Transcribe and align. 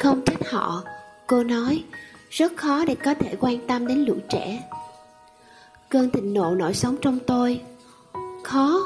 không 0.00 0.20
trách 0.26 0.50
họ, 0.50 0.82
cô 1.26 1.44
nói, 1.44 1.84
rất 2.30 2.56
khó 2.56 2.84
để 2.84 2.94
có 2.94 3.14
thể 3.14 3.36
quan 3.40 3.58
tâm 3.66 3.86
đến 3.86 4.04
lũ 4.04 4.14
trẻ. 4.28 4.62
Cơn 5.88 6.10
thịnh 6.10 6.34
nộ 6.34 6.54
nổi 6.54 6.74
sống 6.74 6.96
trong 7.02 7.18
tôi. 7.26 7.60
Khó, 8.42 8.80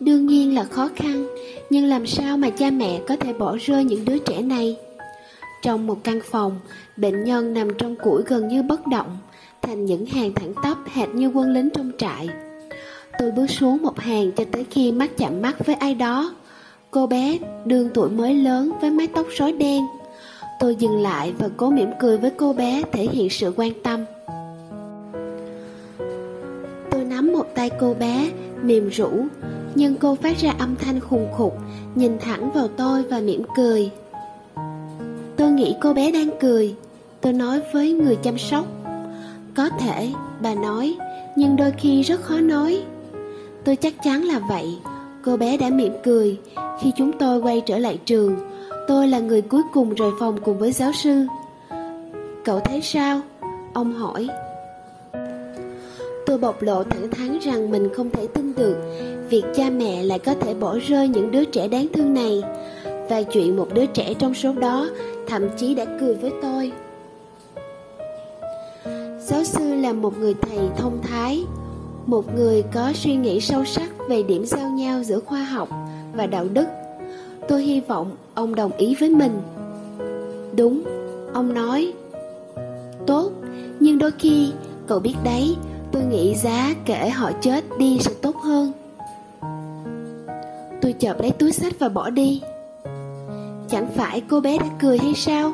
đương 0.00 0.26
nhiên 0.26 0.54
là 0.54 0.64
khó 0.64 0.88
khăn, 0.96 1.26
nhưng 1.70 1.84
làm 1.84 2.06
sao 2.06 2.36
mà 2.36 2.50
cha 2.50 2.70
mẹ 2.70 3.00
có 3.08 3.16
thể 3.16 3.32
bỏ 3.32 3.56
rơi 3.60 3.84
những 3.84 4.04
đứa 4.04 4.18
trẻ 4.18 4.42
này? 4.42 4.76
Trong 5.62 5.86
một 5.86 5.98
căn 6.04 6.20
phòng, 6.30 6.60
bệnh 6.96 7.24
nhân 7.24 7.54
nằm 7.54 7.68
trong 7.78 7.96
củi 7.96 8.22
gần 8.26 8.48
như 8.48 8.62
bất 8.62 8.86
động, 8.86 9.18
thành 9.62 9.84
những 9.84 10.06
hàng 10.06 10.32
thẳng 10.34 10.54
tắp 10.62 10.78
hệt 10.92 11.08
như 11.08 11.28
quân 11.28 11.52
lính 11.52 11.70
trong 11.70 11.92
trại. 11.98 12.28
Tôi 13.18 13.30
bước 13.30 13.46
xuống 13.50 13.82
một 13.82 14.00
hàng 14.00 14.32
cho 14.32 14.44
tới 14.52 14.66
khi 14.70 14.92
mắt 14.92 15.10
chạm 15.18 15.42
mắt 15.42 15.66
với 15.66 15.74
ai 15.74 15.94
đó. 15.94 16.34
Cô 16.90 17.06
bé 17.06 17.38
đương 17.64 17.90
tuổi 17.94 18.10
mới 18.10 18.34
lớn 18.34 18.72
với 18.80 18.90
mái 18.90 19.06
tóc 19.06 19.26
rối 19.38 19.52
đen. 19.52 19.82
Tôi 20.60 20.76
dừng 20.76 21.02
lại 21.02 21.32
và 21.38 21.48
cố 21.56 21.70
mỉm 21.70 21.90
cười 22.00 22.18
với 22.18 22.30
cô 22.36 22.52
bé 22.52 22.82
thể 22.92 23.02
hiện 23.02 23.30
sự 23.30 23.52
quan 23.56 23.72
tâm. 23.82 24.04
Tôi 26.90 27.04
nắm 27.04 27.32
một 27.32 27.46
tay 27.54 27.70
cô 27.80 27.94
bé, 27.94 28.30
mềm 28.62 28.88
rũ, 28.88 29.10
nhưng 29.74 29.94
cô 29.94 30.14
phát 30.14 30.38
ra 30.38 30.54
âm 30.58 30.76
thanh 30.76 31.00
khùng 31.00 31.32
khục, 31.32 31.58
nhìn 31.94 32.18
thẳng 32.18 32.50
vào 32.54 32.68
tôi 32.68 33.02
và 33.02 33.20
mỉm 33.20 33.42
cười. 33.56 33.90
Tôi 35.36 35.50
nghĩ 35.50 35.74
cô 35.80 35.94
bé 35.94 36.12
đang 36.12 36.30
cười, 36.40 36.74
tôi 37.20 37.32
nói 37.32 37.60
với 37.72 37.92
người 37.92 38.16
chăm 38.16 38.38
sóc. 38.38 38.66
Có 39.56 39.68
thể, 39.68 40.12
bà 40.42 40.54
nói, 40.54 40.96
nhưng 41.36 41.56
đôi 41.56 41.72
khi 41.78 42.02
rất 42.02 42.20
khó 42.22 42.40
nói. 42.40 42.82
Tôi 43.64 43.76
chắc 43.76 43.94
chắn 44.04 44.24
là 44.24 44.40
vậy, 44.48 44.78
cô 45.24 45.36
bé 45.36 45.56
đã 45.56 45.70
mỉm 45.70 45.92
cười. 46.04 46.38
Khi 46.80 46.92
chúng 46.96 47.12
tôi 47.18 47.40
quay 47.40 47.60
trở 47.60 47.78
lại 47.78 47.98
trường, 48.04 48.36
tôi 48.88 49.08
là 49.08 49.18
người 49.18 49.42
cuối 49.42 49.62
cùng 49.72 49.94
rời 49.94 50.10
phòng 50.20 50.38
cùng 50.44 50.58
với 50.58 50.72
giáo 50.72 50.92
sư. 50.92 51.26
Cậu 52.44 52.60
thấy 52.60 52.80
sao? 52.82 53.20
Ông 53.74 53.92
hỏi. 53.92 54.28
Tôi 56.26 56.38
bộc 56.38 56.62
lộ 56.62 56.84
thẳng 56.84 57.10
thắn 57.10 57.38
rằng 57.38 57.70
mình 57.70 57.88
không 57.94 58.10
thể 58.10 58.26
tin 58.26 58.54
được 58.54 58.76
việc 59.28 59.44
cha 59.54 59.70
mẹ 59.70 60.02
lại 60.02 60.18
có 60.18 60.34
thể 60.34 60.54
bỏ 60.54 60.78
rơi 60.78 61.08
những 61.08 61.30
đứa 61.30 61.44
trẻ 61.44 61.68
đáng 61.68 61.86
thương 61.92 62.14
này 62.14 62.42
và 63.10 63.22
chuyện 63.22 63.56
một 63.56 63.68
đứa 63.74 63.86
trẻ 63.86 64.14
trong 64.14 64.34
số 64.34 64.52
đó 64.52 64.88
thậm 65.26 65.48
chí 65.56 65.74
đã 65.74 65.84
cười 66.00 66.14
với 66.14 66.32
tôi. 66.42 66.72
Giáo 69.20 69.44
sư 69.44 69.74
là 69.74 69.92
một 69.92 70.18
người 70.18 70.34
thầy 70.34 70.58
thông 70.76 70.98
thái, 71.02 71.44
một 72.06 72.34
người 72.34 72.62
có 72.74 72.92
suy 72.94 73.16
nghĩ 73.16 73.40
sâu 73.40 73.64
sắc 73.64 73.90
về 74.08 74.22
điểm 74.22 74.46
giao 74.46 74.70
nhau 74.70 75.02
giữa 75.02 75.20
khoa 75.20 75.44
học 75.44 75.68
và 76.14 76.26
đạo 76.26 76.46
đức. 76.52 76.66
Tôi 77.48 77.62
hy 77.62 77.80
vọng 77.80 78.16
ông 78.34 78.54
đồng 78.54 78.72
ý 78.76 78.94
với 79.00 79.08
mình. 79.08 79.42
Đúng, 80.56 80.82
ông 81.32 81.54
nói. 81.54 81.92
Tốt, 83.06 83.30
nhưng 83.80 83.98
đôi 83.98 84.10
khi, 84.18 84.52
cậu 84.86 84.98
biết 84.98 85.14
đấy, 85.24 85.56
tôi 85.92 86.02
nghĩ 86.02 86.34
giá 86.34 86.74
kể 86.86 87.08
họ 87.08 87.30
chết 87.40 87.64
đi 87.78 87.98
sẽ 88.00 88.10
tốt 88.22 88.36
hơn. 88.36 88.72
Tôi 90.82 90.92
chợp 90.92 91.20
lấy 91.20 91.30
túi 91.30 91.52
sách 91.52 91.72
và 91.78 91.88
bỏ 91.88 92.10
đi. 92.10 92.40
Chẳng 93.68 93.86
phải 93.96 94.22
cô 94.28 94.40
bé 94.40 94.58
đã 94.58 94.66
cười 94.80 94.98
hay 94.98 95.14
sao? 95.14 95.52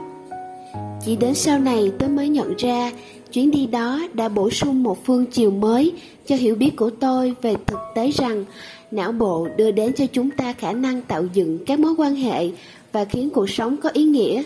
Chỉ 1.05 1.17
đến 1.17 1.35
sau 1.35 1.59
này 1.59 1.93
tôi 1.99 2.09
mới 2.09 2.29
nhận 2.29 2.57
ra 2.57 2.93
chuyến 3.33 3.51
đi 3.51 3.67
đó 3.67 4.01
đã 4.15 4.29
bổ 4.29 4.51
sung 4.51 4.83
một 4.83 5.05
phương 5.05 5.27
chiều 5.27 5.51
mới 5.51 5.93
cho 6.27 6.37
hiểu 6.37 6.55
biết 6.55 6.77
của 6.77 6.91
tôi 7.01 7.35
về 7.43 7.55
thực 7.67 7.79
tế 7.95 8.11
rằng 8.11 8.45
não 8.91 9.13
bộ 9.13 9.49
đưa 9.57 9.71
đến 9.71 9.93
cho 9.93 10.07
chúng 10.13 10.31
ta 10.31 10.53
khả 10.53 10.73
năng 10.73 11.03
tạo 11.03 11.25
dựng 11.33 11.59
các 11.67 11.79
mối 11.79 11.95
quan 11.99 12.15
hệ 12.15 12.51
và 12.93 13.05
khiến 13.05 13.31
cuộc 13.31 13.51
sống 13.51 13.77
có 13.77 13.89
ý 13.93 14.05
nghĩa. 14.05 14.43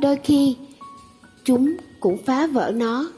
Đôi 0.00 0.16
khi, 0.16 0.56
chúng 1.44 1.76
cũng 2.00 2.18
phá 2.24 2.46
vỡ 2.46 2.72
nó. 2.74 3.10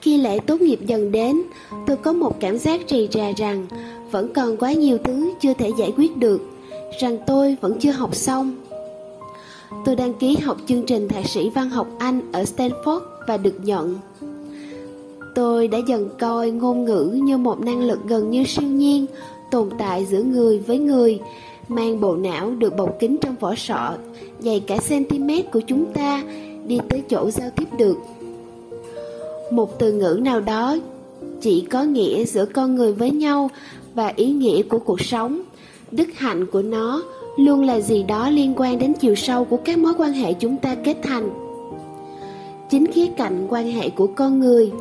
Khi 0.00 0.18
lễ 0.18 0.38
tốt 0.46 0.60
nghiệp 0.60 0.78
dần 0.86 1.12
đến, 1.12 1.42
tôi 1.86 1.96
có 1.96 2.12
một 2.12 2.40
cảm 2.40 2.58
giác 2.58 2.80
rì 2.88 3.08
rà 3.12 3.32
rằng 3.36 3.66
vẫn 4.10 4.32
còn 4.34 4.56
quá 4.56 4.72
nhiều 4.72 4.98
thứ 5.04 5.32
chưa 5.40 5.54
thể 5.54 5.70
giải 5.78 5.92
quyết 5.96 6.16
được, 6.16 6.40
rằng 7.00 7.18
tôi 7.26 7.56
vẫn 7.60 7.78
chưa 7.80 7.90
học 7.90 8.14
xong. 8.14 8.56
Tôi 9.84 9.96
đăng 9.96 10.14
ký 10.14 10.36
học 10.36 10.56
chương 10.66 10.82
trình 10.86 11.08
thạc 11.08 11.26
sĩ 11.26 11.50
văn 11.50 11.70
học 11.70 11.88
Anh 11.98 12.32
ở 12.32 12.42
Stanford 12.42 13.00
và 13.26 13.36
được 13.36 13.54
nhận. 13.62 13.98
Tôi 15.38 15.68
đã 15.68 15.78
dần 15.78 16.08
coi 16.18 16.50
ngôn 16.50 16.84
ngữ 16.84 17.18
như 17.22 17.36
một 17.36 17.60
năng 17.60 17.80
lực 17.80 17.98
gần 18.04 18.30
như 18.30 18.44
siêu 18.44 18.68
nhiên 18.68 19.06
tồn 19.50 19.68
tại 19.78 20.04
giữa 20.04 20.22
người 20.22 20.58
với 20.58 20.78
người, 20.78 21.20
mang 21.68 22.00
bộ 22.00 22.16
não 22.16 22.50
được 22.50 22.76
bọc 22.76 22.98
kín 23.00 23.16
trong 23.20 23.34
vỏ 23.40 23.54
sọ 23.54 23.94
dày 24.40 24.60
cả 24.60 24.78
cm 24.88 25.28
của 25.52 25.60
chúng 25.60 25.84
ta 25.92 26.22
đi 26.66 26.78
tới 26.88 27.02
chỗ 27.10 27.30
giao 27.30 27.50
tiếp 27.56 27.68
được. 27.78 27.96
Một 29.50 29.78
từ 29.78 29.92
ngữ 29.92 30.20
nào 30.22 30.40
đó 30.40 30.76
chỉ 31.40 31.66
có 31.70 31.82
nghĩa 31.82 32.24
giữa 32.24 32.44
con 32.44 32.74
người 32.74 32.92
với 32.92 33.10
nhau 33.10 33.50
và 33.94 34.12
ý 34.16 34.30
nghĩa 34.30 34.62
của 34.62 34.78
cuộc 34.78 35.00
sống, 35.00 35.42
đức 35.90 36.08
hạnh 36.16 36.46
của 36.46 36.62
nó 36.62 37.02
luôn 37.36 37.62
là 37.62 37.80
gì 37.80 38.02
đó 38.02 38.30
liên 38.30 38.54
quan 38.56 38.78
đến 38.78 38.92
chiều 39.00 39.14
sâu 39.14 39.44
của 39.44 39.58
các 39.64 39.78
mối 39.78 39.92
quan 39.98 40.12
hệ 40.12 40.32
chúng 40.32 40.56
ta 40.56 40.74
kết 40.84 40.96
thành 41.02 41.30
chính 42.70 42.86
khía 42.86 43.06
cạnh 43.16 43.46
quan 43.50 43.72
hệ 43.72 43.90
của 43.90 44.06
con 44.06 44.40
người 44.40 44.72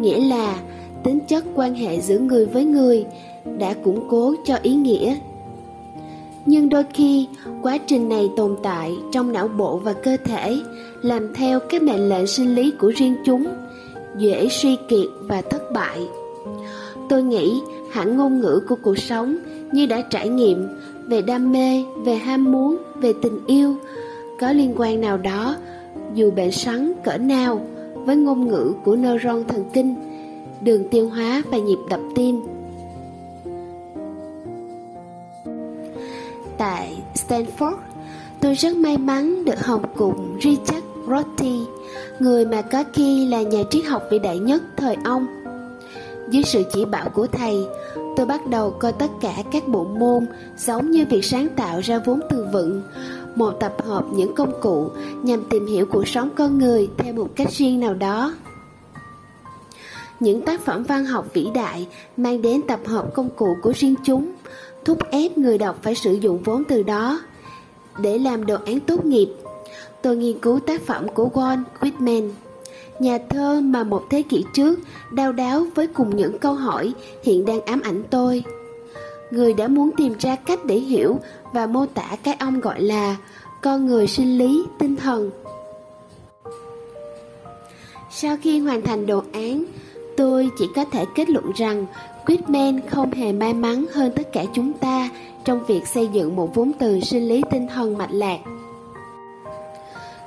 nghĩa 0.00 0.20
là 0.20 0.60
tính 1.02 1.20
chất 1.28 1.44
quan 1.54 1.74
hệ 1.74 2.00
giữa 2.00 2.18
người 2.18 2.46
với 2.46 2.64
người 2.64 3.04
đã 3.58 3.74
củng 3.74 4.08
cố 4.08 4.34
cho 4.44 4.58
ý 4.62 4.74
nghĩa. 4.74 5.16
Nhưng 6.46 6.68
đôi 6.68 6.84
khi, 6.94 7.26
quá 7.62 7.78
trình 7.78 8.08
này 8.08 8.30
tồn 8.36 8.56
tại 8.62 8.92
trong 9.12 9.32
não 9.32 9.48
bộ 9.48 9.76
và 9.76 9.92
cơ 9.92 10.16
thể, 10.24 10.58
làm 11.02 11.34
theo 11.34 11.60
các 11.70 11.82
mệnh 11.82 12.08
lệnh 12.08 12.26
sinh 12.26 12.54
lý 12.54 12.72
của 12.78 12.92
riêng 12.96 13.16
chúng, 13.24 13.44
dễ 14.18 14.48
suy 14.48 14.76
kiệt 14.88 15.06
và 15.20 15.42
thất 15.42 15.72
bại. 15.72 15.98
Tôi 17.08 17.22
nghĩ 17.22 17.60
hẳn 17.92 18.16
ngôn 18.16 18.40
ngữ 18.40 18.60
của 18.68 18.76
cuộc 18.82 18.98
sống 18.98 19.36
như 19.72 19.86
đã 19.86 20.02
trải 20.10 20.28
nghiệm 20.28 20.68
về 21.06 21.22
đam 21.22 21.52
mê, 21.52 21.84
về 22.04 22.14
ham 22.14 22.52
muốn, 22.52 22.76
về 22.96 23.12
tình 23.22 23.46
yêu, 23.46 23.76
có 24.40 24.52
liên 24.52 24.74
quan 24.76 25.00
nào 25.00 25.18
đó, 25.18 25.56
dù 26.14 26.30
bệnh 26.30 26.52
sắn 26.52 26.92
cỡ 27.04 27.18
nào 27.18 27.60
với 28.04 28.16
ngôn 28.16 28.48
ngữ 28.48 28.74
của 28.84 28.96
neuron 28.96 29.44
thần 29.44 29.64
kinh, 29.72 29.94
đường 30.60 30.88
tiêu 30.88 31.08
hóa 31.08 31.42
và 31.50 31.58
nhịp 31.58 31.78
đập 31.90 32.00
tim. 32.14 32.40
Tại 36.58 37.02
stanford, 37.14 37.76
tôi 38.40 38.54
rất 38.54 38.76
may 38.76 38.98
mắn 38.98 39.44
được 39.44 39.60
học 39.66 39.92
cùng 39.96 40.38
richard 40.42 40.86
rorty, 41.08 41.60
người 42.18 42.44
mà 42.44 42.62
có 42.62 42.84
khi 42.92 43.26
là 43.26 43.42
nhà 43.42 43.62
triết 43.70 43.84
học 43.84 44.02
vĩ 44.10 44.18
đại 44.18 44.38
nhất 44.38 44.62
thời 44.76 44.96
ông. 45.04 45.26
Dưới 46.30 46.42
sự 46.42 46.62
chỉ 46.72 46.84
bảo 46.84 47.08
của 47.08 47.26
thầy, 47.26 47.56
tôi 48.16 48.26
bắt 48.26 48.46
đầu 48.46 48.70
coi 48.70 48.92
tất 48.92 49.10
cả 49.20 49.34
các 49.52 49.68
bộ 49.68 49.84
môn 49.84 50.26
giống 50.56 50.90
như 50.90 51.04
việc 51.10 51.24
sáng 51.24 51.48
tạo 51.56 51.80
ra 51.80 51.98
vốn 51.98 52.20
từ 52.30 52.46
vựng 52.52 52.82
một 53.34 53.50
tập 53.60 53.74
hợp 53.84 54.04
những 54.12 54.34
công 54.34 54.52
cụ 54.60 54.90
nhằm 55.22 55.44
tìm 55.50 55.66
hiểu 55.66 55.86
cuộc 55.86 56.08
sống 56.08 56.30
con 56.36 56.58
người 56.58 56.90
theo 56.98 57.14
một 57.14 57.28
cách 57.36 57.48
riêng 57.50 57.80
nào 57.80 57.94
đó. 57.94 58.34
Những 60.20 60.40
tác 60.40 60.60
phẩm 60.60 60.82
văn 60.82 61.04
học 61.04 61.26
vĩ 61.32 61.48
đại 61.54 61.86
mang 62.16 62.42
đến 62.42 62.62
tập 62.62 62.80
hợp 62.86 63.14
công 63.14 63.30
cụ 63.36 63.56
của 63.62 63.72
riêng 63.76 63.94
chúng, 64.04 64.32
thúc 64.84 64.98
ép 65.10 65.38
người 65.38 65.58
đọc 65.58 65.78
phải 65.82 65.94
sử 65.94 66.12
dụng 66.12 66.42
vốn 66.42 66.64
từ 66.64 66.82
đó 66.82 67.20
để 67.98 68.18
làm 68.18 68.46
đồ 68.46 68.56
án 68.66 68.80
tốt 68.80 69.04
nghiệp. 69.04 69.28
Tôi 70.02 70.16
nghiên 70.16 70.38
cứu 70.38 70.60
tác 70.60 70.82
phẩm 70.82 71.08
của 71.08 71.28
Walt 71.34 71.62
Whitman, 71.80 72.30
nhà 72.98 73.18
thơ 73.28 73.60
mà 73.64 73.84
một 73.84 74.02
thế 74.10 74.22
kỷ 74.22 74.44
trước 74.54 74.78
đau 75.12 75.32
đáo 75.32 75.66
với 75.74 75.86
cùng 75.86 76.16
những 76.16 76.38
câu 76.38 76.54
hỏi 76.54 76.92
hiện 77.22 77.44
đang 77.44 77.60
ám 77.60 77.80
ảnh 77.80 78.02
tôi. 78.10 78.44
Người 79.30 79.54
đã 79.54 79.68
muốn 79.68 79.90
tìm 79.96 80.14
ra 80.18 80.36
cách 80.36 80.64
để 80.64 80.76
hiểu 80.76 81.18
và 81.52 81.66
mô 81.66 81.86
tả 81.86 82.16
cái 82.22 82.36
ông 82.38 82.60
gọi 82.60 82.80
là 82.80 83.16
con 83.62 83.86
người 83.86 84.06
sinh 84.06 84.38
lý 84.38 84.64
tinh 84.78 84.96
thần. 84.96 85.30
Sau 88.10 88.36
khi 88.42 88.58
hoàn 88.58 88.82
thành 88.82 89.06
đồ 89.06 89.22
án, 89.32 89.64
tôi 90.16 90.50
chỉ 90.58 90.68
có 90.76 90.84
thể 90.84 91.04
kết 91.14 91.30
luận 91.30 91.52
rằng 91.56 91.86
Quitman 92.26 92.80
không 92.90 93.10
hề 93.10 93.32
may 93.32 93.54
mắn 93.54 93.84
hơn 93.92 94.12
tất 94.16 94.32
cả 94.32 94.44
chúng 94.54 94.72
ta 94.72 95.08
trong 95.44 95.64
việc 95.66 95.86
xây 95.86 96.08
dựng 96.12 96.36
một 96.36 96.54
vốn 96.54 96.72
từ 96.78 97.00
sinh 97.00 97.28
lý 97.28 97.42
tinh 97.50 97.66
thần 97.74 97.98
mạch 97.98 98.12
lạc. 98.12 98.38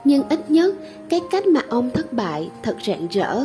Nhưng 0.04 0.30
ít 0.30 0.51
nhất, 0.51 0.75
cái 1.10 1.22
cách 1.31 1.48
mà 1.48 1.62
ông 1.69 1.89
thất 1.92 2.13
bại 2.13 2.50
thật 2.63 2.77
rạng 2.81 3.07
rỡ. 3.07 3.44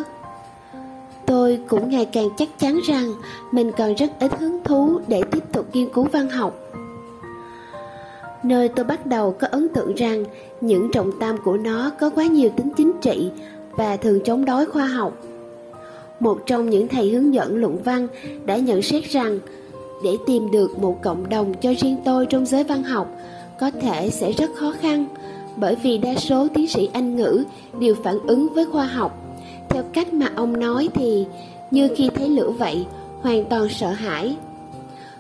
Tôi 1.27 1.61
cũng 1.69 1.91
ngày 1.91 2.05
càng 2.05 2.29
chắc 2.37 2.49
chắn 2.59 2.81
rằng 2.85 3.13
mình 3.53 3.73
còn 3.77 3.95
rất 3.95 4.11
ít 4.21 4.39
hứng 4.39 4.65
thú 4.65 5.01
để 5.09 5.23
tiếp 5.23 5.45
tục 5.53 5.67
nghiên 5.73 5.89
cứu 5.89 6.07
văn 6.13 6.29
học 6.29 6.70
nơi 8.45 8.69
tôi 8.69 8.85
bắt 8.85 9.07
đầu 9.07 9.33
có 9.33 9.47
ấn 9.51 9.69
tượng 9.69 9.95
rằng 9.95 10.25
những 10.61 10.91
trọng 10.93 11.11
tâm 11.21 11.37
của 11.45 11.57
nó 11.57 11.91
có 12.01 12.11
quá 12.11 12.27
nhiều 12.27 12.51
tính 12.57 12.71
chính 12.77 12.93
trị 13.01 13.31
và 13.71 13.97
thường 13.97 14.21
chống 14.25 14.45
đối 14.45 14.67
khoa 14.67 14.87
học 14.87 15.19
một 16.21 16.39
trong 16.47 16.71
những 16.71 16.89
thầy 16.89 17.11
hướng 17.11 17.35
dẫn 17.35 17.57
luận 17.57 17.79
văn 17.85 18.09
đã 18.45 18.57
nhận 18.57 18.83
xét 18.83 19.05
rằng 19.05 19.39
để 20.05 20.11
tìm 20.27 20.51
được 20.51 20.79
một 20.79 21.03
cộng 21.03 21.29
đồng 21.29 21.55
cho 21.55 21.73
riêng 21.79 21.97
tôi 22.05 22.27
trong 22.27 22.47
giới 22.47 22.65
văn 22.65 22.83
học 22.83 23.09
có 23.61 23.71
thể 23.71 24.11
sẽ 24.11 24.33
rất 24.33 24.51
khó 24.55 24.73
khăn 24.81 25.07
bởi 25.57 25.75
vì 25.75 25.99
đa 25.99 26.15
số 26.15 26.49
tiến 26.55 26.69
sĩ 26.69 26.89
Anh 26.93 27.17
ngữ 27.17 27.45
đều 27.81 27.95
phản 27.95 28.19
ứng 28.27 28.49
với 28.55 28.65
khoa 28.65 28.87
học. 28.87 29.19
Theo 29.69 29.83
cách 29.93 30.13
mà 30.13 30.33
ông 30.37 30.61
nói 30.61 30.89
thì 30.95 31.27
như 31.71 31.89
khi 31.97 32.11
thấy 32.15 32.29
lửa 32.29 32.51
vậy, 32.51 32.87
hoàn 33.21 33.45
toàn 33.45 33.69
sợ 33.69 33.89
hãi. 33.89 34.37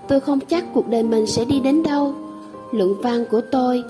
Tôi 0.08 0.20
không 0.20 0.40
chắc 0.40 0.64
cuộc 0.74 0.88
đời 0.88 1.02
mình 1.02 1.26
sẽ 1.26 1.44
đi 1.44 1.60
đến 1.60 1.82
đâu. 1.82 2.14
Luận 2.72 2.94
văn 3.02 3.24
của 3.30 3.40
tôi, 3.40 3.84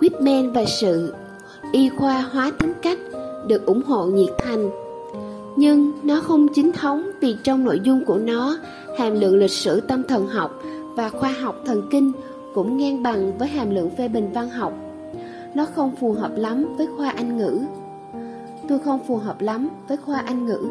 Whitman 0.00 0.52
và 0.52 0.64
sự 0.64 1.14
y 1.72 1.88
khoa 1.88 2.20
hóa 2.32 2.52
tính 2.58 2.72
cách 2.82 2.98
được 3.46 3.66
ủng 3.66 3.82
hộ 3.82 4.04
nhiệt 4.04 4.30
thành. 4.38 4.70
Nhưng 5.56 5.92
nó 6.02 6.20
không 6.20 6.48
chính 6.54 6.72
thống 6.72 7.10
vì 7.20 7.36
trong 7.44 7.64
nội 7.64 7.80
dung 7.82 8.04
của 8.04 8.18
nó, 8.18 8.58
hàm 8.98 9.20
lượng 9.20 9.36
lịch 9.36 9.50
sử 9.50 9.80
tâm 9.80 10.02
thần 10.02 10.26
học 10.26 10.62
và 10.96 11.08
khoa 11.08 11.32
học 11.32 11.56
thần 11.66 11.88
kinh 11.90 12.12
cũng 12.54 12.76
ngang 12.76 13.02
bằng 13.02 13.38
với 13.38 13.48
hàm 13.48 13.70
lượng 13.70 13.90
phê 13.90 14.08
bình 14.08 14.30
văn 14.34 14.48
học. 14.48 14.72
Nó 15.54 15.66
không 15.74 15.96
phù 15.96 16.12
hợp 16.12 16.30
lắm 16.36 16.76
với 16.76 16.86
khoa 16.96 17.10
Anh 17.10 17.36
ngữ. 17.36 17.60
Tôi 18.68 18.78
không 18.78 19.00
phù 19.06 19.16
hợp 19.16 19.40
lắm 19.40 19.68
với 19.88 19.96
khoa 19.96 20.18
Anh 20.18 20.46
ngữ. 20.46 20.68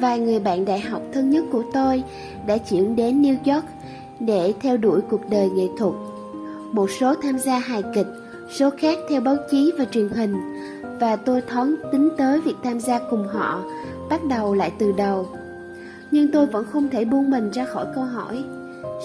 Vài 0.00 0.18
người 0.18 0.40
bạn 0.40 0.64
đại 0.64 0.80
học 0.80 1.02
thân 1.12 1.30
nhất 1.30 1.44
của 1.52 1.62
tôi 1.72 2.02
đã 2.46 2.58
chuyển 2.58 2.96
đến 2.96 3.22
New 3.22 3.54
York 3.54 3.64
để 4.20 4.54
theo 4.60 4.76
đuổi 4.76 5.00
cuộc 5.10 5.30
đời 5.30 5.50
nghệ 5.50 5.68
thuật. 5.78 5.94
Một 6.72 6.90
số 6.90 7.14
tham 7.14 7.38
gia 7.38 7.58
hài 7.58 7.82
kịch, 7.94 8.06
số 8.50 8.70
khác 8.78 8.98
theo 9.08 9.20
báo 9.20 9.36
chí 9.50 9.72
và 9.78 9.84
truyền 9.84 10.08
hình, 10.08 10.34
và 11.00 11.16
tôi 11.16 11.40
thoáng 11.40 11.74
tính 11.92 12.08
tới 12.16 12.40
việc 12.40 12.56
tham 12.62 12.80
gia 12.80 12.98
cùng 12.98 13.28
họ, 13.28 13.62
bắt 14.10 14.24
đầu 14.24 14.54
lại 14.54 14.72
từ 14.78 14.92
đầu. 14.92 15.28
Nhưng 16.10 16.32
tôi 16.32 16.46
vẫn 16.46 16.64
không 16.64 16.88
thể 16.88 17.04
buông 17.04 17.30
mình 17.30 17.50
ra 17.50 17.64
khỏi 17.64 17.86
câu 17.94 18.04
hỏi 18.04 18.44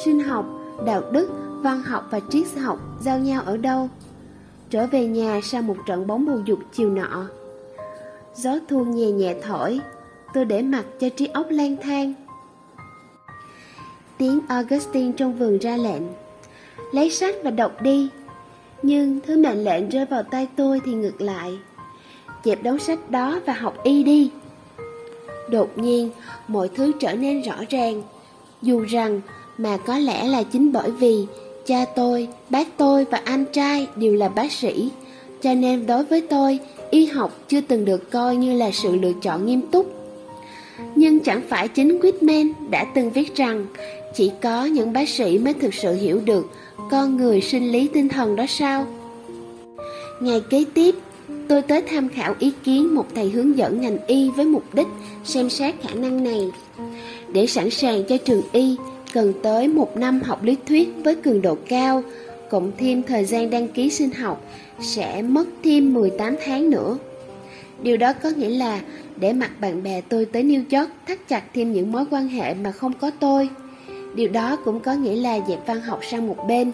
sinh 0.04 0.20
học, 0.20 0.46
đạo 0.86 1.02
đức, 1.12 1.30
văn 1.64 1.82
học 1.82 2.08
và 2.12 2.20
triết 2.30 2.48
học 2.62 2.80
giao 3.02 3.20
nhau 3.20 3.42
ở 3.46 3.58
đâu? 3.58 3.90
Trở 4.70 4.88
về 4.88 5.08
nhà 5.08 5.40
sau 5.44 5.62
một 5.62 5.78
trận 5.86 6.08
bóng 6.08 6.26
bầu 6.26 6.42
dục 6.46 6.60
chiều 6.74 6.90
nọ. 6.90 7.28
Gió 8.36 8.52
thu 8.68 8.86
nhẹ 8.86 9.12
nhẹ 9.12 9.36
thổi, 9.44 9.80
tôi 10.34 10.46
để 10.46 10.62
mặt 10.62 10.86
cho 11.00 11.10
trí 11.10 11.26
óc 11.26 11.48
lang 11.50 11.76
thang. 11.82 12.14
Tiếng 14.18 14.40
Augustine 14.48 15.12
trong 15.18 15.38
vườn 15.38 15.58
ra 15.58 15.78
lệnh, 15.78 16.02
lấy 16.92 17.10
sách 17.10 17.36
và 17.44 17.52
đọc 17.52 17.82
đi. 17.82 18.10
Nhưng 18.82 19.20
thứ 19.28 19.38
mệnh 19.38 19.64
lệnh 19.64 19.90
rơi 19.90 20.06
vào 20.06 20.24
tay 20.24 20.48
tôi 20.56 20.82
thì 20.86 20.94
ngược 20.94 21.22
lại. 21.22 21.58
Dẹp 22.44 22.64
đống 22.64 22.80
sách 22.80 23.12
đó 23.12 23.40
và 23.46 23.54
học 23.54 23.84
y 23.84 24.04
đi. 24.04 24.32
Đột 25.50 25.78
nhiên, 25.78 26.10
mọi 26.48 26.70
thứ 26.76 26.92
trở 27.00 27.14
nên 27.14 27.42
rõ 27.42 27.56
ràng. 27.70 28.02
Dù 28.62 28.86
rằng 28.90 29.22
mà 29.58 29.78
có 29.78 29.98
lẽ 29.98 30.28
là 30.28 30.44
chính 30.44 30.72
bởi 30.72 30.92
vì 30.92 31.26
cha 31.66 31.86
tôi, 31.96 32.28
bác 32.50 32.68
tôi 32.78 33.06
và 33.06 33.22
anh 33.26 33.46
trai 33.46 33.88
đều 33.96 34.14
là 34.14 34.30
bác 34.30 34.52
sĩ, 34.52 34.92
cho 35.42 35.54
nên 35.54 35.86
đối 35.86 36.04
với 36.04 36.22
tôi, 36.22 36.60
y 36.90 37.06
học 37.06 37.32
chưa 37.48 37.62
từng 37.62 37.86
được 37.86 38.12
coi 38.12 38.36
như 38.36 38.58
là 38.58 38.72
sự 38.72 38.96
lựa 38.96 39.14
chọn 39.22 39.46
nghiêm 39.46 39.62
túc. 39.62 39.92
Nhưng 40.96 41.20
chẳng 41.20 41.42
phải 41.50 41.68
chính 41.68 42.00
Whitman 42.00 42.52
đã 42.70 42.86
từng 42.96 43.10
viết 43.12 43.36
rằng 43.36 43.66
chỉ 44.16 44.32
có 44.42 44.66
những 44.66 44.94
bác 44.94 45.10
sĩ 45.10 45.38
mới 45.38 45.54
thực 45.54 45.74
sự 45.74 45.94
hiểu 45.94 46.22
được 46.26 46.50
con 46.92 47.18
người 47.18 47.42
sinh 47.42 47.72
lý 47.72 47.88
tinh 47.88 48.10
thần 48.10 48.36
đó 48.36 48.46
sao? 48.48 48.88
Ngày 50.22 50.42
kế 50.50 50.66
tiếp, 50.74 50.96
tôi 51.48 51.62
tới 51.62 51.82
tham 51.82 52.10
khảo 52.10 52.36
ý 52.40 52.52
kiến 52.64 52.96
một 52.96 53.06
thầy 53.16 53.30
hướng 53.30 53.58
dẫn 53.58 53.82
ngành 53.82 53.98
y 54.08 54.30
với 54.30 54.46
mục 54.46 54.64
đích 54.74 54.88
xem 55.24 55.50
xét 55.50 55.76
khả 55.82 55.94
năng 55.94 56.24
này. 56.24 56.52
Để 57.34 57.48
sẵn 57.48 57.70
sàng 57.70 58.04
cho 58.04 58.18
trường 58.18 58.42
y, 58.52 58.76
cần 59.14 59.34
tới 59.44 59.68
một 59.68 59.98
năm 59.98 60.22
học 60.22 60.44
lý 60.44 60.58
thuyết 60.68 60.90
với 61.04 61.16
cường 61.16 61.42
độ 61.42 61.58
cao, 61.68 62.04
cộng 62.50 62.72
thêm 62.78 63.04
thời 63.04 63.26
gian 63.26 63.50
đăng 63.50 63.68
ký 63.68 63.90
sinh 63.90 64.12
học 64.12 64.46
sẽ 64.82 65.22
mất 65.22 65.46
thêm 65.64 65.94
18 65.94 66.36
tháng 66.46 66.70
nữa. 66.70 66.98
Điều 67.82 67.98
đó 67.98 68.14
có 68.14 68.30
nghĩa 68.30 68.50
là 68.50 68.82
để 69.18 69.34
mặc 69.34 69.52
bạn 69.60 69.84
bè 69.84 70.02
tôi 70.02 70.26
tới 70.26 70.44
New 70.44 70.80
York 70.80 70.92
thắt 71.08 71.28
chặt 71.28 71.44
thêm 71.54 71.74
những 71.74 71.92
mối 71.92 72.06
quan 72.12 72.28
hệ 72.28 72.54
mà 72.54 72.72
không 72.72 72.94
có 72.94 73.12
tôi. 73.20 73.50
Điều 74.16 74.30
đó 74.30 74.58
cũng 74.66 74.80
có 74.80 74.94
nghĩa 74.94 75.16
là 75.16 75.40
dẹp 75.48 75.68
văn 75.68 75.82
học 75.82 76.00
sang 76.04 76.28
một 76.28 76.38
bên. 76.48 76.72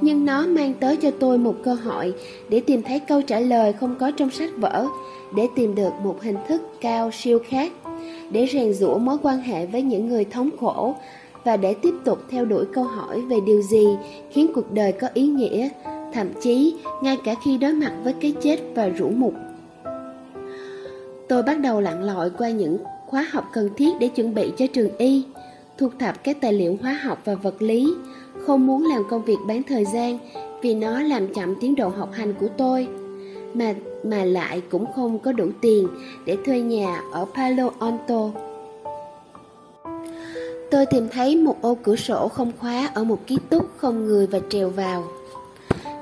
Nhưng 0.00 0.24
nó 0.24 0.46
mang 0.46 0.74
tới 0.80 0.96
cho 0.96 1.10
tôi 1.10 1.38
một 1.38 1.54
cơ 1.64 1.74
hội 1.74 2.14
để 2.48 2.60
tìm 2.60 2.82
thấy 2.82 3.00
câu 3.00 3.22
trả 3.22 3.40
lời 3.40 3.72
không 3.72 3.94
có 4.00 4.10
trong 4.10 4.30
sách 4.30 4.50
vở, 4.56 4.86
để 5.36 5.48
tìm 5.56 5.74
được 5.74 5.90
một 6.04 6.22
hình 6.22 6.36
thức 6.48 6.62
cao 6.80 7.10
siêu 7.12 7.38
khác, 7.48 7.72
để 8.30 8.48
rèn 8.52 8.74
rũa 8.74 8.98
mối 8.98 9.16
quan 9.22 9.38
hệ 9.38 9.66
với 9.66 9.82
những 9.82 10.08
người 10.08 10.24
thống 10.24 10.50
khổ 10.60 10.94
và 11.44 11.56
để 11.56 11.74
tiếp 11.74 11.94
tục 12.04 12.18
theo 12.30 12.44
đuổi 12.44 12.64
câu 12.72 12.84
hỏi 12.84 13.20
về 13.20 13.36
điều 13.46 13.62
gì 13.62 13.86
khiến 14.30 14.52
cuộc 14.54 14.72
đời 14.72 14.92
có 14.92 15.08
ý 15.14 15.26
nghĩa, 15.26 15.68
thậm 16.12 16.28
chí 16.42 16.74
ngay 17.02 17.16
cả 17.24 17.34
khi 17.44 17.58
đối 17.58 17.72
mặt 17.72 17.92
với 18.04 18.12
cái 18.20 18.34
chết 18.42 18.60
và 18.74 18.88
rũ 18.88 19.10
mục. 19.16 19.34
Tôi 21.28 21.42
bắt 21.42 21.60
đầu 21.60 21.80
lặn 21.80 22.02
lội 22.02 22.30
qua 22.38 22.50
những 22.50 22.78
khóa 23.06 23.26
học 23.30 23.44
cần 23.52 23.68
thiết 23.76 23.90
để 24.00 24.08
chuẩn 24.08 24.34
bị 24.34 24.52
cho 24.56 24.66
trường 24.66 24.96
y, 24.98 25.22
thu 25.78 25.90
thập 25.98 26.24
các 26.24 26.36
tài 26.40 26.52
liệu 26.52 26.78
hóa 26.82 26.92
học 26.92 27.18
và 27.24 27.34
vật 27.34 27.62
lý, 27.62 27.94
không 28.46 28.66
muốn 28.66 28.86
làm 28.86 29.02
công 29.10 29.24
việc 29.24 29.38
bán 29.46 29.62
thời 29.62 29.84
gian 29.84 30.18
vì 30.62 30.74
nó 30.74 31.00
làm 31.00 31.34
chậm 31.34 31.54
tiến 31.60 31.74
độ 31.74 31.88
học 31.88 32.08
hành 32.12 32.34
của 32.40 32.48
tôi, 32.56 32.88
mà 33.54 33.74
mà 34.04 34.24
lại 34.24 34.62
cũng 34.70 34.86
không 34.94 35.18
có 35.18 35.32
đủ 35.32 35.48
tiền 35.60 35.88
để 36.26 36.36
thuê 36.46 36.60
nhà 36.60 37.00
ở 37.12 37.26
Palo 37.34 37.70
Alto. 37.80 38.30
Tôi 40.70 40.86
tìm 40.86 41.08
thấy 41.08 41.36
một 41.36 41.62
ô 41.62 41.76
cửa 41.82 41.96
sổ 41.96 42.28
không 42.28 42.52
khóa 42.60 42.90
ở 42.94 43.04
một 43.04 43.26
ký 43.26 43.38
túc 43.50 43.68
không 43.76 44.06
người 44.06 44.26
và 44.26 44.40
trèo 44.48 44.70
vào. 44.70 45.04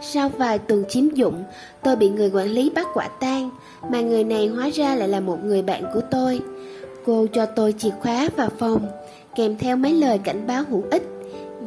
Sau 0.02 0.28
vài 0.28 0.58
tuần 0.58 0.84
chiếm 0.88 1.08
dụng, 1.08 1.44
tôi 1.82 1.96
bị 1.96 2.08
người 2.08 2.30
quản 2.34 2.48
lý 2.48 2.70
bắt 2.70 2.86
quả 2.94 3.08
tang, 3.08 3.50
mà 3.90 4.00
người 4.00 4.24
này 4.24 4.46
hóa 4.46 4.70
ra 4.74 4.94
lại 4.94 5.08
là 5.08 5.20
một 5.20 5.44
người 5.44 5.62
bạn 5.62 5.84
của 5.94 6.00
tôi. 6.10 6.40
Cô 7.06 7.26
cho 7.32 7.46
tôi 7.46 7.74
chìa 7.78 7.90
khóa 7.90 8.28
và 8.36 8.48
phòng, 8.58 8.86
kèm 9.34 9.56
theo 9.56 9.76
mấy 9.76 9.92
lời 9.92 10.18
cảnh 10.18 10.46
báo 10.46 10.62
hữu 10.70 10.82
ích, 10.90 11.02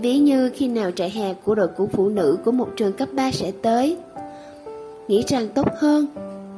ví 0.02 0.18
như 0.18 0.52
khi 0.56 0.68
nào 0.68 0.92
trại 0.92 1.10
hè 1.10 1.34
của 1.34 1.56
đội 1.56 1.68
cũ 1.68 1.90
phụ 1.94 2.10
nữ 2.10 2.38
của 2.46 2.52
một 2.52 2.70
trường 2.76 2.94
cấp 2.94 3.10
3 3.12 3.32
sẽ 3.32 3.52
tới. 3.62 3.98
Nghĩ 5.08 5.24
rằng 5.28 5.48
tốt 5.56 5.68
hơn, 5.78 6.06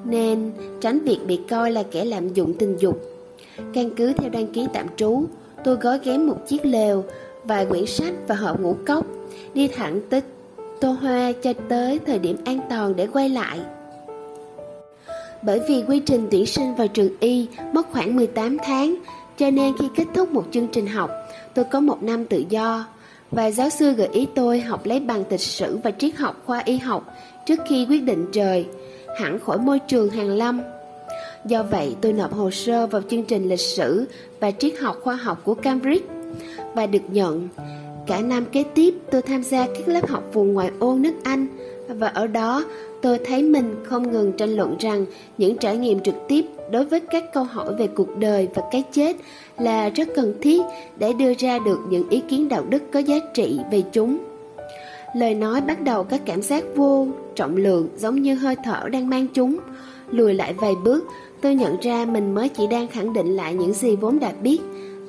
nên 0.06 0.52
tránh 0.82 1.00
việc 1.00 1.20
bị 1.28 1.40
coi 1.50 1.72
là 1.72 1.84
kẻ 1.84 2.06
lạm 2.06 2.34
dụng 2.34 2.54
tình 2.60 2.78
dục. 2.80 3.02
Căn 3.74 3.90
cứ 3.98 4.14
theo 4.14 4.30
đăng 4.30 4.48
ký 4.48 4.68
tạm 4.74 4.88
trú, 4.96 5.24
tôi 5.64 5.76
gói 5.76 6.00
ghém 6.04 6.28
một 6.28 6.48
chiếc 6.48 6.66
lều, 6.66 7.04
vài 7.44 7.66
quyển 7.66 7.86
sách 7.86 8.14
và 8.28 8.36
hộp 8.36 8.62
ngũ 8.62 8.76
cốc, 8.88 9.06
đi 9.54 9.68
thẳng 9.68 10.02
tới 10.10 10.22
Tô 10.82 10.92
Hoa 10.92 11.32
cho 11.42 11.54
tới 11.70 12.00
thời 12.06 12.20
điểm 12.20 12.38
an 12.46 12.60
toàn 12.70 12.96
để 12.96 13.08
quay 13.08 13.30
lại. 13.30 13.60
Bởi 15.44 15.60
vì 15.68 15.84
quy 15.88 16.00
trình 16.00 16.28
tuyển 16.32 16.46
sinh 16.46 16.76
vào 16.76 16.88
trường 16.88 17.10
Y 17.20 17.48
mất 17.74 17.88
khoảng 17.92 18.16
18 18.16 18.58
tháng, 18.64 18.96
cho 19.38 19.50
nên 19.50 19.78
khi 19.78 19.86
kết 19.96 20.06
thúc 20.14 20.32
một 20.32 20.46
chương 20.52 20.68
trình 20.68 20.88
học, 20.88 21.12
tôi 21.54 21.66
có 21.66 21.80
một 21.80 22.04
năm 22.04 22.26
tự 22.26 22.44
do. 22.50 22.86
Và 23.32 23.52
giáo 23.52 23.70
sư 23.70 23.92
gợi 23.92 24.10
ý 24.12 24.28
tôi 24.36 24.60
học 24.60 24.86
lấy 24.86 25.00
bằng 25.00 25.24
lịch 25.30 25.40
sử 25.40 25.78
và 25.84 25.92
triết 25.92 26.16
học 26.16 26.42
khoa 26.46 26.62
y 26.66 26.78
học 26.78 27.14
trước 27.46 27.60
khi 27.70 27.86
quyết 27.90 28.04
định 28.04 28.26
trời, 28.32 28.66
hẳn 29.20 29.40
khỏi 29.40 29.58
môi 29.58 29.80
trường 29.80 30.10
hàng 30.10 30.30
lâm. 30.30 30.62
Do 31.46 31.64
vậy, 31.64 31.96
tôi 32.02 32.14
nộp 32.14 32.34
hồ 32.34 32.52
sơ 32.52 32.88
vào 32.88 33.02
chương 33.10 33.24
trình 33.24 33.50
lịch 33.50 33.60
sử 33.60 34.06
và 34.40 34.52
triết 34.52 34.80
học 34.80 34.98
khoa 35.04 35.16
học 35.16 35.42
của 35.44 35.54
Cambridge 35.54 36.06
và 36.74 36.86
được 36.86 37.04
nhận. 37.10 37.48
Cả 38.08 38.22
năm 38.22 38.46
kế 38.46 38.64
tiếp, 38.64 38.94
tôi 39.12 39.22
tham 39.22 39.44
gia 39.44 39.68
các 39.68 39.88
lớp 39.88 40.10
học 40.10 40.24
vùng 40.34 40.54
ngoại 40.54 40.72
ô 40.80 40.96
nước 40.96 41.14
Anh 41.24 41.48
và 41.88 42.08
ở 42.08 42.28
đó 42.28 42.64
tôi 43.06 43.20
thấy 43.26 43.44
mình 43.44 43.76
không 43.84 44.12
ngừng 44.12 44.32
tranh 44.32 44.50
luận 44.50 44.76
rằng 44.80 45.06
những 45.38 45.58
trải 45.58 45.78
nghiệm 45.78 46.00
trực 46.00 46.16
tiếp 46.28 46.46
đối 46.72 46.86
với 46.86 47.00
các 47.00 47.34
câu 47.34 47.44
hỏi 47.44 47.74
về 47.80 47.88
cuộc 47.88 48.18
đời 48.18 48.48
và 48.56 48.64
cái 48.72 48.84
chết 48.92 49.16
là 49.58 49.90
rất 49.90 50.08
cần 50.16 50.34
thiết 50.42 50.62
để 50.98 51.14
đưa 51.14 51.34
ra 51.34 51.60
được 51.60 51.80
những 51.90 52.10
ý 52.10 52.22
kiến 52.30 52.50
đạo 52.50 52.66
đức 52.70 52.84
có 52.94 53.00
giá 53.00 53.16
trị 53.34 53.60
về 53.72 53.84
chúng. 53.92 54.18
Lời 55.16 55.36
nói 55.36 55.62
bắt 55.62 55.82
đầu 55.82 56.04
các 56.04 56.22
cảm 56.26 56.42
giác 56.42 56.64
vô 56.76 57.08
trọng 57.36 57.56
lượng 57.56 57.90
giống 57.98 58.22
như 58.22 58.36
hơi 58.36 58.56
thở 58.64 58.90
đang 58.92 59.10
mang 59.10 59.28
chúng. 59.34 59.58
Lùi 60.10 60.34
lại 60.34 60.54
vài 60.54 60.74
bước, 60.84 61.04
tôi 61.42 61.56
nhận 61.56 61.80
ra 61.82 62.06
mình 62.06 62.34
mới 62.34 62.50
chỉ 62.50 62.68
đang 62.68 62.88
khẳng 62.88 63.14
định 63.14 63.36
lại 63.36 63.54
những 63.54 63.74
gì 63.74 63.96
vốn 63.96 64.20
đã 64.20 64.32
biết. 64.42 64.60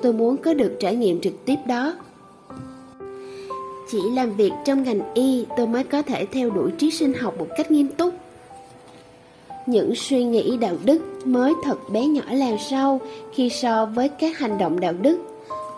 Tôi 0.01 0.13
muốn 0.13 0.37
có 0.37 0.53
được 0.53 0.77
trải 0.79 0.95
nghiệm 0.95 1.21
trực 1.21 1.45
tiếp 1.45 1.57
đó. 1.67 1.93
Chỉ 3.91 3.97
làm 4.13 4.35
việc 4.35 4.51
trong 4.65 4.83
ngành 4.83 5.13
y 5.13 5.45
tôi 5.57 5.67
mới 5.67 5.83
có 5.83 6.01
thể 6.01 6.25
theo 6.25 6.49
đuổi 6.49 6.71
trí 6.77 6.91
sinh 6.91 7.13
học 7.13 7.33
một 7.39 7.47
cách 7.57 7.71
nghiêm 7.71 7.87
túc. 7.87 8.13
Những 9.65 9.95
suy 9.95 10.23
nghĩ 10.23 10.57
đạo 10.57 10.75
đức 10.85 11.01
mới 11.25 11.53
thật 11.63 11.77
bé 11.91 12.05
nhỏ 12.05 12.23
làm 12.31 12.55
sau 12.69 13.01
khi 13.33 13.49
so 13.49 13.85
với 13.85 14.09
các 14.09 14.37
hành 14.37 14.57
động 14.57 14.79
đạo 14.79 14.93
đức. 15.01 15.19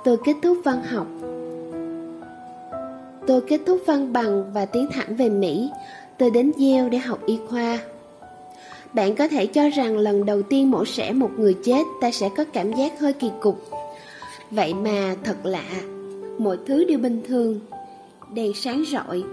Tôi 0.03 0.17
kết 0.25 0.35
thúc 0.41 0.57
văn 0.63 0.81
học. 0.83 1.07
Tôi 3.27 3.41
kết 3.41 3.61
thúc 3.65 3.81
văn 3.85 4.13
bằng 4.13 4.53
và 4.53 4.65
tiến 4.65 4.87
thẳng 4.91 5.15
về 5.15 5.29
Mỹ. 5.29 5.69
Tôi 6.17 6.29
đến 6.29 6.51
Yale 6.57 6.89
để 6.89 6.97
học 6.97 7.19
y 7.25 7.39
khoa. 7.49 7.79
Bạn 8.93 9.15
có 9.15 9.27
thể 9.27 9.45
cho 9.45 9.69
rằng 9.69 9.97
lần 9.97 10.25
đầu 10.25 10.41
tiên 10.41 10.71
mổ 10.71 10.85
xẻ 10.85 11.13
một 11.13 11.31
người 11.37 11.55
chết 11.63 11.83
ta 12.01 12.11
sẽ 12.11 12.29
có 12.37 12.45
cảm 12.53 12.73
giác 12.73 12.99
hơi 12.99 13.13
kỳ 13.13 13.31
cục. 13.41 13.61
Vậy 14.51 14.73
mà 14.73 15.15
thật 15.23 15.35
lạ, 15.43 15.65
mọi 16.37 16.57
thứ 16.67 16.85
đều 16.85 16.99
bình 16.99 17.21
thường. 17.27 17.59
Đèn 18.33 18.53
sáng 18.53 18.83
rọi, 18.91 19.23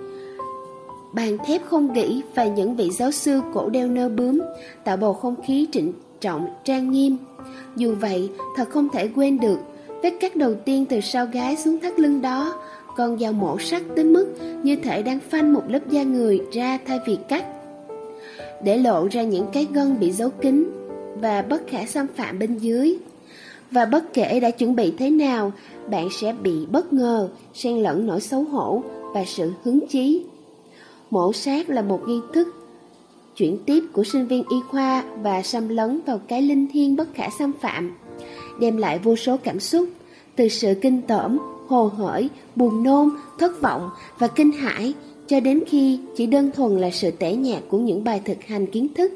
bàn 1.12 1.38
thép 1.46 1.64
không 1.64 1.92
gỉ 1.92 2.22
và 2.34 2.44
những 2.44 2.76
vị 2.76 2.90
giáo 2.90 3.10
sư 3.10 3.40
cổ 3.54 3.68
đeo 3.68 3.88
nơ 3.88 4.08
bướm 4.08 4.40
tạo 4.84 4.96
bầu 4.96 5.14
không 5.14 5.34
khí 5.46 5.66
trịnh 5.72 5.92
trọng, 6.20 6.46
trang 6.64 6.90
nghiêm. 6.90 7.16
Dù 7.76 7.94
vậy, 8.00 8.30
thật 8.56 8.70
không 8.70 8.88
thể 8.92 9.08
quên 9.14 9.40
được 9.40 9.58
vết 10.02 10.10
cắt 10.20 10.36
đầu 10.36 10.54
tiên 10.54 10.84
từ 10.86 11.00
sau 11.00 11.26
gái 11.26 11.56
xuống 11.56 11.80
thắt 11.80 12.00
lưng 12.00 12.22
đó, 12.22 12.62
con 12.96 13.18
dao 13.18 13.32
mổ 13.32 13.58
sắc 13.58 13.82
tới 13.96 14.04
mức 14.04 14.26
như 14.62 14.76
thể 14.76 15.02
đang 15.02 15.20
phanh 15.30 15.52
một 15.52 15.62
lớp 15.68 15.90
da 15.90 16.02
người 16.02 16.40
ra 16.52 16.78
thay 16.86 16.98
vì 17.06 17.18
cắt. 17.28 17.44
Để 18.64 18.78
lộ 18.78 19.08
ra 19.10 19.22
những 19.22 19.46
cái 19.52 19.66
gân 19.72 20.00
bị 20.00 20.12
giấu 20.12 20.30
kín 20.30 20.70
và 21.20 21.42
bất 21.42 21.62
khả 21.66 21.86
xâm 21.86 22.06
phạm 22.16 22.38
bên 22.38 22.58
dưới. 22.58 22.98
Và 23.70 23.84
bất 23.84 24.14
kể 24.14 24.40
đã 24.40 24.50
chuẩn 24.50 24.76
bị 24.76 24.92
thế 24.98 25.10
nào, 25.10 25.52
bạn 25.90 26.08
sẽ 26.20 26.32
bị 26.42 26.66
bất 26.66 26.92
ngờ, 26.92 27.28
xen 27.54 27.78
lẫn 27.78 28.06
nỗi 28.06 28.20
xấu 28.20 28.42
hổ 28.42 28.82
và 29.14 29.24
sự 29.24 29.52
hứng 29.62 29.86
chí. 29.86 30.24
Mổ 31.10 31.32
sát 31.32 31.70
là 31.70 31.82
một 31.82 32.00
nghi 32.06 32.20
thức 32.34 32.48
chuyển 33.36 33.58
tiếp 33.66 33.84
của 33.92 34.04
sinh 34.04 34.26
viên 34.26 34.44
y 34.48 34.56
khoa 34.68 35.04
và 35.22 35.42
xâm 35.42 35.68
lấn 35.68 36.00
vào 36.06 36.18
cái 36.28 36.42
linh 36.42 36.66
thiêng 36.72 36.96
bất 36.96 37.08
khả 37.14 37.28
xâm 37.38 37.52
phạm, 37.60 37.96
đem 38.60 38.76
lại 38.76 38.98
vô 38.98 39.16
số 39.16 39.36
cảm 39.36 39.60
xúc, 39.60 39.88
từ 40.36 40.48
sự 40.48 40.74
kinh 40.82 41.02
tởm, 41.02 41.38
hồ 41.68 41.90
hởi, 41.96 42.30
buồn 42.56 42.82
nôn, 42.82 43.10
thất 43.38 43.62
vọng 43.62 43.90
và 44.18 44.26
kinh 44.26 44.52
hãi 44.52 44.94
cho 45.26 45.40
đến 45.40 45.62
khi 45.66 46.00
chỉ 46.16 46.26
đơn 46.26 46.50
thuần 46.56 46.78
là 46.78 46.90
sự 46.90 47.10
tẻ 47.10 47.32
nhạt 47.32 47.62
của 47.68 47.78
những 47.78 48.04
bài 48.04 48.20
thực 48.24 48.42
hành 48.42 48.66
kiến 48.66 48.88
thức. 48.94 49.12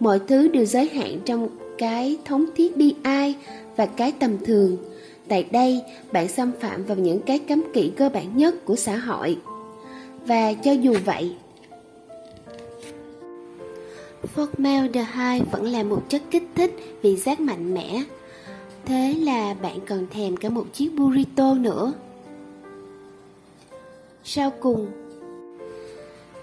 Mọi 0.00 0.18
thứ 0.28 0.48
đều 0.48 0.64
giới 0.64 0.88
hạn 0.88 1.18
trong 1.24 1.48
cái 1.78 2.18
thống 2.24 2.44
thiết 2.56 2.76
bi 2.76 2.94
ai 3.02 3.36
và 3.76 3.86
cái 3.86 4.12
tầm 4.12 4.38
thường. 4.44 4.76
Tại 5.28 5.46
đây, 5.50 5.82
bạn 6.12 6.28
xâm 6.28 6.52
phạm 6.60 6.84
vào 6.84 6.96
những 6.96 7.20
cái 7.20 7.38
cấm 7.38 7.62
kỵ 7.72 7.92
cơ 7.96 8.08
bản 8.08 8.36
nhất 8.36 8.64
của 8.64 8.76
xã 8.76 8.96
hội. 8.96 9.38
Và 10.26 10.52
cho 10.52 10.72
dù 10.72 10.94
vậy, 11.04 11.36
Formaldehyde 14.34 15.44
vẫn 15.50 15.64
là 15.64 15.82
một 15.82 16.02
chất 16.08 16.22
kích 16.30 16.48
thích 16.54 16.74
vị 17.02 17.16
giác 17.16 17.40
mạnh 17.40 17.74
mẽ. 17.74 18.02
Thế 18.84 19.14
là 19.18 19.54
bạn 19.54 19.78
còn 19.88 20.06
thèm 20.10 20.36
cả 20.36 20.48
một 20.48 20.66
chiếc 20.72 20.88
burrito 20.96 21.54
nữa. 21.54 21.92
Sau 24.24 24.52
cùng, 24.60 24.86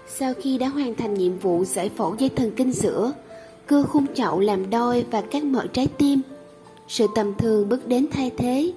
sau 0.08 0.34
khi 0.34 0.58
đã 0.58 0.68
hoàn 0.68 0.94
thành 0.94 1.14
nhiệm 1.14 1.38
vụ 1.38 1.64
giải 1.64 1.90
phẫu 1.96 2.16
dây 2.18 2.28
thần 2.28 2.50
kinh 2.56 2.72
giữa, 2.72 3.12
cưa 3.66 3.82
khung 3.82 4.06
chậu 4.14 4.40
làm 4.40 4.70
đôi 4.70 5.04
và 5.10 5.20
cắt 5.20 5.44
mở 5.44 5.66
trái 5.72 5.86
tim, 5.86 6.20
sự 6.88 7.06
tầm 7.14 7.34
thường 7.34 7.68
bước 7.68 7.88
đến 7.88 8.06
thay 8.12 8.30
thế. 8.36 8.72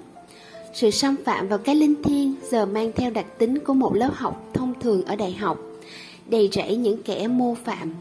Sự 0.74 0.90
xâm 0.90 1.16
phạm 1.24 1.48
vào 1.48 1.58
cái 1.58 1.74
linh 1.74 2.02
thiêng 2.02 2.34
giờ 2.50 2.66
mang 2.66 2.92
theo 2.96 3.10
đặc 3.10 3.26
tính 3.38 3.58
của 3.58 3.74
một 3.74 3.94
lớp 3.94 4.10
học 4.14 4.44
thông 4.54 4.74
thường 4.80 5.04
ở 5.04 5.16
đại 5.16 5.32
học, 5.32 5.58
đầy 6.28 6.48
rẫy 6.52 6.76
những 6.76 7.02
kẻ 7.02 7.28
mô 7.28 7.54
phạm 7.64 7.94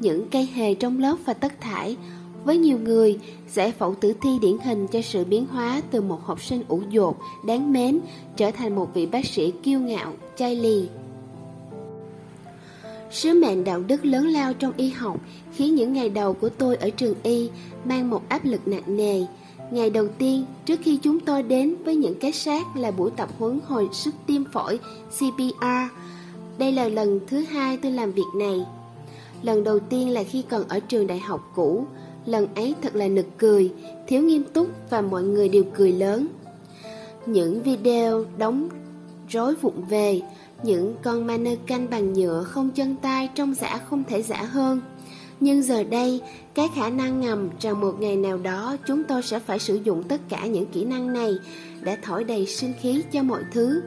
những 0.00 0.28
cây 0.30 0.48
hề 0.54 0.74
trong 0.74 0.98
lớp 0.98 1.16
và 1.24 1.32
tất 1.32 1.60
thải. 1.60 1.96
Với 2.44 2.58
nhiều 2.58 2.78
người, 2.78 3.18
giải 3.52 3.72
phẫu 3.72 3.94
tử 3.94 4.14
thi 4.22 4.30
điển 4.42 4.58
hình 4.64 4.86
cho 4.86 5.02
sự 5.02 5.24
biến 5.24 5.46
hóa 5.46 5.82
từ 5.90 6.00
một 6.00 6.24
học 6.24 6.42
sinh 6.42 6.62
ủ 6.68 6.82
dột, 6.90 7.16
đáng 7.46 7.72
mến, 7.72 8.00
trở 8.36 8.50
thành 8.50 8.74
một 8.74 8.94
vị 8.94 9.06
bác 9.06 9.26
sĩ 9.26 9.52
kiêu 9.62 9.80
ngạo, 9.80 10.12
chai 10.36 10.56
lì. 10.56 10.88
Sứ 13.10 13.34
mệnh 13.34 13.64
đạo 13.64 13.80
đức 13.80 14.04
lớn 14.04 14.26
lao 14.26 14.52
trong 14.52 14.72
y 14.76 14.88
học 14.90 15.20
khiến 15.52 15.74
những 15.74 15.92
ngày 15.92 16.10
đầu 16.10 16.32
của 16.32 16.48
tôi 16.48 16.76
ở 16.76 16.90
trường 16.90 17.14
y 17.22 17.50
mang 17.84 18.10
một 18.10 18.22
áp 18.28 18.44
lực 18.44 18.68
nặng 18.68 18.96
nề. 18.96 19.24
Ngày 19.70 19.90
đầu 19.90 20.08
tiên, 20.18 20.44
trước 20.66 20.80
khi 20.82 20.98
chúng 21.02 21.20
tôi 21.20 21.42
đến 21.42 21.74
với 21.84 21.96
những 21.96 22.14
cái 22.20 22.32
xác 22.32 22.76
là 22.76 22.90
buổi 22.90 23.10
tập 23.10 23.28
huấn 23.38 23.60
hồi 23.66 23.88
sức 23.92 24.14
tim 24.26 24.44
phổi 24.52 24.78
CPR. 25.08 25.66
Đây 26.58 26.72
là 26.72 26.88
lần 26.88 27.20
thứ 27.26 27.40
hai 27.40 27.76
tôi 27.76 27.92
làm 27.92 28.12
việc 28.12 28.28
này. 28.34 28.64
Lần 29.42 29.64
đầu 29.64 29.78
tiên 29.78 30.10
là 30.10 30.22
khi 30.22 30.42
còn 30.48 30.68
ở 30.68 30.80
trường 30.80 31.06
đại 31.06 31.18
học 31.18 31.52
cũ 31.54 31.86
Lần 32.26 32.54
ấy 32.54 32.74
thật 32.82 32.96
là 32.96 33.08
nực 33.08 33.26
cười 33.38 33.72
Thiếu 34.06 34.22
nghiêm 34.22 34.44
túc 34.52 34.68
và 34.90 35.00
mọi 35.00 35.22
người 35.22 35.48
đều 35.48 35.64
cười 35.74 35.92
lớn 35.92 36.26
Những 37.26 37.62
video 37.62 38.24
đóng 38.38 38.68
rối 39.28 39.54
vụng 39.54 39.84
về 39.88 40.20
Những 40.62 40.94
con 41.02 41.26
mannequin 41.26 41.90
bằng 41.90 42.12
nhựa 42.12 42.42
không 42.42 42.70
chân 42.70 42.96
tay 43.02 43.28
trong 43.34 43.54
giả 43.54 43.80
không 43.90 44.04
thể 44.08 44.22
giả 44.22 44.42
hơn 44.42 44.80
nhưng 45.40 45.62
giờ 45.62 45.84
đây, 45.84 46.20
cái 46.54 46.68
khả 46.76 46.90
năng 46.90 47.20
ngầm 47.20 47.48
rằng 47.60 47.80
một 47.80 47.94
ngày 48.00 48.16
nào 48.16 48.38
đó 48.38 48.76
chúng 48.86 49.04
tôi 49.04 49.22
sẽ 49.22 49.38
phải 49.38 49.58
sử 49.58 49.74
dụng 49.74 50.02
tất 50.02 50.20
cả 50.28 50.46
những 50.46 50.66
kỹ 50.66 50.84
năng 50.84 51.12
này 51.12 51.32
đã 51.80 51.96
thổi 52.02 52.24
đầy 52.24 52.46
sinh 52.46 52.72
khí 52.80 53.02
cho 53.12 53.22
mọi 53.22 53.42
thứ. 53.52 53.82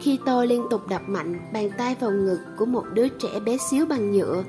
Khi 0.00 0.18
tôi 0.26 0.46
liên 0.46 0.64
tục 0.70 0.88
đập 0.88 1.02
mạnh 1.06 1.40
bàn 1.52 1.70
tay 1.78 1.96
vào 2.00 2.10
ngực 2.10 2.38
của 2.58 2.66
một 2.66 2.84
đứa 2.94 3.08
trẻ 3.08 3.40
bé 3.46 3.56
xíu 3.70 3.86
bằng 3.86 4.12
nhựa, 4.12 4.44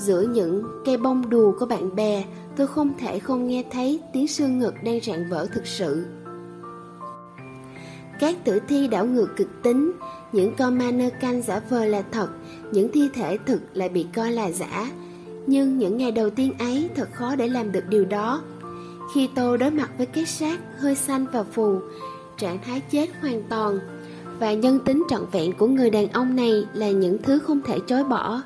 Giữa 0.00 0.22
những 0.22 0.64
cây 0.84 0.96
bông 0.96 1.30
đùa 1.30 1.52
của 1.58 1.66
bạn 1.66 1.96
bè, 1.96 2.24
tôi 2.56 2.66
không 2.66 2.92
thể 2.98 3.18
không 3.18 3.46
nghe 3.46 3.64
thấy 3.70 4.00
tiếng 4.12 4.28
xương 4.28 4.58
ngực 4.58 4.74
đang 4.84 5.00
rạn 5.00 5.28
vỡ 5.30 5.46
thực 5.54 5.66
sự. 5.66 6.06
Các 8.20 8.36
tử 8.44 8.58
thi 8.68 8.88
đảo 8.88 9.06
ngược 9.06 9.36
cực 9.36 9.48
tính, 9.62 9.92
những 10.32 10.54
con 10.58 10.78
mannequin 10.78 11.42
giả 11.42 11.60
vờ 11.70 11.84
là 11.84 12.02
thật, 12.02 12.28
những 12.72 12.88
thi 12.92 13.08
thể 13.14 13.38
thực 13.46 13.60
lại 13.74 13.88
bị 13.88 14.06
coi 14.16 14.32
là 14.32 14.50
giả. 14.50 14.90
Nhưng 15.46 15.78
những 15.78 15.96
ngày 15.96 16.12
đầu 16.12 16.30
tiên 16.30 16.52
ấy 16.58 16.88
thật 16.94 17.08
khó 17.12 17.36
để 17.36 17.48
làm 17.48 17.72
được 17.72 17.88
điều 17.88 18.04
đó. 18.04 18.42
Khi 19.14 19.28
tôi 19.34 19.58
đối 19.58 19.70
mặt 19.70 19.90
với 19.96 20.06
cái 20.06 20.26
xác 20.26 20.60
hơi 20.78 20.94
xanh 20.94 21.26
và 21.32 21.42
phù, 21.42 21.78
trạng 22.38 22.58
thái 22.64 22.80
chết 22.90 23.06
hoàn 23.20 23.42
toàn, 23.48 23.78
và 24.38 24.52
nhân 24.52 24.78
tính 24.84 25.04
trọn 25.08 25.22
vẹn 25.32 25.52
của 25.52 25.66
người 25.66 25.90
đàn 25.90 26.08
ông 26.08 26.36
này 26.36 26.64
là 26.74 26.90
những 26.90 27.18
thứ 27.22 27.38
không 27.38 27.60
thể 27.66 27.78
chối 27.86 28.04
bỏ. 28.04 28.42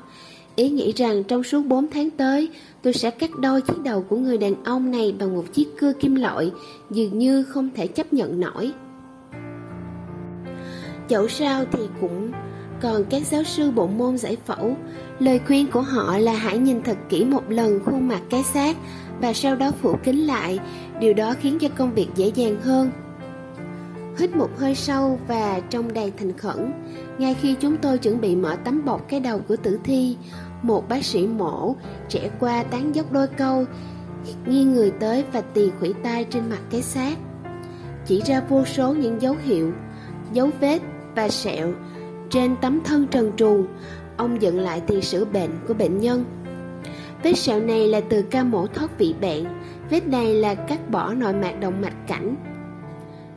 Ý 0.55 0.69
nghĩ 0.69 0.93
rằng 0.95 1.23
trong 1.23 1.43
suốt 1.43 1.65
4 1.65 1.87
tháng 1.87 2.09
tới, 2.09 2.49
tôi 2.81 2.93
sẽ 2.93 3.09
cắt 3.09 3.29
đôi 3.39 3.61
chiếc 3.61 3.81
đầu 3.83 4.01
của 4.01 4.17
người 4.17 4.37
đàn 4.37 4.63
ông 4.63 4.91
này 4.91 5.15
bằng 5.19 5.35
một 5.35 5.43
chiếc 5.53 5.67
cưa 5.79 5.93
kim 5.93 6.15
loại, 6.15 6.51
dường 6.91 7.17
như 7.17 7.43
không 7.43 7.69
thể 7.75 7.87
chấp 7.87 8.13
nhận 8.13 8.39
nổi. 8.39 8.71
Dẫu 11.07 11.27
sao 11.27 11.65
thì 11.71 11.83
cũng 12.01 12.31
còn 12.81 13.03
các 13.09 13.27
giáo 13.27 13.43
sư 13.43 13.71
bộ 13.71 13.87
môn 13.87 14.17
giải 14.17 14.37
phẫu, 14.45 14.77
lời 15.19 15.39
khuyên 15.47 15.71
của 15.71 15.81
họ 15.81 16.17
là 16.17 16.33
hãy 16.33 16.57
nhìn 16.57 16.81
thật 16.81 16.97
kỹ 17.09 17.25
một 17.25 17.43
lần 17.49 17.79
khuôn 17.85 18.07
mặt 18.07 18.21
cái 18.29 18.43
xác 18.43 18.77
và 19.21 19.33
sau 19.33 19.55
đó 19.55 19.71
phủ 19.81 19.95
kính 20.03 20.27
lại, 20.27 20.59
điều 20.99 21.13
đó 21.13 21.33
khiến 21.41 21.59
cho 21.59 21.67
công 21.77 21.93
việc 21.93 22.07
dễ 22.15 22.31
dàng 22.35 22.61
hơn. 22.61 22.91
Hít 24.17 24.35
một 24.35 24.49
hơi 24.57 24.75
sâu 24.75 25.19
và 25.27 25.59
trong 25.69 25.93
đầy 25.93 26.11
thành 26.17 26.37
khẩn, 26.37 26.73
ngay 27.17 27.33
khi 27.33 27.55
chúng 27.59 27.77
tôi 27.77 27.97
chuẩn 27.97 28.21
bị 28.21 28.35
mở 28.35 28.55
tấm 28.63 28.85
bọc 28.85 29.09
cái 29.09 29.19
đầu 29.19 29.39
của 29.47 29.55
tử 29.55 29.79
thi, 29.83 30.17
một 30.61 30.89
bác 30.89 31.05
sĩ 31.05 31.27
mổ 31.27 31.75
trẻ 32.09 32.29
qua 32.39 32.63
tán 32.63 32.95
dốc 32.95 33.11
đôi 33.11 33.27
câu 33.27 33.65
nghiêng 34.45 34.73
người 34.73 34.91
tới 34.91 35.23
và 35.33 35.41
tì 35.41 35.69
khủy 35.79 35.93
tay 36.03 36.23
trên 36.23 36.49
mặt 36.49 36.61
cái 36.69 36.81
xác. 36.81 37.17
Chỉ 38.05 38.21
ra 38.25 38.41
vô 38.49 38.65
số 38.65 38.93
những 38.93 39.21
dấu 39.21 39.35
hiệu 39.43 39.73
dấu 40.33 40.49
vết 40.59 40.81
và 41.15 41.29
sẹo 41.29 41.73
trên 42.29 42.55
tấm 42.61 42.79
thân 42.83 43.07
trần 43.07 43.31
truồng 43.37 43.67
ông 44.17 44.41
dựng 44.41 44.59
lại 44.59 44.81
tiền 44.87 45.01
sử 45.01 45.25
bệnh 45.25 45.49
của 45.67 45.73
bệnh 45.73 45.99
nhân. 45.99 46.25
Vết 47.23 47.33
sẹo 47.33 47.59
này 47.59 47.87
là 47.87 48.01
từ 48.01 48.21
ca 48.21 48.43
mổ 48.43 48.67
thoát 48.67 48.99
vị 48.99 49.15
bệnh. 49.21 49.45
Vết 49.89 50.07
này 50.07 50.33
là 50.33 50.55
cắt 50.55 50.89
bỏ 50.89 51.13
nội 51.13 51.33
mạc 51.33 51.59
động 51.59 51.81
mạch 51.81 52.07
cảnh. 52.07 52.35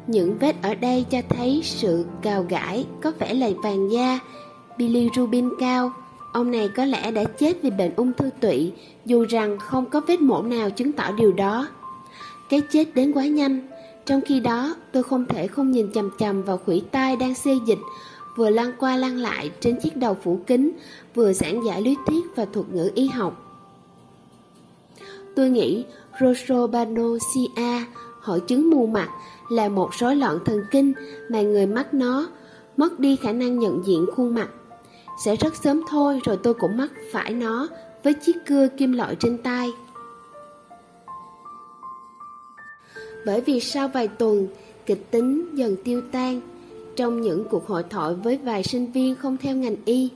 Những 0.07 0.39
vết 0.39 0.63
ở 0.63 0.75
đây 0.75 1.07
cho 1.11 1.19
thấy 1.29 1.61
sự 1.65 2.07
cào 2.23 2.47
gãi 2.49 2.87
có 3.03 3.13
vẻ 3.19 3.35
là 3.35 3.51
vàng 3.63 3.93
da 3.93 4.19
bilirubin 4.79 5.49
cao. 5.61 5.93
Ông 6.33 6.51
này 6.51 6.69
có 6.69 6.85
lẽ 6.85 7.11
đã 7.11 7.25
chết 7.25 7.57
vì 7.63 7.71
bệnh 7.71 7.95
ung 7.97 8.13
thư 8.13 8.31
tụy, 8.41 8.73
dù 9.05 9.27
rằng 9.29 9.59
không 9.59 9.87
có 9.87 10.01
vết 10.01 10.21
mổ 10.21 10.43
nào 10.43 10.71
chứng 10.71 10.93
tỏ 10.93 11.13
điều 11.13 11.33
đó. 11.33 11.69
Cái 12.51 12.61
chết 12.73 12.95
đến 12.95 13.13
quá 13.13 13.27
nhanh, 13.27 13.69
trong 14.07 14.21
khi 14.21 14.41
đó 14.41 14.77
tôi 14.93 15.03
không 15.03 15.27
thể 15.27 15.47
không 15.47 15.71
nhìn 15.71 15.93
chầm 15.93 16.11
chầm 16.19 16.43
vào 16.43 16.59
khủy 16.59 16.83
tai 16.91 17.17
đang 17.17 17.35
xê 17.35 17.59
dịch, 17.67 17.79
vừa 18.39 18.51
lăn 18.51 18.73
qua 18.79 18.97
lăn 18.97 19.17
lại 19.17 19.51
trên 19.61 19.81
chiếc 19.81 19.97
đầu 19.97 20.17
phủ 20.23 20.41
kính, 20.47 20.71
vừa 21.15 21.33
giảng 21.33 21.65
giải 21.67 21.83
lý 21.83 21.97
thuyết 22.07 22.25
và 22.37 22.45
thuật 22.45 22.67
ngữ 22.69 22.91
y 22.95 23.07
học. 23.07 23.45
Tôi 25.37 25.51
nghĩ 25.51 25.85
Rosopanosia, 26.21 27.85
hội 28.21 28.41
chứng 28.41 28.71
mù 28.71 28.87
mặt, 28.87 29.09
là 29.51 29.69
một 29.69 29.91
rối 29.99 30.17
loạn 30.17 30.39
thần 30.45 30.61
kinh 30.71 30.93
mà 31.31 31.43
người 31.43 31.67
mắc 31.67 31.95
nó 31.95 32.29
mất 32.77 33.01
đi 33.01 33.17
khả 33.17 33.33
năng 33.33 33.59
nhận 33.59 33.83
diện 33.87 34.07
khuôn 34.17 34.35
mặt 34.35 34.49
sẽ 35.25 35.37
rất 35.37 35.57
sớm 35.57 35.83
thôi 35.89 36.21
rồi 36.25 36.39
tôi 36.43 36.55
cũng 36.55 36.77
mắc 36.77 36.93
phải 37.13 37.31
nó 37.31 37.69
với 38.05 38.15
chiếc 38.15 38.37
cưa 38.47 38.69
kim 38.69 38.93
loại 38.93 39.17
trên 39.21 39.39
tay. 39.39 39.71
Bởi 43.27 43.41
vì 43.41 43.61
sau 43.61 43.89
vài 43.89 44.09
tuần, 44.09 44.49
kịch 44.87 45.11
tính 45.11 45.57
dần 45.57 45.77
tiêu 45.85 46.03
tan 46.13 46.41
trong 46.99 47.21
những 47.21 47.45
cuộc 47.51 47.67
hội 47.67 47.83
thoại 47.91 48.15
với 48.15 48.37
vài 48.37 48.63
sinh 48.63 48.93
viên 48.93 49.15
không 49.15 49.37
theo 49.37 49.57
ngành 49.57 49.77
y. 49.85 50.09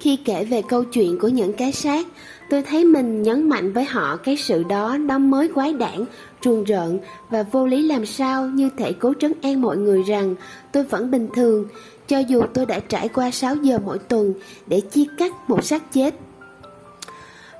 Khi 0.00 0.16
kể 0.16 0.44
về 0.44 0.62
câu 0.68 0.84
chuyện 0.84 1.18
của 1.18 1.28
những 1.28 1.52
cái 1.52 1.72
xác, 1.72 2.06
tôi 2.50 2.62
thấy 2.62 2.84
mình 2.84 3.22
nhấn 3.22 3.48
mạnh 3.48 3.72
với 3.72 3.84
họ 3.84 4.16
cái 4.16 4.36
sự 4.36 4.62
đó 4.62 4.96
nó 4.96 5.18
mới 5.18 5.48
quái 5.48 5.72
đản, 5.72 6.04
truồng 6.40 6.64
rợn 6.64 6.98
và 7.30 7.42
vô 7.42 7.66
lý 7.66 7.82
làm 7.82 8.06
sao 8.06 8.46
như 8.46 8.70
thể 8.76 8.92
cố 8.92 9.12
trấn 9.20 9.32
an 9.42 9.62
mọi 9.62 9.76
người 9.76 10.02
rằng 10.02 10.34
tôi 10.72 10.84
vẫn 10.84 11.10
bình 11.10 11.28
thường, 11.34 11.64
cho 12.08 12.18
dù 12.18 12.42
tôi 12.54 12.66
đã 12.66 12.80
trải 12.80 13.08
qua 13.08 13.30
6 13.30 13.56
giờ 13.56 13.78
mỗi 13.84 13.98
tuần 13.98 14.34
để 14.66 14.80
chia 14.80 15.04
cắt 15.18 15.32
một 15.50 15.64
xác 15.64 15.92
chết. 15.92 16.14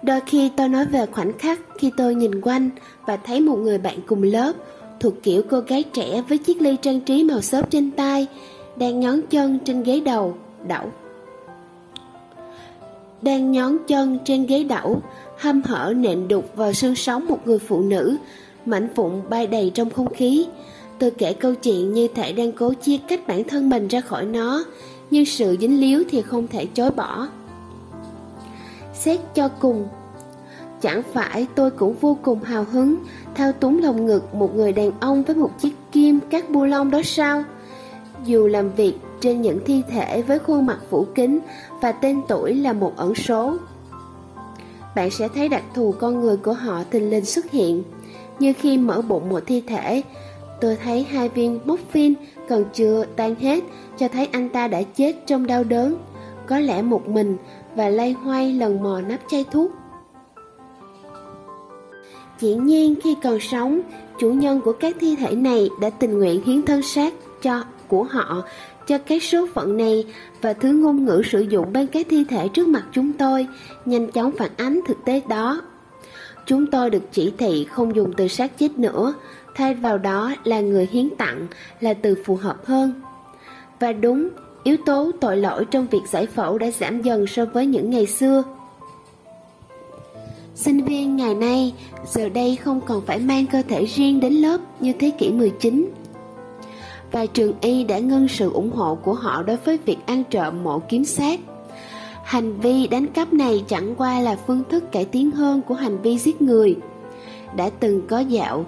Đôi 0.02 0.20
khi 0.26 0.50
tôi 0.56 0.68
nói 0.68 0.84
về 0.84 1.06
khoảnh 1.06 1.38
khắc 1.38 1.60
khi 1.78 1.92
tôi 1.96 2.14
nhìn 2.14 2.40
quanh 2.40 2.70
và 3.06 3.16
thấy 3.16 3.40
một 3.40 3.56
người 3.56 3.78
bạn 3.78 3.98
cùng 4.06 4.22
lớp 4.22 4.52
thuộc 5.02 5.14
kiểu 5.22 5.42
cô 5.50 5.60
gái 5.60 5.82
trẻ 5.82 6.22
với 6.28 6.38
chiếc 6.38 6.62
ly 6.62 6.76
trang 6.82 7.00
trí 7.00 7.24
màu 7.24 7.40
xốp 7.40 7.70
trên 7.70 7.90
tay, 7.90 8.26
đang 8.76 9.00
nhón 9.00 9.20
chân 9.30 9.58
trên 9.64 9.82
ghế 9.82 10.00
đầu 10.00 10.34
đậu 10.68 10.90
đang 13.22 13.52
nhón 13.52 13.78
chân 13.86 14.18
trên 14.24 14.46
ghế 14.46 14.64
đẩu, 14.64 15.02
hâm 15.38 15.62
hở 15.62 15.92
nện 15.96 16.28
đục 16.28 16.50
vào 16.54 16.72
xương 16.72 16.94
sống 16.94 17.28
một 17.28 17.38
người 17.44 17.58
phụ 17.58 17.82
nữ, 17.82 18.16
mảnh 18.66 18.88
vụn 18.94 19.12
bay 19.30 19.46
đầy 19.46 19.70
trong 19.74 19.90
không 19.90 20.14
khí. 20.14 20.46
Tôi 20.98 21.10
kể 21.10 21.32
câu 21.32 21.54
chuyện 21.54 21.92
như 21.92 22.08
thể 22.14 22.32
đang 22.32 22.52
cố 22.52 22.72
chia 22.72 22.96
cách 23.08 23.26
bản 23.26 23.44
thân 23.44 23.70
mình 23.70 23.88
ra 23.88 24.00
khỏi 24.00 24.24
nó, 24.24 24.64
nhưng 25.10 25.24
sự 25.24 25.56
dính 25.60 25.80
líu 25.80 26.02
thì 26.10 26.22
không 26.22 26.46
thể 26.46 26.66
chối 26.66 26.90
bỏ. 26.90 27.28
Xét 28.94 29.20
cho 29.34 29.48
cùng 29.48 29.88
chẳng 30.82 31.02
phải 31.12 31.46
tôi 31.54 31.70
cũng 31.70 31.94
vô 32.00 32.16
cùng 32.22 32.42
hào 32.42 32.64
hứng 32.64 32.96
thao 33.34 33.52
túng 33.52 33.82
lòng 33.82 34.06
ngực 34.06 34.34
một 34.34 34.56
người 34.56 34.72
đàn 34.72 34.90
ông 35.00 35.22
với 35.22 35.36
một 35.36 35.50
chiếc 35.60 35.74
kim 35.92 36.20
các 36.30 36.50
bu 36.50 36.64
lông 36.64 36.90
đó 36.90 37.00
sao 37.04 37.44
dù 38.24 38.46
làm 38.46 38.70
việc 38.70 38.94
trên 39.20 39.42
những 39.42 39.58
thi 39.64 39.82
thể 39.90 40.22
với 40.22 40.38
khuôn 40.38 40.66
mặt 40.66 40.78
phủ 40.90 41.06
kính 41.14 41.38
và 41.80 41.92
tên 41.92 42.22
tuổi 42.28 42.54
là 42.54 42.72
một 42.72 42.92
ẩn 42.96 43.14
số. 43.14 43.56
Bạn 44.94 45.10
sẽ 45.10 45.28
thấy 45.34 45.48
đặc 45.48 45.62
thù 45.74 45.94
con 45.98 46.20
người 46.20 46.36
của 46.36 46.52
họ 46.52 46.82
thình 46.90 47.10
lình 47.10 47.24
xuất 47.24 47.50
hiện, 47.50 47.82
như 48.38 48.52
khi 48.52 48.78
mở 48.78 49.02
bụng 49.02 49.28
một 49.28 49.40
thi 49.46 49.62
thể. 49.66 50.02
Tôi 50.60 50.76
thấy 50.76 51.02
hai 51.02 51.28
viên 51.28 51.60
morphine 51.64 52.14
còn 52.48 52.64
chưa 52.74 53.04
tan 53.16 53.34
hết, 53.34 53.64
cho 53.98 54.08
thấy 54.08 54.28
anh 54.32 54.48
ta 54.48 54.68
đã 54.68 54.82
chết 54.82 55.16
trong 55.26 55.46
đau 55.46 55.64
đớn, 55.64 55.98
có 56.46 56.58
lẽ 56.58 56.82
một 56.82 57.08
mình 57.08 57.36
và 57.76 57.88
lay 57.88 58.12
hoay 58.12 58.52
lần 58.52 58.82
mò 58.82 59.00
nắp 59.00 59.20
chai 59.30 59.44
thuốc. 59.52 59.70
Dĩ 62.42 62.54
nhiên 62.54 62.94
khi 63.02 63.16
còn 63.22 63.40
sống, 63.40 63.80
chủ 64.18 64.30
nhân 64.32 64.60
của 64.64 64.72
các 64.72 64.96
thi 65.00 65.16
thể 65.16 65.34
này 65.34 65.68
đã 65.80 65.90
tình 65.90 66.18
nguyện 66.18 66.42
hiến 66.44 66.62
thân 66.62 66.82
xác 66.82 67.14
cho 67.42 67.64
của 67.88 68.04
họ 68.04 68.42
cho 68.86 68.98
cái 68.98 69.20
số 69.20 69.46
phận 69.54 69.76
này 69.76 70.04
và 70.40 70.52
thứ 70.52 70.72
ngôn 70.72 71.04
ngữ 71.04 71.22
sử 71.24 71.40
dụng 71.40 71.72
bên 71.72 71.86
các 71.86 72.06
thi 72.10 72.24
thể 72.28 72.48
trước 72.48 72.68
mặt 72.68 72.84
chúng 72.92 73.12
tôi 73.12 73.46
nhanh 73.84 74.10
chóng 74.10 74.32
phản 74.38 74.50
ánh 74.56 74.80
thực 74.86 75.04
tế 75.04 75.20
đó. 75.28 75.60
Chúng 76.46 76.66
tôi 76.66 76.90
được 76.90 77.02
chỉ 77.12 77.32
thị 77.38 77.66
không 77.70 77.96
dùng 77.96 78.12
từ 78.16 78.28
xác 78.28 78.58
chết 78.58 78.78
nữa, 78.78 79.14
thay 79.54 79.74
vào 79.74 79.98
đó 79.98 80.34
là 80.44 80.60
người 80.60 80.88
hiến 80.92 81.08
tặng 81.18 81.46
là 81.80 81.94
từ 81.94 82.14
phù 82.24 82.36
hợp 82.36 82.66
hơn. 82.66 82.92
Và 83.80 83.92
đúng, 83.92 84.28
yếu 84.64 84.76
tố 84.86 85.10
tội 85.20 85.36
lỗi 85.36 85.64
trong 85.70 85.86
việc 85.90 86.02
giải 86.10 86.26
phẫu 86.26 86.58
đã 86.58 86.70
giảm 86.70 87.02
dần 87.02 87.26
so 87.26 87.44
với 87.44 87.66
những 87.66 87.90
ngày 87.90 88.06
xưa. 88.06 88.42
Sinh 90.64 90.84
viên 90.84 91.16
ngày 91.16 91.34
nay 91.34 91.74
giờ 92.06 92.28
đây 92.28 92.56
không 92.56 92.80
còn 92.80 93.02
phải 93.06 93.18
mang 93.18 93.46
cơ 93.46 93.62
thể 93.68 93.84
riêng 93.84 94.20
đến 94.20 94.32
lớp 94.32 94.60
như 94.80 94.92
thế 94.92 95.10
kỷ 95.18 95.32
19 95.32 95.90
và 97.12 97.26
trường 97.26 97.52
y 97.60 97.84
đã 97.84 97.98
ngưng 97.98 98.28
sự 98.28 98.52
ủng 98.52 98.70
hộ 98.70 98.94
của 98.94 99.14
họ 99.14 99.42
đối 99.42 99.56
với 99.56 99.78
việc 99.86 99.96
ăn 100.06 100.24
trộm 100.30 100.62
mộ 100.64 100.78
kiếm 100.78 101.04
sát. 101.04 101.40
Hành 102.24 102.60
vi 102.60 102.86
đánh 102.86 103.06
cắp 103.06 103.32
này 103.32 103.64
chẳng 103.68 103.94
qua 103.94 104.20
là 104.20 104.36
phương 104.46 104.62
thức 104.70 104.92
cải 104.92 105.04
tiến 105.04 105.30
hơn 105.30 105.62
của 105.62 105.74
hành 105.74 106.02
vi 106.02 106.18
giết 106.18 106.42
người. 106.42 106.76
Đã 107.56 107.70
từng 107.80 108.06
có 108.06 108.18
dạo 108.18 108.64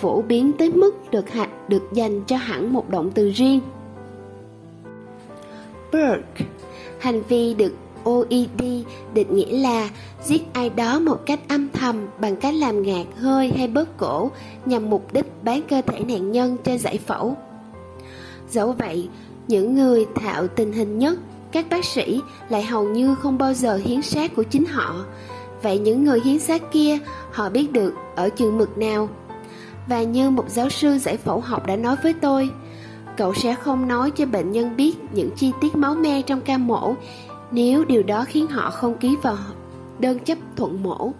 phổ 0.00 0.22
biến 0.22 0.52
tới 0.52 0.72
mức 0.72 1.10
được 1.10 1.30
hạch 1.30 1.68
được 1.68 1.82
dành 1.92 2.24
cho 2.24 2.36
hẳn 2.36 2.72
một 2.72 2.90
động 2.90 3.10
từ 3.14 3.30
riêng. 3.30 3.60
Burke, 5.92 6.44
hành 6.98 7.22
vi 7.28 7.54
được 7.54 7.74
OED 8.04 8.84
định 9.14 9.36
nghĩa 9.36 9.58
là 9.58 9.90
giết 10.24 10.42
ai 10.52 10.70
đó 10.70 10.98
một 10.98 11.26
cách 11.26 11.40
âm 11.48 11.68
thầm 11.68 12.06
bằng 12.20 12.36
cách 12.36 12.54
làm 12.54 12.82
ngạt 12.82 13.06
hơi 13.16 13.52
hay 13.56 13.68
bớt 13.68 13.96
cổ 13.96 14.30
nhằm 14.64 14.90
mục 14.90 15.12
đích 15.12 15.26
bán 15.42 15.62
cơ 15.70 15.82
thể 15.86 16.00
nạn 16.00 16.32
nhân 16.32 16.56
cho 16.64 16.78
giải 16.78 16.98
phẫu. 16.98 17.36
Dẫu 18.50 18.72
vậy, 18.72 19.08
những 19.48 19.74
người 19.74 20.06
thạo 20.14 20.46
tình 20.46 20.72
hình 20.72 20.98
nhất, 20.98 21.18
các 21.52 21.66
bác 21.70 21.84
sĩ 21.84 22.20
lại 22.48 22.62
hầu 22.62 22.88
như 22.88 23.14
không 23.14 23.38
bao 23.38 23.54
giờ 23.54 23.76
hiến 23.76 24.02
xác 24.02 24.36
của 24.36 24.42
chính 24.42 24.64
họ. 24.64 25.04
Vậy 25.62 25.78
những 25.78 26.04
người 26.04 26.20
hiến 26.24 26.38
xác 26.38 26.72
kia, 26.72 26.98
họ 27.32 27.48
biết 27.48 27.72
được 27.72 27.94
ở 28.16 28.28
chừng 28.28 28.58
mực 28.58 28.78
nào? 28.78 29.08
Và 29.88 30.02
như 30.02 30.30
một 30.30 30.48
giáo 30.48 30.68
sư 30.68 30.98
giải 30.98 31.16
phẫu 31.16 31.40
học 31.40 31.66
đã 31.66 31.76
nói 31.76 31.96
với 32.02 32.12
tôi, 32.12 32.50
cậu 33.16 33.34
sẽ 33.34 33.54
không 33.54 33.88
nói 33.88 34.10
cho 34.10 34.26
bệnh 34.26 34.52
nhân 34.52 34.76
biết 34.76 34.96
những 35.12 35.30
chi 35.36 35.52
tiết 35.60 35.76
máu 35.76 35.94
me 35.94 36.22
trong 36.22 36.40
ca 36.40 36.58
mổ 36.58 36.94
nếu 37.50 37.84
điều 37.84 38.02
đó 38.02 38.24
khiến 38.28 38.46
họ 38.46 38.70
không 38.70 38.96
ký 38.96 39.16
vào 39.22 39.36
đơn 40.00 40.18
chấp 40.18 40.38
thuận 40.56 40.82
mổ. 40.82 41.12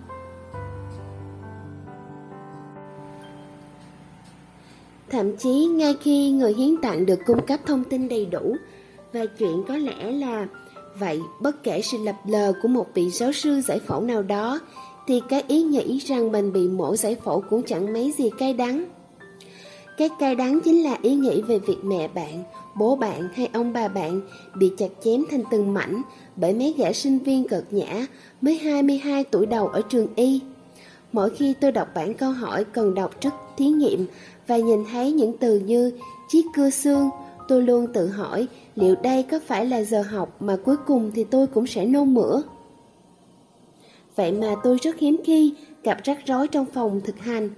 Thậm 5.10 5.36
chí 5.36 5.66
ngay 5.66 5.94
khi 6.00 6.30
người 6.30 6.54
hiến 6.54 6.76
tặng 6.82 7.06
được 7.06 7.18
cung 7.26 7.46
cấp 7.46 7.60
thông 7.66 7.84
tin 7.84 8.08
đầy 8.08 8.26
đủ 8.26 8.56
và 9.12 9.26
chuyện 9.38 9.62
có 9.68 9.76
lẽ 9.76 10.10
là 10.10 10.46
vậy 10.98 11.20
bất 11.40 11.62
kể 11.62 11.82
sự 11.82 11.98
lập 12.04 12.16
lờ 12.26 12.52
của 12.62 12.68
một 12.68 12.86
vị 12.94 13.10
giáo 13.10 13.32
sư 13.32 13.60
giải 13.60 13.78
phẫu 13.78 14.00
nào 14.00 14.22
đó 14.22 14.60
thì 15.06 15.22
cái 15.28 15.44
ý 15.48 15.62
nghĩ 15.62 15.98
rằng 15.98 16.32
mình 16.32 16.52
bị 16.52 16.68
mổ 16.68 16.96
giải 16.96 17.16
phẫu 17.24 17.42
cũng 17.50 17.62
chẳng 17.62 17.92
mấy 17.92 18.12
gì 18.18 18.30
cay 18.38 18.54
đắng. 18.54 18.84
Cái 19.96 20.08
cay 20.18 20.34
đắng 20.34 20.60
chính 20.60 20.82
là 20.82 20.98
ý 21.02 21.14
nghĩ 21.14 21.42
về 21.42 21.58
việc 21.58 21.84
mẹ 21.84 22.08
bạn, 22.08 22.44
bố 22.76 22.96
bạn 22.96 23.28
hay 23.34 23.48
ông 23.52 23.72
bà 23.72 23.88
bạn 23.88 24.20
bị 24.56 24.72
chặt 24.78 24.88
chém 25.04 25.24
thành 25.30 25.42
từng 25.50 25.74
mảnh 25.74 26.02
bởi 26.40 26.54
mấy 26.54 26.74
gã 26.78 26.92
sinh 26.92 27.18
viên 27.18 27.48
cực 27.48 27.64
nhã 27.70 28.06
mới 28.40 28.58
22 28.58 29.24
tuổi 29.24 29.46
đầu 29.46 29.68
ở 29.68 29.82
trường 29.88 30.06
y. 30.16 30.40
Mỗi 31.12 31.30
khi 31.30 31.54
tôi 31.60 31.72
đọc 31.72 31.88
bản 31.94 32.14
câu 32.14 32.32
hỏi 32.32 32.64
cần 32.64 32.94
đọc 32.94 33.20
trước 33.20 33.32
thí 33.56 33.66
nghiệm 33.66 34.06
và 34.46 34.56
nhìn 34.56 34.84
thấy 34.92 35.12
những 35.12 35.38
từ 35.38 35.58
như 35.58 35.92
chiếc 36.28 36.46
cưa 36.54 36.70
xương, 36.70 37.10
tôi 37.48 37.62
luôn 37.62 37.86
tự 37.92 38.08
hỏi 38.08 38.48
liệu 38.76 38.94
đây 39.02 39.22
có 39.22 39.40
phải 39.46 39.66
là 39.66 39.82
giờ 39.82 40.02
học 40.02 40.42
mà 40.42 40.56
cuối 40.64 40.76
cùng 40.76 41.10
thì 41.14 41.24
tôi 41.24 41.46
cũng 41.46 41.66
sẽ 41.66 41.84
nôn 41.84 42.14
mửa. 42.14 42.42
Vậy 44.16 44.32
mà 44.32 44.54
tôi 44.62 44.78
rất 44.82 44.98
hiếm 44.98 45.16
khi 45.24 45.54
gặp 45.82 45.98
rắc 46.04 46.18
rối 46.26 46.48
trong 46.48 46.66
phòng 46.74 47.00
thực 47.04 47.18
hành. 47.18 47.50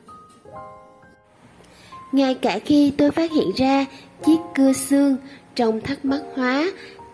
Ngay 2.12 2.34
cả 2.34 2.58
khi 2.64 2.92
tôi 2.98 3.10
phát 3.10 3.32
hiện 3.32 3.50
ra 3.56 3.86
chiếc 4.26 4.38
cưa 4.54 4.72
xương 4.72 5.16
trong 5.54 5.80
thắc 5.80 6.04
mắc 6.04 6.22
hóa 6.34 6.70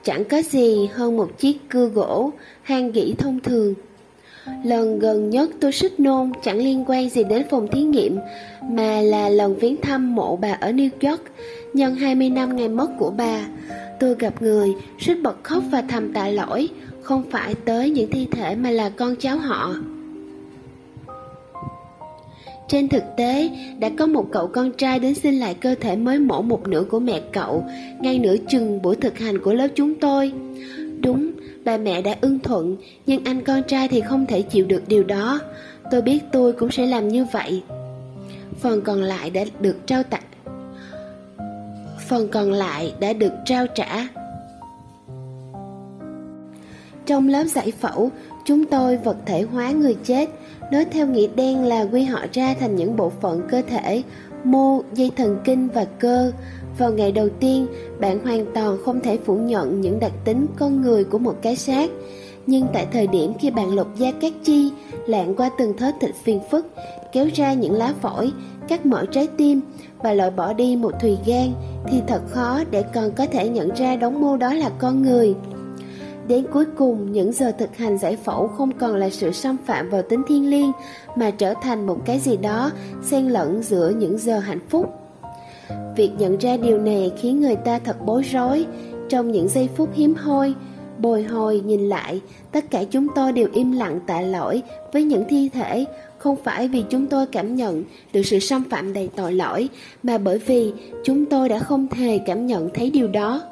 chẳng 0.06 0.24
có 0.24 0.42
gì 0.42 0.88
hơn 0.92 1.16
một 1.16 1.38
chiếc 1.38 1.56
cưa 1.68 1.86
gỗ 1.86 2.32
hang 2.62 2.92
gỉ 2.92 3.14
thông 3.18 3.40
thường. 3.40 3.74
Lần 4.64 4.98
gần 4.98 5.30
nhất 5.30 5.50
tôi 5.60 5.72
xích 5.72 6.00
nôn 6.00 6.32
chẳng 6.44 6.58
liên 6.58 6.84
quan 6.86 7.10
gì 7.10 7.24
đến 7.24 7.42
phòng 7.50 7.68
thí 7.68 7.82
nghiệm 7.82 8.18
mà 8.70 9.00
là 9.00 9.28
lần 9.28 9.56
viếng 9.56 9.76
thăm 9.76 10.14
mộ 10.14 10.36
bà 10.36 10.52
ở 10.52 10.70
New 10.70 11.10
York 11.10 11.22
nhân 11.72 11.94
20 11.94 12.30
năm 12.30 12.56
ngày 12.56 12.68
mất 12.68 12.88
của 12.98 13.10
bà. 13.10 13.46
Tôi 14.00 14.14
gặp 14.18 14.42
người, 14.42 14.74
suýt 15.00 15.14
bật 15.14 15.44
khóc 15.44 15.62
và 15.70 15.82
thầm 15.88 16.12
tạ 16.12 16.28
lỗi, 16.28 16.68
không 17.02 17.22
phải 17.30 17.54
tới 17.54 17.90
những 17.90 18.10
thi 18.10 18.26
thể 18.30 18.54
mà 18.54 18.70
là 18.70 18.88
con 18.88 19.16
cháu 19.16 19.38
họ. 19.38 19.74
Trên 22.68 22.88
thực 22.88 23.02
tế, 23.16 23.50
đã 23.78 23.90
có 23.98 24.06
một 24.06 24.26
cậu 24.32 24.46
con 24.46 24.72
trai 24.72 24.98
đến 24.98 25.14
xin 25.14 25.34
lại 25.34 25.54
cơ 25.54 25.74
thể 25.80 25.96
mới 25.96 26.18
mổ 26.18 26.42
một 26.42 26.68
nửa 26.68 26.84
của 26.84 26.98
mẹ 27.00 27.20
cậu, 27.32 27.64
ngay 28.00 28.18
nửa 28.18 28.36
chừng 28.48 28.82
buổi 28.82 28.96
thực 28.96 29.18
hành 29.18 29.38
của 29.38 29.52
lớp 29.52 29.68
chúng 29.74 29.94
tôi. 29.94 30.32
Đúng, 31.00 31.32
bà 31.64 31.76
mẹ 31.76 32.02
đã 32.02 32.16
ưng 32.20 32.38
thuận, 32.38 32.76
nhưng 33.06 33.24
anh 33.24 33.44
con 33.44 33.62
trai 33.62 33.88
thì 33.88 34.00
không 34.00 34.26
thể 34.26 34.42
chịu 34.42 34.66
được 34.66 34.82
điều 34.86 35.04
đó. 35.04 35.40
Tôi 35.90 36.02
biết 36.02 36.18
tôi 36.32 36.52
cũng 36.52 36.70
sẽ 36.70 36.86
làm 36.86 37.08
như 37.08 37.24
vậy. 37.24 37.62
Phần 38.60 38.80
còn 38.80 39.02
lại 39.02 39.30
đã 39.30 39.44
được 39.60 39.86
trao 39.86 40.02
tặng. 40.02 40.22
Phần 42.08 42.28
còn 42.28 42.52
lại 42.52 42.94
đã 43.00 43.12
được 43.12 43.32
trao 43.44 43.66
trả. 43.66 44.08
Trong 47.06 47.28
lớp 47.28 47.44
giải 47.44 47.72
phẫu, 47.80 48.10
chúng 48.44 48.64
tôi 48.64 48.96
vật 48.96 49.16
thể 49.26 49.42
hóa 49.42 49.70
người 49.70 49.96
chết, 50.04 50.28
Nói 50.72 50.84
theo 50.84 51.06
nghĩa 51.06 51.26
đen 51.36 51.64
là 51.64 51.86
quy 51.92 52.02
họ 52.02 52.20
ra 52.32 52.54
thành 52.60 52.76
những 52.76 52.96
bộ 52.96 53.12
phận 53.20 53.42
cơ 53.50 53.62
thể, 53.68 54.02
mô, 54.44 54.82
dây 54.92 55.10
thần 55.16 55.38
kinh 55.44 55.68
và 55.68 55.84
cơ. 55.84 56.32
Vào 56.78 56.92
ngày 56.92 57.12
đầu 57.12 57.28
tiên, 57.40 57.66
bạn 58.00 58.18
hoàn 58.18 58.46
toàn 58.54 58.76
không 58.84 59.00
thể 59.00 59.18
phủ 59.24 59.36
nhận 59.36 59.80
những 59.80 60.00
đặc 60.00 60.12
tính 60.24 60.46
con 60.58 60.82
người 60.82 61.04
của 61.04 61.18
một 61.18 61.34
cái 61.42 61.56
xác. 61.56 61.90
Nhưng 62.46 62.66
tại 62.72 62.86
thời 62.92 63.06
điểm 63.06 63.32
khi 63.40 63.50
bạn 63.50 63.74
lột 63.74 63.86
da 63.96 64.12
các 64.20 64.32
chi, 64.44 64.70
lạng 65.06 65.34
qua 65.34 65.50
từng 65.58 65.76
thớ 65.76 65.92
thịt 66.00 66.10
phiền 66.24 66.40
phức, 66.50 66.66
kéo 67.12 67.28
ra 67.34 67.52
những 67.52 67.72
lá 67.72 67.94
phổi, 68.02 68.32
cắt 68.68 68.86
mở 68.86 69.04
trái 69.10 69.28
tim 69.36 69.60
và 69.98 70.12
loại 70.12 70.30
bỏ 70.30 70.52
đi 70.52 70.76
một 70.76 70.92
thùy 71.00 71.18
gan, 71.26 71.52
thì 71.90 72.00
thật 72.06 72.20
khó 72.30 72.60
để 72.70 72.82
còn 72.94 73.10
có 73.10 73.26
thể 73.26 73.48
nhận 73.48 73.74
ra 73.74 73.96
đống 73.96 74.20
mô 74.20 74.36
đó 74.36 74.54
là 74.54 74.70
con 74.78 75.02
người. 75.02 75.34
Đến 76.28 76.46
cuối 76.52 76.64
cùng, 76.76 77.12
những 77.12 77.32
giờ 77.32 77.52
thực 77.58 77.76
hành 77.76 77.98
giải 77.98 78.16
phẫu 78.16 78.48
không 78.48 78.72
còn 78.72 78.94
là 78.94 79.10
sự 79.10 79.32
xâm 79.32 79.56
phạm 79.66 79.90
vào 79.90 80.02
tính 80.02 80.22
thiêng 80.28 80.50
liêng, 80.50 80.72
mà 81.16 81.30
trở 81.30 81.54
thành 81.62 81.86
một 81.86 81.98
cái 82.04 82.18
gì 82.18 82.36
đó 82.36 82.70
xen 83.02 83.28
lẫn 83.28 83.62
giữa 83.62 83.92
những 83.98 84.18
giờ 84.18 84.38
hạnh 84.38 84.68
phúc. 84.68 84.86
Việc 85.96 86.10
nhận 86.18 86.36
ra 86.38 86.56
điều 86.56 86.78
này 86.78 87.12
khiến 87.20 87.40
người 87.40 87.56
ta 87.56 87.78
thật 87.78 87.96
bối 88.06 88.22
rối. 88.22 88.66
Trong 89.08 89.32
những 89.32 89.48
giây 89.48 89.68
phút 89.76 89.88
hiếm 89.94 90.14
hoi, 90.14 90.54
bồi 90.98 91.22
hồi 91.22 91.62
nhìn 91.66 91.88
lại, 91.88 92.20
tất 92.52 92.70
cả 92.70 92.84
chúng 92.90 93.06
tôi 93.14 93.32
đều 93.32 93.48
im 93.52 93.72
lặng 93.72 94.00
tạ 94.06 94.20
lỗi 94.20 94.62
với 94.92 95.04
những 95.04 95.24
thi 95.28 95.48
thể, 95.48 95.84
không 96.18 96.36
phải 96.44 96.68
vì 96.68 96.84
chúng 96.90 97.06
tôi 97.06 97.26
cảm 97.26 97.54
nhận 97.54 97.84
được 98.12 98.22
sự 98.22 98.38
xâm 98.38 98.64
phạm 98.70 98.92
đầy 98.92 99.08
tội 99.16 99.32
lỗi, 99.32 99.68
mà 100.02 100.18
bởi 100.18 100.38
vì 100.38 100.72
chúng 101.04 101.24
tôi 101.26 101.48
đã 101.48 101.58
không 101.58 101.86
hề 101.92 102.18
cảm 102.18 102.46
nhận 102.46 102.70
thấy 102.74 102.90
điều 102.90 103.08
đó. 103.08 103.42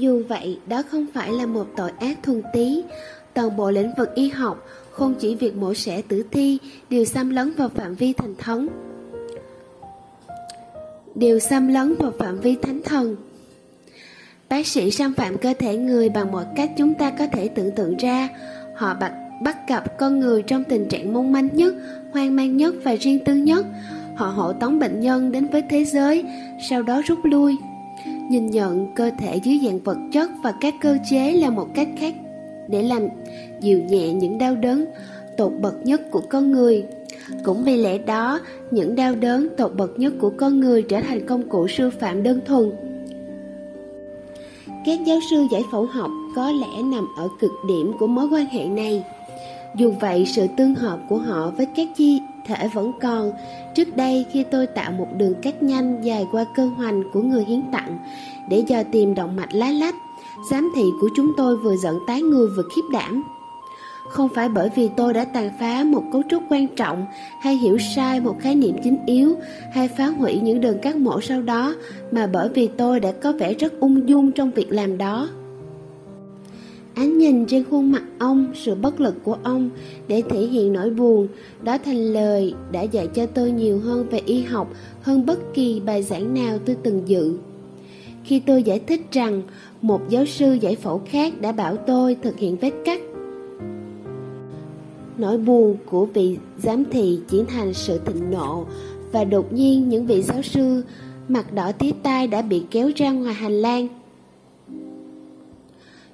Dù 0.00 0.22
vậy, 0.28 0.58
đó 0.66 0.82
không 0.90 1.06
phải 1.14 1.32
là 1.32 1.46
một 1.46 1.66
tội 1.76 1.90
ác 2.00 2.18
thuần 2.22 2.42
tí. 2.52 2.82
Toàn 3.34 3.56
bộ 3.56 3.70
lĩnh 3.70 3.92
vực 3.98 4.14
y 4.14 4.28
học, 4.28 4.66
không 4.90 5.14
chỉ 5.20 5.34
việc 5.34 5.56
mổ 5.56 5.74
xẻ 5.74 6.02
tử 6.08 6.24
thi, 6.30 6.58
đều 6.90 7.04
xâm 7.04 7.30
lấn 7.30 7.52
vào 7.52 7.68
phạm 7.68 7.94
vi 7.94 8.12
thành 8.12 8.34
thống. 8.38 8.66
Đều 11.14 11.38
xâm 11.38 11.68
lấn 11.68 11.94
vào 11.94 12.12
phạm 12.18 12.40
vi 12.40 12.56
thánh 12.62 12.80
thần. 12.84 13.16
Bác 14.48 14.66
sĩ 14.66 14.90
xâm 14.90 15.14
phạm 15.14 15.38
cơ 15.38 15.54
thể 15.58 15.76
người 15.76 16.08
bằng 16.08 16.32
mọi 16.32 16.44
cách 16.56 16.70
chúng 16.76 16.94
ta 16.94 17.10
có 17.10 17.26
thể 17.26 17.48
tưởng 17.48 17.70
tượng 17.70 17.96
ra. 17.96 18.28
Họ 18.76 18.94
bắt, 18.94 19.12
bắt 19.42 19.68
gặp 19.68 19.98
con 19.98 20.20
người 20.20 20.42
trong 20.42 20.64
tình 20.64 20.88
trạng 20.88 21.12
mong 21.12 21.32
manh 21.32 21.48
nhất, 21.52 21.74
hoang 22.12 22.36
mang 22.36 22.56
nhất 22.56 22.74
và 22.84 22.94
riêng 23.00 23.24
tư 23.24 23.34
nhất. 23.34 23.66
Họ 24.16 24.26
hộ 24.26 24.52
tống 24.52 24.78
bệnh 24.78 25.00
nhân 25.00 25.32
đến 25.32 25.46
với 25.46 25.62
thế 25.70 25.84
giới, 25.84 26.24
sau 26.70 26.82
đó 26.82 27.02
rút 27.06 27.18
lui 27.24 27.56
nhìn 28.30 28.46
nhận 28.46 28.86
cơ 28.94 29.10
thể 29.18 29.36
dưới 29.36 29.60
dạng 29.64 29.78
vật 29.78 29.98
chất 30.12 30.30
và 30.42 30.52
các 30.60 30.74
cơ 30.80 30.96
chế 31.10 31.32
là 31.32 31.50
một 31.50 31.66
cách 31.74 31.88
khác 31.98 32.14
để 32.68 32.82
làm 32.82 33.02
dịu 33.60 33.82
nhẹ 33.82 34.12
những 34.12 34.38
đau 34.38 34.56
đớn 34.56 34.84
tột 35.36 35.52
bậc 35.60 35.86
nhất 35.86 36.00
của 36.10 36.22
con 36.30 36.52
người. 36.52 36.84
Cũng 37.44 37.64
vì 37.64 37.76
lẽ 37.76 37.98
đó, 37.98 38.40
những 38.70 38.94
đau 38.94 39.14
đớn 39.14 39.48
tột 39.56 39.74
bậc 39.76 39.98
nhất 39.98 40.12
của 40.20 40.32
con 40.36 40.60
người 40.60 40.82
trở 40.82 41.00
thành 41.00 41.26
công 41.26 41.48
cụ 41.48 41.68
sư 41.68 41.90
phạm 41.90 42.22
đơn 42.22 42.40
thuần. 42.46 42.72
Các 44.84 44.98
giáo 45.06 45.18
sư 45.30 45.46
giải 45.52 45.62
phẫu 45.72 45.86
học 45.86 46.10
có 46.36 46.50
lẽ 46.50 46.82
nằm 46.82 47.06
ở 47.16 47.28
cực 47.40 47.52
điểm 47.68 47.92
của 47.98 48.06
mối 48.06 48.28
quan 48.32 48.46
hệ 48.46 48.64
này. 48.64 49.04
Dù 49.76 49.92
vậy, 50.00 50.26
sự 50.26 50.46
tương 50.56 50.74
hợp 50.74 51.00
của 51.08 51.18
họ 51.18 51.50
với 51.56 51.66
các 51.76 51.88
chi 51.96 52.20
thể 52.46 52.68
vẫn 52.68 52.92
còn. 53.00 53.32
Trước 53.74 53.96
đây, 53.96 54.26
khi 54.32 54.44
tôi 54.50 54.66
tạo 54.66 54.92
một 54.92 55.08
đường 55.16 55.34
cắt 55.42 55.62
nhanh 55.62 56.00
dài 56.02 56.26
qua 56.32 56.44
cơ 56.54 56.66
hoành 56.66 57.02
của 57.12 57.20
người 57.20 57.44
hiến 57.44 57.62
tặng 57.72 57.98
để 58.48 58.64
dò 58.66 58.82
tìm 58.92 59.14
động 59.14 59.36
mạch 59.36 59.54
lá 59.54 59.70
lách, 59.70 59.94
giám 60.50 60.72
thị 60.76 60.84
của 61.00 61.08
chúng 61.16 61.32
tôi 61.36 61.56
vừa 61.56 61.76
giận 61.76 61.98
tái 62.06 62.22
người 62.22 62.48
vừa 62.56 62.64
khiếp 62.76 62.82
đảm. 62.92 63.24
Không 64.08 64.28
phải 64.34 64.48
bởi 64.48 64.70
vì 64.74 64.88
tôi 64.96 65.14
đã 65.14 65.24
tàn 65.24 65.50
phá 65.60 65.84
một 65.84 66.02
cấu 66.12 66.22
trúc 66.30 66.42
quan 66.48 66.66
trọng 66.76 67.06
hay 67.40 67.56
hiểu 67.56 67.78
sai 67.96 68.20
một 68.20 68.36
khái 68.40 68.54
niệm 68.54 68.76
chính 68.84 68.98
yếu 69.06 69.36
hay 69.72 69.88
phá 69.88 70.06
hủy 70.06 70.40
những 70.42 70.60
đường 70.60 70.78
cắt 70.78 70.96
mổ 70.96 71.20
sau 71.20 71.42
đó, 71.42 71.74
mà 72.10 72.26
bởi 72.26 72.48
vì 72.48 72.66
tôi 72.66 73.00
đã 73.00 73.12
có 73.12 73.32
vẻ 73.32 73.54
rất 73.54 73.80
ung 73.80 74.08
dung 74.08 74.32
trong 74.32 74.50
việc 74.50 74.72
làm 74.72 74.98
đó. 74.98 75.28
Ánh 77.00 77.18
nhìn 77.18 77.46
trên 77.46 77.64
khuôn 77.70 77.92
mặt 77.92 78.02
ông, 78.18 78.52
sự 78.54 78.74
bất 78.74 79.00
lực 79.00 79.14
của 79.24 79.36
ông 79.42 79.70
để 80.08 80.22
thể 80.30 80.40
hiện 80.40 80.72
nỗi 80.72 80.90
buồn, 80.90 81.28
đó 81.62 81.78
thành 81.84 82.12
lời 82.12 82.54
đã 82.72 82.82
dạy 82.82 83.06
cho 83.06 83.26
tôi 83.26 83.50
nhiều 83.50 83.78
hơn 83.78 84.08
về 84.10 84.20
y 84.26 84.42
học 84.42 84.72
hơn 85.02 85.26
bất 85.26 85.54
kỳ 85.54 85.80
bài 85.80 86.02
giảng 86.02 86.34
nào 86.34 86.58
tôi 86.66 86.76
từng 86.82 87.02
dự. 87.06 87.38
Khi 88.24 88.40
tôi 88.40 88.62
giải 88.62 88.78
thích 88.78 89.00
rằng 89.12 89.42
một 89.82 90.00
giáo 90.08 90.26
sư 90.26 90.52
giải 90.52 90.76
phẫu 90.76 91.02
khác 91.06 91.40
đã 91.40 91.52
bảo 91.52 91.76
tôi 91.76 92.16
thực 92.22 92.38
hiện 92.38 92.56
vết 92.56 92.72
cắt, 92.84 93.00
nỗi 95.18 95.38
buồn 95.38 95.76
của 95.90 96.06
vị 96.06 96.36
giám 96.58 96.84
thị 96.90 97.20
chuyển 97.30 97.46
thành 97.46 97.74
sự 97.74 98.00
thịnh 98.06 98.30
nộ 98.30 98.66
và 99.12 99.24
đột 99.24 99.52
nhiên 99.52 99.88
những 99.88 100.06
vị 100.06 100.22
giáo 100.22 100.42
sư 100.42 100.82
mặt 101.28 101.52
đỏ 101.54 101.72
tía 101.72 101.92
tai 102.02 102.26
đã 102.26 102.42
bị 102.42 102.62
kéo 102.70 102.90
ra 102.96 103.10
ngoài 103.10 103.34
hành 103.34 103.52
lang 103.52 103.88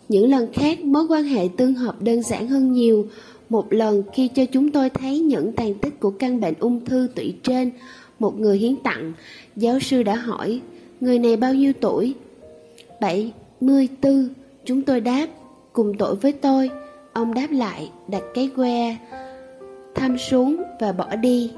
những 0.08 0.30
lần 0.30 0.52
khác 0.52 0.84
mối 0.84 1.06
quan 1.08 1.24
hệ 1.24 1.48
tương 1.56 1.74
hợp 1.74 2.02
đơn 2.02 2.22
giản 2.22 2.48
hơn 2.48 2.72
nhiều. 2.72 3.06
Một 3.48 3.72
lần 3.72 4.02
khi 4.12 4.28
cho 4.28 4.44
chúng 4.52 4.70
tôi 4.70 4.90
thấy 4.90 5.18
những 5.18 5.52
tàn 5.52 5.74
tích 5.74 6.00
của 6.00 6.10
căn 6.10 6.40
bệnh 6.40 6.54
ung 6.60 6.84
thư 6.84 7.08
tụy 7.14 7.34
trên, 7.42 7.70
một 8.18 8.40
người 8.40 8.58
hiến 8.58 8.76
tặng, 8.76 9.12
giáo 9.56 9.80
sư 9.80 10.02
đã 10.02 10.14
hỏi, 10.14 10.60
người 11.00 11.18
này 11.18 11.36
bao 11.36 11.54
nhiêu 11.54 11.72
tuổi? 11.80 12.14
74, 13.00 14.28
chúng 14.64 14.82
tôi 14.82 15.00
đáp, 15.00 15.26
cùng 15.72 15.92
tuổi 15.98 16.14
với 16.14 16.32
tôi. 16.32 16.70
Ông 17.12 17.34
đáp 17.34 17.48
lại, 17.50 17.90
đặt 18.08 18.22
cái 18.34 18.50
que, 18.56 18.96
thăm 19.94 20.18
xuống 20.18 20.56
và 20.80 20.92
bỏ 20.92 21.16
đi. 21.16 21.50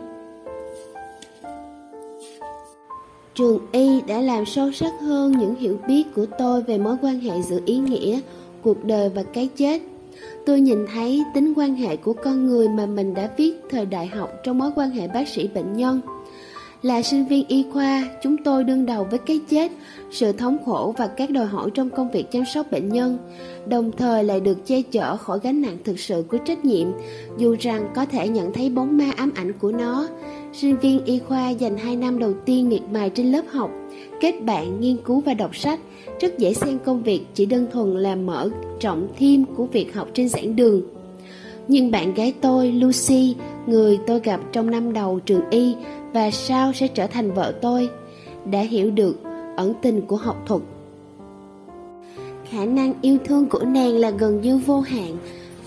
Trường 3.34 3.58
Y 3.72 4.00
đã 4.00 4.20
làm 4.20 4.46
sâu 4.46 4.72
sắc 4.72 4.92
hơn 5.00 5.38
những 5.38 5.54
hiểu 5.54 5.78
biết 5.88 6.04
của 6.14 6.26
tôi 6.38 6.62
về 6.62 6.78
mối 6.78 6.96
quan 7.02 7.20
hệ 7.20 7.42
giữa 7.42 7.60
ý 7.66 7.78
nghĩa 7.78 8.20
cuộc 8.62 8.84
đời 8.84 9.08
và 9.08 9.22
cái 9.22 9.48
chết. 9.56 9.82
Tôi 10.46 10.60
nhìn 10.60 10.86
thấy 10.92 11.22
tính 11.34 11.52
quan 11.56 11.74
hệ 11.74 11.96
của 11.96 12.12
con 12.12 12.46
người 12.46 12.68
mà 12.68 12.86
mình 12.86 13.14
đã 13.14 13.30
viết 13.36 13.54
thời 13.70 13.86
đại 13.86 14.06
học 14.06 14.32
trong 14.44 14.58
mối 14.58 14.70
quan 14.76 14.90
hệ 14.90 15.08
bác 15.08 15.28
sĩ 15.28 15.48
bệnh 15.48 15.72
nhân 15.76 16.00
là 16.82 17.02
sinh 17.02 17.26
viên 17.26 17.46
y 17.48 17.64
khoa, 17.72 18.04
chúng 18.22 18.36
tôi 18.44 18.64
đương 18.64 18.86
đầu 18.86 19.06
với 19.10 19.18
cái 19.18 19.40
chết, 19.48 19.72
sự 20.10 20.32
thống 20.32 20.58
khổ 20.66 20.94
và 20.98 21.06
các 21.06 21.30
đòi 21.30 21.46
hỏi 21.46 21.70
trong 21.74 21.90
công 21.90 22.10
việc 22.10 22.30
chăm 22.30 22.44
sóc 22.54 22.66
bệnh 22.70 22.88
nhân. 22.88 23.18
Đồng 23.66 23.92
thời 23.92 24.24
lại 24.24 24.40
được 24.40 24.66
che 24.66 24.82
chở 24.82 25.16
khỏi 25.16 25.38
gánh 25.42 25.60
nặng 25.60 25.76
thực 25.84 25.98
sự 25.98 26.24
của 26.28 26.38
trách 26.38 26.64
nhiệm, 26.64 26.88
dù 27.38 27.56
rằng 27.60 27.88
có 27.94 28.04
thể 28.04 28.28
nhận 28.28 28.52
thấy 28.52 28.70
bóng 28.70 28.98
ma 28.98 29.10
ám 29.16 29.32
ảnh 29.34 29.52
của 29.52 29.72
nó. 29.72 30.08
Sinh 30.52 30.76
viên 30.78 31.04
y 31.04 31.18
khoa 31.18 31.50
dành 31.50 31.76
2 31.76 31.96
năm 31.96 32.18
đầu 32.18 32.34
tiên 32.44 32.68
miệt 32.68 32.82
mài 32.92 33.10
trên 33.10 33.32
lớp 33.32 33.42
học, 33.50 33.70
kết 34.20 34.44
bạn, 34.44 34.80
nghiên 34.80 34.96
cứu 34.96 35.20
và 35.20 35.34
đọc 35.34 35.56
sách. 35.56 35.80
Rất 36.20 36.38
dễ 36.38 36.54
xem 36.54 36.78
công 36.84 37.02
việc, 37.02 37.20
chỉ 37.34 37.46
đơn 37.46 37.66
thuần 37.72 37.96
là 37.96 38.14
mở 38.16 38.50
trọng 38.80 39.08
thêm 39.18 39.44
của 39.44 39.66
việc 39.66 39.94
học 39.94 40.08
trên 40.14 40.28
giảng 40.28 40.56
đường. 40.56 40.82
Nhưng 41.68 41.90
bạn 41.90 42.14
gái 42.14 42.34
tôi, 42.40 42.72
lucy, 42.72 43.34
người 43.66 43.98
tôi 44.06 44.20
gặp 44.20 44.40
trong 44.52 44.70
năm 44.70 44.92
đầu 44.92 45.20
trường 45.20 45.50
y 45.50 45.74
và 46.12 46.30
sau 46.30 46.72
sẽ 46.72 46.88
trở 46.88 47.06
thành 47.06 47.32
vợ 47.32 47.54
tôi 47.62 47.90
đã 48.50 48.60
hiểu 48.60 48.90
được 48.90 49.16
ẩn 49.56 49.74
tình 49.82 50.00
của 50.00 50.16
học 50.16 50.36
thuật. 50.46 50.62
Khả 52.50 52.64
năng 52.64 52.94
yêu 53.02 53.18
thương 53.24 53.46
của 53.46 53.64
nàng 53.64 53.96
là 53.96 54.10
gần 54.10 54.40
như 54.40 54.58
vô 54.58 54.80
hạn 54.80 55.16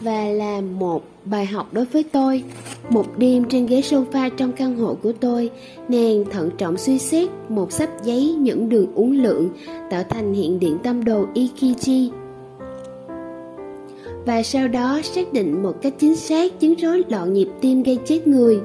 và 0.01 0.25
là 0.25 0.61
một 0.61 1.03
bài 1.25 1.45
học 1.45 1.67
đối 1.71 1.85
với 1.85 2.03
tôi. 2.11 2.43
Một 2.89 3.05
đêm 3.17 3.43
trên 3.49 3.65
ghế 3.65 3.81
sofa 3.81 4.29
trong 4.37 4.51
căn 4.51 4.77
hộ 4.77 4.97
của 5.03 5.11
tôi, 5.11 5.49
nàng 5.89 6.25
thận 6.31 6.49
trọng 6.57 6.77
suy 6.77 6.99
xét 6.99 7.29
một 7.49 7.71
sắp 7.71 7.89
giấy 8.03 8.33
những 8.33 8.69
đường 8.69 8.95
uốn 8.95 9.15
lượn 9.15 9.49
tạo 9.89 10.03
thành 10.09 10.33
hiện 10.33 10.59
điện 10.59 10.77
tâm 10.83 11.05
đồ 11.05 11.25
ikichi 11.33 12.11
và 14.25 14.43
sau 14.43 14.67
đó 14.67 15.01
xác 15.03 15.33
định 15.33 15.63
một 15.63 15.81
cách 15.81 15.93
chính 15.99 16.15
xác, 16.15 16.59
chứng 16.59 16.75
rối 16.75 17.03
loạn 17.09 17.33
nhịp 17.33 17.47
tim 17.61 17.83
gây 17.83 17.99
chết 18.05 18.27
người 18.27 18.59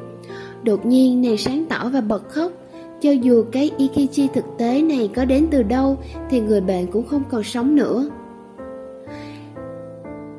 đột 0.63 0.87
nhiên 0.87 1.23
nàng 1.23 1.37
sáng 1.37 1.65
tỏ 1.69 1.89
và 1.93 2.01
bật 2.01 2.29
khóc 2.29 2.53
cho 3.01 3.11
dù 3.11 3.45
cái 3.53 3.71
ikichi 3.79 4.29
thực 4.35 4.45
tế 4.59 4.83
này 4.83 5.11
có 5.15 5.25
đến 5.25 5.47
từ 5.51 5.63
đâu 5.63 5.99
thì 6.31 6.41
người 6.41 6.61
bệnh 6.61 6.87
cũng 6.87 7.07
không 7.07 7.23
còn 7.31 7.43
sống 7.43 7.77
nữa 7.77 8.11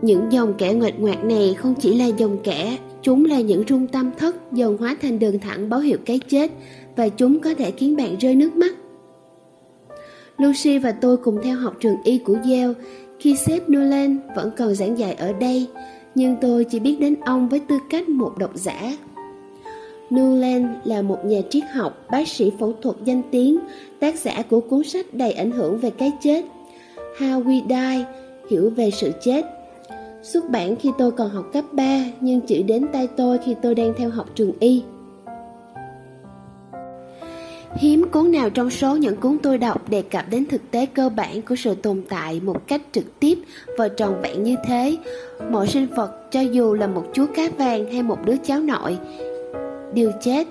những 0.01 0.31
dòng 0.31 0.53
kẻ 0.57 0.73
ngoạch 0.73 0.99
ngoạc 0.99 1.23
này 1.23 1.53
không 1.53 1.75
chỉ 1.75 1.97
là 1.99 2.05
dòng 2.05 2.37
kẻ, 2.43 2.77
chúng 3.01 3.25
là 3.25 3.41
những 3.41 3.63
trung 3.63 3.87
tâm 3.87 4.11
thất 4.17 4.35
dần 4.51 4.77
hóa 4.77 4.97
thành 5.01 5.19
đường 5.19 5.39
thẳng 5.39 5.69
báo 5.69 5.79
hiệu 5.79 5.97
cái 6.05 6.19
chết 6.19 6.51
và 6.95 7.09
chúng 7.09 7.39
có 7.39 7.53
thể 7.53 7.71
khiến 7.71 7.95
bạn 7.95 8.17
rơi 8.17 8.35
nước 8.35 8.55
mắt. 8.55 8.75
Lucy 10.37 10.77
và 10.77 10.91
tôi 10.91 11.17
cùng 11.17 11.39
theo 11.43 11.55
học 11.55 11.75
trường 11.79 11.95
y 12.03 12.17
của 12.17 12.33
Yale 12.33 12.73
khi 13.19 13.35
sếp 13.35 13.69
Nolan 13.69 14.17
vẫn 14.35 14.51
còn 14.57 14.75
giảng 14.75 14.97
dạy 14.97 15.13
ở 15.13 15.33
đây, 15.33 15.67
nhưng 16.15 16.35
tôi 16.41 16.63
chỉ 16.63 16.79
biết 16.79 16.97
đến 16.99 17.15
ông 17.25 17.49
với 17.49 17.59
tư 17.59 17.79
cách 17.89 18.09
một 18.09 18.37
độc 18.37 18.51
giả. 18.55 18.97
Newland 20.09 20.67
là 20.83 21.01
một 21.01 21.25
nhà 21.25 21.39
triết 21.49 21.63
học, 21.73 22.05
bác 22.11 22.27
sĩ 22.27 22.51
phẫu 22.59 22.73
thuật 22.81 22.95
danh 23.05 23.21
tiếng, 23.31 23.57
tác 23.99 24.15
giả 24.19 24.43
của 24.49 24.59
cuốn 24.59 24.83
sách 24.83 25.13
đầy 25.13 25.31
ảnh 25.31 25.51
hưởng 25.51 25.77
về 25.77 25.89
cái 25.89 26.11
chết. 26.21 26.45
How 27.17 27.43
We 27.43 27.61
Die, 27.69 28.05
hiểu 28.49 28.69
về 28.69 28.91
sự 28.91 29.11
chết 29.21 29.45
Xuất 30.21 30.49
bản 30.49 30.75
khi 30.75 30.91
tôi 30.97 31.11
còn 31.11 31.29
học 31.29 31.45
cấp 31.53 31.65
3 31.71 32.05
nhưng 32.21 32.41
chỉ 32.41 32.63
đến 32.63 32.87
tay 32.93 33.07
tôi 33.17 33.37
khi 33.45 33.55
tôi 33.61 33.75
đang 33.75 33.93
theo 33.97 34.09
học 34.09 34.29
trường 34.35 34.51
y. 34.59 34.83
Hiếm 37.75 38.05
cuốn 38.11 38.31
nào 38.31 38.49
trong 38.49 38.69
số 38.69 38.95
những 38.95 39.15
cuốn 39.15 39.37
tôi 39.43 39.57
đọc 39.57 39.89
đề 39.89 40.01
cập 40.01 40.25
đến 40.29 40.45
thực 40.45 40.71
tế 40.71 40.85
cơ 40.85 41.09
bản 41.09 41.41
của 41.41 41.55
sự 41.55 41.75
tồn 41.75 42.03
tại 42.09 42.41
một 42.43 42.67
cách 42.67 42.81
trực 42.91 43.19
tiếp 43.19 43.37
và 43.77 43.87
tròn 43.87 44.21
vẹn 44.21 44.43
như 44.43 44.55
thế. 44.67 44.97
Mọi 45.49 45.67
sinh 45.67 45.87
vật, 45.95 46.31
cho 46.31 46.41
dù 46.41 46.73
là 46.73 46.87
một 46.87 47.05
chú 47.13 47.25
cá 47.35 47.49
vàng 47.57 47.91
hay 47.91 48.03
một 48.03 48.17
đứa 48.25 48.35
cháu 48.43 48.59
nội, 48.59 48.97
điều 49.93 50.11
chết. 50.21 50.47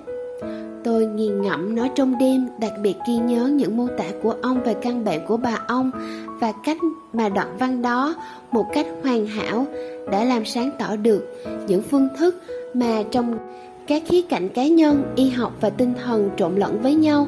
Tôi 0.83 1.05
nghiền 1.05 1.41
ngẫm 1.41 1.75
nó 1.75 1.87
trong 1.95 2.17
đêm, 2.19 2.47
đặc 2.59 2.73
biệt 2.81 2.95
ghi 3.07 3.17
nhớ 3.17 3.47
những 3.47 3.77
mô 3.77 3.87
tả 3.97 4.05
của 4.23 4.35
ông 4.41 4.63
về 4.63 4.73
căn 4.73 5.05
bệnh 5.05 5.25
của 5.27 5.37
bà 5.37 5.57
ông 5.67 5.91
và 6.39 6.53
cách 6.65 6.77
mà 7.13 7.29
đoạn 7.29 7.55
văn 7.59 7.81
đó 7.81 8.15
một 8.51 8.65
cách 8.73 8.87
hoàn 9.03 9.25
hảo 9.25 9.65
đã 10.11 10.23
làm 10.23 10.45
sáng 10.45 10.71
tỏ 10.79 10.95
được 10.95 11.43
những 11.67 11.81
phương 11.81 12.07
thức 12.17 12.35
mà 12.73 13.03
trong 13.11 13.37
các 13.87 14.03
khía 14.05 14.21
cạnh 14.21 14.49
cá 14.49 14.67
nhân, 14.67 15.03
y 15.15 15.29
học 15.29 15.53
và 15.61 15.69
tinh 15.69 15.93
thần 16.03 16.29
trộn 16.37 16.55
lẫn 16.55 16.81
với 16.81 16.95
nhau. 16.95 17.27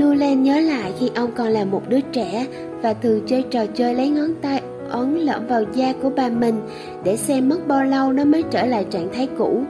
Nuland 0.00 0.40
nhớ 0.40 0.60
lại 0.60 0.92
khi 0.98 1.10
ông 1.14 1.30
còn 1.36 1.48
là 1.48 1.64
một 1.64 1.82
đứa 1.88 2.00
trẻ 2.00 2.46
và 2.82 2.94
thường 2.94 3.20
chơi 3.26 3.44
trò 3.50 3.66
chơi 3.66 3.94
lấy 3.94 4.08
ngón 4.08 4.34
tay 4.42 4.62
ấn 4.88 5.14
lẫn 5.14 5.46
vào 5.46 5.62
da 5.74 5.92
của 6.02 6.10
bà 6.16 6.28
mình 6.28 6.60
để 7.04 7.16
xem 7.16 7.48
mất 7.48 7.68
bao 7.68 7.84
lâu 7.84 8.12
nó 8.12 8.24
mới 8.24 8.42
trở 8.50 8.66
lại 8.66 8.86
trạng 8.90 9.08
thái 9.12 9.28
cũ. 9.38 9.62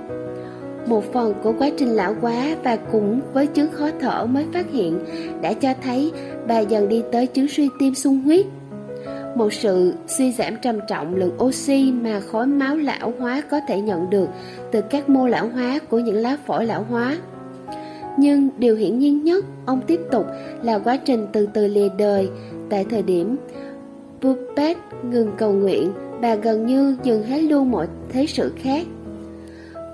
Một 0.87 1.13
phần 1.13 1.35
của 1.43 1.53
quá 1.59 1.69
trình 1.79 1.89
lão 1.89 2.15
hóa 2.21 2.57
và 2.65 2.77
cùng 2.77 3.21
với 3.33 3.47
chứng 3.47 3.71
khó 3.73 3.89
thở 4.01 4.27
mới 4.27 4.47
phát 4.55 4.71
hiện 4.73 4.99
đã 5.43 5.53
cho 5.53 5.75
thấy 5.83 6.13
bà 6.47 6.59
dần 6.59 6.89
đi 6.89 7.03
tới 7.13 7.27
chứng 7.27 7.49
suy 7.49 7.69
tim 7.79 7.95
sung 7.95 8.21
huyết. 8.21 8.47
Một 9.35 9.53
sự 9.53 9.95
suy 10.07 10.33
giảm 10.33 10.57
trầm 10.63 10.79
trọng 10.89 11.15
lượng 11.15 11.37
oxy 11.45 11.93
mà 11.93 12.21
khối 12.21 12.47
máu 12.47 12.77
lão 12.77 13.13
hóa 13.19 13.43
có 13.51 13.61
thể 13.69 13.81
nhận 13.81 14.11
được 14.11 14.29
từ 14.73 14.81
các 14.81 15.09
mô 15.09 15.27
lão 15.27 15.49
hóa 15.49 15.79
của 15.91 15.99
những 15.99 16.17
lá 16.17 16.37
phổi 16.47 16.67
lão 16.67 16.87
hóa. 16.91 17.17
Nhưng 18.19 18.49
điều 18.59 18.77
hiển 18.77 18.99
nhiên 18.99 19.25
nhất, 19.25 19.45
ông 19.67 19.81
tiếp 19.87 20.01
tục 20.11 20.27
là 20.63 20.79
quá 20.79 20.97
trình 20.97 21.27
từ 21.33 21.49
từ 21.53 21.67
lìa 21.67 21.89
đời 21.99 22.29
tại 22.71 22.87
thời 22.91 23.03
điểm 23.03 23.37
Puppet 24.21 24.77
ngừng 25.03 25.33
cầu 25.37 25.53
nguyện 25.53 25.93
bà 26.21 26.35
gần 26.35 26.67
như 26.67 26.97
dừng 27.03 27.23
hết 27.23 27.41
luôn 27.41 27.71
mọi 27.71 27.87
thế 28.09 28.27
sự 28.27 28.53
khác 28.57 28.87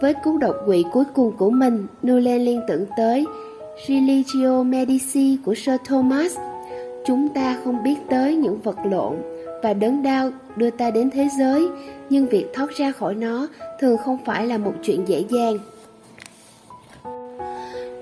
với 0.00 0.14
cú 0.14 0.38
đột 0.38 0.56
quỵ 0.66 0.84
cuối 0.92 1.04
cùng 1.14 1.32
của 1.38 1.50
mình, 1.50 1.87
Nolan 2.06 2.40
liên 2.44 2.60
tưởng 2.68 2.84
tới 2.96 3.26
Religio 3.88 4.62
Medici 4.62 5.38
của 5.44 5.54
Sir 5.54 5.74
Thomas. 5.84 6.37
Chúng 7.06 7.28
ta 7.28 7.56
không 7.64 7.82
biết 7.82 7.96
tới 8.10 8.37
những 8.37 8.60
vật 8.60 8.76
lộn 8.90 9.16
và 9.62 9.74
đớn 9.74 10.02
đau 10.02 10.30
đưa 10.56 10.70
ta 10.70 10.90
đến 10.90 11.10
thế 11.10 11.28
giới, 11.38 11.66
nhưng 12.10 12.26
việc 12.26 12.46
thoát 12.54 12.70
ra 12.70 12.92
khỏi 12.92 13.14
nó 13.14 13.48
thường 13.80 13.96
không 13.98 14.18
phải 14.26 14.46
là 14.46 14.58
một 14.58 14.72
chuyện 14.82 15.08
dễ 15.08 15.24
dàng. 15.30 15.58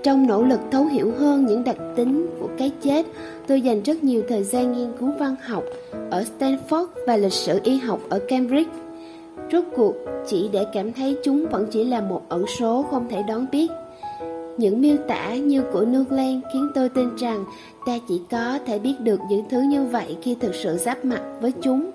Trong 0.02 0.26
nỗ 0.26 0.42
lực 0.42 0.60
thấu 0.70 0.84
hiểu 0.84 1.12
hơn 1.18 1.46
những 1.46 1.64
đặc 1.64 1.76
tính 1.96 2.26
của 2.40 2.48
cái 2.58 2.72
chết, 2.82 3.06
tôi 3.46 3.60
dành 3.60 3.82
rất 3.82 4.04
nhiều 4.04 4.22
thời 4.28 4.42
gian 4.42 4.72
nghiên 4.72 4.88
cứu 5.00 5.10
văn 5.18 5.36
học 5.42 5.64
ở 6.10 6.24
Stanford 6.38 6.86
và 7.06 7.16
lịch 7.16 7.32
sử 7.32 7.60
y 7.64 7.76
học 7.76 8.00
ở 8.08 8.18
Cambridge. 8.28 8.72
Rốt 9.52 9.64
cuộc, 9.76 9.94
chỉ 10.26 10.48
để 10.52 10.66
cảm 10.72 10.92
thấy 10.92 11.16
chúng 11.24 11.46
vẫn 11.46 11.66
chỉ 11.70 11.84
là 11.84 12.00
một 12.00 12.22
ẩn 12.28 12.44
số 12.58 12.84
không 12.90 13.08
thể 13.08 13.22
đoán 13.28 13.46
biết. 13.52 13.70
Những 14.56 14.80
miêu 14.80 14.96
tả 15.08 15.34
như 15.34 15.62
của 15.72 15.84
nước 15.84 16.12
Lan 16.12 16.40
khiến 16.52 16.68
tôi 16.74 16.88
tin 16.88 17.16
rằng 17.16 17.44
ta 17.86 17.98
chỉ 18.08 18.20
có 18.30 18.58
thể 18.66 18.78
biết 18.78 18.94
được 19.00 19.20
những 19.28 19.44
thứ 19.50 19.60
như 19.60 19.84
vậy 19.84 20.16
khi 20.22 20.36
thực 20.40 20.54
sự 20.54 20.76
giáp 20.76 21.04
mặt 21.04 21.22
với 21.40 21.52
chúng. 21.62 21.90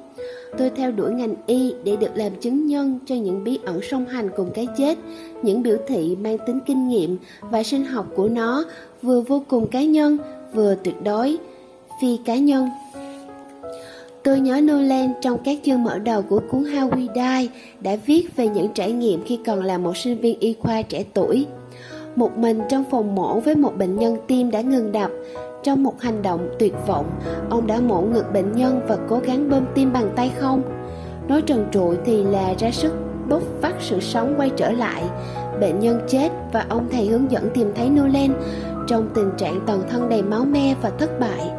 Tôi 0.57 0.69
theo 0.69 0.91
đuổi 0.91 1.11
ngành 1.11 1.35
y 1.47 1.73
để 1.83 1.95
được 1.95 2.11
làm 2.15 2.35
chứng 2.41 2.67
nhân 2.67 2.99
cho 3.05 3.15
những 3.15 3.43
bí 3.43 3.59
ẩn 3.65 3.79
song 3.81 4.05
hành 4.05 4.29
cùng 4.37 4.51
cái 4.53 4.67
chết, 4.77 4.97
những 5.43 5.63
biểu 5.63 5.77
thị 5.87 6.15
mang 6.21 6.37
tính 6.47 6.59
kinh 6.65 6.87
nghiệm 6.87 7.17
và 7.41 7.63
sinh 7.63 7.85
học 7.85 8.05
của 8.15 8.29
nó 8.29 8.63
vừa 9.01 9.21
vô 9.21 9.43
cùng 9.47 9.67
cá 9.67 9.83
nhân, 9.83 10.17
vừa 10.53 10.75
tuyệt 10.83 10.95
đối, 11.03 11.37
phi 12.01 12.17
cá 12.25 12.35
nhân. 12.35 12.69
Tôi 14.23 14.39
nhớ 14.39 14.61
Nolan 14.61 15.13
trong 15.21 15.37
các 15.45 15.57
chương 15.65 15.83
mở 15.83 15.99
đầu 15.99 16.21
của 16.21 16.41
cuốn 16.51 16.63
How 16.63 16.89
We 16.89 17.07
Die 17.15 17.49
đã 17.81 17.97
viết 18.05 18.35
về 18.35 18.47
những 18.47 18.67
trải 18.73 18.91
nghiệm 18.91 19.23
khi 19.23 19.39
còn 19.45 19.63
là 19.63 19.77
một 19.77 19.97
sinh 19.97 20.17
viên 20.17 20.39
y 20.39 20.55
khoa 20.59 20.81
trẻ 20.81 21.03
tuổi. 21.13 21.45
Một 22.15 22.37
mình 22.37 22.59
trong 22.69 22.83
phòng 22.91 23.15
mổ 23.15 23.39
với 23.39 23.55
một 23.55 23.77
bệnh 23.77 23.99
nhân 23.99 24.17
tim 24.27 24.51
đã 24.51 24.61
ngừng 24.61 24.91
đập, 24.91 25.11
trong 25.67 25.83
một 25.83 26.01
hành 26.01 26.21
động 26.21 26.49
tuyệt 26.59 26.73
vọng, 26.87 27.05
ông 27.49 27.67
đã 27.67 27.79
mổ 27.79 28.01
ngực 28.01 28.33
bệnh 28.33 28.51
nhân 28.51 28.81
và 28.87 28.97
cố 29.09 29.19
gắng 29.19 29.49
bơm 29.49 29.65
tim 29.75 29.93
bằng 29.93 30.09
tay 30.15 30.31
không. 30.39 30.61
Nói 31.27 31.41
trần 31.41 31.67
trụi 31.71 31.97
thì 32.05 32.23
là 32.23 32.53
ra 32.59 32.71
sức 32.71 32.93
bốc 33.29 33.41
vắt 33.61 33.73
sự 33.79 33.99
sống 33.99 34.33
quay 34.37 34.49
trở 34.57 34.71
lại. 34.71 35.03
Bệnh 35.59 35.79
nhân 35.79 35.99
chết 36.07 36.31
và 36.53 36.65
ông 36.69 36.87
thầy 36.91 37.07
hướng 37.07 37.31
dẫn 37.31 37.49
tìm 37.53 37.71
thấy 37.75 37.89
Nolan 37.89 38.33
trong 38.87 39.09
tình 39.13 39.31
trạng 39.37 39.59
toàn 39.65 39.81
thân 39.89 40.09
đầy 40.09 40.21
máu 40.23 40.45
me 40.45 40.75
và 40.81 40.89
thất 40.89 41.19
bại. 41.19 41.51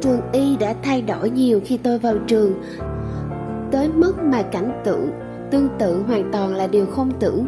Trường 0.00 0.20
y 0.32 0.56
đã 0.56 0.74
thay 0.82 1.02
đổi 1.02 1.30
nhiều 1.30 1.60
khi 1.64 1.76
tôi 1.76 1.98
vào 1.98 2.14
trường, 2.26 2.54
tới 3.70 3.88
mức 3.88 4.12
mà 4.22 4.42
cảnh 4.42 4.82
tượng 4.84 5.10
tương 5.50 5.68
tự 5.78 6.02
hoàn 6.06 6.32
toàn 6.32 6.54
là 6.54 6.66
điều 6.66 6.86
không 6.86 7.10
tưởng. 7.20 7.46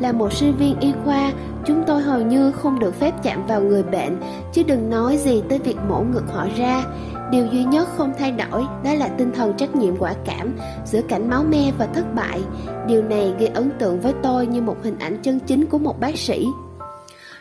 Là 0.00 0.12
một 0.12 0.32
sinh 0.32 0.56
viên 0.56 0.80
y 0.80 0.92
khoa, 1.04 1.32
chúng 1.66 1.84
tôi 1.86 2.02
hầu 2.02 2.20
như 2.20 2.52
không 2.52 2.78
được 2.78 2.94
phép 2.94 3.14
chạm 3.22 3.46
vào 3.46 3.60
người 3.60 3.82
bệnh, 3.82 4.20
chứ 4.52 4.62
đừng 4.62 4.90
nói 4.90 5.16
gì 5.16 5.42
tới 5.48 5.58
việc 5.58 5.76
mổ 5.88 6.00
ngực 6.00 6.24
họ 6.32 6.46
ra. 6.56 6.84
Điều 7.30 7.46
duy 7.46 7.64
nhất 7.64 7.88
không 7.96 8.12
thay 8.18 8.32
đổi 8.32 8.64
đó 8.84 8.94
là 8.94 9.08
tinh 9.08 9.32
thần 9.34 9.52
trách 9.56 9.76
nhiệm 9.76 9.96
quả 9.96 10.14
cảm 10.24 10.54
giữa 10.84 11.00
cảnh 11.02 11.30
máu 11.30 11.44
me 11.44 11.72
và 11.78 11.86
thất 11.86 12.14
bại. 12.14 12.40
Điều 12.86 13.02
này 13.02 13.34
gây 13.38 13.48
ấn 13.48 13.70
tượng 13.78 14.00
với 14.00 14.12
tôi 14.22 14.46
như 14.46 14.60
một 14.60 14.76
hình 14.82 14.98
ảnh 14.98 15.18
chân 15.22 15.38
chính 15.46 15.66
của 15.66 15.78
một 15.78 16.00
bác 16.00 16.18
sĩ. 16.18 16.46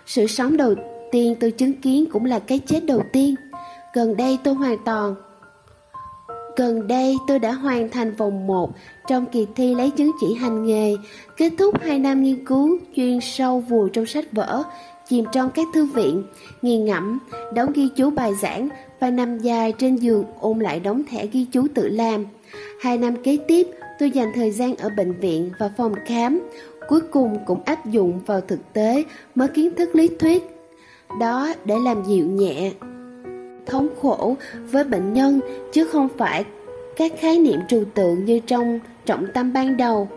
Sự 0.06 0.28
sống 0.28 0.58
đầu 0.58 0.74
tiên 1.12 1.36
tôi 1.40 1.52
chứng 1.52 1.82
kiến 1.82 2.06
cũng 2.12 2.26
là 2.26 2.40
cái 2.40 2.60
chết 2.60 2.86
đầu 2.86 3.04
tiên. 3.14 3.36
Gần 3.94 4.18
đây 4.18 4.40
tôi 4.44 4.54
hoàn 4.54 4.78
toàn 4.86 5.16
Gần 6.56 6.88
đây 6.88 7.18
tôi 7.28 7.40
đã 7.40 7.52
hoàn 7.52 7.90
thành 7.90 8.16
vòng 8.16 8.48
1 8.48 8.72
trong 9.08 9.26
kỳ 9.26 9.48
thi 9.56 9.76
lấy 9.76 9.92
chứng 9.92 10.12
chỉ 10.22 10.34
hành 10.34 10.66
nghề, 10.66 10.96
kết 11.38 11.54
thúc 11.58 11.76
2 11.82 12.00
năm 12.00 12.24
nghiên 12.24 12.46
cứu 12.46 12.78
chuyên 12.96 13.20
sâu 13.22 13.60
vùi 13.60 13.90
trong 13.90 14.06
sách 14.06 14.26
vở, 14.32 14.64
chìm 15.10 15.26
trong 15.32 15.50
các 15.56 15.68
thư 15.74 15.86
viện, 15.86 16.24
nghi 16.62 16.78
ngẫm, 16.78 17.20
đóng 17.54 17.72
ghi 17.74 17.88
chú 17.96 18.10
bài 18.10 18.32
giảng 18.42 18.70
và 19.00 19.10
nằm 19.10 19.38
dài 19.38 19.74
trên 19.78 19.96
giường 19.96 20.26
ôm 20.40 20.60
lại 20.60 20.80
đóng 20.80 21.04
thẻ 21.10 21.28
ghi 21.28 21.46
chú 21.52 21.68
tự 21.76 21.88
làm. 21.88 22.26
Hai 22.82 22.98
năm 22.98 23.24
kế 23.24 23.38
tiếp, 23.48 23.68
tôi 24.00 24.12
dành 24.12 24.32
thời 24.36 24.52
gian 24.52 24.76
ở 24.76 24.90
bệnh 24.98 25.14
viện 25.14 25.52
và 25.60 25.72
phòng 25.78 25.94
khám, 26.06 26.42
cuối 26.88 27.02
cùng 27.02 27.38
cũng 27.46 27.64
áp 27.66 27.86
dụng 27.86 28.20
vào 28.26 28.42
thực 28.42 28.74
tế 28.74 29.04
mới 29.36 29.48
kiến 29.48 29.76
thức 29.76 29.96
lý 29.96 30.08
thuyết. 30.20 30.44
Đó 31.20 31.54
để 31.66 31.76
làm 31.84 32.04
dịu 32.06 32.26
nhẹ 32.26 32.72
thống 33.70 33.88
khổ 34.02 34.36
với 34.72 34.84
bệnh 34.84 35.14
nhân 35.14 35.40
chứ 35.72 35.86
không 35.86 36.08
phải 36.18 36.46
các 36.98 37.12
khái 37.20 37.40
niệm 37.40 37.60
trừu 37.68 37.84
tượng 37.94 38.26
như 38.26 38.40
trong 38.48 38.80
trọng 39.06 39.28
tâm 39.34 39.54
ban 39.54 39.78
đầu. 39.78 40.08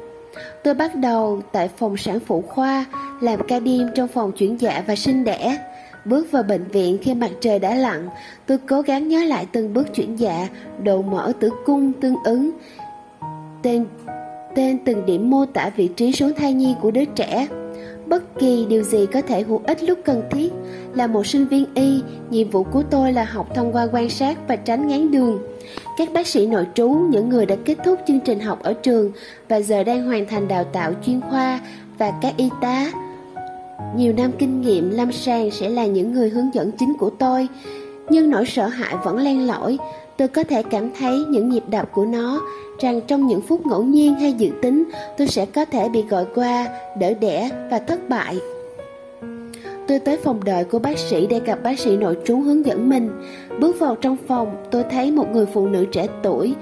Tôi 0.65 0.75
bắt 0.75 0.95
đầu 0.95 1.41
tại 1.53 1.71
phòng 1.77 1.97
sản 1.97 2.19
phụ 2.27 2.43
khoa, 2.43 2.85
làm 3.21 3.41
ca 3.49 3.61
đêm 3.61 3.89
trong 3.95 4.09
phòng 4.09 4.33
chuyển 4.33 4.61
dạ 4.61 4.85
và 4.87 4.97
sinh 4.97 5.25
đẻ. 5.25 5.59
Bước 6.05 6.31
vào 6.31 6.43
bệnh 6.43 6.65
viện 6.65 6.99
khi 7.03 7.15
mặt 7.15 7.31
trời 7.41 7.59
đã 7.59 7.75
lặn, 7.75 8.09
tôi 8.47 8.59
cố 8.69 8.81
gắng 8.81 9.09
nhớ 9.09 9.25
lại 9.25 9.47
từng 9.53 9.75
bước 9.75 9.95
chuyển 9.95 10.19
dạ, 10.19 10.49
độ 10.83 11.03
mở 11.03 11.33
tử 11.41 11.51
cung 11.65 11.93
tương 11.93 12.17
ứng, 12.25 12.51
tên 13.63 13.85
tên 14.55 14.79
từng 14.85 15.07
điểm 15.07 15.31
mô 15.31 15.47
tả 15.47 15.71
vị 15.77 15.89
trí 15.89 16.13
số 16.13 16.31
thai 16.37 16.53
nhi 16.53 16.75
của 16.81 16.91
đứa 16.91 17.05
trẻ. 17.05 17.47
Bất 18.07 18.39
kỳ 18.39 18.67
điều 18.69 18.83
gì 18.83 19.07
có 19.13 19.23
thể 19.23 19.43
hữu 19.43 19.61
ích 19.67 19.83
lúc 19.83 19.99
cần 20.05 20.23
thiết. 20.31 20.53
Là 20.95 21.07
một 21.07 21.27
sinh 21.27 21.47
viên 21.47 21.67
y, 21.75 22.03
nhiệm 22.31 22.51
vụ 22.51 22.63
của 22.63 22.83
tôi 22.91 23.13
là 23.13 23.25
học 23.25 23.55
thông 23.55 23.73
qua 23.73 23.87
quan 23.93 24.11
sát 24.11 24.39
và 24.49 24.57
tránh 24.57 24.89
ngán 24.89 25.11
đường. 25.11 25.39
Các 25.99 26.13
bác 26.13 26.27
sĩ 26.27 26.47
nội 26.47 26.67
trú, 26.75 26.89
những 26.89 27.29
người 27.29 27.47
đã 27.47 27.57
kết 27.65 27.79
thúc 27.85 28.01
chương 28.09 28.21
trình 28.21 28.41
học 28.41 28.63
ở 28.63 28.73
trường 28.73 29.13
và 29.49 29.61
giờ 29.61 29.85
đang 29.85 30.07
hoàn 30.07 30.27
thành 30.27 30.49
đào 30.49 30.65
tạo 30.65 30.93
chuyên 31.07 31.21
khoa 31.21 31.61
và 31.99 32.13
các 32.23 32.35
y 32.37 32.49
tá. 32.61 32.93
Nhiều 33.97 34.13
năm 34.17 34.31
kinh 34.39 34.61
nghiệm 34.61 34.91
lâm 34.91 35.13
sàng 35.13 35.51
sẽ 35.51 35.69
là 35.69 35.87
những 35.87 36.13
người 36.13 36.31
hướng 36.31 36.55
dẫn 36.55 36.71
chính 36.73 36.95
của 36.99 37.11
tôi, 37.11 37.49
nhưng 38.09 38.31
nỗi 38.31 38.47
sợ 38.47 38.67
hãi 38.67 38.95
vẫn 39.05 39.17
len 39.17 39.47
lỏi. 39.47 39.79
Tôi 40.17 40.29
có 40.29 40.45
thể 40.45 40.63
cảm 40.63 40.91
thấy 40.99 41.25
những 41.29 41.49
nhịp 41.49 41.65
đập 41.69 41.89
của 41.93 42.05
nó 42.05 42.41
rằng 42.81 43.01
trong 43.07 43.27
những 43.27 43.41
phút 43.41 43.67
ngẫu 43.67 43.83
nhiên 43.83 44.15
hay 44.15 44.33
dự 44.33 44.51
tính 44.63 44.85
tôi 45.19 45.27
sẽ 45.27 45.47
có 45.47 45.65
thể 45.65 45.89
bị 45.89 46.03
gọi 46.03 46.25
qua, 46.35 46.67
đỡ 46.99 47.15
đẻ 47.21 47.51
và 47.71 47.79
thất 47.79 48.09
bại. 48.09 48.39
Tôi 49.89 49.99
tới 49.99 50.17
phòng 50.17 50.45
đợi 50.45 50.65
của 50.65 50.79
bác 50.79 50.99
sĩ 50.99 51.27
để 51.27 51.41
gặp 51.41 51.59
bác 51.63 51.79
sĩ 51.79 51.97
nội 51.97 52.17
trú 52.25 52.41
hướng 52.41 52.67
dẫn 52.67 52.89
mình. 52.89 53.11
Bước 53.61 53.77
vào 53.79 53.97
trong 54.01 54.17
phòng, 54.29 54.65
tôi 54.71 54.85
thấy 54.91 55.11
một 55.11 55.27
người 55.33 55.47
phụ 55.47 55.67
nữ 55.67 55.85
trẻ 55.93 56.07
tuổi, 56.23 56.55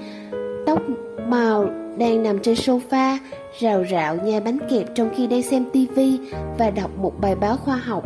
tóc 0.65 0.79
màu 1.27 1.69
đang 1.97 2.23
nằm 2.23 2.39
trên 2.39 2.55
sofa, 2.55 3.17
rào 3.59 3.83
rạo 3.91 4.15
nhai 4.15 4.41
bánh 4.41 4.57
kẹp 4.69 4.95
trong 4.95 5.09
khi 5.15 5.27
đang 5.27 5.41
xem 5.41 5.65
tivi 5.73 6.19
và 6.57 6.69
đọc 6.69 6.91
một 6.97 7.13
bài 7.21 7.35
báo 7.35 7.57
khoa 7.57 7.75
học. 7.75 8.03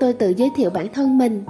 Tôi 0.00 0.12
tự 0.12 0.34
giới 0.36 0.50
thiệu 0.56 0.70
bản 0.70 0.86
thân 0.94 1.18
mình. 1.18 1.44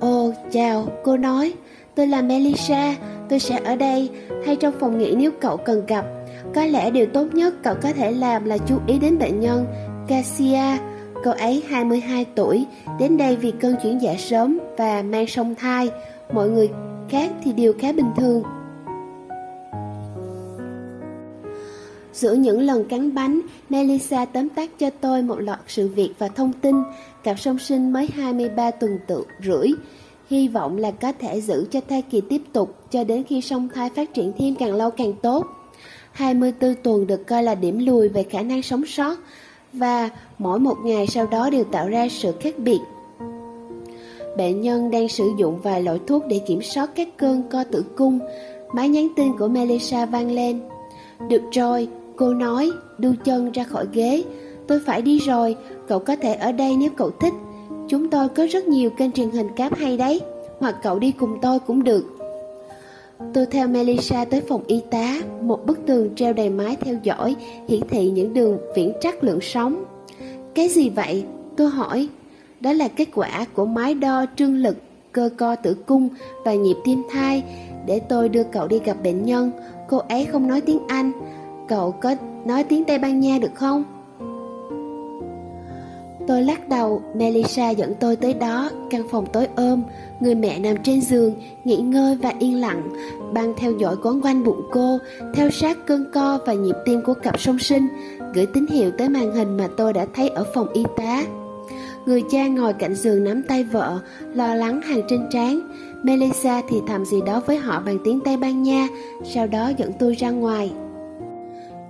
Ồ, 0.00 0.32
chào, 0.50 0.86
cô 1.04 1.16
nói, 1.16 1.54
tôi 1.94 2.06
là 2.06 2.22
Melissa, 2.22 2.96
tôi 3.28 3.38
sẽ 3.38 3.60
ở 3.64 3.76
đây 3.76 4.10
hay 4.46 4.56
trong 4.56 4.74
phòng 4.80 4.98
nghỉ 4.98 5.14
nếu 5.16 5.30
cậu 5.40 5.56
cần 5.56 5.86
gặp. 5.86 6.06
Có 6.54 6.64
lẽ 6.64 6.90
điều 6.90 7.06
tốt 7.06 7.26
nhất 7.32 7.54
cậu 7.62 7.74
có 7.82 7.92
thể 7.92 8.12
làm 8.12 8.44
là 8.44 8.58
chú 8.58 8.78
ý 8.86 8.98
đến 8.98 9.18
bệnh 9.18 9.40
nhân 9.40 9.66
Cassia. 10.10 10.78
Cậu 11.24 11.32
ấy 11.32 11.62
22 11.68 12.24
tuổi, 12.24 12.66
đến 12.98 13.16
đây 13.16 13.36
vì 13.36 13.52
cơn 13.60 13.76
chuyển 13.82 14.02
dạ 14.02 14.14
sớm 14.18 14.58
và 14.76 15.02
mang 15.02 15.26
song 15.26 15.54
thai. 15.54 15.90
Mọi 16.32 16.50
người 16.50 16.68
khác 17.08 17.30
thì 17.44 17.52
đều 17.52 17.72
khá 17.78 17.92
bình 17.92 18.10
thường. 18.16 18.42
Giữa 22.12 22.34
những 22.34 22.60
lần 22.60 22.84
cắn 22.84 23.14
bánh, 23.14 23.40
Melissa 23.68 24.24
tóm 24.24 24.48
tắt 24.48 24.70
cho 24.78 24.90
tôi 24.90 25.22
một 25.22 25.40
loạt 25.40 25.60
sự 25.66 25.88
việc 25.88 26.10
và 26.18 26.28
thông 26.28 26.52
tin. 26.52 26.76
Cặp 27.24 27.40
song 27.40 27.58
sinh 27.58 27.92
mới 27.92 28.08
23 28.14 28.70
tuần 28.70 28.98
tự 29.06 29.24
rưỡi. 29.44 29.68
Hy 30.30 30.48
vọng 30.48 30.76
là 30.76 30.90
có 30.90 31.12
thể 31.12 31.40
giữ 31.40 31.66
cho 31.70 31.80
thai 31.88 32.02
kỳ 32.02 32.20
tiếp 32.20 32.42
tục 32.52 32.90
cho 32.90 33.04
đến 33.04 33.24
khi 33.24 33.40
song 33.40 33.68
thai 33.74 33.90
phát 33.90 34.14
triển 34.14 34.32
thêm 34.38 34.54
càng 34.54 34.74
lâu 34.74 34.90
càng 34.90 35.12
tốt. 35.22 35.46
24 36.12 36.74
tuần 36.82 37.06
được 37.06 37.26
coi 37.26 37.42
là 37.42 37.54
điểm 37.54 37.86
lùi 37.86 38.08
về 38.08 38.22
khả 38.22 38.42
năng 38.42 38.62
sống 38.62 38.86
sót 38.86 39.18
và 39.72 40.08
mỗi 40.38 40.58
một 40.58 40.76
ngày 40.84 41.06
sau 41.06 41.26
đó 41.26 41.50
đều 41.50 41.64
tạo 41.64 41.88
ra 41.88 42.08
sự 42.10 42.32
khác 42.40 42.58
biệt. 42.58 42.78
Bệnh 44.36 44.60
nhân 44.60 44.90
đang 44.90 45.08
sử 45.08 45.30
dụng 45.38 45.58
vài 45.62 45.82
loại 45.82 45.98
thuốc 46.06 46.26
để 46.26 46.38
kiểm 46.38 46.62
soát 46.62 46.90
các 46.94 47.08
cơn 47.16 47.42
co 47.50 47.64
tử 47.64 47.84
cung. 47.96 48.18
Máy 48.72 48.88
nhắn 48.88 49.08
tin 49.16 49.36
của 49.38 49.48
Melissa 49.48 50.06
vang 50.06 50.30
lên. 50.30 50.60
Được 51.28 51.42
rồi, 51.52 51.88
cô 52.16 52.34
nói, 52.34 52.70
đu 52.98 53.12
chân 53.24 53.52
ra 53.52 53.64
khỏi 53.64 53.86
ghế. 53.92 54.22
Tôi 54.66 54.80
phải 54.86 55.02
đi 55.02 55.18
rồi, 55.18 55.56
cậu 55.88 55.98
có 55.98 56.16
thể 56.16 56.34
ở 56.34 56.52
đây 56.52 56.76
nếu 56.76 56.90
cậu 56.96 57.10
thích. 57.10 57.34
Chúng 57.88 58.08
tôi 58.08 58.28
có 58.28 58.46
rất 58.50 58.68
nhiều 58.68 58.90
kênh 58.90 59.12
truyền 59.12 59.30
hình 59.30 59.48
cáp 59.56 59.76
hay 59.76 59.96
đấy, 59.96 60.20
hoặc 60.58 60.76
cậu 60.82 60.98
đi 60.98 61.12
cùng 61.12 61.38
tôi 61.42 61.58
cũng 61.58 61.84
được. 61.84 62.19
Tôi 63.34 63.46
theo 63.46 63.68
Melissa 63.68 64.24
tới 64.24 64.40
phòng 64.40 64.62
y 64.66 64.80
tá, 64.90 65.20
một 65.42 65.66
bức 65.66 65.86
tường 65.86 66.14
treo 66.16 66.32
đầy 66.32 66.50
máy 66.50 66.76
theo 66.80 66.94
dõi, 67.02 67.36
hiển 67.68 67.80
thị 67.88 68.10
những 68.10 68.34
đường 68.34 68.58
viễn 68.74 68.92
trắc 69.00 69.24
lượng 69.24 69.40
sóng. 69.40 69.84
Cái 70.54 70.68
gì 70.68 70.90
vậy? 70.90 71.24
Tôi 71.56 71.70
hỏi. 71.70 72.08
Đó 72.60 72.72
là 72.72 72.88
kết 72.88 73.08
quả 73.14 73.46
của 73.54 73.66
máy 73.66 73.94
đo 73.94 74.26
trương 74.36 74.56
lực, 74.56 74.76
cơ 75.12 75.30
co 75.36 75.56
tử 75.56 75.74
cung 75.74 76.08
và 76.44 76.54
nhịp 76.54 76.76
tim 76.84 77.02
thai. 77.10 77.42
Để 77.86 78.00
tôi 78.00 78.28
đưa 78.28 78.44
cậu 78.44 78.68
đi 78.68 78.78
gặp 78.84 78.96
bệnh 79.02 79.24
nhân. 79.24 79.50
Cô 79.88 79.98
ấy 79.98 80.24
không 80.24 80.46
nói 80.46 80.60
tiếng 80.60 80.80
Anh. 80.88 81.12
Cậu 81.68 81.90
có 81.90 82.14
nói 82.44 82.64
tiếng 82.64 82.84
Tây 82.84 82.98
Ban 82.98 83.20
Nha 83.20 83.38
được 83.38 83.54
không? 83.54 83.84
Tôi 86.26 86.42
lắc 86.42 86.68
đầu, 86.68 87.02
Melissa 87.14 87.70
dẫn 87.70 87.94
tôi 88.00 88.16
tới 88.16 88.34
đó, 88.34 88.70
căn 88.90 89.02
phòng 89.10 89.26
tối 89.32 89.48
ôm, 89.56 89.82
người 90.20 90.34
mẹ 90.34 90.58
nằm 90.58 90.76
trên 90.82 91.00
giường, 91.00 91.34
nghỉ 91.64 91.76
ngơi 91.76 92.16
và 92.22 92.32
yên 92.38 92.60
lặng, 92.60 92.82
băng 93.32 93.54
theo 93.56 93.72
dõi 93.72 93.96
quấn 94.02 94.20
quanh 94.22 94.44
bụng 94.44 94.62
cô, 94.72 94.98
theo 95.34 95.50
sát 95.50 95.86
cơn 95.86 96.04
co 96.12 96.38
và 96.46 96.52
nhịp 96.52 96.76
tim 96.84 97.00
của 97.02 97.14
cặp 97.14 97.40
song 97.40 97.58
sinh, 97.58 97.88
gửi 98.34 98.46
tín 98.46 98.66
hiệu 98.66 98.90
tới 98.98 99.08
màn 99.08 99.32
hình 99.32 99.56
mà 99.56 99.68
tôi 99.76 99.92
đã 99.92 100.06
thấy 100.14 100.28
ở 100.28 100.44
phòng 100.54 100.68
y 100.72 100.84
tá. 100.96 101.22
Người 102.06 102.22
cha 102.30 102.46
ngồi 102.46 102.72
cạnh 102.72 102.94
giường 102.94 103.24
nắm 103.24 103.42
tay 103.42 103.64
vợ, 103.64 103.98
lo 104.34 104.54
lắng 104.54 104.82
hàng 104.82 105.02
trên 105.08 105.26
trán. 105.30 105.60
Melissa 106.02 106.62
thì 106.68 106.76
thầm 106.86 107.04
gì 107.04 107.20
đó 107.26 107.42
với 107.46 107.56
họ 107.56 107.80
bằng 107.80 107.98
tiếng 108.04 108.20
Tây 108.20 108.36
Ban 108.36 108.62
Nha, 108.62 108.88
sau 109.24 109.46
đó 109.46 109.72
dẫn 109.76 109.92
tôi 109.98 110.14
ra 110.14 110.30
ngoài. 110.30 110.72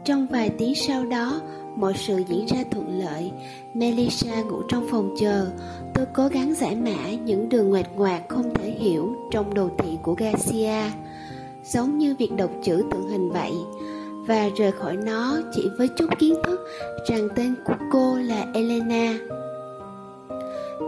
Trong 0.04 0.26
vài 0.26 0.50
tiếng 0.50 0.74
sau 0.74 1.06
đó, 1.06 1.40
mọi 1.76 1.92
sự 1.96 2.22
diễn 2.28 2.46
ra 2.46 2.58
thuận 2.70 2.98
lợi. 2.98 3.32
Melissa 3.74 4.42
ngủ 4.42 4.62
trong 4.68 4.86
phòng 4.90 5.14
chờ. 5.20 5.46
Tôi 6.00 6.08
cố 6.14 6.28
gắng 6.28 6.54
giải 6.54 6.76
mã 6.76 7.10
những 7.24 7.48
đường 7.48 7.70
ngoạt 7.70 7.86
ngoạc 7.96 8.28
không 8.28 8.54
thể 8.54 8.70
hiểu 8.70 9.16
trong 9.30 9.54
đồ 9.54 9.70
thị 9.78 9.98
của 10.02 10.14
Garcia, 10.14 10.90
giống 11.64 11.98
như 11.98 12.14
việc 12.18 12.30
đọc 12.36 12.50
chữ 12.62 12.82
tượng 12.90 13.08
hình 13.08 13.30
vậy. 13.30 13.52
Và 14.26 14.48
rời 14.56 14.72
khỏi 14.72 14.96
nó 14.96 15.38
chỉ 15.54 15.68
với 15.78 15.88
chút 15.88 16.06
kiến 16.18 16.34
thức 16.44 16.60
rằng 17.08 17.28
tên 17.36 17.54
của 17.64 17.74
cô 17.92 18.18
là 18.18 18.46
Elena. 18.54 19.18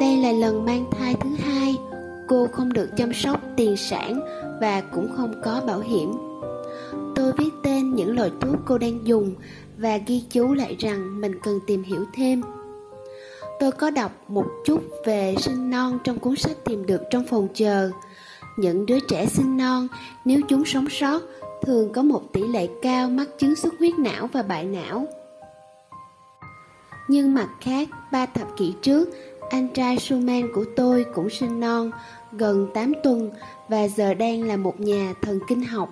Đây 0.00 0.16
là 0.16 0.32
lần 0.32 0.64
mang 0.64 0.84
thai 0.90 1.14
thứ 1.20 1.30
hai, 1.38 1.76
cô 2.28 2.46
không 2.52 2.72
được 2.72 2.88
chăm 2.96 3.12
sóc 3.12 3.40
tiền 3.56 3.76
sản 3.76 4.20
và 4.60 4.80
cũng 4.80 5.08
không 5.16 5.34
có 5.44 5.62
bảo 5.66 5.80
hiểm. 5.80 6.12
Tôi 7.14 7.32
viết 7.38 7.50
tên 7.62 7.94
những 7.94 8.16
loại 8.16 8.30
thuốc 8.40 8.56
cô 8.66 8.78
đang 8.78 9.06
dùng 9.06 9.34
và 9.78 9.96
ghi 10.06 10.22
chú 10.30 10.52
lại 10.52 10.76
rằng 10.78 11.20
mình 11.20 11.32
cần 11.42 11.58
tìm 11.66 11.82
hiểu 11.82 12.04
thêm. 12.14 12.42
Tôi 13.60 13.72
có 13.72 13.90
đọc 13.90 14.12
một 14.28 14.46
chút 14.64 14.82
về 15.04 15.34
sinh 15.38 15.70
non 15.70 15.98
trong 16.04 16.18
cuốn 16.18 16.36
sách 16.36 16.56
tìm 16.64 16.86
được 16.86 17.02
trong 17.10 17.24
phòng 17.24 17.48
chờ. 17.54 17.90
Những 18.56 18.86
đứa 18.86 18.98
trẻ 19.08 19.26
sinh 19.26 19.56
non, 19.56 19.88
nếu 20.24 20.40
chúng 20.48 20.64
sống 20.64 20.88
sót, 20.90 21.22
thường 21.62 21.92
có 21.92 22.02
một 22.02 22.22
tỷ 22.32 22.42
lệ 22.42 22.68
cao 22.82 23.10
mắc 23.10 23.28
chứng 23.38 23.56
xuất 23.56 23.74
huyết 23.78 23.98
não 23.98 24.28
và 24.32 24.42
bại 24.42 24.64
não. 24.64 25.06
Nhưng 27.08 27.34
mặt 27.34 27.48
khác, 27.60 27.88
ba 28.12 28.26
thập 28.26 28.56
kỷ 28.56 28.74
trước, 28.82 29.08
anh 29.50 29.68
trai 29.68 29.98
Suman 29.98 30.52
của 30.54 30.64
tôi 30.76 31.06
cũng 31.14 31.30
sinh 31.30 31.60
non, 31.60 31.90
gần 32.32 32.68
8 32.74 32.92
tuần 33.02 33.30
và 33.68 33.88
giờ 33.88 34.14
đang 34.14 34.42
là 34.42 34.56
một 34.56 34.80
nhà 34.80 35.14
thần 35.22 35.38
kinh 35.48 35.64
học. 35.64 35.88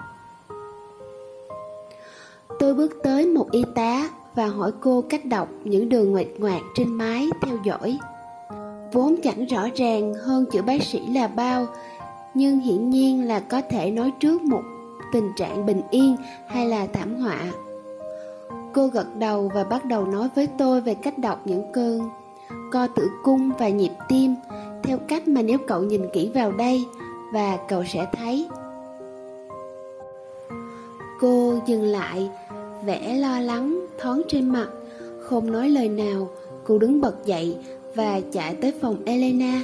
Tôi 2.59 2.75
bước 2.75 2.93
tới 3.03 3.27
một 3.27 3.51
y 3.51 3.65
tá 3.75 4.09
và 4.35 4.47
hỏi 4.47 4.73
cô 4.81 5.05
cách 5.09 5.25
đọc 5.25 5.49
những 5.65 5.89
đường 5.89 6.13
ngoạch 6.13 6.27
ngoạc 6.39 6.61
trên 6.75 6.93
mái 6.93 7.29
theo 7.43 7.57
dõi. 7.65 7.99
Vốn 8.93 9.17
chẳng 9.23 9.45
rõ 9.47 9.67
ràng 9.75 10.15
hơn 10.15 10.45
chữ 10.53 10.63
bác 10.63 10.83
sĩ 10.83 11.07
là 11.07 11.29
bao, 11.29 11.67
nhưng 12.35 12.61
hiển 12.61 12.91
nhiên 12.91 13.29
là 13.29 13.41
có 13.41 13.63
thể 13.71 13.91
nói 13.91 14.13
trước 14.21 14.43
một 14.43 14.63
tình 15.13 15.33
trạng 15.37 15.67
bình 15.67 15.83
yên 15.91 16.17
hay 16.47 16.67
là 16.67 16.87
thảm 16.87 17.15
họa. 17.15 17.53
Cô 18.73 18.87
gật 18.87 19.17
đầu 19.17 19.51
và 19.55 19.65
bắt 19.65 19.85
đầu 19.85 20.07
nói 20.07 20.29
với 20.35 20.47
tôi 20.59 20.81
về 20.81 20.95
cách 20.95 21.19
đọc 21.19 21.41
những 21.45 21.73
cơn 21.73 22.01
co 22.71 22.87
tử 22.87 23.11
cung 23.23 23.51
và 23.59 23.69
nhịp 23.69 23.93
tim 24.09 24.35
theo 24.83 24.99
cách 25.09 25.29
mà 25.29 25.43
nếu 25.43 25.59
cậu 25.67 25.83
nhìn 25.83 26.03
kỹ 26.13 26.31
vào 26.35 26.53
đây 26.53 26.85
và 27.33 27.59
cậu 27.69 27.85
sẽ 27.85 28.07
thấy 28.13 28.49
cô 31.21 31.59
dừng 31.67 31.83
lại 31.83 32.31
vẻ 32.85 33.15
lo 33.15 33.41
lắng, 33.41 33.87
thoáng 33.99 34.23
trên 34.29 34.49
mặt. 34.49 34.69
Không 35.21 35.53
nói 35.53 35.69
lời 35.69 35.89
nào, 35.89 36.29
cô 36.65 36.79
đứng 36.79 37.01
bật 37.01 37.27
dậy 37.27 37.57
và 37.95 38.21
chạy 38.33 38.55
tới 38.55 38.73
phòng 38.81 38.97
elena. 39.05 39.63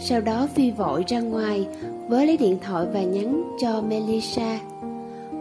Sau 0.00 0.20
đó 0.20 0.48
phi 0.54 0.70
vội 0.70 1.04
ra 1.06 1.20
ngoài, 1.20 1.66
với 2.08 2.26
lấy 2.26 2.36
điện 2.36 2.58
thoại 2.66 2.86
và 2.92 3.02
nhắn 3.02 3.56
cho 3.60 3.82
melissa. 3.88 4.60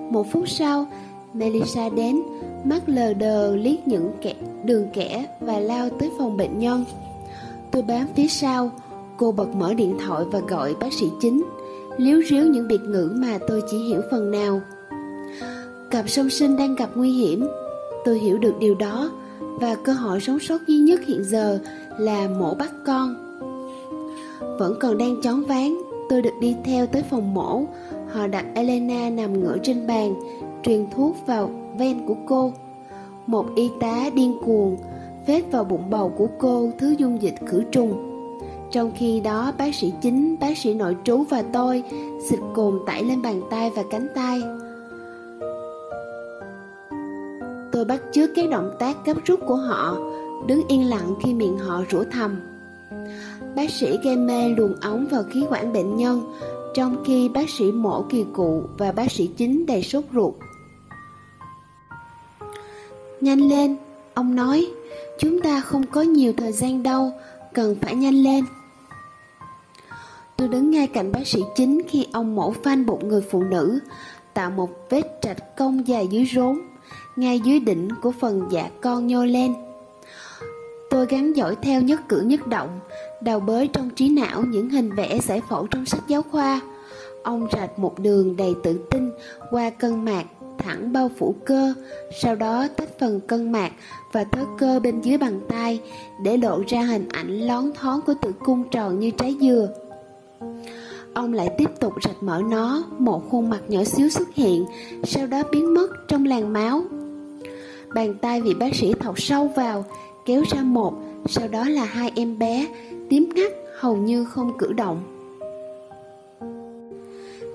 Một 0.10 0.26
phút 0.32 0.50
sau, 0.50 0.86
melissa 1.34 1.90
đến, 1.90 2.22
mắt 2.64 2.90
lờ 2.90 3.14
đờ 3.14 3.56
liếc 3.56 3.88
những 3.88 4.12
kẻ, 4.22 4.36
đường 4.66 4.88
kẻ 4.94 5.26
và 5.40 5.60
lao 5.60 5.90
tới 5.90 6.10
phòng 6.18 6.38
bệnh 6.38 6.60
nhân. 6.60 6.86
Tôi 7.72 7.82
bám 7.82 8.08
phía 8.16 8.28
sau, 8.28 8.72
cô 9.18 9.32
bật 9.32 9.56
mở 9.56 9.74
điện 9.74 9.98
thoại 10.06 10.24
và 10.32 10.40
gọi 10.40 10.76
bác 10.80 10.94
sĩ 10.94 11.06
chính. 11.22 11.44
Liếu 11.98 12.22
riếu 12.30 12.44
những 12.44 12.68
biệt 12.68 12.82
ngữ 12.82 13.12
mà 13.16 13.40
tôi 13.48 13.62
chỉ 13.72 13.78
hiểu 13.78 14.02
phần 14.12 14.32
nào 14.32 14.62
cặp 15.92 16.10
song 16.10 16.30
sinh 16.30 16.58
đang 16.58 16.76
gặp 16.76 16.90
nguy 16.96 17.12
hiểm. 17.12 17.48
Tôi 18.06 18.20
hiểu 18.20 18.38
được 18.38 18.54
điều 18.60 18.76
đó, 18.76 19.12
và 19.40 19.76
cơ 19.76 19.94
hội 19.94 20.20
sống 20.20 20.40
sót 20.40 20.68
duy 20.68 20.78
nhất 20.78 21.02
hiện 21.06 21.24
giờ 21.24 21.60
là 21.98 22.28
mổ 22.40 22.54
bắt 22.54 22.72
con. 22.86 23.16
Vẫn 24.60 24.76
còn 24.80 24.98
đang 24.98 25.22
chóng 25.22 25.44
ván 25.44 25.78
tôi 26.10 26.22
được 26.22 26.34
đi 26.42 26.56
theo 26.64 26.88
tới 26.88 27.04
phòng 27.10 27.34
mổ. 27.34 27.64
Họ 28.12 28.28
đặt 28.28 28.46
elena 28.56 29.10
nằm 29.10 29.40
ngửa 29.40 29.58
trên 29.64 29.88
bàn, 29.88 30.14
truyền 30.64 30.86
thuốc 30.96 31.16
vào 31.28 31.50
ven 31.78 32.06
của 32.08 32.16
cô. 32.28 32.54
Một 33.28 33.46
y 33.56 33.70
tá 33.80 34.10
điên 34.14 34.38
cuồng 34.46 34.78
phết 35.28 35.52
vào 35.52 35.64
bụng 35.64 35.90
bầu 35.90 36.14
của 36.18 36.28
cô, 36.40 36.72
thứ 36.80 36.96
dung 36.98 37.22
dịch 37.22 37.36
khử 37.46 37.64
trùng. 37.72 38.08
Trong 38.72 38.92
khi 38.96 39.20
đó, 39.20 39.54
bác 39.58 39.76
sĩ 39.76 39.94
chính, 40.02 40.36
bác 40.40 40.58
sĩ 40.58 40.74
nội 40.74 40.96
trú 41.04 41.24
và 41.30 41.44
tôi 41.54 41.84
xịt 42.30 42.40
cồn 42.54 42.80
tẩy 42.88 43.04
lên 43.04 43.22
bàn 43.22 43.42
tay 43.50 43.72
và 43.76 43.84
cánh 43.92 44.08
tay. 44.16 44.42
Tôi 47.82 47.86
bắt 47.86 48.02
chước 48.12 48.30
các 48.36 48.50
động 48.50 48.72
tác 48.80 49.06
gấp 49.06 49.14
rút 49.26 49.40
của 49.48 49.56
họ. 49.56 49.98
Đứng 50.48 50.68
yên 50.68 50.90
lặng 50.90 51.16
khi 51.24 51.34
miệng 51.34 51.58
họ 51.58 51.84
rủa 51.92 52.04
thầm. 52.12 52.40
Bác 53.56 53.70
sĩ 53.70 53.98
gây 54.04 54.16
mê 54.16 54.50
luồn 54.50 54.76
ống 54.82 55.08
vào 55.12 55.24
khí 55.32 55.46
quản 55.50 55.74
bệnh 55.74 55.98
nhân 55.98 56.34
trong 56.74 57.04
khi 57.06 57.30
bác 57.30 57.50
sĩ 57.50 57.72
mổ 57.72 58.06
kỳ 58.10 58.26
cụ 58.34 58.64
và 58.78 58.92
bác 58.92 59.12
sĩ 59.12 59.28
chính 59.28 59.66
đầy 59.66 59.84
sốt 59.84 60.04
ruột. 60.14 60.34
Nhanh 63.22 63.40
lên, 63.40 63.78
ông 64.14 64.36
nói, 64.36 64.68
chúng 65.20 65.42
ta 65.42 65.62
không 65.62 65.84
có 65.92 66.02
nhiều 66.02 66.34
thời 66.38 66.52
gian 66.52 66.84
đâu, 66.84 67.12
cần 67.54 67.76
phải 67.82 67.96
nhanh 67.96 68.24
lên. 68.24 68.46
Tôi 70.38 70.48
đứng 70.48 70.72
ngay 70.72 70.88
cạnh 70.88 71.12
bác 71.12 71.28
sĩ 71.28 71.40
chính 71.56 71.82
khi 71.90 72.08
ông 72.14 72.36
mổ 72.36 72.52
phanh 72.52 72.86
bụng 72.86 73.08
người 73.08 73.22
phụ 73.32 73.44
nữ, 73.44 73.80
tạo 74.34 74.52
một 74.52 74.70
vết 74.90 75.20
trạch 75.22 75.58
cong 75.58 75.88
dài 75.88 76.08
dưới 76.08 76.26
rốn, 76.36 76.62
ngay 77.16 77.40
dưới 77.40 77.60
đỉnh 77.60 77.90
của 78.02 78.12
phần 78.12 78.48
dạ 78.52 78.70
con 78.82 79.08
nhô 79.08 79.26
lên. 79.26 79.54
Tôi 80.90 81.06
gắn 81.06 81.34
dõi 81.34 81.56
theo 81.62 81.82
nhất 81.82 82.02
cử 82.10 82.22
nhất 82.22 82.48
động, 82.48 82.80
đào 83.22 83.40
bới 83.40 83.68
trong 83.68 83.90
trí 83.90 84.10
não 84.10 84.42
những 84.42 84.70
hình 84.70 84.96
vẽ 84.96 85.20
giải 85.20 85.42
phẫu 85.50 85.68
trong 85.68 85.86
sách 85.86 86.08
giáo 86.08 86.22
khoa. 86.32 86.62
Ông 87.24 87.48
rạch 87.52 87.80
một 87.80 88.00
đường 88.00 88.36
đầy 88.36 88.56
tự 88.64 88.80
tin 88.92 89.12
qua 89.52 89.70
cân 89.70 90.06
mạc 90.06 90.26
thẳng 90.58 90.94
bao 90.94 91.12
phủ 91.18 91.36
cơ, 91.46 91.74
sau 92.22 92.36
đó 92.36 92.68
tách 92.78 93.00
phần 93.00 93.20
cân 93.20 93.52
mạc 93.52 93.72
và 94.12 94.24
thớ 94.24 94.46
cơ 94.58 94.80
bên 94.80 95.02
dưới 95.02 95.18
bàn 95.18 95.42
tay 95.50 95.82
để 96.24 96.38
lộ 96.38 96.64
ra 96.68 96.82
hình 96.82 97.08
ảnh 97.10 97.40
lón 97.40 97.72
thón 97.76 98.00
của 98.06 98.14
tử 98.22 98.32
cung 98.40 98.64
tròn 98.70 99.00
như 99.00 99.12
trái 99.12 99.36
dừa. 99.42 99.68
Ông 101.14 101.34
lại 101.34 101.50
tiếp 101.58 101.70
tục 101.80 101.94
rạch 102.04 102.24
mở 102.24 102.42
nó, 102.50 102.84
một 102.98 103.30
khuôn 103.30 103.50
mặt 103.50 103.62
nhỏ 103.68 103.84
xíu 103.84 104.10
xuất 104.10 104.34
hiện, 104.34 104.66
sau 105.04 105.28
đó 105.28 105.44
biến 105.52 105.74
mất 105.74 105.88
trong 106.08 106.26
làn 106.26 106.54
máu. 106.54 106.82
Bàn 107.94 108.14
tay 108.22 108.42
vị 108.42 108.54
bác 108.54 108.76
sĩ 108.76 108.94
thọc 108.94 109.22
sâu 109.22 109.48
vào 109.56 109.86
Kéo 110.26 110.44
ra 110.52 110.62
một 110.62 110.94
Sau 111.30 111.48
đó 111.48 111.70
là 111.70 111.86
hai 111.86 112.12
em 112.16 112.40
bé. 112.40 112.68
Tím 113.10 113.30
ngắt 113.36 113.52
hầu 113.80 113.98
như 113.98 114.26
không 114.26 114.58
cử 114.58 114.74
động. 114.74 115.02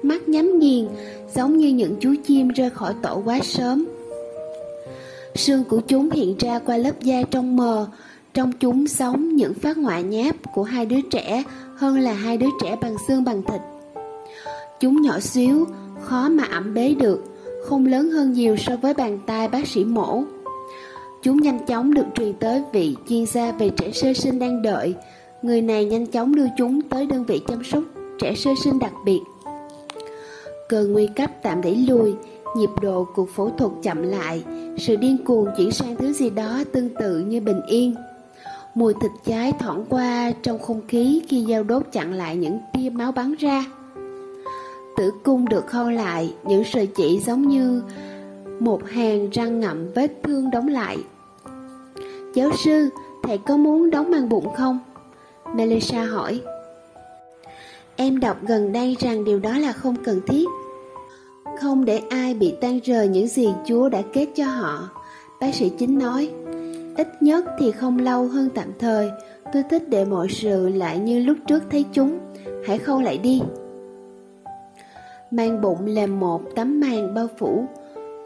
Mắt 0.02 0.28
nhắm 0.28 0.58
nghiền 0.58 0.88
Giống 1.34 1.56
như 1.56 1.68
những 1.68 1.96
chú 2.00 2.14
chim 2.26 2.48
rơi 2.48 2.70
khỏi 2.70 2.94
tổ 3.02 3.22
quá 3.24 3.38
sớm. 3.42 3.86
Xương 5.34 5.64
của 5.64 5.80
chúng 5.80 6.10
hiện 6.10 6.36
ra 6.38 6.58
qua 6.58 6.76
lớp 6.76 7.00
da 7.00 7.22
trong 7.30 7.56
mờ. 7.56 7.86
Trong 8.34 8.52
chúng 8.52 8.86
sống 8.88 9.36
những 9.36 9.54
phát 9.54 9.76
họa 9.76 10.00
nháp 10.00 10.36
của 10.54 10.62
hai 10.62 10.86
đứa 10.86 11.00
trẻ 11.10 11.44
Hơn 11.76 11.98
là 11.98 12.12
hai 12.12 12.36
đứa 12.36 12.48
trẻ 12.62 12.76
bằng 12.80 12.96
xương 13.08 13.24
bằng 13.24 13.42
thịt. 13.42 13.60
Chúng 14.80 15.02
nhỏ 15.02 15.20
xíu, 15.20 15.64
khó 16.02 16.28
mà 16.28 16.44
ẩm 16.44 16.74
bế 16.74 16.94
được. 16.94 17.35
Không 17.66 17.86
lớn 17.86 18.10
hơn 18.10 18.32
nhiều 18.32 18.56
so 18.56 18.76
với 18.76 18.94
bàn 18.94 19.18
tay 19.26 19.48
bác 19.48 19.66
sĩ 19.66 19.84
mổ. 19.84 20.22
Chúng 21.22 21.36
nhanh 21.36 21.66
chóng 21.66 21.94
được 21.94 22.06
truyền 22.14 22.32
tới 22.32 22.62
vị 22.72 22.96
chuyên 23.08 23.26
gia 23.26 23.52
về 23.52 23.70
trẻ 23.70 23.90
sơ 23.92 24.12
sinh 24.12 24.38
đang 24.38 24.62
đợi. 24.62 24.94
Người 25.42 25.62
này 25.62 25.84
nhanh 25.84 26.06
chóng 26.06 26.34
đưa 26.34 26.46
chúng 26.58 26.82
tới 26.82 27.06
đơn 27.06 27.24
vị 27.24 27.40
chăm 27.48 27.64
sóc 27.64 27.82
trẻ 28.18 28.34
sơ 28.34 28.50
sinh 28.64 28.78
đặc 28.78 28.92
biệt. 29.04 29.20
Cơn 30.68 30.92
nguy 30.92 31.06
cấp 31.16 31.30
tạm 31.42 31.62
đẩy 31.62 31.76
lùi, 31.76 32.14
Nhịp 32.56 32.70
độ 32.82 33.06
cuộc 33.14 33.30
phẫu 33.30 33.50
thuật 33.50 33.72
chậm 33.82 34.02
lại. 34.02 34.44
Sự 34.78 34.96
điên 34.96 35.16
cuồng 35.24 35.48
chuyển 35.56 35.70
sang 35.70 35.96
thứ 35.96 36.12
gì 36.12 36.30
đó 36.30 36.62
tương 36.72 36.88
tự 36.88 37.18
như 37.18 37.40
bình 37.40 37.60
yên. 37.68 37.94
Mùi 38.74 38.94
thịt 38.94 39.10
cháy 39.24 39.52
thoảng 39.58 39.84
qua 39.88 40.32
trong 40.42 40.58
không 40.58 40.80
khí 40.88 41.22
khi 41.28 41.46
dao 41.48 41.62
đốt 41.62 41.82
chặn 41.92 42.12
lại 42.12 42.36
những 42.36 42.58
tia 42.72 42.90
máu 42.90 43.12
bắn 43.12 43.34
ra. 43.38 43.64
Tử 44.96 45.12
cung 45.24 45.48
được 45.48 45.66
khâu 45.66 45.90
lại, 45.90 46.34
những 46.44 46.64
sợi 46.64 46.86
chỉ 46.86 47.20
giống 47.26 47.48
như 47.48 47.82
một 48.60 48.88
hàng 48.88 49.30
răng 49.30 49.60
ngậm 49.60 49.92
vết 49.92 50.12
thương 50.22 50.50
đóng 50.50 50.68
lại. 50.68 50.96
Giáo 52.34 52.50
sư, 52.64 52.88
thầy 53.22 53.38
có 53.38 53.56
muốn 53.56 53.90
đóng 53.90 54.10
mang 54.10 54.28
bụng 54.28 54.54
không? 54.54 54.78
Melissa 55.54 56.04
hỏi. 56.04 56.40
Em 57.96 58.20
đọc 58.20 58.36
gần 58.42 58.72
đây 58.72 58.96
rằng 59.00 59.24
điều 59.24 59.38
đó 59.38 59.58
là 59.58 59.72
không 59.72 59.96
cần 60.04 60.20
thiết. 60.26 60.44
Không 61.60 61.84
để 61.84 62.00
ai 62.10 62.34
bị 62.34 62.54
tan 62.60 62.80
rời 62.84 63.08
những 63.08 63.28
gì 63.28 63.48
Chúa 63.66 63.88
đã 63.88 64.02
kết 64.12 64.28
cho 64.34 64.44
họ. 64.44 64.88
Bác 65.40 65.54
sĩ 65.54 65.70
chính 65.78 65.98
nói, 65.98 66.30
ít 66.96 67.22
nhất 67.22 67.44
thì 67.58 67.72
không 67.72 67.98
lâu 67.98 68.26
hơn 68.26 68.48
tạm 68.54 68.68
thời. 68.78 69.10
Tôi 69.52 69.62
thích 69.70 69.88
để 69.88 70.04
mọi 70.04 70.28
sự 70.30 70.68
lại 70.68 70.98
như 70.98 71.18
lúc 71.18 71.36
trước 71.46 71.62
thấy 71.70 71.84
chúng. 71.92 72.18
Hãy 72.66 72.78
khâu 72.78 73.00
lại 73.00 73.18
đi. 73.18 73.42
Mang 75.36 75.60
bụng 75.60 75.86
là 75.86 76.06
một 76.06 76.42
tấm 76.54 76.80
màn 76.80 77.14
bao 77.14 77.28
phủ. 77.38 77.66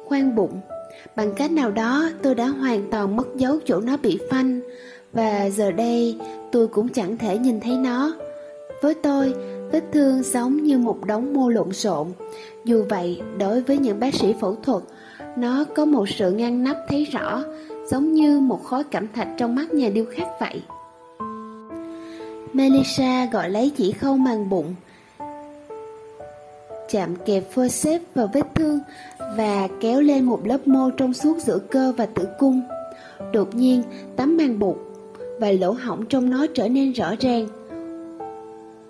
Khoan 0.04 0.34
bụng. 0.34 0.60
Bằng 1.16 1.32
cách 1.36 1.52
nào 1.52 1.70
đó 1.70 2.10
tôi 2.22 2.34
đã 2.34 2.46
hoàn 2.46 2.90
toàn 2.90 3.16
mất 3.16 3.36
dấu 3.36 3.58
chỗ 3.64 3.80
nó 3.80 3.96
bị 3.96 4.18
phanh. 4.30 4.60
Và 5.12 5.50
giờ 5.50 5.70
đây 5.70 6.18
tôi 6.52 6.68
cũng 6.68 6.88
chẳng 6.88 7.18
thể 7.18 7.38
nhìn 7.38 7.60
thấy 7.60 7.76
nó. 7.76 8.12
Với 8.82 8.94
tôi, 8.94 9.34
vết 9.72 9.84
thương 9.92 10.22
giống 10.22 10.56
như 10.56 10.78
một 10.78 11.06
đống 11.06 11.34
mô 11.34 11.48
lộn 11.48 11.72
xộn. 11.72 12.06
Dù 12.64 12.84
vậy, 12.88 13.20
đối 13.38 13.60
với 13.60 13.78
những 13.78 14.00
bác 14.00 14.14
sĩ 14.14 14.34
phẫu 14.40 14.56
thuật 14.62 14.82
Nó 15.36 15.64
có 15.64 15.84
một 15.84 16.08
sự 16.08 16.30
ngăn 16.30 16.64
nắp 16.64 16.76
thấy 16.88 17.04
rõ 17.04 17.42
Giống 17.86 18.12
như 18.12 18.40
một 18.40 18.64
khối 18.64 18.84
cẩm 18.84 19.06
thạch 19.14 19.28
trong 19.38 19.54
mắt 19.54 19.74
nhà 19.74 19.88
điêu 19.88 20.04
khắc 20.10 20.28
vậy. 20.40 20.62
Melissa 22.52 23.28
gọi 23.32 23.50
lấy 23.50 23.70
chỉ 23.76 23.92
khâu 23.92 24.16
màng 24.16 24.50
bụng 24.50 24.74
chạm 26.90 27.16
kẹp 27.26 27.44
forceps 27.54 28.00
vào 28.14 28.30
vết 28.32 28.46
thương 28.54 28.78
và 29.36 29.68
kéo 29.80 30.00
lên 30.00 30.24
một 30.24 30.46
lớp 30.46 30.68
mô 30.68 30.90
trong 30.90 31.14
suốt 31.14 31.38
giữa 31.38 31.58
cơ 31.58 31.92
và 31.96 32.06
tử 32.06 32.28
cung. 32.38 32.62
Đột 33.32 33.54
nhiên, 33.54 33.82
tấm 34.16 34.36
màng 34.36 34.58
bụng 34.58 34.78
và 35.40 35.50
lỗ 35.50 35.72
hỏng 35.72 36.06
trong 36.06 36.30
nó 36.30 36.46
trở 36.54 36.68
nên 36.68 36.92
rõ 36.92 37.14
ràng. 37.20 37.46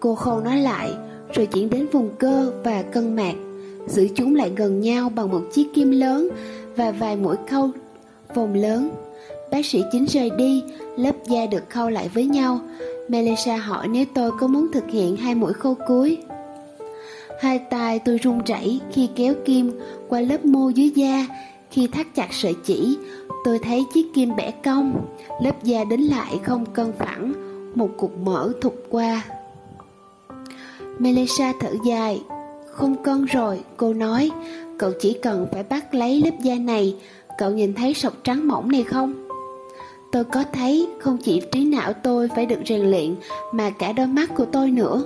Cô 0.00 0.14
khâu 0.14 0.40
nó 0.40 0.54
lại, 0.54 0.90
rồi 1.32 1.46
chuyển 1.46 1.70
đến 1.70 1.86
vùng 1.92 2.10
cơ 2.18 2.52
và 2.64 2.82
cân 2.82 3.16
mạc, 3.16 3.34
giữ 3.88 4.08
chúng 4.14 4.34
lại 4.34 4.52
gần 4.56 4.80
nhau 4.80 5.08
bằng 5.08 5.30
một 5.30 5.42
chiếc 5.52 5.74
kim 5.74 5.90
lớn 5.90 6.28
và 6.76 6.90
vài 6.90 7.16
mũi 7.16 7.36
khâu 7.50 7.70
vòng 8.34 8.54
lớn. 8.54 8.90
Bác 9.50 9.66
sĩ 9.66 9.82
chính 9.92 10.04
rời 10.04 10.30
đi, 10.30 10.62
lớp 10.96 11.14
da 11.28 11.46
được 11.46 11.70
khâu 11.70 11.90
lại 11.90 12.10
với 12.14 12.26
nhau. 12.26 12.60
Melissa 13.08 13.56
hỏi 13.56 13.88
nếu 13.88 14.04
tôi 14.14 14.30
có 14.40 14.46
muốn 14.46 14.66
thực 14.72 14.90
hiện 14.90 15.16
hai 15.16 15.34
mũi 15.34 15.52
khâu 15.52 15.74
cuối. 15.86 16.18
Hai 17.40 17.58
tay 17.58 17.98
tôi 17.98 18.18
run 18.18 18.40
rẩy 18.46 18.80
khi 18.92 19.08
kéo 19.16 19.34
kim 19.44 19.70
qua 20.08 20.20
lớp 20.20 20.44
mô 20.44 20.68
dưới 20.68 20.90
da. 20.94 21.26
Khi 21.70 21.86
thắt 21.86 22.06
chặt 22.14 22.28
sợi 22.32 22.54
chỉ, 22.64 22.98
tôi 23.44 23.58
thấy 23.58 23.84
chiếc 23.94 24.14
kim 24.14 24.36
bẻ 24.36 24.50
cong, 24.50 25.06
lớp 25.42 25.62
da 25.62 25.84
đến 25.84 26.00
lại 26.00 26.40
không 26.44 26.66
cân 26.66 26.92
phẳng, 26.98 27.32
một 27.74 27.88
cục 27.98 28.18
mỡ 28.18 28.52
thụt 28.60 28.72
qua. 28.90 29.22
Melissa 30.98 31.52
thở 31.60 31.70
dài, 31.86 32.22
không 32.70 33.02
cân 33.02 33.24
rồi, 33.24 33.60
cô 33.76 33.94
nói, 33.94 34.30
cậu 34.78 34.92
chỉ 35.00 35.12
cần 35.22 35.46
phải 35.52 35.62
bắt 35.62 35.94
lấy 35.94 36.20
lớp 36.24 36.34
da 36.42 36.54
này, 36.54 36.96
cậu 37.38 37.50
nhìn 37.50 37.74
thấy 37.74 37.94
sọc 37.94 38.12
trắng 38.24 38.48
mỏng 38.48 38.72
này 38.72 38.82
không? 38.82 39.26
Tôi 40.12 40.24
có 40.24 40.44
thấy 40.52 40.88
không 40.98 41.18
chỉ 41.22 41.42
trí 41.52 41.64
não 41.64 41.92
tôi 41.92 42.28
phải 42.28 42.46
được 42.46 42.60
rèn 42.66 42.80
luyện 42.80 43.14
mà 43.52 43.70
cả 43.70 43.92
đôi 43.92 44.06
mắt 44.06 44.30
của 44.36 44.44
tôi 44.44 44.70
nữa 44.70 45.04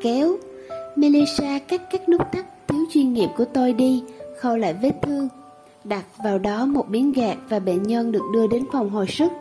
kéo. 0.00 0.36
Melissa 0.96 1.58
cắt 1.58 1.82
các 1.90 2.08
nút 2.08 2.32
thắt 2.32 2.68
thiếu 2.68 2.84
chuyên 2.90 3.12
nghiệp 3.12 3.28
của 3.36 3.44
tôi 3.44 3.72
đi, 3.72 4.02
Khâu 4.40 4.56
lại 4.56 4.74
vết 4.82 4.92
thương. 5.02 5.28
Đặt 5.84 6.04
vào 6.24 6.38
đó 6.38 6.66
một 6.66 6.90
miếng 6.90 7.12
gạt 7.12 7.36
và 7.48 7.58
bệnh 7.58 7.82
nhân 7.82 8.12
được 8.12 8.22
đưa 8.32 8.46
đến 8.46 8.64
phòng 8.72 8.90
hồi 8.90 9.06
sức. 9.06 9.32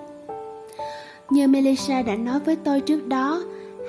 Như 1.30 1.47
Melissa 1.47 2.01
đã 2.01 2.16
nói 2.16 2.39
với 2.39 2.55
tôi 2.55 2.82
trước 2.82 3.07
đó 3.07 3.43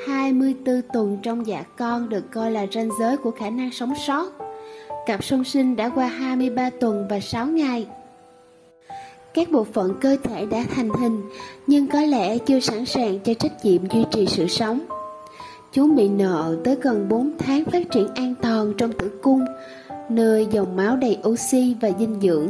24 0.07 0.83
tuần 0.93 1.19
trong 1.23 1.47
dạ 1.47 1.63
con 1.77 2.09
được 2.09 2.31
coi 2.31 2.51
là 2.51 2.67
ranh 2.73 2.89
giới 3.01 3.17
của 3.17 3.31
khả 3.31 3.51
năng 3.51 3.71
sống 3.71 3.93
sót. 4.07 4.33
Cặp 5.07 5.25
song 5.25 5.45
sinh 5.45 5.77
đã 5.77 5.89
qua 5.89 6.07
23 6.07 6.71
tuần 6.71 7.07
và 7.11 7.21
6 7.21 7.47
ngày. 7.47 7.87
Các 9.35 9.51
bộ 9.51 9.65
phận 9.65 9.95
cơ 10.01 10.17
thể 10.23 10.47
đã 10.47 10.65
thành 10.75 10.91
hình, 10.91 11.23
nhưng 11.67 11.87
có 11.87 12.01
lẽ 12.01 12.39
chưa 12.39 12.61
sẵn 12.61 12.87
sàng 12.87 13.19
cho 13.19 13.35
trách 13.35 13.65
nhiệm 13.65 13.89
duy 13.89 14.05
trì 14.11 14.27
sự 14.27 14.47
sống. 14.47 14.81
Chúng 15.73 15.97
bị 15.97 16.09
nợ 16.09 16.57
tới 16.65 16.77
gần 16.83 17.09
4 17.09 17.31
tháng 17.39 17.65
phát 17.65 17.91
triển 17.91 18.09
an 18.15 18.35
toàn 18.43 18.73
trong 18.79 18.93
tử 18.93 19.11
cung, 19.23 19.45
nơi 20.09 20.47
dòng 20.51 20.77
máu 20.77 20.97
đầy 20.97 21.19
oxy 21.29 21.77
và 21.81 21.91
dinh 21.99 22.21
dưỡng 22.23 22.49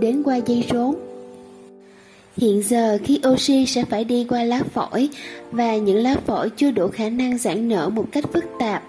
đến 0.00 0.22
qua 0.22 0.36
dây 0.36 0.64
rốn. 0.70 0.94
Hiện 2.36 2.62
giờ 2.62 2.98
khi 3.04 3.20
oxy 3.28 3.66
sẽ 3.66 3.84
phải 3.84 4.04
đi 4.04 4.26
qua 4.28 4.44
lá 4.44 4.62
phổi 4.74 5.08
và 5.52 5.76
những 5.76 5.96
lá 5.96 6.16
phổi 6.26 6.50
chưa 6.50 6.70
đủ 6.70 6.88
khả 6.88 7.08
năng 7.08 7.38
giãn 7.38 7.68
nở 7.68 7.88
một 7.88 8.06
cách 8.12 8.24
phức 8.32 8.44
tạp 8.58 8.82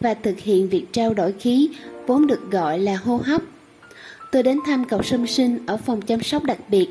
và 0.00 0.14
thực 0.14 0.38
hiện 0.38 0.68
việc 0.68 0.86
trao 0.92 1.14
đổi 1.14 1.32
khí 1.32 1.70
vốn 2.06 2.26
được 2.26 2.50
gọi 2.50 2.78
là 2.78 2.96
hô 2.96 3.16
hấp. 3.16 3.42
Tôi 4.32 4.42
đến 4.42 4.58
thăm 4.66 4.84
cậu 4.84 5.02
sâm 5.02 5.26
sinh 5.26 5.58
ở 5.66 5.76
phòng 5.76 6.02
chăm 6.02 6.22
sóc 6.22 6.44
đặc 6.44 6.58
biệt, 6.68 6.88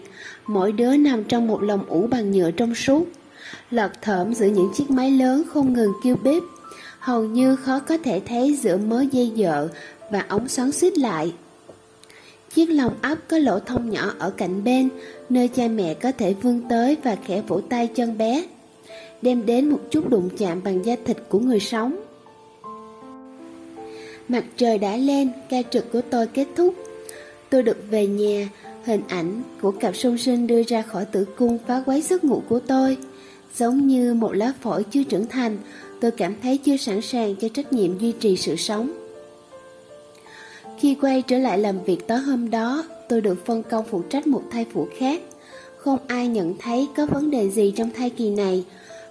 mỗi 0.48 0.72
đứa 0.72 0.98
nằm 0.98 1.24
trong 1.24 1.48
một 1.48 1.64
lồng 1.64 1.86
ủ 1.86 2.08
bằng 2.08 2.32
nhựa 2.32 2.52
trong 2.52 2.76
suốt 2.76 3.08
lọt 3.72 3.92
thởm 4.02 4.34
giữa 4.34 4.48
những 4.48 4.72
chiếc 4.76 4.92
máy 4.92 5.12
lớn 5.12 5.44
không 5.48 5.74
ngừng 5.74 5.94
kêu 6.04 6.16
bếp, 6.24 6.44
hầu 7.00 7.24
như 7.24 7.56
khó 7.56 7.80
có 7.80 7.98
thể 7.98 8.22
thấy 8.26 8.58
giữa 8.62 8.78
mớ 8.78 9.04
dây 9.12 9.32
dợ 9.38 9.68
và 10.12 10.26
ống 10.30 10.48
xoắn 10.48 10.72
xít 10.72 10.98
lại. 10.98 11.34
Chiếc 12.54 12.66
lồng 12.66 12.94
ấp 13.02 13.16
có 13.28 13.38
lỗ 13.38 13.60
thông 13.60 13.90
nhỏ 13.90 14.14
ở 14.20 14.30
cạnh 14.30 14.64
bên, 14.64 14.90
nơi 15.30 15.48
cha 15.48 15.68
mẹ 15.68 15.94
có 15.94 16.12
thể 16.12 16.34
vươn 16.34 16.62
tới 16.70 16.98
và 17.04 17.18
khẽ 17.26 17.42
vỗ 17.48 17.62
tay 17.70 17.88
chân 17.88 18.18
bé, 18.18 18.46
đem 19.22 19.46
đến 19.46 19.70
một 19.70 19.80
chút 19.92 20.10
đụng 20.10 20.30
chạm 20.38 20.64
bằng 20.64 20.86
da 20.86 20.96
thịt 21.06 21.18
của 21.30 21.40
người 21.40 21.60
sống. 21.60 21.96
Mặt 24.28 24.44
trời 24.58 24.78
đã 24.78 24.98
lên, 24.98 25.32
ca 25.50 25.62
trực 25.62 25.92
của 25.92 26.02
tôi 26.02 26.28
kết 26.28 26.48
thúc. 26.56 26.76
Tôi 27.50 27.64
được 27.64 27.78
về 27.90 28.08
nhà, 28.08 28.50
hình 28.86 29.02
ảnh 29.08 29.44
của 29.62 29.72
cặp 29.72 29.96
song 29.96 30.18
sinh 30.18 30.48
đưa 30.48 30.64
ra 30.64 30.82
khỏi 30.82 31.06
tử 31.06 31.26
cung 31.38 31.58
phá 31.68 31.84
quấy 31.86 32.02
giấc 32.02 32.24
ngủ 32.24 32.44
của 32.50 32.60
tôi. 32.60 32.98
Giống 33.58 33.88
như 33.88 34.14
một 34.14 34.32
lá 34.34 34.54
phổi 34.62 34.84
chưa 34.84 35.04
trưởng 35.04 35.26
thành, 35.26 35.58
tôi 36.02 36.12
cảm 36.12 36.36
thấy 36.44 36.58
chưa 36.58 36.78
sẵn 36.78 37.02
sàng 37.02 37.36
cho 37.36 37.48
trách 37.50 37.74
nhiệm 37.74 38.00
duy 38.00 38.12
trì 38.12 38.38
sự 38.38 38.56
sống. 38.56 38.92
Khi 40.78 40.96
quay 41.02 41.22
trở 41.22 41.38
lại 41.38 41.58
làm 41.58 41.84
việc 41.84 42.08
tối 42.08 42.18
hôm 42.18 42.50
đó, 42.50 42.84
tôi 43.10 43.22
được 43.22 43.46
phân 43.46 43.64
công 43.64 43.86
phụ 43.90 44.02
trách 44.02 44.28
một 44.28 44.44
thai 44.52 44.66
phụ 44.74 44.88
khác. 44.98 45.22
Không 45.78 46.00
ai 46.08 46.28
nhận 46.28 46.56
thấy 46.60 46.88
có 46.98 47.06
vấn 47.06 47.32
đề 47.32 47.50
gì 47.50 47.74
trong 47.76 47.90
thai 47.96 48.10
kỳ 48.10 48.30
này. 48.30 48.66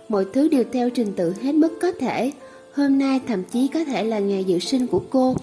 Mọi 0.09 0.26
thứ 0.32 0.49
đều 0.49 0.64
theo 0.72 0.91
trình 0.91 1.12
tự 1.16 1.34
hết 1.43 1.53
mức 1.53 1.78
có 1.80 1.93
thể. 2.01 2.32
Hôm 2.74 2.99
nay 2.99 3.20
thậm 3.26 3.45
chí 3.45 3.68
có 3.68 3.84
thể 3.84 4.05
là 4.05 4.18
ngày 4.18 4.45
dự 4.45 4.59
sinh 4.59 4.86
của 4.86 5.03
cô. 5.11 5.34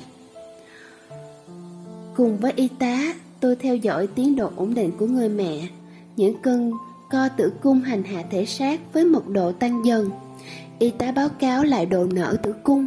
Cùng 2.15 2.37
với 2.37 2.53
y 2.55 2.67
tá, 2.79 3.13
tôi 3.39 3.55
theo 3.55 3.75
dõi 3.75 4.07
tiến 4.07 4.35
độ 4.35 4.49
ổn 4.55 4.73
định 4.73 4.91
của 4.99 5.05
người 5.05 5.29
mẹ. 5.29 5.67
Những 6.15 6.35
cơn 6.41 6.71
co 7.16 7.30
tử 7.30 7.53
cung 7.61 7.82
hành 7.82 8.03
hạ 8.03 8.24
thể 8.30 8.45
xác 8.45 8.93
với 8.93 9.05
mật 9.05 9.28
độ 9.28 9.51
tăng 9.51 9.86
dần. 9.86 10.09
Y 10.80 10.89
tá 10.89 11.11
báo 11.11 11.30
cáo 11.30 11.63
lại 11.63 11.86
độ 11.86 12.05
nở 12.05 12.38
tử 12.43 12.53
cung 12.63 12.86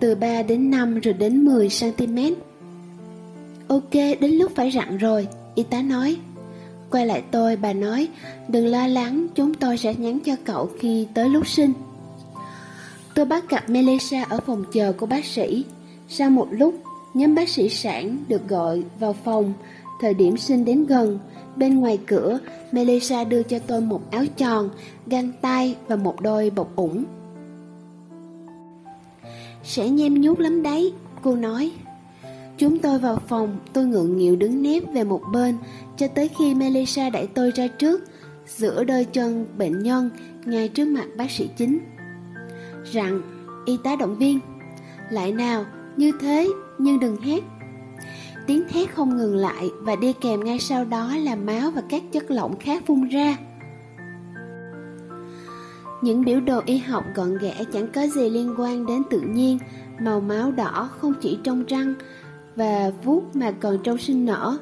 từ 0.00 0.14
3 0.14 0.42
đến 0.42 0.70
5 0.70 1.00
rồi 1.00 1.14
đến 1.14 1.44
10 1.44 1.68
cm. 1.80 2.18
Ok, 3.68 3.92
đến 3.92 4.30
lúc 4.30 4.52
phải 4.56 4.70
rặn 4.70 4.98
rồi, 4.98 5.28
y 5.54 5.62
tá 5.62 5.82
nói. 5.82 6.16
Quay 6.90 7.06
lại 7.06 7.22
tôi, 7.30 7.56
bà 7.56 7.72
nói, 7.72 8.08
đừng 8.48 8.66
lo 8.66 8.86
lắng, 8.86 9.26
chúng 9.34 9.54
tôi 9.54 9.78
sẽ 9.78 9.94
nhắn 9.94 10.20
cho 10.20 10.36
cậu 10.44 10.70
khi 10.78 11.06
tới 11.14 11.28
lúc 11.28 11.48
sinh. 11.48 11.72
Tôi 13.14 13.24
bắt 13.24 13.48
gặp 13.48 13.70
Melissa 13.70 14.22
ở 14.22 14.40
phòng 14.46 14.64
chờ 14.72 14.92
của 14.92 15.06
bác 15.06 15.24
sĩ. 15.24 15.64
Sau 16.08 16.30
một 16.30 16.48
lúc, 16.50 16.74
nhóm 17.14 17.34
bác 17.34 17.48
sĩ 17.48 17.68
sản 17.68 18.16
được 18.28 18.48
gọi 18.48 18.82
vào 18.98 19.12
phòng, 19.24 19.52
thời 20.00 20.14
điểm 20.14 20.36
sinh 20.36 20.64
đến 20.64 20.86
gần. 20.86 21.18
Bên 21.58 21.80
ngoài 21.80 21.98
cửa, 22.06 22.38
Melissa 22.72 23.24
đưa 23.24 23.42
cho 23.42 23.58
tôi 23.58 23.80
một 23.80 24.10
áo 24.10 24.24
tròn, 24.36 24.70
găng 25.06 25.32
tay 25.40 25.76
và 25.86 25.96
một 25.96 26.20
đôi 26.20 26.50
bọc 26.50 26.76
ủng. 26.76 27.04
Sẽ 29.64 29.88
nhem 29.88 30.20
nhút 30.20 30.38
lắm 30.38 30.62
đấy, 30.62 30.92
cô 31.22 31.36
nói. 31.36 31.72
Chúng 32.58 32.78
tôi 32.78 32.98
vào 32.98 33.18
phòng, 33.28 33.58
tôi 33.72 33.86
ngượng 33.86 34.16
nghịu 34.16 34.36
đứng 34.36 34.62
nép 34.62 34.82
về 34.92 35.04
một 35.04 35.20
bên, 35.32 35.56
cho 35.96 36.08
tới 36.08 36.30
khi 36.38 36.54
Melissa 36.54 37.10
đẩy 37.10 37.26
tôi 37.26 37.50
ra 37.50 37.66
trước, 37.66 38.04
giữa 38.46 38.84
đôi 38.84 39.04
chân 39.04 39.46
bệnh 39.58 39.82
nhân, 39.82 40.10
ngay 40.44 40.68
trước 40.68 40.88
mặt 40.88 41.06
bác 41.16 41.30
sĩ 41.30 41.48
chính. 41.56 41.78
Rằng, 42.92 43.22
y 43.66 43.78
tá 43.84 43.96
động 43.96 44.18
viên, 44.18 44.40
lại 45.10 45.32
nào, 45.32 45.64
như 45.96 46.12
thế, 46.20 46.48
nhưng 46.78 47.00
đừng 47.00 47.20
hét. 47.20 47.40
Tiếng 48.48 48.68
thét 48.68 48.94
không 48.94 49.16
ngừng 49.16 49.36
lại 49.36 49.70
và 49.80 49.96
đi 49.96 50.12
kèm 50.12 50.44
ngay 50.44 50.58
sau 50.58 50.84
đó 50.84 51.16
là 51.16 51.36
máu 51.36 51.70
và 51.70 51.82
các 51.88 52.02
chất 52.12 52.30
lỏng 52.30 52.56
khác 52.56 52.82
phun 52.86 53.08
ra. 53.08 53.36
Những 56.02 56.24
biểu 56.24 56.40
đồ 56.40 56.62
y 56.64 56.78
học 56.78 57.04
gọn 57.14 57.38
ghẽ 57.38 57.64
chẳng 57.72 57.86
có 57.94 58.06
gì 58.06 58.30
liên 58.30 58.54
quan 58.58 58.86
đến 58.86 59.02
tự 59.10 59.20
nhiên, 59.20 59.58
màu 60.00 60.20
máu 60.20 60.52
đỏ 60.52 60.90
không 60.98 61.14
chỉ 61.20 61.38
trong 61.44 61.64
răng 61.64 61.94
và 62.56 62.90
vuốt 63.04 63.36
mà 63.36 63.50
còn 63.60 63.78
trong 63.82 63.98
sinh 63.98 64.24
nở. 64.24 64.58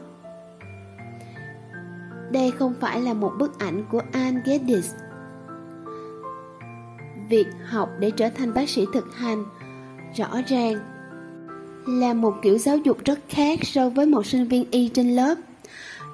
Đây 2.32 2.50
không 2.50 2.74
phải 2.80 3.00
là 3.00 3.14
một 3.14 3.32
bức 3.38 3.58
ảnh 3.58 3.84
của 3.90 4.02
Anne 4.12 4.40
Geddes. 4.44 4.94
Việc 7.28 7.46
học 7.64 7.90
để 7.98 8.10
trở 8.10 8.28
thành 8.28 8.54
bác 8.54 8.68
sĩ 8.68 8.84
thực 8.92 9.14
hành 9.14 9.44
rõ 10.16 10.28
ràng 10.46 10.95
là 11.86 12.14
một 12.14 12.34
kiểu 12.42 12.58
giáo 12.58 12.76
dục 12.76 12.98
rất 13.04 13.18
khác 13.28 13.58
so 13.62 13.88
với 13.88 14.06
một 14.06 14.26
sinh 14.26 14.48
viên 14.48 14.70
y 14.70 14.88
trên 14.88 15.16
lớp. 15.16 15.34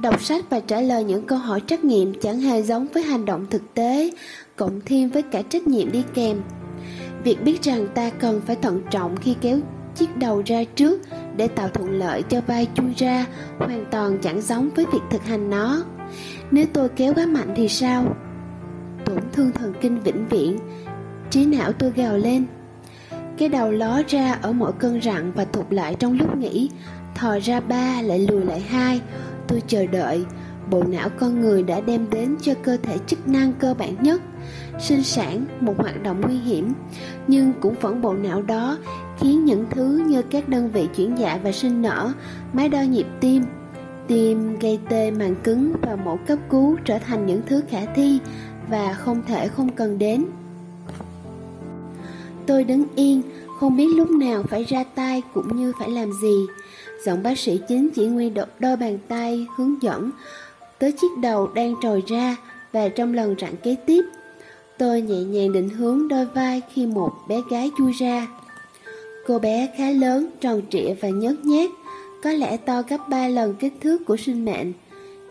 Đọc 0.01 0.23
sách 0.23 0.45
và 0.51 0.61
trả 0.61 0.81
lời 0.81 1.05
những 1.05 1.27
câu 1.27 1.39
hỏi 1.39 1.63
trắc 1.67 1.85
nghiệm 1.85 2.21
chẳng 2.21 2.41
hề 2.41 2.63
giống 2.63 2.87
với 2.95 3.03
hành 3.03 3.25
động 3.25 3.47
thực 3.51 3.75
tế, 3.75 4.11
cộng 4.57 4.81
thêm 4.87 5.09
với 5.09 5.23
cả 5.23 5.43
trách 5.43 5.67
nhiệm 5.67 5.93
đi 5.93 6.03
kèm. 6.15 6.41
Việc 7.25 7.43
biết 7.45 7.63
rằng 7.63 7.87
ta 7.95 8.11
cần 8.11 8.41
phải 8.47 8.57
thận 8.57 8.83
trọng 8.91 9.17
khi 9.17 9.37
kéo 9.41 9.59
chiếc 9.95 10.17
đầu 10.17 10.43
ra 10.47 10.65
trước 10.65 11.01
để 11.37 11.49
tạo 11.49 11.69
thuận 11.69 11.91
lợi 11.91 12.23
cho 12.23 12.41
vai 12.47 12.67
chui 12.75 12.95
ra 12.97 13.27
hoàn 13.59 13.85
toàn 13.91 14.19
chẳng 14.23 14.41
giống 14.41 14.71
với 14.77 14.87
việc 14.93 15.03
thực 15.11 15.25
hành 15.25 15.51
nó. 15.51 15.83
Nếu 16.51 16.67
tôi 16.73 16.89
kéo 16.89 17.15
quá 17.15 17.27
mạnh 17.27 17.53
thì 17.57 17.69
sao? 17.69 18.17
Tổn 19.05 19.19
thương 19.33 19.53
thần 19.53 19.75
kinh 19.81 20.01
vĩnh 20.01 20.29
viễn, 20.29 20.59
trí 21.31 21.45
não 21.45 21.73
tôi 21.73 21.93
gào 21.97 22.17
lên. 22.19 22.47
Cái 23.39 23.49
đầu 23.49 23.71
ló 23.71 24.03
ra 24.09 24.33
ở 24.43 24.53
mỗi 24.53 24.73
cơn 24.79 25.01
rặn 25.03 25.33
và 25.33 25.45
thụt 25.45 25.67
lại 25.71 25.97
trong 25.99 26.19
lúc 26.19 26.37
nghỉ, 26.37 26.71
thò 27.15 27.39
ra 27.39 27.61
ba 27.61 28.03
lại 28.03 28.27
lùi 28.31 28.45
lại 28.45 28.61
hai. 28.61 29.01
Tôi 29.49 29.63
chờ 29.67 29.87
đợi, 29.87 30.25
bộ 30.71 30.83
não 30.83 31.09
con 31.19 31.41
người 31.41 31.63
đã 31.63 31.81
đem 31.81 32.11
đến 32.11 32.37
cho 32.43 32.55
cơ 32.63 32.77
thể 32.83 32.99
chức 33.07 33.29
năng 33.29 33.53
cơ 33.53 33.75
bản 33.75 33.95
nhất. 34.01 34.23
Sinh 34.79 35.03
sản 35.03 35.45
một 35.61 35.75
hoạt 35.79 36.03
động 36.03 36.21
nguy 36.21 36.39
hiểm. 36.39 36.73
Nhưng 37.27 37.53
cũng 37.61 37.75
vẫn 37.81 38.03
bộ 38.03 38.15
não 38.15 38.43
đó 38.43 38.79
khiến 39.19 39.45
những 39.45 39.67
thứ 39.71 40.05
như 40.07 40.23
các 40.23 40.49
đơn 40.49 40.71
vị 40.71 40.89
chuyển 40.97 41.19
dạ 41.19 41.39
và 41.43 41.53
sinh 41.53 41.83
nở 41.83 42.13
máy 42.53 42.69
đo 42.69 42.83
nhịp 42.83 43.07
tim 43.21 43.43
tim 44.07 44.59
gây 44.59 44.79
tê 44.89 45.11
màng 45.11 45.35
cứng 45.45 45.73
và 45.83 45.97
mổ 45.97 46.17
cấp 46.27 46.39
cứu 46.51 46.77
trở 46.85 46.99
thành 46.99 47.27
những 47.27 47.41
thứ 47.47 47.63
khả 47.69 47.85
thi 47.95 48.19
và 48.69 48.93
không 48.93 49.23
thể 49.27 49.49
không 49.49 49.69
cần 49.69 49.99
đến 49.99 50.25
tôi 52.47 52.65
đứng 52.65 52.85
yên, 52.97 53.23
không 53.61 53.77
biết 53.77 53.87
lúc 53.97 54.11
nào 54.11 54.43
phải 54.51 54.65
ra 54.65 54.85
tay 54.95 55.23
cũng 55.35 55.57
như 55.57 55.73
phải 55.79 55.91
làm 55.91 56.13
gì. 56.23 56.47
Giọng 57.07 57.23
bác 57.23 57.39
sĩ 57.39 57.61
chính 57.69 57.91
chỉ 57.91 58.09
huy 58.09 58.31
đôi 58.59 58.77
bàn 58.77 58.99
tay 59.09 59.47
hướng 59.57 59.83
dẫn 59.83 60.11
tới 60.79 60.93
chiếc 60.93 61.19
đầu 61.19 61.47
đang 61.55 61.75
trồi 61.83 62.03
ra 62.07 62.37
và 62.73 62.89
trong 62.89 63.15
lần 63.15 63.35
rặn 63.41 63.57
kế 63.57 63.77
tiếp. 63.87 64.05
Tôi 64.79 65.03
nhẹ 65.03 65.23
nhàng 65.23 65.53
định 65.53 65.69
hướng 65.69 66.09
đôi 66.09 66.27
vai 66.27 66.63
khi 66.73 66.87
một 66.87 67.13
bé 67.29 67.41
gái 67.51 67.71
chui 67.79 67.93
ra. 67.93 68.27
Cô 69.27 69.39
bé 69.39 69.69
khá 69.77 69.91
lớn, 69.91 70.31
tròn 70.41 70.63
trịa 70.71 70.95
và 71.01 71.09
nhớt 71.09 71.45
nhát, 71.45 71.71
có 72.23 72.33
lẽ 72.33 72.57
to 72.57 72.83
gấp 72.89 73.09
ba 73.09 73.29
lần 73.29 73.55
kích 73.55 73.73
thước 73.81 73.99
của 74.07 74.17
sinh 74.17 74.45
mệnh, 74.45 74.73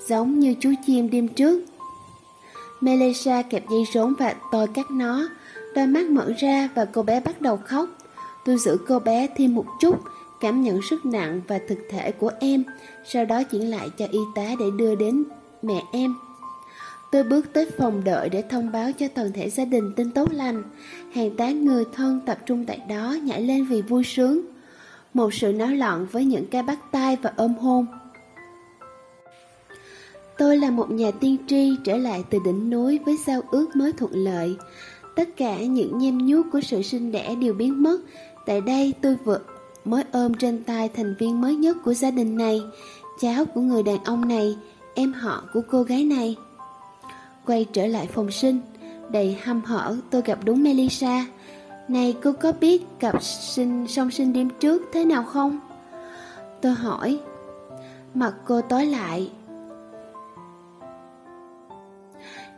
giống 0.07 0.39
như 0.39 0.55
chú 0.59 0.74
chim 0.86 1.09
đêm 1.09 1.28
trước. 1.28 1.66
Melissa 2.82 3.41
kẹp 3.41 3.70
dây 3.70 3.84
rốn 3.93 4.14
và 4.20 4.36
tôi 4.51 4.68
cắt 4.68 4.91
nó 4.91 5.28
đôi 5.76 5.88
mắt 5.88 6.10
mở 6.10 6.32
ra 6.38 6.70
và 6.76 6.86
cô 6.86 7.04
bé 7.04 7.20
bắt 7.20 7.42
đầu 7.42 7.58
khóc 7.58 7.90
tôi 8.46 8.58
giữ 8.58 8.78
cô 8.88 9.00
bé 9.00 9.28
thêm 9.36 9.56
một 9.56 9.66
chút, 9.80 10.00
cảm 10.40 10.64
nhận 10.64 10.82
sức 10.82 11.06
nặng 11.06 11.42
và 11.48 11.60
thực 11.68 11.78
thể 11.90 12.12
của 12.12 12.32
em, 12.40 12.64
sau 13.06 13.26
đó 13.26 13.44
chuyển 13.44 13.70
lại 13.70 13.90
cho 13.98 14.08
y 14.12 14.20
tá 14.36 14.56
để 14.60 14.66
đưa 14.78 14.96
đến 14.96 15.24
mẹ 15.62 15.84
em. 15.94 16.16
Tôi 17.12 17.24
bước 17.24 17.54
tới 17.54 17.70
phòng 17.78 18.04
đợi 18.04 18.30
để 18.30 18.42
thông 18.50 18.72
báo 18.72 18.92
cho 18.92 19.08
toàn 19.08 19.32
thể 19.34 19.50
gia 19.50 19.66
đình 19.66 19.94
tin 19.96 20.12
tốt 20.12 20.32
lành. 20.32 20.64
Hàng 21.14 21.36
tá 21.36 21.50
người 21.50 21.86
thân 21.94 22.20
tập 22.26 22.38
trung 22.46 22.66
tại 22.66 22.80
đó 22.90 23.18
nhảy 23.24 23.42
lên 23.42 23.66
vì 23.66 23.82
vui 23.82 24.04
sướng. 24.04 24.42
Một 25.14 25.34
sự 25.34 25.54
náo 25.54 25.68
loạn 25.68 26.08
với 26.12 26.26
những 26.26 26.48
cái 26.48 26.64
bắt 26.64 26.80
tay 26.92 27.18
và 27.22 27.34
ôm 27.36 27.54
hôn. 27.54 27.86
Tôi 30.38 30.58
là 30.58 30.70
một 30.70 30.92
nhà 30.92 31.12
tiên 31.20 31.38
tri 31.48 31.76
trở 31.84 31.98
lại 31.98 32.24
từ 32.30 32.40
đỉnh 32.46 32.70
núi 32.70 33.00
với 33.06 33.18
giao 33.28 33.42
ước 33.52 33.76
mới 33.76 33.92
thuận 33.92 34.12
lợi. 34.14 34.56
Tất 35.16 35.30
cả 35.38 35.57
những 35.57 35.97
nhem 35.97 36.18
nhút 36.18 36.45
của 36.51 36.62
sự 36.62 36.82
sinh 36.82 37.12
đẻ 37.12 37.36
đều 37.36 37.53
biến 37.53 37.84
mất. 37.84 37.97
Tại 38.45 38.62
đây 38.62 38.93
tôi 39.01 39.16
vừa 39.26 39.39
mới 39.86 40.03
ôm 40.12 40.34
trên 40.34 40.64
tay 40.64 40.89
thành 40.89 41.16
viên 41.20 41.41
mới 41.41 41.55
nhất 41.55 41.78
của 41.84 41.93
gia 41.93 42.12
đình 42.12 42.38
này, 42.38 42.62
cháu 43.20 43.45
của 43.45 43.62
người 43.62 43.84
đàn 43.84 44.03
ông 44.03 44.28
này, 44.28 44.57
em 44.95 45.14
họ 45.14 45.43
của 45.53 45.62
cô 45.70 45.84
gái 45.84 46.03
này. 46.03 46.36
Quay 47.45 47.66
trở 47.74 47.88
lại 47.88 48.07
phòng 48.14 48.32
sinh, 48.32 48.59
đầy 49.12 49.38
hăm 49.41 49.62
hở 49.62 49.97
tôi 50.09 50.22
gặp 50.26 50.39
đúng 50.45 50.64
Melissa. 50.64 51.26
Này 51.88 52.16
cô 52.24 52.32
có 52.41 52.51
biết 52.51 52.84
cặp 52.99 53.24
sinh 53.24 53.88
song 53.88 54.12
sinh 54.12 54.34
đêm 54.34 54.49
trước 54.59 54.82
thế 54.93 55.05
nào 55.05 55.24
không? 55.24 55.59
Tôi 56.62 56.72
hỏi. 56.72 57.20
Mặt 58.14 58.34
cô 58.45 58.62
tối 58.62 58.86
lại. 58.86 59.32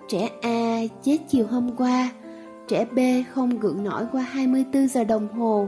Trẻ 0.09 0.29
A 0.41 0.79
chết 1.03 1.17
chiều 1.29 1.47
hôm 1.47 1.75
qua, 1.77 2.09
trẻ 2.73 2.85
B 2.85 2.99
không 3.33 3.59
gượng 3.59 3.83
nổi 3.83 4.05
qua 4.11 4.21
24 4.21 4.87
giờ 4.87 5.03
đồng 5.03 5.27
hồ 5.27 5.67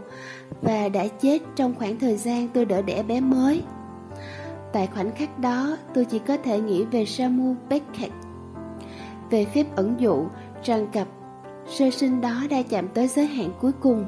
và 0.61 0.89
đã 0.89 1.07
chết 1.07 1.41
trong 1.55 1.75
khoảng 1.75 1.99
thời 1.99 2.17
gian 2.17 2.47
tôi 2.53 2.65
đỡ 2.65 2.81
đẻ 2.81 3.03
bé 3.03 3.19
mới. 3.19 3.63
Tại 4.73 4.87
khoảnh 4.93 5.11
khắc 5.11 5.39
đó, 5.39 5.77
tôi 5.93 6.05
chỉ 6.05 6.19
có 6.19 6.37
thể 6.37 6.59
nghĩ 6.59 6.85
về 6.85 7.05
Samu 7.05 7.55
Beckett, 7.69 8.13
về 9.29 9.45
phép 9.45 9.65
ẩn 9.75 9.95
dụ 9.99 10.25
rằng 10.63 10.87
cặp 10.87 11.07
sơ 11.67 11.89
sinh 11.89 12.21
đó 12.21 12.43
đã 12.49 12.61
chạm 12.69 12.87
tới 12.87 13.07
giới 13.07 13.25
hạn 13.25 13.49
cuối 13.61 13.71
cùng. 13.79 14.05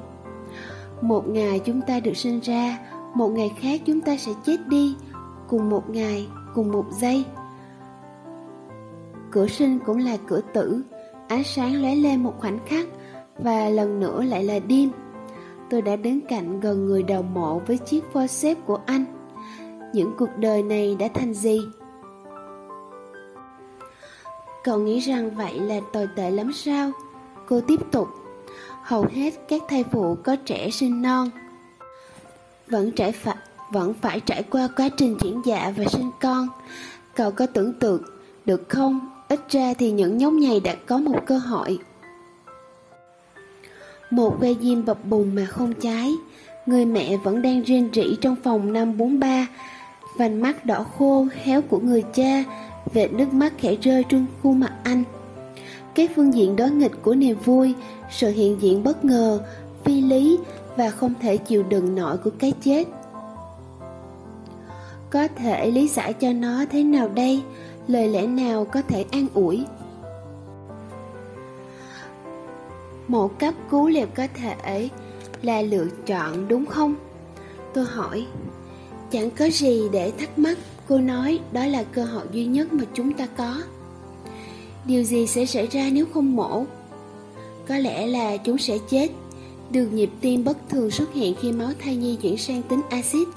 Một 1.02 1.28
ngày 1.28 1.60
chúng 1.60 1.82
ta 1.82 2.00
được 2.00 2.18
sinh 2.18 2.39
ra, 2.39 2.80
một 3.16 3.28
ngày 3.28 3.52
khác 3.60 3.82
chúng 3.86 4.02
ta 4.02 4.18
sẽ 4.18 4.32
chết 4.45 4.68
đi, 4.68 4.95
cùng 5.48 5.70
một 5.70 5.89
ngày, 5.89 6.28
cùng 6.56 6.72
một 6.72 6.86
giây. 6.91 7.26
Cửa 9.32 9.48
sinh 9.48 9.80
cũng 9.86 9.98
là 9.98 10.18
cửa 10.28 10.41
tử, 10.54 10.82
ánh 11.28 11.43
sáng 11.43 11.82
lóe 11.82 11.95
lên 11.95 12.23
một 12.23 12.34
khoảnh 12.39 12.59
khắc 12.65 12.88
và 13.38 13.69
lần 13.69 13.99
nữa 13.99 14.23
lại 14.23 14.43
là 14.43 14.59
đêm. 14.59 14.91
Tôi 15.69 15.82
đã 15.82 15.95
đứng 15.95 16.21
cạnh 16.21 16.59
gần 16.59 16.86
người 16.86 17.03
đầu 17.03 17.21
mộ 17.21 17.59
với 17.59 17.78
chiếc 17.78 18.03
forceps 18.13 18.55
của 18.65 18.80
anh. 18.86 19.05
Những 19.93 20.13
cuộc 20.17 20.30
đời 20.38 20.63
này 20.63 20.95
đã 20.99 21.07
thành 21.13 21.34
gì? 21.34 21.59
Cậu 24.63 24.80
nghĩ 24.80 24.99
rằng 24.99 25.36
vậy 25.36 25.59
là 25.59 25.80
tồi 25.93 26.07
tệ 26.15 26.32
lắm 26.32 26.53
sao? 26.53 26.91
Cô 27.47 27.61
tiếp 27.61 27.80
tục. 27.91 28.07
Hầu 28.82 29.05
hết 29.13 29.34
các 29.47 29.61
thai 29.69 29.84
phụ 29.91 30.17
có 30.23 30.36
trẻ 30.36 30.69
sinh 30.69 31.01
non 31.01 31.30
vẫn 32.67 32.91
trải 32.91 33.11
phải 33.11 33.36
vẫn 33.71 33.93
phải 33.93 34.19
trải 34.19 34.43
qua 34.43 34.69
quá 34.78 34.89
trình 34.97 35.17
chuyển 35.19 35.41
dạ 35.45 35.73
và 35.78 35.86
sinh 35.86 36.11
con. 36.21 36.47
Cậu 37.15 37.32
có 37.32 37.45
tưởng 37.45 37.73
tượng 37.73 38.01
được 38.45 38.69
không? 38.69 39.16
Ít 39.28 39.39
ra 39.49 39.73
thì 39.73 39.91
những 39.91 40.17
nhóm 40.17 40.43
này 40.43 40.59
đã 40.59 40.75
có 40.86 40.97
một 40.97 41.19
cơ 41.25 41.38
hội. 41.38 41.80
Một 44.09 44.36
que 44.39 44.53
diêm 44.61 44.86
bập 44.86 45.05
bùng 45.05 45.36
mà 45.36 45.45
không 45.45 45.73
cháy. 45.82 46.13
Người 46.65 46.86
mẹ 46.86 47.17
vẫn 47.17 47.41
đang 47.41 47.61
rên 47.61 47.89
rỉ 47.93 48.15
trong 48.21 48.36
phòng 48.43 48.73
năm 48.73 48.97
43 48.97 49.47
vành 50.17 50.41
mắt 50.41 50.65
đỏ 50.65 50.86
khô, 50.97 51.28
héo 51.43 51.61
của 51.61 51.80
người 51.80 52.03
cha. 52.13 52.43
Vệt 52.93 53.13
nước 53.13 53.34
mắt 53.34 53.53
khẽ 53.57 53.75
rơi 53.82 54.03
trên 54.09 54.25
khuôn 54.43 54.59
mặt 54.59 54.73
anh. 54.84 55.03
Cái 55.95 56.07
phương 56.15 56.34
diện 56.34 56.55
đối 56.55 56.71
nghịch 56.71 57.01
của 57.01 57.15
niềm 57.15 57.38
vui, 57.45 57.73
sự 58.11 58.30
hiện 58.30 58.61
diện 58.61 58.84
bất 58.84 59.05
ngờ, 59.05 59.39
phi 59.84 60.01
lý 60.01 60.38
và 60.75 60.89
không 60.89 61.13
thể 61.21 61.38
chịu 61.38 61.63
đựng 61.63 61.95
nổi 61.95 62.17
của 62.17 62.30
cái 62.39 62.53
chết. 62.61 62.88
Có 65.09 65.28
thể 65.36 65.71
lý 65.71 65.88
giải 65.88 66.13
cho 66.13 66.34
nó 66.34 66.65
thế 66.71 66.84
nào 66.84 67.09
đây? 67.09 67.41
Lời 67.88 68.08
lẽ 68.08 68.28
nào 68.28 68.66
có 68.66 68.82
thể 68.82 69.06
an 69.12 69.28
ủi? 69.34 69.66
Một 73.08 73.40
cấp 73.40 73.54
cứu 73.70 73.88
liệu 73.88 74.08
có 74.16 74.28
thể 74.34 74.90
là 75.42 75.62
lựa 75.62 75.88
chọn 76.06 76.48
đúng 76.48 76.66
không? 76.66 76.96
Tôi 77.74 77.86
hỏi. 77.86 78.28
Chẳng 79.12 79.30
có 79.30 79.50
gì 79.50 79.90
để 79.92 80.12
thắc 80.20 80.40
mắc. 80.40 80.58
Cô 80.88 80.98
nói 80.98 81.40
đó 81.52 81.66
là 81.66 81.84
cơ 81.84 82.06
hội 82.06 82.26
duy 82.32 82.46
nhất 82.46 82.74
mà 82.74 82.84
chúng 82.94 83.14
ta 83.14 83.28
có. 83.38 83.62
Điều 84.86 85.04
gì 85.04 85.28
sẽ 85.28 85.46
xảy 85.46 85.68
ra 85.68 85.90
nếu 85.92 86.06
không 86.14 86.36
mổ? 86.36 86.66
Có 87.68 87.78
lẽ 87.78 88.08
là 88.08 88.38
chúng 88.38 88.58
sẽ 88.58 88.78
chết. 88.90 89.12
Đường 89.72 89.96
nhịp 89.96 90.10
tim 90.22 90.44
bất 90.44 90.58
thường 90.70 90.92
xuất 90.92 91.14
hiện 91.14 91.36
khi 91.42 91.52
máu 91.52 91.70
thai 91.80 91.96
nhi 91.96 92.16
chuyển 92.16 92.38
sang 92.38 92.62
tính 92.64 92.82
axit. 92.90 93.28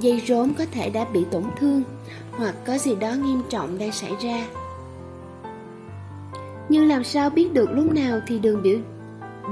Dây 0.00 0.22
rốn 0.28 0.52
có 0.58 0.64
thể 0.72 0.90
đã 0.90 1.04
bị 1.04 1.24
tổn 1.30 1.44
thương 1.60 1.82
hoặc 2.36 2.54
có 2.66 2.78
gì 2.78 2.94
đó 2.94 3.12
nghiêm 3.12 3.42
trọng 3.48 3.78
đang 3.78 3.92
xảy 3.92 4.12
ra. 4.20 4.46
Nhưng 6.68 6.88
làm 6.88 7.04
sao 7.04 7.30
biết 7.30 7.52
được 7.52 7.70
lúc 7.70 7.92
nào 7.92 8.20
thì 8.26 8.38
đường 8.38 8.62
biểu 8.62 8.78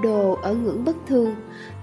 đồ 0.02 0.38
ở 0.42 0.54
ngưỡng 0.54 0.84
bất 0.84 0.96
thường? 1.06 1.34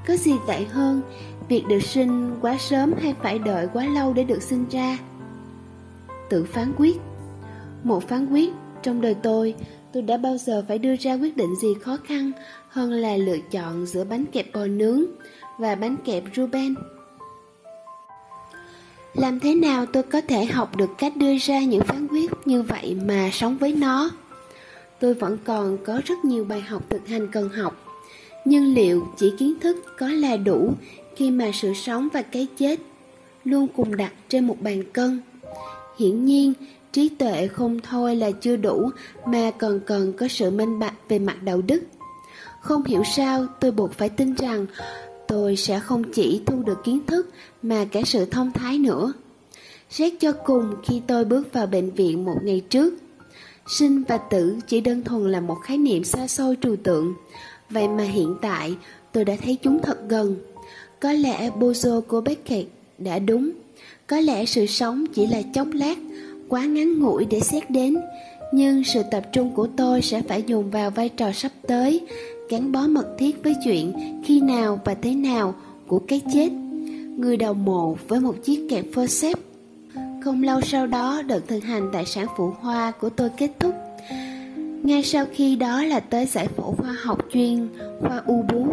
Có 0.08 0.16
gì 0.16 0.34
tệ 0.48 0.64
hơn, 0.64 1.02
việc 1.48 1.64
được 1.68 1.84
sinh 1.84 2.32
quá 2.42 2.58
sớm 2.58 2.94
hay 3.02 3.16
phải 3.22 3.40
đợi 3.40 3.68
quá 3.74 3.86
lâu 3.86 4.14
để 4.14 4.24
được 4.24 4.42
sinh 4.42 4.66
ra? 4.70 4.98
Tự 6.30 6.44
phán 6.44 6.74
quyết. 6.78 6.98
Một 7.84 8.08
phán 8.08 8.26
quyết 8.34 8.54
trong 8.84 9.02
đời 9.02 9.14
tôi 9.14 9.56
tôi 9.94 10.04
đã 10.04 10.18
bao 10.18 10.38
giờ 10.38 10.66
phải 10.68 10.78
đưa 10.78 10.96
ra 10.96 11.14
quyết 11.14 11.38
định 11.38 11.56
gì 11.56 11.74
khó 11.82 11.98
khăn 12.04 12.32
hơn 12.70 12.92
là 12.92 13.18
lựa 13.18 13.38
chọn 13.52 13.86
giữa 13.86 14.04
bánh 14.04 14.26
kẹp 14.26 14.54
bò 14.54 14.66
nướng 14.66 15.04
và 15.58 15.76
bánh 15.76 15.96
kẹp 16.06 16.24
Ruben. 16.36 16.76
Làm 19.14 19.40
thế 19.40 19.56
nào 19.56 19.86
tôi 19.86 20.04
có 20.04 20.22
thể 20.22 20.46
học 20.46 20.76
được 20.76 20.90
cách 20.98 21.18
đưa 21.18 21.38
ra 21.38 21.60
những 21.60 21.84
phán 21.84 22.08
quyết 22.08 22.32
như 22.46 22.62
vậy 22.62 22.98
mà 23.06 23.30
sống 23.34 23.58
với 23.58 23.74
nó? 23.74 24.10
Tôi 25.00 25.14
vẫn 25.14 25.38
còn 25.44 25.78
có 25.86 26.02
rất 26.06 26.26
nhiều 26.26 26.46
bài 26.46 26.62
học 26.62 26.90
thực 26.90 27.08
hành 27.08 27.28
cần 27.32 27.50
học. 27.50 27.76
Nhưng 28.46 28.74
liệu 28.74 29.08
chỉ 29.18 29.34
kiến 29.40 29.54
thức 29.62 29.78
có 30.00 30.08
là 30.08 30.38
đủ 30.38 30.74
khi 31.16 31.32
mà 31.32 31.52
sự 31.54 31.74
sống 31.74 32.08
và 32.14 32.22
cái 32.22 32.48
chết 32.58 32.80
luôn 33.46 33.68
cùng 33.76 33.98
đặt 33.98 34.14
trên 34.30 34.48
một 34.48 34.62
bàn 34.62 34.84
cân? 34.94 35.22
Hiển 36.00 36.26
nhiên, 36.26 36.54
trí 36.92 37.10
tuệ 37.10 37.48
không 37.48 37.80
thôi 37.80 38.16
là 38.16 38.32
chưa 38.32 38.56
đủ 38.56 38.90
mà 39.26 39.52
còn 39.52 39.80
cần 39.80 40.14
có 40.14 40.28
sự 40.28 40.52
minh 40.52 40.80
bạch 40.80 40.94
về 41.10 41.20
mặt 41.20 41.44
đạo 41.44 41.62
đức. 41.62 41.82
Không 42.62 42.84
hiểu 42.84 43.04
sao 43.16 43.46
tôi 43.60 43.72
buộc 43.72 43.94
phải 43.94 44.10
tin 44.10 44.34
rằng 44.34 44.66
tôi 45.32 45.56
sẽ 45.56 45.80
không 45.80 46.04
chỉ 46.14 46.42
thu 46.46 46.64
được 46.64 46.84
kiến 46.84 47.00
thức 47.08 47.30
mà 47.62 47.86
cả 47.86 48.02
sự 48.06 48.26
thông 48.26 48.52
thái 48.52 48.78
nữa. 48.78 49.14
Xét 49.90 50.14
cho 50.20 50.32
cùng 50.32 50.76
khi 50.84 51.02
tôi 51.08 51.26
bước 51.26 51.54
vào 51.54 51.68
bệnh 51.68 51.92
viện 51.92 52.26
một 52.26 52.38
ngày 52.44 52.62
trước, 52.70 52.94
sinh 53.68 54.04
và 54.08 54.18
tử 54.18 54.58
chỉ 54.68 54.82
đơn 54.82 55.04
thuần 55.04 55.32
là 55.32 55.40
một 55.42 55.58
khái 55.64 55.78
niệm 55.78 56.04
xa 56.04 56.28
xôi 56.28 56.58
trừu 56.62 56.76
tượng. 56.76 57.14
Vậy 57.70 57.88
mà 57.88 58.04
hiện 58.04 58.36
tại 58.42 58.76
tôi 59.12 59.26
đã 59.26 59.36
thấy 59.44 59.58
chúng 59.64 59.80
thật 59.84 59.98
gần. 60.10 60.36
Có 61.00 61.12
lẽ 61.12 61.50
Bozo 61.50 62.02
của 62.02 62.22
Beckett 62.22 62.70
đã 62.98 63.20
đúng. 63.20 63.52
Có 64.08 64.20
lẽ 64.20 64.46
sự 64.46 64.66
sống 64.66 65.06
chỉ 65.14 65.28
là 65.28 65.42
chốc 65.54 65.68
lát, 65.74 65.98
quá 66.48 66.66
ngắn 66.66 67.00
ngủi 67.00 67.26
để 67.26 67.40
xét 67.40 67.70
đến. 67.70 67.98
Nhưng 68.54 68.84
sự 68.84 69.02
tập 69.12 69.24
trung 69.32 69.56
của 69.56 69.68
tôi 69.78 70.02
sẽ 70.02 70.22
phải 70.22 70.44
dùng 70.48 70.72
vào 70.72 70.92
vai 70.92 71.10
trò 71.10 71.32
sắp 71.32 71.52
tới, 71.68 72.02
gắn 72.52 72.72
bó 72.72 72.88
mật 72.88 73.16
thiết 73.18 73.44
với 73.44 73.56
chuyện 73.64 73.94
khi 74.26 74.42
nào 74.42 74.80
và 74.86 74.94
thế 74.94 75.16
nào 75.16 75.54
của 75.88 76.00
cái 76.00 76.22
chết. 76.34 76.50
Người 77.18 77.38
đầu 77.38 77.54
mộ 77.54 77.98
với 78.08 78.20
một 78.20 78.36
chiếc 78.44 78.68
kẹp 78.70 78.86
forceps 78.94 79.36
không 80.24 80.44
lâu 80.44 80.62
sau 80.62 80.88
đó, 80.88 81.22
đợt 81.22 81.48
thực 81.48 81.64
hành 81.64 81.90
tại 81.94 82.06
sản 82.06 82.28
phụ 82.38 82.54
hoa 82.60 82.92
của 82.92 83.10
tôi 83.10 83.30
kết 83.30 83.52
thúc. 83.60 83.76
Ngay 84.84 85.04
sau 85.04 85.26
khi 85.34 85.56
đó 85.56 85.84
là 85.84 86.00
tới 86.00 86.26
giải 86.26 86.48
phẫu 86.48 86.76
khoa 86.78 86.96
học 87.02 87.26
chuyên 87.34 87.68
khoa 88.02 88.22
u 88.26 88.46
bú, 88.52 88.66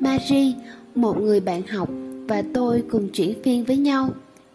Marie, 0.00 0.52
một 0.94 1.20
người 1.20 1.40
bạn 1.40 1.62
học 1.66 1.88
và 2.28 2.42
tôi 2.54 2.82
cùng 2.90 3.08
chuyển 3.08 3.42
phiên 3.42 3.64
với 3.64 3.76
nhau. 3.76 4.08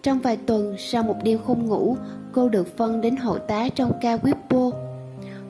Trong 0.03 0.19
vài 0.19 0.37
tuần, 0.37 0.75
sau 0.79 1.03
một 1.03 1.15
đêm 1.23 1.39
không 1.47 1.65
ngủ, 1.65 1.97
cô 2.31 2.49
được 2.49 2.77
phân 2.77 3.01
đến 3.01 3.15
hộ 3.15 3.37
tá 3.37 3.69
trong 3.69 3.91
ca 4.01 4.17
Whippo. 4.17 4.90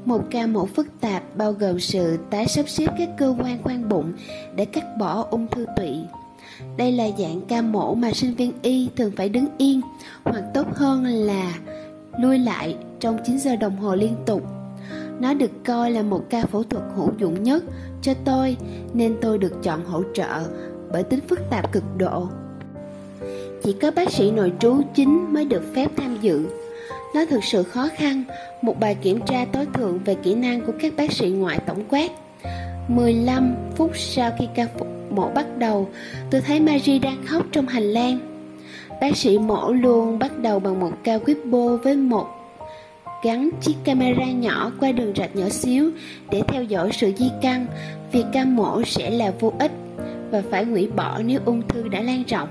Một 0.05 0.21
ca 0.31 0.47
mổ 0.47 0.65
phức 0.65 0.87
tạp 1.01 1.23
bao 1.37 1.51
gồm 1.51 1.79
sự 1.79 2.17
tái 2.29 2.47
sắp 2.47 2.69
xếp 2.69 2.87
các 2.97 3.09
cơ 3.17 3.35
quan 3.39 3.63
khoang 3.63 3.89
bụng 3.89 4.13
để 4.55 4.65
cắt 4.65 4.83
bỏ 4.97 5.27
ung 5.31 5.47
thư 5.47 5.65
tụy 5.77 5.97
đây 6.77 6.91
là 6.91 7.07
dạng 7.17 7.41
ca 7.47 7.61
mổ 7.61 7.95
mà 7.95 8.11
sinh 8.13 8.35
viên 8.35 8.51
y 8.61 8.89
thường 8.95 9.11
phải 9.17 9.29
đứng 9.29 9.47
yên, 9.57 9.81
hoặc 10.23 10.43
tốt 10.53 10.67
hơn 10.75 11.05
là 11.05 11.53
lui 12.19 12.39
lại 12.39 12.77
trong 12.99 13.17
9 13.25 13.37
giờ 13.37 13.55
đồng 13.55 13.77
hồ 13.77 13.95
liên 13.95 14.15
tục. 14.25 14.43
Nó 15.19 15.33
được 15.33 15.51
coi 15.65 15.91
là 15.91 16.01
một 16.01 16.23
ca 16.29 16.45
phẫu 16.45 16.63
thuật 16.63 16.83
hữu 16.95 17.09
dụng 17.17 17.43
nhất 17.43 17.63
cho 18.01 18.13
tôi, 18.25 18.57
nên 18.93 19.15
tôi 19.21 19.37
được 19.37 19.63
chọn 19.63 19.85
hỗ 19.85 20.03
trợ 20.13 20.43
bởi 20.91 21.03
tính 21.03 21.19
phức 21.27 21.39
tạp 21.49 21.71
cực 21.71 21.83
độ. 21.97 22.27
Chỉ 23.63 23.73
có 23.73 23.91
bác 23.91 24.11
sĩ 24.11 24.31
nội 24.31 24.53
trú 24.59 24.81
chính 24.95 25.33
mới 25.33 25.45
được 25.45 25.63
phép 25.75 25.91
tham 25.97 26.17
dự. 26.21 26.45
Nó 27.15 27.25
thực 27.25 27.43
sự 27.43 27.63
khó 27.63 27.89
khăn, 27.95 28.23
một 28.61 28.79
bài 28.79 28.95
kiểm 28.95 29.19
tra 29.27 29.45
tối 29.51 29.65
thượng 29.73 29.99
về 30.05 30.15
kỹ 30.15 30.35
năng 30.35 30.61
của 30.61 30.73
các 30.79 30.93
bác 30.97 31.11
sĩ 31.11 31.29
ngoại 31.29 31.59
tổng 31.65 31.83
quát. 31.89 32.11
15 32.87 33.55
phút 33.75 33.91
sau 33.97 34.31
khi 34.39 34.47
ca 34.55 34.67
mổ 35.09 35.29
bắt 35.29 35.57
đầu, 35.57 35.89
tôi 36.31 36.41
thấy 36.41 36.59
Marie 36.59 36.99
đang 36.99 37.25
khóc 37.25 37.45
trong 37.51 37.67
hành 37.67 37.83
lang. 37.83 38.19
Bác 39.01 39.17
sĩ 39.17 39.37
mổ 39.37 39.71
luôn 39.71 40.19
bắt 40.19 40.37
đầu 40.37 40.59
bằng 40.59 40.79
một 40.79 40.91
ca 41.03 41.19
bô 41.45 41.77
với 41.77 41.95
một 41.95 42.27
gắn 43.23 43.49
chiếc 43.61 43.75
camera 43.83 44.25
nhỏ 44.25 44.71
qua 44.79 44.91
đường 44.91 45.13
rạch 45.15 45.35
nhỏ 45.35 45.49
xíu 45.49 45.91
để 46.31 46.41
theo 46.47 46.63
dõi 46.63 46.89
sự 46.93 47.11
di 47.17 47.29
căn. 47.41 47.65
Việc 48.11 48.25
ca 48.33 48.45
mổ 48.45 48.83
sẽ 48.85 49.09
là 49.09 49.33
vô 49.39 49.53
ích 49.59 49.71
và 50.31 50.43
phải 50.51 50.65
hủy 50.65 50.87
bỏ 50.95 51.19
nếu 51.25 51.39
ung 51.45 51.61
thư 51.67 51.87
đã 51.87 52.01
lan 52.01 52.23
rộng. 52.27 52.49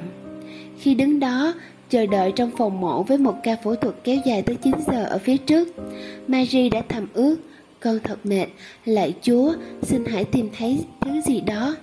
Khi 0.79 0.95
đứng 0.95 1.21
đó, 1.21 1.55
chờ 1.91 2.07
đợi 2.07 2.33
trong 2.37 2.51
phòng 2.59 2.81
mổ 2.81 3.03
với 3.03 3.19
một 3.19 3.35
ca 3.43 3.57
phẫu 3.57 3.75
thuật 3.75 3.95
kéo 4.05 4.17
dài 4.25 4.43
tới 4.43 4.57
9 4.57 4.75
giờ 4.87 5.05
ở 5.05 5.19
phía 5.19 5.37
trước, 5.37 5.69
Marie 6.27 6.69
đã 6.69 6.83
thầm 6.89 7.07
ước, 7.15 7.37
con 7.81 7.99
thật 8.05 8.27
mệt, 8.27 8.47
lạy 8.85 9.15
Chúa, 9.23 9.55
xin 9.83 10.05
hãy 10.05 10.25
tìm 10.25 10.51
thấy 10.59 10.85
thứ 11.01 11.21
gì 11.21 11.41
đó. 11.41 11.77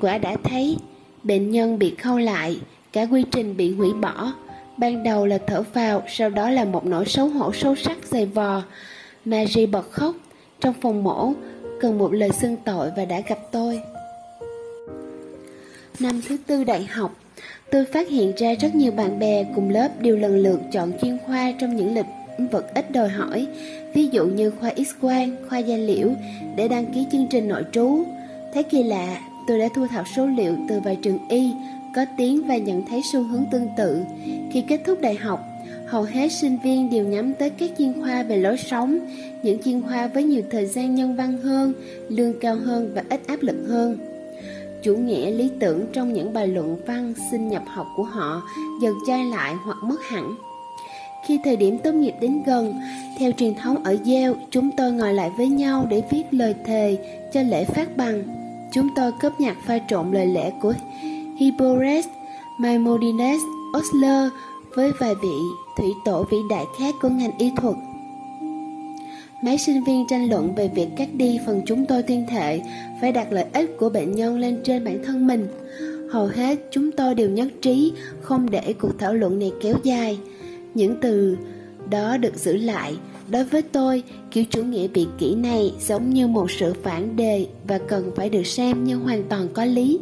Quả 0.00 0.18
đã 0.18 0.36
thấy, 0.44 0.76
bệnh 1.22 1.50
nhân 1.50 1.78
bị 1.78 1.94
khâu 1.94 2.18
lại, 2.18 2.60
cả 2.92 3.06
quy 3.10 3.24
trình 3.30 3.56
bị 3.56 3.74
hủy 3.74 3.92
bỏ. 3.92 4.32
Ban 4.76 5.02
đầu 5.02 5.26
là 5.26 5.38
thở 5.46 5.62
phào, 5.62 6.02
sau 6.08 6.30
đó 6.30 6.50
là 6.50 6.64
một 6.64 6.86
nỗi 6.86 7.04
xấu 7.06 7.28
hổ 7.28 7.52
sâu 7.52 7.76
sắc 7.76 7.96
dày 8.04 8.26
vò. 8.26 8.62
Marie 9.24 9.66
bật 9.66 9.90
khóc, 9.90 10.14
trong 10.60 10.74
phòng 10.82 11.04
mổ, 11.04 11.32
cần 11.80 11.98
một 11.98 12.12
lời 12.12 12.30
xưng 12.30 12.56
tội 12.64 12.90
và 12.96 13.04
đã 13.04 13.20
gặp 13.28 13.38
tôi. 13.52 13.80
Năm 16.00 16.20
thứ 16.28 16.36
tư 16.46 16.64
đại 16.64 16.84
học, 16.84 17.14
tôi 17.70 17.84
phát 17.84 18.08
hiện 18.08 18.32
ra 18.36 18.54
rất 18.54 18.74
nhiều 18.74 18.92
bạn 18.92 19.18
bè 19.18 19.44
cùng 19.54 19.70
lớp 19.70 19.88
đều 20.00 20.16
lần 20.16 20.36
lượt 20.36 20.60
chọn 20.72 20.92
chuyên 21.02 21.18
khoa 21.26 21.52
trong 21.58 21.76
những 21.76 21.94
lĩnh 21.94 22.48
vực 22.48 22.74
ít 22.74 22.90
đòi 22.90 23.08
hỏi, 23.08 23.46
ví 23.94 24.08
dụ 24.12 24.26
như 24.26 24.50
khoa 24.50 24.70
X-quang, 24.70 25.30
khoa 25.48 25.58
da 25.58 25.76
liễu, 25.76 26.08
để 26.56 26.68
đăng 26.68 26.86
ký 26.86 27.06
chương 27.12 27.26
trình 27.30 27.48
nội 27.48 27.64
trú. 27.72 28.04
Thấy 28.54 28.62
kỳ 28.62 28.82
lạ, 28.82 29.20
tôi 29.48 29.58
đã 29.58 29.68
thu 29.74 29.86
thập 29.86 30.04
số 30.16 30.26
liệu 30.26 30.56
từ 30.68 30.80
vài 30.80 30.96
trường 31.02 31.18
y 31.28 31.50
có 31.94 32.04
tiếng 32.16 32.46
và 32.46 32.56
nhận 32.56 32.86
thấy 32.86 33.00
xu 33.12 33.22
hướng 33.22 33.44
tương 33.50 33.68
tự. 33.76 34.04
Khi 34.52 34.64
kết 34.68 34.80
thúc 34.86 35.00
đại 35.00 35.14
học, 35.14 35.40
hầu 35.86 36.02
hết 36.02 36.32
sinh 36.32 36.58
viên 36.64 36.90
đều 36.90 37.04
nhắm 37.04 37.34
tới 37.34 37.50
các 37.50 37.70
chuyên 37.78 38.00
khoa 38.00 38.22
về 38.22 38.36
lối 38.36 38.56
sống, 38.56 38.98
những 39.42 39.62
chuyên 39.62 39.82
khoa 39.82 40.06
với 40.06 40.22
nhiều 40.22 40.42
thời 40.50 40.66
gian 40.66 40.94
nhân 40.94 41.16
văn 41.16 41.38
hơn, 41.38 41.72
lương 42.08 42.40
cao 42.40 42.56
hơn 42.56 42.92
và 42.94 43.04
ít 43.10 43.20
áp 43.26 43.42
lực 43.42 43.56
hơn. 43.68 44.13
Chủ 44.84 44.96
nghĩa 44.96 45.30
lý 45.30 45.50
tưởng 45.60 45.86
trong 45.92 46.12
những 46.12 46.32
bài 46.32 46.48
luận 46.48 46.76
văn 46.86 47.14
sinh 47.30 47.48
nhập 47.48 47.62
học 47.66 47.86
của 47.96 48.02
họ 48.02 48.42
dần 48.82 48.94
chai 49.06 49.24
lại 49.24 49.54
hoặc 49.64 49.78
mất 49.82 50.02
hẳn. 50.08 50.34
Khi 51.26 51.38
thời 51.44 51.56
điểm 51.56 51.78
tốt 51.78 51.92
nghiệp 51.92 52.14
đến 52.20 52.42
gần, 52.46 52.74
theo 53.18 53.32
truyền 53.32 53.54
thống 53.54 53.84
ở 53.84 53.96
Yale, 54.06 54.34
chúng 54.50 54.70
tôi 54.76 54.92
ngồi 54.92 55.14
lại 55.14 55.30
với 55.36 55.48
nhau 55.48 55.86
để 55.90 56.02
viết 56.10 56.22
lời 56.30 56.54
thề 56.66 56.98
cho 57.32 57.42
lễ 57.42 57.64
phát 57.64 57.96
bằng. 57.96 58.22
Chúng 58.72 58.88
tôi 58.96 59.12
cướp 59.20 59.40
nhạc 59.40 59.56
pha 59.66 59.78
trộn 59.88 60.12
lời 60.12 60.26
lẽ 60.26 60.52
của 60.62 60.74
Hippores, 61.36 62.06
Maimonides, 62.58 63.40
Osler 63.78 64.32
với 64.76 64.90
vài 65.00 65.14
vị 65.22 65.38
thủy 65.76 65.88
tổ 66.04 66.24
vĩ 66.30 66.38
đại 66.50 66.64
khác 66.78 66.94
của 67.02 67.08
ngành 67.08 67.38
y 67.38 67.50
thuật. 67.56 67.74
Mấy 69.44 69.58
sinh 69.58 69.84
viên 69.84 70.06
tranh 70.08 70.30
luận 70.30 70.54
về 70.54 70.70
việc 70.74 70.88
cắt 70.96 71.08
đi 71.14 71.38
phần 71.46 71.62
chúng 71.66 71.86
tôi 71.86 72.02
tuyên 72.02 72.26
thệ 72.30 72.60
phải 73.00 73.12
đặt 73.12 73.32
lợi 73.32 73.46
ích 73.52 73.76
của 73.78 73.88
bệnh 73.88 74.12
nhân 74.12 74.38
lên 74.38 74.60
trên 74.64 74.84
bản 74.84 75.04
thân 75.04 75.26
mình. 75.26 75.46
Hầu 76.10 76.26
hết 76.26 76.58
chúng 76.70 76.92
tôi 76.92 77.14
đều 77.14 77.30
nhất 77.30 77.48
trí 77.62 77.92
không 78.20 78.50
để 78.50 78.74
cuộc 78.78 78.98
thảo 78.98 79.14
luận 79.14 79.38
này 79.38 79.52
kéo 79.62 79.76
dài. 79.82 80.18
Những 80.74 80.96
từ 81.00 81.36
đó 81.90 82.16
được 82.16 82.36
giữ 82.36 82.56
lại 82.56 82.96
Đối 83.30 83.44
với 83.44 83.62
tôi, 83.62 84.02
kiểu 84.30 84.44
chủ 84.50 84.62
nghĩa 84.62 84.88
vị 84.88 85.06
kỷ 85.18 85.34
này 85.34 85.74
giống 85.80 86.10
như 86.10 86.26
một 86.26 86.50
sự 86.50 86.72
phản 86.82 87.16
đề 87.16 87.46
và 87.68 87.78
cần 87.78 88.10
phải 88.16 88.30
được 88.30 88.46
xem 88.46 88.84
như 88.84 88.96
hoàn 88.96 89.22
toàn 89.28 89.48
có 89.52 89.64
lý. 89.64 90.00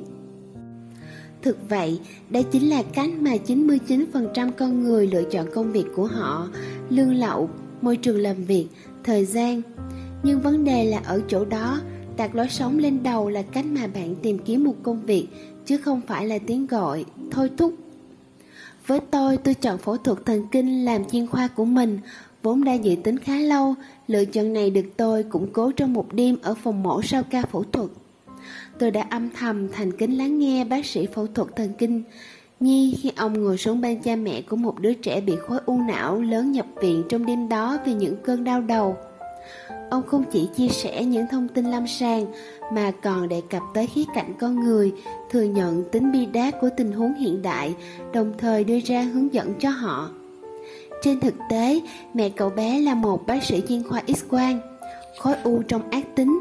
Thực 1.42 1.56
vậy, 1.68 2.00
đây 2.30 2.42
chính 2.42 2.70
là 2.70 2.82
cách 2.82 3.10
mà 3.20 3.30
99% 3.46 4.50
con 4.58 4.82
người 4.82 5.06
lựa 5.06 5.22
chọn 5.22 5.46
công 5.54 5.72
việc 5.72 5.86
của 5.94 6.06
họ, 6.06 6.48
lương 6.90 7.14
lậu, 7.14 7.50
môi 7.80 7.96
trường 7.96 8.18
làm 8.18 8.44
việc, 8.44 8.66
thời 9.04 9.24
gian. 9.24 9.62
Nhưng 10.22 10.40
vấn 10.40 10.64
đề 10.64 10.84
là 10.84 11.00
ở 11.04 11.22
chỗ 11.28 11.44
đó, 11.44 11.80
tạc 12.16 12.34
lối 12.34 12.48
sống 12.48 12.78
lên 12.78 13.02
đầu 13.02 13.28
là 13.28 13.42
cách 13.42 13.66
mà 13.66 13.86
bạn 13.86 14.14
tìm 14.22 14.38
kiếm 14.38 14.64
một 14.64 14.74
công 14.82 15.02
việc, 15.02 15.28
chứ 15.66 15.76
không 15.76 16.00
phải 16.06 16.26
là 16.26 16.38
tiếng 16.46 16.66
gọi, 16.66 17.04
thôi 17.30 17.50
thúc. 17.56 17.74
Với 18.86 19.00
tôi, 19.00 19.36
tôi 19.36 19.54
chọn 19.54 19.78
phẫu 19.78 19.96
thuật 19.96 20.18
thần 20.26 20.46
kinh 20.52 20.84
làm 20.84 21.04
chuyên 21.10 21.26
khoa 21.26 21.48
của 21.48 21.64
mình, 21.64 21.98
vốn 22.42 22.64
đã 22.64 22.72
dự 22.72 22.94
tính 23.04 23.18
khá 23.18 23.38
lâu, 23.38 23.74
lựa 24.06 24.24
chọn 24.24 24.52
này 24.52 24.70
được 24.70 24.86
tôi 24.96 25.22
củng 25.22 25.52
cố 25.52 25.72
trong 25.72 25.92
một 25.92 26.12
đêm 26.12 26.36
ở 26.42 26.54
phòng 26.54 26.82
mổ 26.82 27.02
sau 27.02 27.22
ca 27.22 27.42
phẫu 27.42 27.64
thuật. 27.64 27.90
Tôi 28.78 28.90
đã 28.90 29.06
âm 29.10 29.30
thầm 29.30 29.68
thành 29.72 29.92
kính 29.92 30.18
lắng 30.18 30.38
nghe 30.38 30.64
bác 30.64 30.86
sĩ 30.86 31.06
phẫu 31.14 31.26
thuật 31.26 31.48
thần 31.56 31.72
kinh 31.78 32.02
Nhi 32.62 32.98
khi 33.02 33.12
ông 33.16 33.44
ngồi 33.44 33.58
xuống 33.58 33.80
bên 33.80 34.00
cha 34.02 34.16
mẹ 34.16 34.42
của 34.42 34.56
một 34.56 34.80
đứa 34.80 34.94
trẻ 34.94 35.20
bị 35.20 35.36
khối 35.48 35.58
u 35.66 35.78
não 35.88 36.22
lớn 36.22 36.52
nhập 36.52 36.66
viện 36.76 37.02
trong 37.08 37.26
đêm 37.26 37.48
đó 37.48 37.78
vì 37.86 37.94
những 37.94 38.16
cơn 38.22 38.44
đau 38.44 38.60
đầu. 38.60 38.96
Ông 39.90 40.02
không 40.06 40.24
chỉ 40.32 40.48
chia 40.56 40.68
sẻ 40.68 41.04
những 41.04 41.26
thông 41.30 41.48
tin 41.48 41.70
lâm 41.70 41.86
sàng 41.86 42.26
mà 42.72 42.92
còn 43.02 43.28
đề 43.28 43.42
cập 43.50 43.62
tới 43.74 43.86
khía 43.86 44.04
cạnh 44.14 44.34
con 44.40 44.60
người, 44.64 44.92
thừa 45.30 45.42
nhận 45.42 45.84
tính 45.92 46.12
bi 46.12 46.26
đát 46.26 46.60
của 46.60 46.68
tình 46.76 46.92
huống 46.92 47.14
hiện 47.14 47.42
đại, 47.42 47.74
đồng 48.12 48.32
thời 48.38 48.64
đưa 48.64 48.78
ra 48.84 49.02
hướng 49.02 49.34
dẫn 49.34 49.52
cho 49.60 49.70
họ. 49.70 50.10
Trên 51.02 51.20
thực 51.20 51.34
tế, 51.50 51.80
mẹ 52.14 52.28
cậu 52.28 52.50
bé 52.50 52.80
là 52.80 52.94
một 52.94 53.26
bác 53.26 53.44
sĩ 53.44 53.62
chuyên 53.68 53.82
khoa 53.82 54.02
X-quang, 54.06 54.58
khối 55.18 55.34
u 55.44 55.62
trong 55.68 55.90
ác 55.90 56.16
tính. 56.16 56.40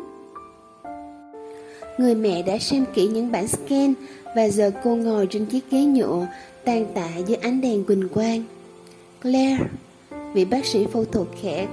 Người 1.98 2.16
mẹ 2.16 2.42
đã 2.42 2.58
xem 2.58 2.86
kỹ 2.94 3.08
những 3.08 3.32
bản 3.32 3.48
scan 3.48 3.94
và 4.36 4.50
giờ 4.50 4.72
cô 4.84 4.96
ngồi 4.96 5.28
trên 5.30 5.46
chiếc 5.46 5.72
ghế 5.72 5.84
nhựa, 5.84 6.28
tàn 6.64 6.86
tạ 6.94 7.10
dưới 7.28 7.36
ánh 7.36 7.62
đèn 7.62 7.86
quỳnh 7.86 8.10
quang. 8.10 8.44
Claire, 9.22 9.58
vị 10.34 10.46
bác 10.46 10.66
sĩ 10.66 10.86
phẫu 10.86 11.06
thuật 11.06 11.28
khẽ 11.42 11.68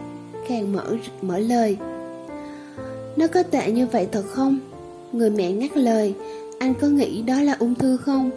khàng 0.49 0.73
mở 0.73 0.97
mở 1.23 1.39
lời. 1.39 1.77
Nó 3.17 3.27
có 3.27 3.43
tệ 3.43 3.71
như 3.71 3.87
vậy 3.87 4.09
thật 4.13 4.25
không? 4.29 4.59
Người 5.13 5.31
mẹ 5.31 5.53
ngắt 5.53 5.77
lời, 5.77 6.15
anh 6.59 6.75
có 6.81 6.89
nghĩ 6.89 7.23
đó 7.23 7.41
là 7.43 7.57
ung 7.59 7.75
thư 7.75 7.97
không? 7.97 8.31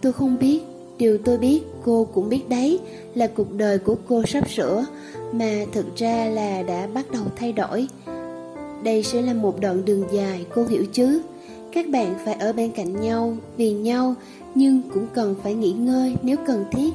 Tôi 0.00 0.12
không 0.12 0.38
biết, 0.38 0.62
điều 0.98 1.18
tôi 1.18 1.38
biết 1.38 1.62
cô 1.84 2.08
cũng 2.14 2.28
biết 2.28 2.48
đấy 2.48 2.80
là 3.14 3.26
cuộc 3.26 3.54
đời 3.54 3.78
của 3.78 3.96
cô 4.08 4.22
sắp 4.26 4.50
sửa 4.50 4.86
mà 5.32 5.64
thực 5.72 5.96
ra 5.96 6.24
là 6.24 6.62
đã 6.62 6.86
bắt 6.94 7.10
đầu 7.10 7.22
thay 7.36 7.52
đổi. 7.52 7.88
Đây 8.82 9.02
sẽ 9.02 9.22
là 9.22 9.32
một 9.32 9.60
đoạn 9.60 9.84
đường 9.84 10.04
dài, 10.12 10.46
cô 10.54 10.64
hiểu 10.64 10.84
chứ? 10.92 11.20
Các 11.74 11.90
bạn 11.90 12.14
phải 12.24 12.34
ở 12.34 12.52
bên 12.52 12.70
cạnh 12.70 13.00
nhau, 13.00 13.36
vì 13.56 13.72
nhau, 13.72 14.14
nhưng 14.54 14.82
cũng 14.94 15.06
cần 15.14 15.34
phải 15.42 15.54
nghỉ 15.54 15.72
ngơi 15.72 16.16
nếu 16.22 16.36
cần 16.46 16.64
thiết. 16.72 16.90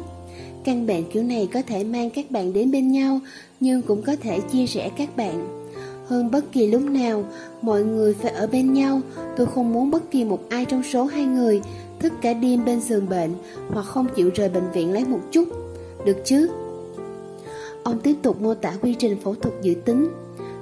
Căn 0.64 0.88
bệnh 0.88 1.12
kiểu 1.12 1.24
này 1.24 1.50
có 1.54 1.62
thể 1.68 1.84
mang 1.84 2.10
các 2.10 2.32
bạn 2.32 2.54
đến 2.54 2.72
bên 2.72 2.92
nhau, 2.92 3.20
nhưng 3.60 3.82
cũng 3.82 4.02
có 4.02 4.16
thể 4.22 4.40
chia 4.40 4.66
rẽ 4.66 4.90
các 4.98 5.18
bạn. 5.18 5.66
Hơn 6.06 6.32
bất 6.32 6.52
kỳ 6.52 6.68
lúc 6.68 6.82
nào, 6.82 7.24
mọi 7.62 7.84
người 7.84 8.14
phải 8.14 8.32
ở 8.32 8.48
bên 8.48 8.74
nhau. 8.74 9.02
Tôi 9.38 9.48
không 9.48 9.74
muốn 9.74 9.92
bất 9.92 10.12
kỳ 10.12 10.24
một 10.24 10.50
ai 10.50 10.66
trong 10.66 10.84
số 10.84 11.06
hai 11.06 11.26
người 11.26 11.62
thức 12.00 12.14
cả 12.22 12.34
đêm 12.34 12.66
bên 12.66 12.82
giường 12.82 13.10
bệnh 13.10 13.32
hoặc 13.70 13.84
không 13.86 14.08
chịu 14.16 14.30
rời 14.36 14.50
bệnh 14.50 14.72
viện 14.74 14.94
lấy 14.94 15.06
một 15.06 15.22
chút. 15.32 15.48
Được 16.06 16.18
chứ? 16.26 16.50
Ông 17.84 18.00
tiếp 18.00 18.16
tục 18.22 18.42
mô 18.42 18.54
tả 18.54 18.74
quy 18.82 18.96
trình 19.00 19.18
phẫu 19.24 19.36
thuật 19.36 19.54
dự 19.62 19.74
tính, 19.86 20.10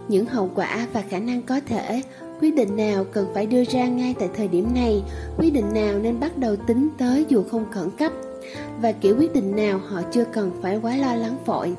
những 0.07 0.25
hậu 0.25 0.49
quả 0.55 0.87
và 0.93 1.03
khả 1.09 1.19
năng 1.19 1.41
có 1.41 1.59
thể 1.67 2.01
quyết 2.41 2.55
định 2.55 2.75
nào 2.75 3.03
cần 3.03 3.27
phải 3.33 3.45
đưa 3.45 3.63
ra 3.63 3.87
ngay 3.87 4.15
tại 4.19 4.29
thời 4.37 4.47
điểm 4.47 4.73
này? 4.73 5.03
Quyết 5.37 5.49
định 5.49 5.73
nào 5.73 5.99
nên 5.99 6.19
bắt 6.19 6.37
đầu 6.37 6.55
tính 6.55 6.89
tới 6.97 7.25
dù 7.29 7.43
không 7.43 7.65
khẩn 7.71 7.89
cấp? 7.99 8.11
Và 8.81 8.91
kiểu 8.91 9.15
quyết 9.19 9.33
định 9.33 9.55
nào 9.55 9.77
họ 9.87 10.01
chưa 10.11 10.25
cần 10.25 10.51
phải 10.61 10.79
quá 10.81 10.95
lo 10.95 11.15
lắng 11.15 11.37
vội? 11.45 11.73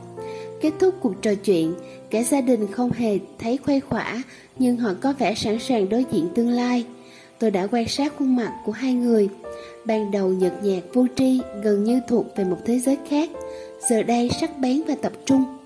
Kết 0.60 0.72
thúc 0.78 0.94
cuộc 1.00 1.22
trò 1.22 1.34
chuyện 1.34 1.74
cả 2.10 2.22
gia 2.22 2.40
đình 2.40 2.72
không 2.72 2.92
hề 2.92 3.18
thấy 3.38 3.58
khuây 3.64 3.80
khỏa, 3.80 4.22
nhưng 4.58 4.76
họ 4.76 4.94
có 5.00 5.14
vẻ 5.18 5.34
sẵn 5.34 5.58
sàng 5.58 5.88
đối 5.88 6.04
diện 6.12 6.28
tương 6.34 6.50
lai. 6.50 6.84
Tôi 7.38 7.50
đã 7.50 7.68
quan 7.72 7.88
sát 7.88 8.12
khuôn 8.18 8.36
mặt 8.36 8.52
của 8.64 8.72
hai 8.72 8.94
người. 8.94 9.28
Ban 9.84 10.10
đầu 10.10 10.28
nhợt 10.28 10.52
nhạt 10.62 10.82
vô 10.92 11.06
tri, 11.16 11.40
gần 11.62 11.84
như 11.84 12.00
thuộc 12.08 12.26
về 12.36 12.44
một 12.44 12.56
thế 12.64 12.78
giới 12.78 12.96
khác. 13.08 13.30
Giờ 13.90 14.02
đây 14.02 14.30
sắc 14.40 14.58
bén 14.58 14.82
và 14.88 14.94
tập 15.02 15.12
trung 15.24 15.57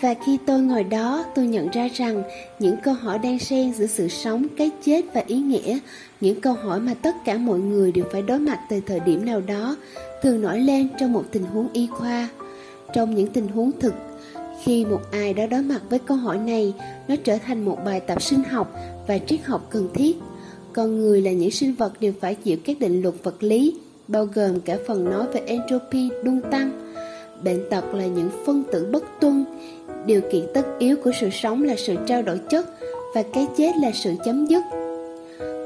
và 0.00 0.14
khi 0.26 0.38
tôi 0.46 0.60
ngồi 0.60 0.84
đó, 0.84 1.24
tôi 1.34 1.46
nhận 1.46 1.68
ra 1.70 1.88
rằng 1.94 2.22
những 2.58 2.76
câu 2.82 2.94
hỏi 2.94 3.18
đang 3.18 3.38
xen 3.38 3.74
giữa 3.74 3.86
sự 3.86 4.08
sống, 4.08 4.46
cái 4.56 4.70
chết 4.84 5.04
và 5.14 5.22
ý 5.26 5.36
nghĩa, 5.36 5.78
những 6.20 6.40
câu 6.40 6.52
hỏi 6.52 6.80
mà 6.80 6.94
tất 6.94 7.14
cả 7.24 7.38
mọi 7.38 7.58
người 7.58 7.92
đều 7.92 8.04
phải 8.12 8.22
đối 8.22 8.38
mặt 8.38 8.58
từ 8.70 8.80
thời 8.86 9.00
điểm 9.00 9.24
nào 9.24 9.40
đó, 9.40 9.76
thường 10.22 10.40
nổi 10.40 10.60
lên 10.60 10.88
trong 11.00 11.12
một 11.12 11.24
tình 11.32 11.44
huống 11.44 11.68
y 11.72 11.86
khoa. 11.86 12.28
Trong 12.94 13.14
những 13.14 13.26
tình 13.26 13.48
huống 13.48 13.70
thực, 13.80 13.94
khi 14.62 14.84
một 14.84 15.00
ai 15.12 15.34
đó 15.34 15.46
đối 15.46 15.62
mặt 15.62 15.80
với 15.90 15.98
câu 15.98 16.16
hỏi 16.16 16.38
này, 16.38 16.74
nó 17.08 17.14
trở 17.24 17.38
thành 17.46 17.64
một 17.64 17.78
bài 17.84 18.00
tập 18.00 18.22
sinh 18.22 18.44
học 18.44 18.72
và 19.06 19.18
triết 19.18 19.40
học 19.44 19.66
cần 19.70 19.88
thiết. 19.94 20.16
Con 20.72 21.00
người 21.00 21.22
là 21.22 21.32
những 21.32 21.50
sinh 21.50 21.74
vật 21.74 22.00
đều 22.00 22.12
phải 22.20 22.34
chịu 22.34 22.56
các 22.64 22.78
định 22.80 23.02
luật 23.02 23.14
vật 23.22 23.42
lý, 23.42 23.74
bao 24.08 24.24
gồm 24.24 24.60
cả 24.60 24.76
phần 24.86 25.04
nói 25.04 25.26
về 25.32 25.40
entropy 25.46 26.08
đung 26.24 26.40
tăng. 26.50 26.70
Bệnh 27.44 27.70
tật 27.70 27.94
là 27.94 28.06
những 28.06 28.30
phân 28.46 28.64
tử 28.72 28.88
bất 28.92 29.04
tuân, 29.20 29.44
điều 30.06 30.20
kiện 30.32 30.44
tất 30.54 30.66
yếu 30.78 30.96
của 31.04 31.10
sự 31.20 31.30
sống 31.30 31.62
là 31.62 31.74
sự 31.76 31.94
trao 32.06 32.22
đổi 32.22 32.38
chất 32.38 32.66
và 33.14 33.22
cái 33.32 33.46
chết 33.56 33.72
là 33.82 33.90
sự 33.94 34.14
chấm 34.24 34.46
dứt. 34.46 34.64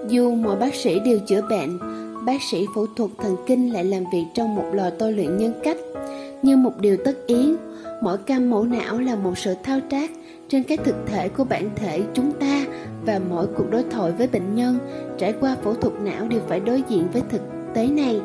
Dù 0.09 0.35
mọi 0.35 0.57
bác 0.57 0.75
sĩ 0.75 1.01
đều 1.01 1.19
chữa 1.19 1.41
bệnh, 1.51 1.79
bác 2.27 2.43
sĩ 2.51 2.67
phẫu 2.75 2.87
thuật 2.97 3.11
thần 3.19 3.37
kinh 3.47 3.73
lại 3.73 3.85
làm 3.85 4.05
việc 4.13 4.25
trong 4.35 4.55
một 4.55 4.65
lò 4.73 4.91
tôi 4.99 5.13
luyện 5.13 5.37
nhân 5.37 5.53
cách. 5.65 5.77
Như 6.43 6.57
một 6.57 6.73
điều 6.81 6.97
tất 7.05 7.27
yếu, 7.27 7.57
mỗi 8.03 8.19
cam 8.19 8.51
mẫu 8.51 8.65
não 8.65 8.99
là 8.99 9.17
một 9.17 9.39
sự 9.39 9.55
thao 9.63 9.81
tác 9.91 10.11
trên 10.49 10.63
cái 10.63 10.77
thực 10.77 10.95
thể 11.07 11.29
của 11.29 11.45
bản 11.45 11.71
thể 11.77 12.01
chúng 12.15 12.33
ta 12.33 12.65
và 13.07 13.21
mỗi 13.31 13.47
cuộc 13.47 13.71
đối 13.71 13.83
thoại 13.91 14.13
với 14.13 14.27
bệnh 14.27 14.55
nhân, 14.55 14.79
trải 15.19 15.35
qua 15.41 15.57
phẫu 15.65 15.75
thuật 15.75 15.95
não 16.05 16.29
đều 16.29 16.41
phải 16.49 16.61
đối 16.61 16.83
diện 16.89 17.07
với 17.13 17.23
thực 17.31 17.43
tế 17.75 17.87
này. 17.87 18.21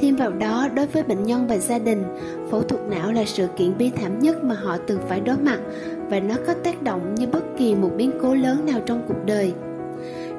Thêm 0.00 0.16
vào 0.16 0.32
đó, 0.32 0.68
đối 0.74 0.86
với 0.86 1.02
bệnh 1.02 1.22
nhân 1.22 1.46
và 1.46 1.58
gia 1.58 1.78
đình, 1.78 2.02
phẫu 2.50 2.62
thuật 2.62 2.82
não 2.90 3.12
là 3.12 3.24
sự 3.24 3.48
kiện 3.56 3.78
bi 3.78 3.90
thảm 3.90 4.18
nhất 4.18 4.44
mà 4.44 4.54
họ 4.54 4.76
từng 4.86 5.00
phải 5.08 5.20
đối 5.20 5.36
mặt 5.36 5.58
và 6.10 6.20
nó 6.20 6.34
có 6.46 6.54
tác 6.54 6.82
động 6.82 7.14
như 7.14 7.26
bất 7.26 7.44
kỳ 7.58 7.74
một 7.74 7.90
biến 7.96 8.12
cố 8.22 8.34
lớn 8.34 8.66
nào 8.66 8.80
trong 8.86 9.04
cuộc 9.08 9.24
đời. 9.26 9.52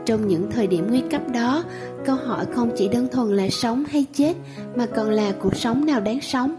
Trong 0.06 0.28
những 0.28 0.52
thời 0.52 0.68
điểm 0.68 0.88
nguy 0.90 1.02
cấp 1.12 1.22
đó, 1.34 1.64
câu 2.06 2.16
hỏi 2.16 2.46
không 2.52 2.72
chỉ 2.76 2.88
đơn 2.88 3.08
thuần 3.12 3.36
là 3.36 3.50
sống 3.50 3.84
hay 3.90 4.06
chết 4.14 4.34
mà 4.76 4.86
còn 4.86 5.10
là 5.10 5.32
cuộc 5.40 5.56
sống 5.56 5.86
nào 5.86 6.02
đáng 6.02 6.22
sống. 6.22 6.56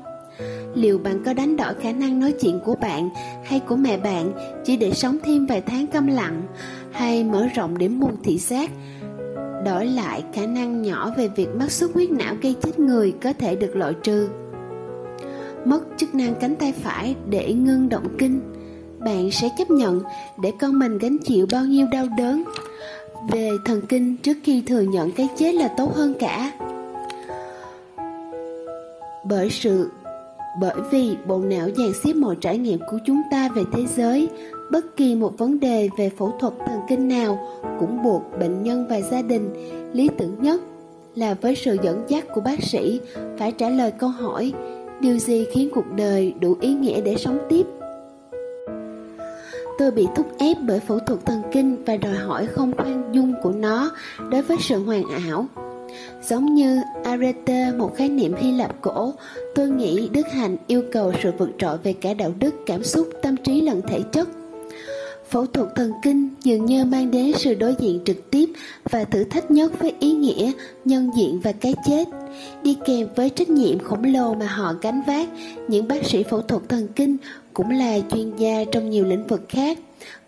Liệu 0.74 0.99
bạn 0.99 1.22
có 1.24 1.35
đánh 1.35 1.57
đổi 1.57 1.74
khả 1.74 1.93
năng 1.93 2.20
nói 2.20 2.35
chuyện 2.41 2.61
của 2.64 2.74
bạn 2.74 3.09
hay 3.45 3.61
của 3.61 3.76
mẹ 3.76 3.99
bạn 3.99 4.33
chỉ 4.64 4.76
để 4.76 4.93
sống 4.93 5.18
thêm 5.24 5.47
vài 5.47 5.61
tháng 5.61 5.87
câm 5.87 6.07
lặng 6.07 6.43
hay 6.93 7.24
mở 7.24 7.47
rộng 7.55 7.79
điểm 7.79 8.01
buồn 8.01 8.16
thị 8.24 8.39
giác 8.39 8.70
đổi 9.69 9.87
lại 9.87 10.25
khả 10.33 10.47
năng 10.47 10.83
nhỏ 10.83 11.11
về 11.16 11.29
việc 11.29 11.49
mắc 11.55 11.73
xuất 11.73 11.95
huyết 11.95 12.11
não 12.11 12.35
gây 12.43 12.57
chết 12.62 12.79
người 12.79 13.14
có 13.23 13.33
thể 13.33 13.57
được 13.57 13.77
loại 13.77 13.95
trừ. 14.03 14.29
Mất 15.64 15.81
chức 15.97 16.14
năng 16.14 16.35
cánh 16.35 16.57
tay 16.57 16.73
phải 16.73 17.14
để 17.29 17.53
ngưng 17.53 17.89
động 17.89 18.09
kinh. 18.19 18.41
Bạn 18.99 19.31
sẽ 19.31 19.49
chấp 19.59 19.71
nhận 19.71 20.03
để 20.43 20.53
con 20.61 20.79
mình 20.79 20.99
gánh 20.99 21.19
chịu 21.19 21.47
bao 21.53 21.64
nhiêu 21.64 21.87
đau 21.93 22.07
đớn. 22.19 22.45
Về 23.33 23.51
thần 23.64 23.81
kinh, 23.89 24.16
trước 24.16 24.37
khi 24.45 24.62
thừa 24.66 24.81
nhận 24.81 25.12
cái 25.12 25.29
chết 25.37 25.55
là 25.55 25.69
tốt 25.69 25.95
hơn 25.95 26.14
cả. 26.21 26.53
Bởi 29.25 29.51
sự, 29.51 29.91
bởi 30.61 30.81
vì 30.91 31.16
bộ 31.27 31.39
não 31.39 31.69
dàn 31.77 31.93
xếp 32.05 32.12
mọi 32.12 32.37
trải 32.41 32.59
nghiệm 32.59 32.79
của 32.91 32.99
chúng 33.07 33.23
ta 33.31 33.49
về 33.49 33.62
thế 33.73 33.85
giới 33.97 34.29
bất 34.71 34.97
kỳ 34.97 35.14
một 35.14 35.39
vấn 35.39 35.61
đề 35.61 35.89
về 35.99 36.11
phẫu 36.11 36.33
thuật 36.41 36.55
thần 36.66 36.81
kinh 36.89 37.09
nào 37.09 37.49
cũng 37.81 38.03
buộc 38.03 38.23
bệnh 38.41 38.62
nhân 38.62 38.87
và 38.91 39.01
gia 39.01 39.23
đình, 39.23 39.51
lý 39.93 40.09
tưởng 40.19 40.43
nhất 40.43 40.61
là 41.14 41.35
với 41.35 41.55
sự 41.55 41.77
dẫn 41.83 42.05
dắt 42.09 42.25
của 42.35 42.41
bác 42.41 42.62
sĩ 42.62 43.01
phải 43.39 43.53
trả 43.53 43.69
lời 43.69 43.91
câu 43.91 44.09
hỏi, 44.09 44.53
điều 45.01 45.19
gì 45.19 45.47
khiến 45.53 45.69
cuộc 45.75 45.85
đời 45.97 46.35
đủ 46.41 46.57
ý 46.61 46.75
nghĩa 46.75 47.01
để 47.01 47.16
sống 47.16 47.39
tiếp? 47.49 47.66
Tôi 49.79 49.91
bị 49.91 50.07
thúc 50.16 50.27
ép 50.39 50.57
bởi 50.66 50.81
phẫu 50.81 50.99
thuật 50.99 51.27
thần 51.27 51.43
kinh 51.53 51.85
và 51.85 51.97
đòi 51.97 52.14
hỏi 52.14 52.47
không 52.47 52.73
khoan 52.77 53.11
dung 53.12 53.35
của 53.43 53.53
nó 53.53 53.91
đối 54.31 54.43
với 54.43 54.57
sự 54.61 54.85
hoàn 54.85 55.03
ảo 55.29 55.47
giống 56.23 56.55
như 56.55 56.81
arete, 57.05 57.73
một 57.73 57.97
khái 57.97 58.09
niệm 58.09 58.35
hy 58.39 58.53
lạp 58.53 58.81
cổ, 58.81 59.12
tôi 59.55 59.69
nghĩ 59.69 60.09
đức 60.12 60.27
hạnh 60.33 60.57
yêu 60.66 60.83
cầu 60.93 61.12
sự 61.23 61.33
vượt 61.39 61.51
trội 61.59 61.79
về 61.79 61.93
cả 61.93 62.14
đạo 62.14 62.33
đức, 62.39 62.55
cảm 62.66 62.85
xúc, 62.85 63.09
tâm 63.23 63.37
trí 63.37 63.61
lẫn 63.61 63.83
thể 63.89 64.01
chất. 64.12 64.29
Phẫu 65.31 65.47
thuật 65.47 65.68
thần 65.74 65.93
kinh 66.03 66.29
dường 66.43 66.66
như 66.66 66.85
mang 66.85 67.11
đến 67.11 67.33
sự 67.37 67.55
đối 67.55 67.74
diện 67.79 68.01
trực 68.05 68.31
tiếp 68.31 68.49
và 68.91 69.05
thử 69.05 69.24
thách 69.24 69.51
nhất 69.51 69.72
với 69.81 69.95
ý 70.01 70.12
nghĩa, 70.12 70.53
nhân 70.85 71.11
diện 71.16 71.41
và 71.41 71.53
cái 71.53 71.74
chết. 71.87 72.05
Đi 72.62 72.76
kèm 72.87 73.09
với 73.16 73.31
trách 73.31 73.49
nhiệm 73.49 73.79
khổng 73.79 74.05
lồ 74.05 74.35
mà 74.35 74.47
họ 74.47 74.74
gánh 74.83 75.03
vác, 75.07 75.29
những 75.68 75.89
bác 75.89 76.07
sĩ 76.07 76.22
phẫu 76.22 76.43
thuật 76.43 76.62
thần 76.68 76.89
kinh 76.89 77.16
cũng 77.53 77.70
là 77.70 77.99
chuyên 78.11 78.37
gia 78.37 78.64
trong 78.72 78.91
nhiều 78.91 79.05
lĩnh 79.05 79.26
vực 79.26 79.43
khác. 79.49 79.79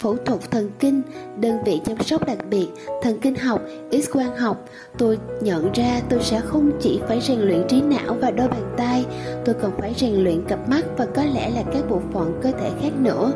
phẫu 0.01 0.17
thuật 0.17 0.51
thần 0.51 0.71
kinh, 0.79 1.03
đơn 1.41 1.59
vị 1.65 1.81
chăm 1.85 2.03
sóc 2.03 2.27
đặc 2.27 2.39
biệt, 2.51 2.67
thần 3.03 3.19
kinh 3.21 3.35
học, 3.35 3.63
x 3.93 4.11
quang 4.13 4.37
học, 4.37 4.69
tôi 4.99 5.19
nhận 5.41 5.73
ra 5.73 6.01
tôi 6.11 6.21
sẽ 6.23 6.41
không 6.41 6.71
chỉ 6.81 7.01
phải 7.09 7.21
rèn 7.21 7.41
luyện 7.41 7.63
trí 7.69 7.81
não 7.81 8.17
và 8.21 8.31
đôi 8.31 8.49
bàn 8.49 8.75
tay, 8.77 9.05
tôi 9.45 9.55
còn 9.63 9.73
phải 9.79 9.95
rèn 9.97 10.15
luyện 10.15 10.45
cặp 10.49 10.69
mắt 10.69 10.85
và 10.97 11.07
có 11.07 11.25
lẽ 11.25 11.51
là 11.51 11.63
các 11.73 11.91
bộ 11.91 12.01
phận 12.13 12.41
cơ 12.43 12.51
thể 12.51 12.71
khác 12.83 12.91
nữa. 13.01 13.33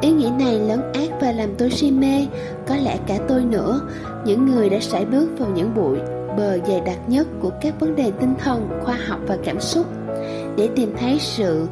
Ý 0.00 0.12
nghĩ 0.12 0.30
này 0.38 0.58
lớn 0.58 0.92
ác 0.92 1.10
và 1.20 1.32
làm 1.32 1.54
tôi 1.58 1.70
si 1.70 1.90
mê, 1.90 2.26
có 2.66 2.76
lẽ 2.76 2.98
cả 3.06 3.18
tôi 3.28 3.44
nữa, 3.44 3.80
những 4.24 4.46
người 4.46 4.68
đã 4.68 4.80
sải 4.80 5.04
bước 5.04 5.28
vào 5.38 5.48
những 5.54 5.74
bụi 5.74 5.98
bờ 6.36 6.58
dày 6.66 6.80
đặc 6.80 6.98
nhất 7.06 7.26
của 7.40 7.50
các 7.60 7.80
vấn 7.80 7.96
đề 7.96 8.12
tinh 8.20 8.34
thần, 8.38 8.80
khoa 8.84 8.96
học 9.06 9.20
và 9.26 9.38
cảm 9.44 9.60
xúc 9.60 9.86
để 10.56 10.68
tìm 10.76 10.94
thấy 11.00 11.18
sự 11.20 11.66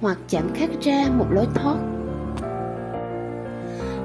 hoặc 0.00 0.18
chạm 0.28 0.54
khắc 0.54 0.70
ra 0.80 1.06
một 1.18 1.26
lối 1.30 1.46
thoát 1.54 1.76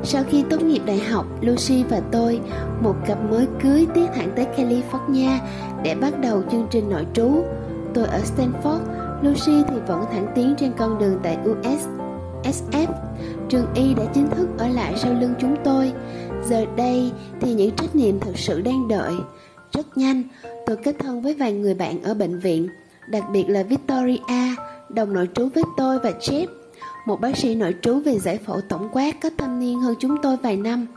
sau 0.03 0.23
khi 0.29 0.43
tốt 0.49 0.61
nghiệp 0.61 0.81
đại 0.85 0.99
học, 0.99 1.25
Lucy 1.41 1.83
và 1.83 2.01
tôi, 2.11 2.39
một 2.81 2.95
cặp 3.07 3.17
mới 3.29 3.47
cưới 3.63 3.87
tiến 3.93 4.07
thẳng 4.15 4.31
tới 4.35 4.47
California 4.57 5.37
để 5.83 5.95
bắt 5.95 6.13
đầu 6.21 6.43
chương 6.51 6.67
trình 6.71 6.89
nội 6.89 7.05
trú. 7.13 7.43
Tôi 7.93 8.05
ở 8.07 8.19
Stanford, 8.19 8.79
Lucy 9.21 9.63
thì 9.69 9.75
vẫn 9.87 10.05
thẳng 10.11 10.27
tiến 10.35 10.55
trên 10.57 10.71
con 10.77 10.99
đường 10.99 11.19
tại 11.23 11.37
US. 11.49 11.98
SF, 12.43 12.87
trường 13.49 13.73
Y 13.73 13.93
đã 13.93 14.03
chính 14.13 14.27
thức 14.27 14.49
ở 14.57 14.67
lại 14.67 14.93
sau 14.97 15.13
lưng 15.13 15.33
chúng 15.39 15.55
tôi. 15.63 15.93
Giờ 16.45 16.65
đây 16.77 17.11
thì 17.41 17.53
những 17.53 17.71
trách 17.75 17.95
nhiệm 17.95 18.19
thực 18.19 18.37
sự 18.37 18.61
đang 18.61 18.87
đợi. 18.87 19.13
Rất 19.71 19.97
nhanh, 19.97 20.23
tôi 20.65 20.77
kết 20.83 20.95
thân 20.99 21.21
với 21.21 21.33
vài 21.33 21.53
người 21.53 21.73
bạn 21.73 22.03
ở 22.03 22.13
bệnh 22.13 22.39
viện, 22.39 22.69
đặc 23.09 23.23
biệt 23.31 23.45
là 23.47 23.63
Victoria, 23.63 24.55
đồng 24.89 25.13
nội 25.13 25.29
trú 25.33 25.49
với 25.55 25.63
tôi 25.77 25.99
và 25.99 26.11
Jeff 26.11 26.47
một 27.05 27.21
bác 27.21 27.37
sĩ 27.37 27.55
nội 27.55 27.75
trú 27.81 27.99
về 27.99 28.19
giải 28.19 28.37
phẫu 28.37 28.61
tổng 28.61 28.89
quát 28.91 29.21
có 29.21 29.29
thâm 29.37 29.59
niên 29.59 29.79
hơn 29.79 29.95
chúng 29.99 30.21
tôi 30.21 30.37
vài 30.37 30.57
năm. 30.57 30.87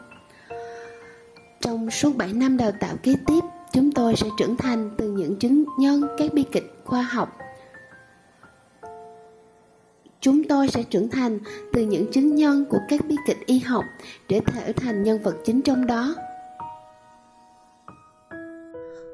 Trong 1.61 1.91
suốt 1.91 2.17
7 2.17 2.33
năm 2.33 2.57
đào 2.57 2.73
tạo 2.81 2.97
kế 3.03 3.15
tiếp, 3.27 3.41
chúng 3.73 3.93
tôi 3.93 4.17
sẽ 4.17 4.27
trưởng 4.39 4.57
thành 4.57 4.91
từ 4.99 5.11
những 5.11 5.37
chứng 5.37 5.65
nhân 5.79 6.03
các 6.19 6.33
bi 6.33 6.45
kịch 6.53 6.75
khoa 6.85 7.03
học. 7.03 7.39
Chúng 10.23 10.45
tôi 10.45 10.69
sẽ 10.69 10.83
trưởng 10.83 11.09
thành 11.09 11.39
từ 11.73 11.83
những 11.83 12.13
chứng 12.13 12.35
nhân 12.35 12.65
của 12.71 12.79
các 12.89 13.07
bi 13.09 13.17
kịch 13.27 13.39
y 13.47 13.59
học 13.59 13.85
để 14.29 14.41
trở 14.55 14.73
thành 14.77 15.03
nhân 15.03 15.23
vật 15.23 15.35
chính 15.45 15.63
trong 15.63 15.87
đó. 15.87 16.15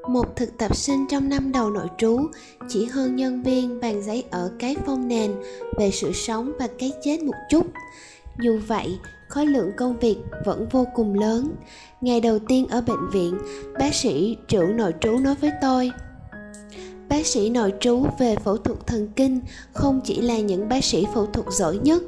Một 0.09 0.35
thực 0.35 0.57
tập 0.57 0.75
sinh 0.75 1.05
trong 1.09 1.29
năm 1.29 1.51
đầu 1.51 1.69
nội 1.69 1.87
trú 1.97 2.19
chỉ 2.67 2.85
hơn 2.85 3.15
nhân 3.15 3.43
viên 3.43 3.79
bàn 3.81 4.03
giấy 4.03 4.23
ở 4.31 4.51
cái 4.59 4.75
phong 4.85 5.07
nền 5.07 5.35
về 5.77 5.91
sự 5.91 6.11
sống 6.13 6.51
và 6.59 6.67
cái 6.79 6.91
chết 7.03 7.23
một 7.23 7.35
chút. 7.49 7.65
Dù 8.39 8.59
vậy, 8.67 8.97
khối 9.29 9.45
lượng 9.45 9.71
công 9.77 9.97
việc 9.99 10.17
vẫn 10.45 10.67
vô 10.71 10.87
cùng 10.95 11.19
lớn. 11.19 11.55
Ngày 12.01 12.21
đầu 12.21 12.39
tiên 12.39 12.67
ở 12.67 12.81
bệnh 12.81 13.09
viện, 13.11 13.37
bác 13.79 13.95
sĩ 13.95 14.37
trưởng 14.47 14.77
nội 14.77 14.93
trú 15.01 15.17
nói 15.17 15.35
với 15.41 15.51
tôi 15.61 15.91
Bác 17.09 17.25
sĩ 17.25 17.49
nội 17.49 17.73
trú 17.79 18.05
về 18.19 18.35
phẫu 18.35 18.57
thuật 18.57 18.87
thần 18.87 19.07
kinh 19.15 19.39
không 19.73 20.01
chỉ 20.03 20.21
là 20.21 20.39
những 20.39 20.69
bác 20.69 20.83
sĩ 20.83 21.05
phẫu 21.13 21.25
thuật 21.25 21.45
giỏi 21.51 21.77
nhất, 21.77 22.03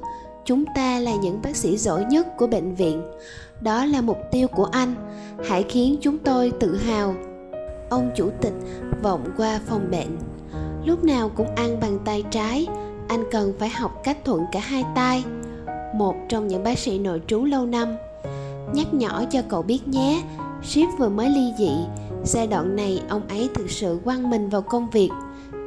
chúng 0.46 0.64
ta 0.76 1.00
là 1.00 1.16
những 1.16 1.40
bác 1.44 1.56
sĩ 1.56 1.78
giỏi 1.78 2.06
nhất 2.06 2.28
của 2.38 2.48
bệnh 2.48 2.76
viện. 2.76 3.02
Đó 3.62 3.86
là 3.86 4.02
mục 4.02 4.18
tiêu 4.32 4.48
của 4.48 4.66
anh. 4.66 4.96
Hãy 5.46 5.66
khiến 5.70 5.98
chúng 6.02 6.18
tôi 6.18 6.52
tự 6.60 6.78
hào 6.78 7.16
ông 7.92 8.12
chủ 8.16 8.30
tịch 8.42 8.54
vọng 9.04 9.26
qua 9.38 9.60
phòng 9.68 9.92
bệnh 9.92 10.18
lúc 10.86 11.04
nào 11.04 11.30
cũng 11.30 11.56
ăn 11.56 11.80
bằng 11.80 12.00
tay 12.06 12.24
trái 12.32 12.68
anh 13.08 13.24
cần 13.32 13.54
phải 13.60 13.70
học 13.70 14.02
cách 14.04 14.18
thuận 14.26 14.46
cả 14.52 14.60
hai 14.60 14.84
tay 14.96 15.24
một 15.96 16.16
trong 16.30 16.48
những 16.48 16.64
bác 16.64 16.80
sĩ 16.80 17.00
nội 17.00 17.22
trú 17.28 17.46
lâu 17.46 17.66
năm 17.66 17.96
nhắc 18.74 18.94
nhỏ 18.94 19.24
cho 19.32 19.42
cậu 19.50 19.62
biết 19.62 19.88
nhé 19.88 20.22
ship 20.64 20.98
vừa 20.98 21.10
mới 21.10 21.30
ly 21.30 21.54
dị 21.58 21.72
giai 22.26 22.48
đoạn 22.48 22.76
này, 22.76 23.02
ông 23.10 23.22
ấy 23.28 23.50
thực 23.54 23.72
sự 23.72 24.00
quăng 24.04 24.30
mình 24.30 24.50
vào 24.50 24.62
công 24.62 24.90
việc. 24.90 25.10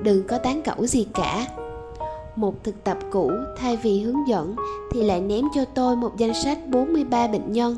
Đừng 0.03 0.27
có 0.27 0.39
tán 0.39 0.63
cẩu 0.63 0.87
gì 0.87 1.07
cả. 1.15 1.47
Một 2.37 2.65
thực 2.65 2.85
tập 2.85 2.99
cũ, 3.11 3.31
thay 3.59 3.79
vì 3.83 4.01
hướng 4.01 4.29
dẫn, 4.29 4.57
thì 4.93 5.03
lại 5.03 5.21
ném 5.21 5.45
cho 5.55 5.65
tôi 5.65 5.97
một 5.97 6.17
danh 6.17 6.35
sách 6.35 6.59
43 6.67 7.27
bệnh 7.27 7.53
nhân. 7.53 7.77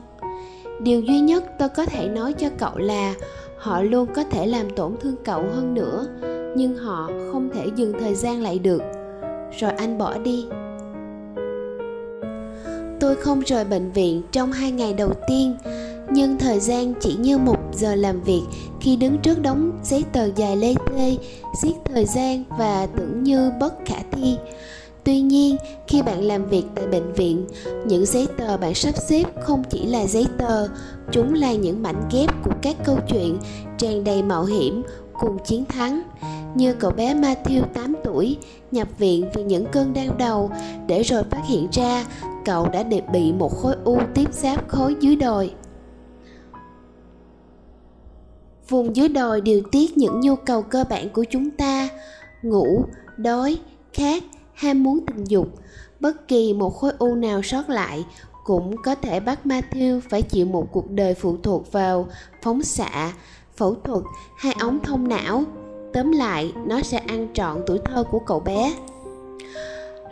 Điều 0.80 1.00
duy 1.00 1.20
nhất 1.20 1.44
tôi 1.58 1.68
có 1.68 1.86
thể 1.86 2.08
nói 2.08 2.32
cho 2.32 2.48
cậu 2.58 2.78
là, 2.78 3.14
họ 3.58 3.82
luôn 3.82 4.06
có 4.14 4.24
thể 4.24 4.46
làm 4.46 4.70
tổn 4.70 4.96
thương 5.00 5.16
cậu 5.24 5.42
hơn 5.54 5.74
nữa, 5.74 6.06
nhưng 6.56 6.76
họ 6.76 7.10
không 7.32 7.50
thể 7.54 7.66
dừng 7.76 7.92
thời 8.00 8.14
gian 8.14 8.42
lại 8.42 8.58
được. 8.58 8.82
Rồi 9.58 9.70
anh 9.70 9.98
bỏ 9.98 10.18
đi. 10.18 10.46
Tôi 13.00 13.16
không 13.16 13.40
rời 13.40 13.64
bệnh 13.64 13.92
viện 13.92 14.22
trong 14.32 14.52
hai 14.52 14.72
ngày 14.72 14.94
đầu 14.94 15.10
tiên 15.28 15.56
nhưng 16.10 16.38
thời 16.38 16.60
gian 16.60 16.94
chỉ 17.00 17.14
như 17.14 17.38
một 17.38 17.58
giờ 17.72 17.94
làm 17.94 18.20
việc. 18.20 18.42
Khi 18.80 18.96
đứng 18.96 19.18
trước 19.18 19.42
đống 19.42 19.78
giấy 19.84 20.04
tờ 20.12 20.28
dài 20.36 20.56
lê 20.56 20.74
thê 20.86 21.16
giết 21.62 21.76
thời 21.84 22.04
gian 22.04 22.44
và 22.58 22.86
tưởng 22.86 23.22
như 23.22 23.50
bất 23.60 23.74
khả 23.84 23.98
thi. 24.12 24.36
Tuy 25.04 25.20
nhiên, 25.20 25.56
khi 25.86 26.02
bạn 26.02 26.22
làm 26.22 26.46
việc 26.46 26.64
tại 26.74 26.86
bệnh 26.86 27.12
viện, 27.12 27.46
những 27.86 28.06
giấy 28.06 28.26
tờ 28.38 28.56
bạn 28.56 28.74
sắp 28.74 28.94
xếp 29.08 29.24
không 29.42 29.62
chỉ 29.70 29.86
là 29.86 30.06
giấy 30.06 30.26
tờ, 30.38 30.68
chúng 31.10 31.34
là 31.34 31.52
những 31.52 31.82
mảnh 31.82 32.08
ghép 32.12 32.30
của 32.44 32.50
các 32.62 32.76
câu 32.84 32.98
chuyện, 33.08 33.38
tràn 33.78 34.04
đầy 34.04 34.22
mạo 34.22 34.44
hiểm 34.44 34.82
cùng 35.12 35.38
chiến 35.44 35.64
thắng. 35.64 36.02
Như 36.54 36.74
cậu 36.74 36.90
bé 36.90 37.14
Matthew 37.14 37.62
8 37.74 37.94
tuổi, 38.04 38.36
nhập 38.72 38.88
viện 38.98 39.24
vì 39.34 39.42
những 39.42 39.66
cơn 39.72 39.92
đau 39.92 40.14
đầu. 40.18 40.50
Để 40.86 41.02
rồi 41.02 41.22
phát 41.30 41.42
hiện 41.46 41.68
ra, 41.72 42.04
cậu 42.44 42.68
đã 42.68 42.84
bị 43.12 43.32
một 43.32 43.56
khối 43.56 43.74
u 43.84 43.98
tiếp 44.14 44.32
giáp 44.32 44.68
khối 44.68 44.96
dưới 45.00 45.16
đồi. 45.16 45.50
Vùng 48.68 48.96
dưới 48.96 49.08
đồi 49.08 49.40
điều 49.40 49.62
tiết 49.72 49.98
những 49.98 50.20
nhu 50.20 50.36
cầu 50.36 50.62
cơ 50.62 50.84
bản 50.90 51.08
của 51.08 51.24
chúng 51.24 51.50
ta, 51.50 51.88
ngủ, 52.42 52.84
đói, 53.16 53.58
khát, 53.92 54.22
ham 54.54 54.82
muốn 54.82 55.06
tình 55.06 55.24
dục 55.24 55.48
bất 56.00 56.28
kỳ 56.28 56.52
một 56.52 56.70
khối 56.70 56.92
u 56.98 57.14
nào 57.14 57.42
sót 57.42 57.70
lại 57.70 58.04
cũng 58.44 58.76
có 58.82 58.94
thể 58.94 59.20
bắt 59.20 59.40
Matthew 59.44 60.00
phải 60.10 60.22
chịu 60.22 60.46
một 60.46 60.68
cuộc 60.72 60.90
đời 60.90 61.14
phụ 61.14 61.36
thuộc 61.42 61.72
vào 61.72 62.08
phóng 62.42 62.62
xạ, 62.62 63.12
phẫu 63.56 63.74
thuật 63.74 64.02
hay 64.36 64.52
ống 64.60 64.78
thông 64.82 65.08
não. 65.08 65.44
Tóm 65.92 66.12
lại, 66.12 66.52
nó 66.66 66.82
sẽ 66.82 66.98
ăn 66.98 67.28
trọn 67.34 67.62
tuổi 67.66 67.78
thơ 67.84 68.04
của 68.10 68.18
cậu 68.18 68.40
bé. 68.40 68.74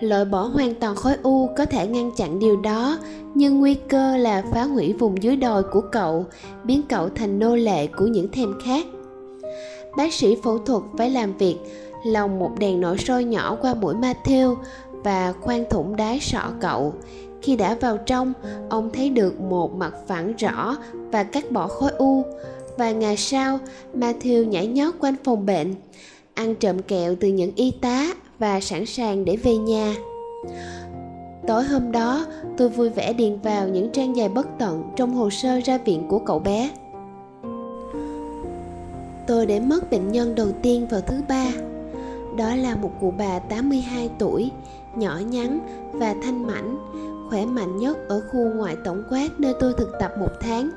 Loại 0.01 0.25
bỏ 0.25 0.43
hoàn 0.43 0.75
toàn 0.75 0.95
khối 0.95 1.15
u 1.23 1.49
có 1.57 1.67
thể 1.67 1.87
ngăn 1.87 2.11
chặn 2.17 2.39
điều 2.39 2.57
đó, 2.57 2.99
nhưng 3.35 3.61
nguy 3.61 3.75
cơ 3.75 4.17
là 4.17 4.43
phá 4.53 4.63
hủy 4.63 4.93
vùng 4.93 5.23
dưới 5.23 5.37
đồi 5.37 5.63
của 5.63 5.81
cậu, 5.81 6.27
biến 6.65 6.83
cậu 6.89 7.09
thành 7.09 7.39
nô 7.39 7.57
lệ 7.57 7.87
của 7.87 8.07
những 8.07 8.29
thèm 8.33 8.55
khác. 8.65 8.87
Bác 9.97 10.13
sĩ 10.13 10.37
phẫu 10.43 10.59
thuật 10.59 10.83
phải 10.99 11.11
làm 11.11 11.37
việc 11.37 11.57
lòng 12.07 12.39
một 12.39 12.51
đèn 12.59 12.81
nổi 12.81 12.99
sôi 12.99 13.25
nhỏ 13.25 13.57
qua 13.61 13.75
mũi 13.75 13.95
Matthew 13.95 14.57
và 14.91 15.33
khoan 15.41 15.65
thủng 15.71 15.97
đáy 15.97 16.21
sọ 16.21 16.43
cậu. 16.61 16.95
Khi 17.43 17.57
đã 17.57 17.77
vào 17.81 17.97
trong, 17.97 18.33
ông 18.71 18.91
thấy 18.93 19.11
được 19.11 19.41
một 19.41 19.75
mặt 19.75 19.95
phẳng 20.07 20.33
rõ 20.37 20.77
và 20.93 21.23
cắt 21.23 21.51
bỏ 21.51 21.67
khối 21.69 21.91
u. 21.91 22.23
Vài 22.77 22.95
ngày 22.95 23.17
sau, 23.17 23.59
Matthew 23.95 24.45
nhảy 24.45 24.67
nhót 24.67 24.95
quanh 25.01 25.15
phòng 25.25 25.47
bệnh, 25.47 25.75
ăn 26.35 26.55
trộm 26.55 26.83
kẹo 26.83 27.15
từ 27.21 27.29
những 27.29 27.53
y 27.57 27.71
tá 27.71 28.15
và 28.39 28.61
sẵn 28.61 28.87
sàng 28.87 29.25
để 29.25 29.37
về 29.37 29.57
nhà. 29.57 29.95
Tối 31.47 31.65
hôm 31.65 31.93
đó, 31.93 32.27
tôi 32.57 32.69
vui 32.69 32.91
vẻ 32.91 33.13
điền 33.13 33.39
vào 33.39 33.69
những 33.69 33.91
trang 33.93 34.17
dài 34.17 34.29
bất 34.29 34.47
tận 34.59 34.91
trong 34.97 35.15
hồ 35.15 35.31
sơ 35.31 35.61
ra 35.65 35.79
viện 35.79 36.09
của 36.09 36.19
cậu 36.19 36.39
bé. 36.39 36.71
Tôi 39.27 39.47
để 39.47 39.61
mất 39.61 39.91
bệnh 39.91 40.13
nhân 40.13 40.35
đầu 40.35 40.49
tiên 40.63 40.87
vào 40.91 41.01
thứ 41.01 41.21
ba 41.29 41.47
đó 42.37 42.55
là 42.55 42.77
một 42.77 42.91
cụ 43.01 43.15
bà 43.19 43.39
82 43.39 44.11
tuổi, 44.19 44.51
nhỏ 44.97 45.19
nhắn 45.31 45.59
và 45.93 46.15
thanh 46.23 46.47
mảnh, 46.47 46.77
khỏe 47.31 47.47
mạnh 47.47 47.77
nhất 47.77 47.99
ở 48.09 48.21
khu 48.33 48.41
ngoại 48.55 48.77
tổng 48.85 49.03
quát 49.11 49.29
nơi 49.39 49.55
tôi 49.61 49.73
thực 49.79 49.93
tập 50.01 50.13
một 50.21 50.31
tháng. 50.41 50.71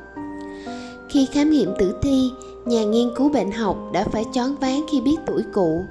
Khi 1.09 1.27
khám 1.31 1.49
nghiệm 1.49 1.73
tử 1.79 1.99
thi, 2.01 2.29
nhà 2.65 2.83
nghiên 2.83 3.09
cứu 3.15 3.29
bệnh 3.29 3.51
học 3.51 3.77
đã 3.93 4.05
phải 4.11 4.25
chón 4.33 4.55
ván 4.55 4.79
khi 4.91 5.01
biết 5.01 5.17
tuổi 5.25 5.43
cụ. 5.53 5.83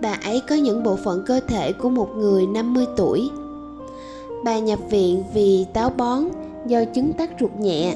Bà 0.00 0.18
ấy 0.24 0.42
có 0.48 0.54
những 0.54 0.82
bộ 0.82 0.96
phận 0.96 1.22
cơ 1.26 1.40
thể 1.48 1.72
của 1.72 1.90
một 1.90 2.08
người 2.16 2.46
50 2.46 2.86
tuổi. 2.96 3.30
Bà 4.44 4.58
nhập 4.58 4.78
viện 4.90 5.24
vì 5.34 5.66
táo 5.72 5.90
bón 5.90 6.24
do 6.66 6.84
chứng 6.84 7.12
tắc 7.12 7.30
ruột 7.40 7.50
nhẹ. 7.58 7.94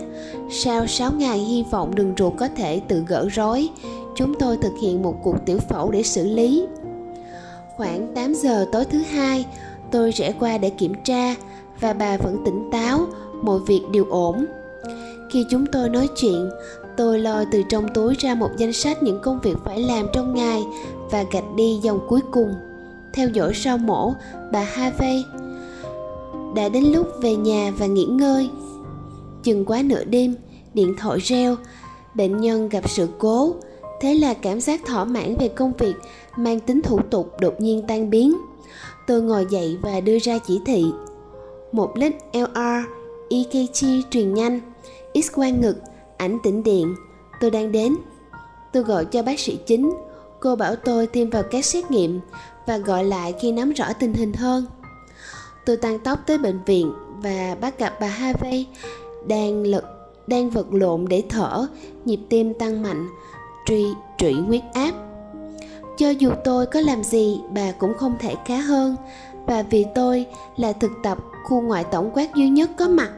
Sau 0.50 0.86
6 0.86 1.12
ngày 1.12 1.38
hy 1.38 1.64
vọng 1.70 1.94
đường 1.94 2.14
ruột 2.18 2.32
có 2.38 2.48
thể 2.57 2.80
tự 2.88 3.05
gỡ 3.09 3.28
rối, 3.32 3.68
chúng 4.14 4.34
tôi 4.34 4.57
thực 4.57 4.72
hiện 4.82 5.02
một 5.02 5.14
cuộc 5.22 5.36
tiểu 5.46 5.59
phẫu 5.59 5.90
để 5.90 6.02
xử 6.02 6.24
lý. 6.24 6.66
Khoảng 7.76 8.14
8 8.14 8.34
giờ 8.34 8.66
tối 8.72 8.84
thứ 8.84 8.98
hai, 8.98 9.46
tôi 9.90 10.11
rẽ 10.11 10.32
qua 10.40 10.59
để 10.59 10.70
kiểm 10.70 10.94
tra 11.05 11.34
và 11.80 11.92
bà 11.92 12.16
vẫn 12.16 12.42
tỉnh 12.44 12.68
táo, 12.72 13.00
mọi 13.42 13.59
việc 13.66 13.82
đều 13.92 14.05
ổn. 14.11 14.46
Khi 15.32 15.44
chúng 15.50 15.66
tôi 15.66 15.88
nói 15.88 16.09
chuyện, 16.16 16.50
tôi 16.97 17.18
lôi 17.18 17.47
từ 17.53 17.62
trong 17.68 17.88
túi 17.95 18.14
ra 18.18 18.34
một 18.34 18.51
danh 18.57 18.72
sách 18.72 19.03
những 19.03 19.20
công 19.22 19.40
việc 19.40 19.57
phải 19.64 19.80
làm 19.80 20.07
trong 20.12 20.34
ngày 20.34 20.64
và 21.11 21.24
gạch 21.32 21.55
đi 21.57 21.78
dòng 21.82 22.01
cuối 22.09 22.20
cùng. 22.32 22.55
Theo 23.12 23.28
dõi 23.28 23.55
sau 23.55 23.78
mổ, 23.78 24.12
bà 24.53 24.61
Harvey 24.61 25.24
đã 26.55 26.68
đến 26.68 26.84
lúc 26.84 27.07
về 27.20 27.36
nhà 27.36 27.72
và 27.78 27.86
nghỉ 27.86 28.05
ngơi. 28.05 28.51
Chừng 29.42 29.64
quá 29.64 29.82
nửa 29.82 30.05
đêm 30.05 30.34
điện 30.74 30.95
thoại 30.99 31.18
reo 31.18 31.57
bệnh 32.14 32.40
nhân 32.40 32.68
gặp 32.68 32.90
sự 32.90 33.09
cố. 33.18 33.55
Thế 34.01 34.14
là 34.14 34.34
cảm 34.34 34.61
giác 34.61 34.80
thỏa 34.86 35.05
mãn 35.05 35.36
về 35.36 35.49
công 35.49 35.72
việc 35.78 35.95
mang 36.36 36.61
tính 36.61 36.82
thủ 36.82 36.99
tục 37.11 37.32
đột 37.40 37.61
nhiên 37.61 37.82
tan 37.88 38.11
biến. 38.11 38.36
Tôi 39.07 39.22
ngồi 39.22 39.47
dậy 39.51 39.78
và 39.82 40.01
đưa 40.01 40.18
ra 40.18 40.38
chỉ 40.47 40.61
thị. 40.66 40.84
Một 41.72 41.99
lít 41.99 42.14
LR, 42.32 42.84
EKG 43.30 43.86
truyền 44.11 44.34
nhanh, 44.34 44.61
X 45.14 45.32
quang 45.34 45.61
ngực, 45.61 45.76
ảnh 46.25 46.39
tĩnh 46.43 46.62
điện, 46.62 46.95
tôi 47.41 47.51
đang 47.51 47.72
đến. 47.72 47.97
Tôi 48.72 48.83
gọi 48.83 49.05
cho 49.05 49.22
bác 49.22 49.41
sĩ 49.41 49.59
chính, 49.66 49.93
cô 50.41 50.57
bảo 50.57 50.77
tôi 50.77 51.07
thêm 51.07 51.31
vào 51.31 51.43
các 51.51 51.64
xét 51.64 51.91
nghiệm 51.91 52.20
và 52.66 52.79
gọi 52.79 53.05
lại 53.05 53.35
khi 53.41 53.53
nắm 53.53 53.72
rõ 53.72 53.93
tình 53.93 54.14
hình 54.14 54.33
hơn. 54.33 54.66
Tôi 55.66 55.77
tăng 55.77 55.99
tốc 55.99 56.18
tới 56.27 56.39
bệnh 56.39 56.61
viện 56.66 56.93
và 57.22 57.57
bắt 57.61 57.79
gặp 57.79 57.95
bà 58.01 58.07
Harvey 58.07 58.66
đang 59.27 59.62
lực 59.62 59.85
đang 60.27 60.51
vật 60.51 60.66
lộn 60.70 61.05
để 61.09 61.22
thở, 61.29 61.66
nhịp 62.05 62.20
tim 62.29 62.55
tăng 62.55 62.83
mạnh, 62.83 63.09
truy 63.66 63.85
trụy 64.18 64.33
huyết 64.33 64.62
áp. 64.75 64.93
Cho 65.99 66.11
dù 66.11 66.31
tôi 66.45 66.66
có 66.66 66.81
làm 66.81 67.05
gì, 67.05 67.41
bà 67.55 67.72
cũng 67.72 67.95
không 67.95 68.16
thể 68.20 68.35
khá 68.47 68.57
hơn, 68.57 68.97
và 69.47 69.62
vì 69.62 69.87
tôi 69.95 70.27
là 70.57 70.72
thực 70.72 70.91
tập 71.03 71.18
khu 71.45 71.61
ngoại 71.61 71.85
tổng 71.85 72.11
quát 72.14 72.35
duy 72.35 72.49
nhất 72.49 72.70
có 72.77 72.89
mặt. 72.89 73.11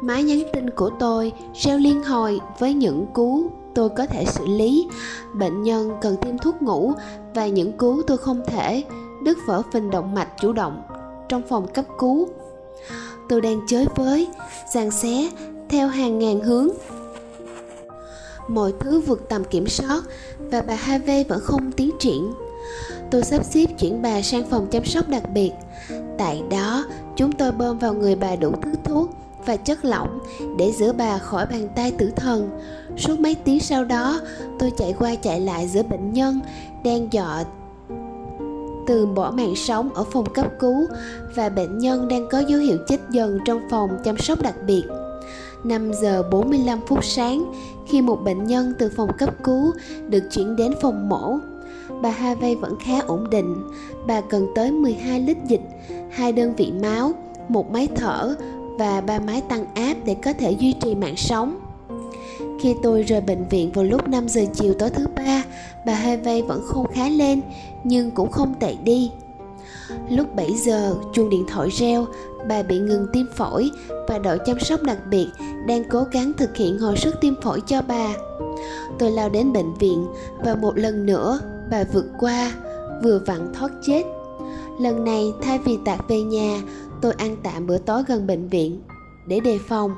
Máy 0.00 0.22
nhắn 0.22 0.42
tin 0.52 0.70
của 0.70 0.90
tôi 0.98 1.32
reo 1.54 1.78
liên 1.78 2.02
hồi 2.02 2.40
với 2.58 2.74
những 2.74 3.06
cú 3.12 3.50
tôi 3.74 3.88
có 3.88 4.06
thể 4.06 4.24
xử 4.24 4.46
lý. 4.46 4.88
Bệnh 5.34 5.62
nhân 5.62 5.90
cần 6.00 6.16
tiêm 6.16 6.38
thuốc 6.38 6.62
ngủ 6.62 6.92
và 7.34 7.46
những 7.46 7.72
cú 7.72 8.02
tôi 8.02 8.18
không 8.18 8.42
thể, 8.46 8.84
đứt 9.24 9.38
vỡ 9.46 9.62
phình 9.72 9.90
động 9.90 10.14
mạch 10.14 10.28
chủ 10.40 10.52
động 10.52 10.82
trong 11.28 11.42
phòng 11.48 11.66
cấp 11.72 11.84
cứu. 11.98 12.28
Tôi 13.28 13.40
đang 13.40 13.60
chới 13.68 13.86
với, 13.96 14.28
giằng 14.72 14.90
xé 14.90 15.30
theo 15.68 15.88
hàng 15.88 16.18
ngàn 16.18 16.40
hướng 16.40 16.68
mọi 18.48 18.72
thứ 18.80 19.00
vượt 19.00 19.28
tầm 19.28 19.44
kiểm 19.44 19.66
soát 19.66 20.02
và 20.38 20.62
bà 20.62 20.74
Harvey 20.74 21.24
vẫn 21.24 21.40
không 21.40 21.72
tiến 21.72 21.90
triển. 21.98 22.32
Tôi 23.10 23.22
sắp 23.22 23.44
xếp 23.44 23.66
chuyển 23.78 24.02
bà 24.02 24.22
sang 24.22 24.50
phòng 24.50 24.66
chăm 24.70 24.84
sóc 24.84 25.08
đặc 25.08 25.22
biệt. 25.34 25.52
Tại 26.18 26.42
đó, 26.50 26.84
chúng 27.16 27.32
tôi 27.32 27.52
bơm 27.52 27.78
vào 27.78 27.94
người 27.94 28.16
bà 28.16 28.36
đủ 28.36 28.52
thứ 28.62 28.70
thuốc 28.84 29.10
và 29.46 29.56
chất 29.56 29.84
lỏng 29.84 30.18
để 30.58 30.72
giữa 30.72 30.92
bà 30.92 31.18
khỏi 31.18 31.46
bàn 31.46 31.68
tay 31.76 31.90
tử 31.90 32.10
thần. 32.16 32.50
Suốt 32.96 33.20
mấy 33.20 33.34
tiếng 33.34 33.60
sau 33.60 33.84
đó, 33.84 34.20
tôi 34.58 34.72
chạy 34.76 34.94
qua 34.98 35.14
chạy 35.14 35.40
lại 35.40 35.68
giữa 35.68 35.82
bệnh 35.82 36.12
nhân 36.12 36.40
đang 36.84 37.12
dọa 37.12 37.44
từ 38.86 39.06
bỏ 39.06 39.30
mạng 39.30 39.56
sống 39.56 39.88
ở 39.94 40.04
phòng 40.04 40.32
cấp 40.34 40.46
cứu 40.58 40.86
và 41.34 41.48
bệnh 41.48 41.78
nhân 41.78 42.08
đang 42.08 42.28
có 42.30 42.38
dấu 42.38 42.60
hiệu 42.60 42.78
chết 42.88 43.00
dần 43.10 43.38
trong 43.44 43.60
phòng 43.70 43.90
chăm 44.04 44.18
sóc 44.18 44.42
đặc 44.42 44.54
biệt. 44.66 44.82
5 45.64 45.92
giờ 45.94 46.22
45 46.30 46.80
phút 46.86 47.04
sáng 47.04 47.52
khi 47.88 48.02
một 48.02 48.24
bệnh 48.24 48.44
nhân 48.44 48.72
từ 48.78 48.90
phòng 48.96 49.10
cấp 49.18 49.34
cứu 49.44 49.72
được 50.08 50.22
chuyển 50.30 50.56
đến 50.56 50.72
phòng 50.80 51.08
mổ. 51.08 51.38
Bà 52.02 52.10
Harvey 52.10 52.54
vẫn 52.54 52.76
khá 52.80 53.00
ổn 53.06 53.30
định. 53.30 53.56
Bà 54.06 54.20
cần 54.20 54.46
tới 54.54 54.72
12 54.72 55.20
lít 55.20 55.36
dịch, 55.48 55.62
hai 56.10 56.32
đơn 56.32 56.54
vị 56.56 56.72
máu, 56.82 57.12
một 57.48 57.70
máy 57.70 57.88
thở 57.96 58.34
và 58.78 59.00
ba 59.00 59.20
máy 59.20 59.40
tăng 59.40 59.74
áp 59.74 59.94
để 60.04 60.16
có 60.24 60.32
thể 60.32 60.50
duy 60.50 60.72
trì 60.72 60.94
mạng 60.94 61.16
sống. 61.16 61.60
Khi 62.60 62.74
tôi 62.82 63.02
rời 63.02 63.20
bệnh 63.20 63.48
viện 63.48 63.70
vào 63.74 63.84
lúc 63.84 64.08
5 64.08 64.28
giờ 64.28 64.42
chiều 64.54 64.74
tối 64.74 64.90
thứ 64.90 65.06
ba, 65.16 65.44
bà 65.86 65.94
Harvey 65.94 66.42
vẫn 66.42 66.62
không 66.66 66.86
khá 66.92 67.08
lên, 67.08 67.40
nhưng 67.84 68.10
cũng 68.10 68.30
không 68.30 68.54
tệ 68.60 68.74
đi. 68.84 69.10
Lúc 70.08 70.34
7 70.36 70.54
giờ, 70.54 70.94
chuông 71.12 71.30
điện 71.30 71.44
thoại 71.48 71.68
reo, 71.68 72.06
bà 72.48 72.62
bị 72.62 72.78
ngừng 72.78 73.06
tim 73.12 73.26
phổi 73.36 73.70
và 74.08 74.18
đội 74.18 74.38
chăm 74.46 74.60
sóc 74.60 74.82
đặc 74.82 74.98
biệt 75.10 75.26
đang 75.66 75.84
cố 75.84 76.04
gắng 76.12 76.32
thực 76.38 76.56
hiện 76.56 76.78
hồi 76.78 76.96
sức 76.96 77.14
tim 77.20 77.34
phổi 77.42 77.60
cho 77.66 77.82
bà. 77.82 78.14
Tôi 78.98 79.10
lao 79.10 79.28
đến 79.28 79.52
bệnh 79.52 79.74
viện 79.74 80.06
và 80.44 80.54
một 80.54 80.78
lần 80.78 81.06
nữa 81.06 81.40
bà 81.70 81.84
vượt 81.92 82.06
qua, 82.18 82.52
vừa 83.02 83.20
vặn 83.26 83.52
thoát 83.54 83.72
chết. 83.82 84.04
Lần 84.80 85.04
này 85.04 85.32
thay 85.42 85.58
vì 85.58 85.78
tạt 85.84 86.00
về 86.08 86.22
nhà, 86.22 86.62
tôi 87.02 87.12
ăn 87.12 87.36
tạm 87.42 87.66
bữa 87.66 87.78
tối 87.78 88.02
gần 88.08 88.26
bệnh 88.26 88.48
viện 88.48 88.82
để 89.26 89.40
đề 89.40 89.58
phòng. 89.68 89.94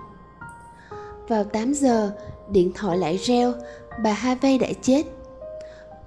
Vào 1.28 1.44
8 1.44 1.74
giờ, 1.74 2.11
điện 2.50 2.72
thoại 2.74 2.98
lại 2.98 3.16
reo, 3.16 3.53
bà 4.05 4.12
Harvey 4.12 4.59
đã 4.59 4.68
chết. 4.82 5.03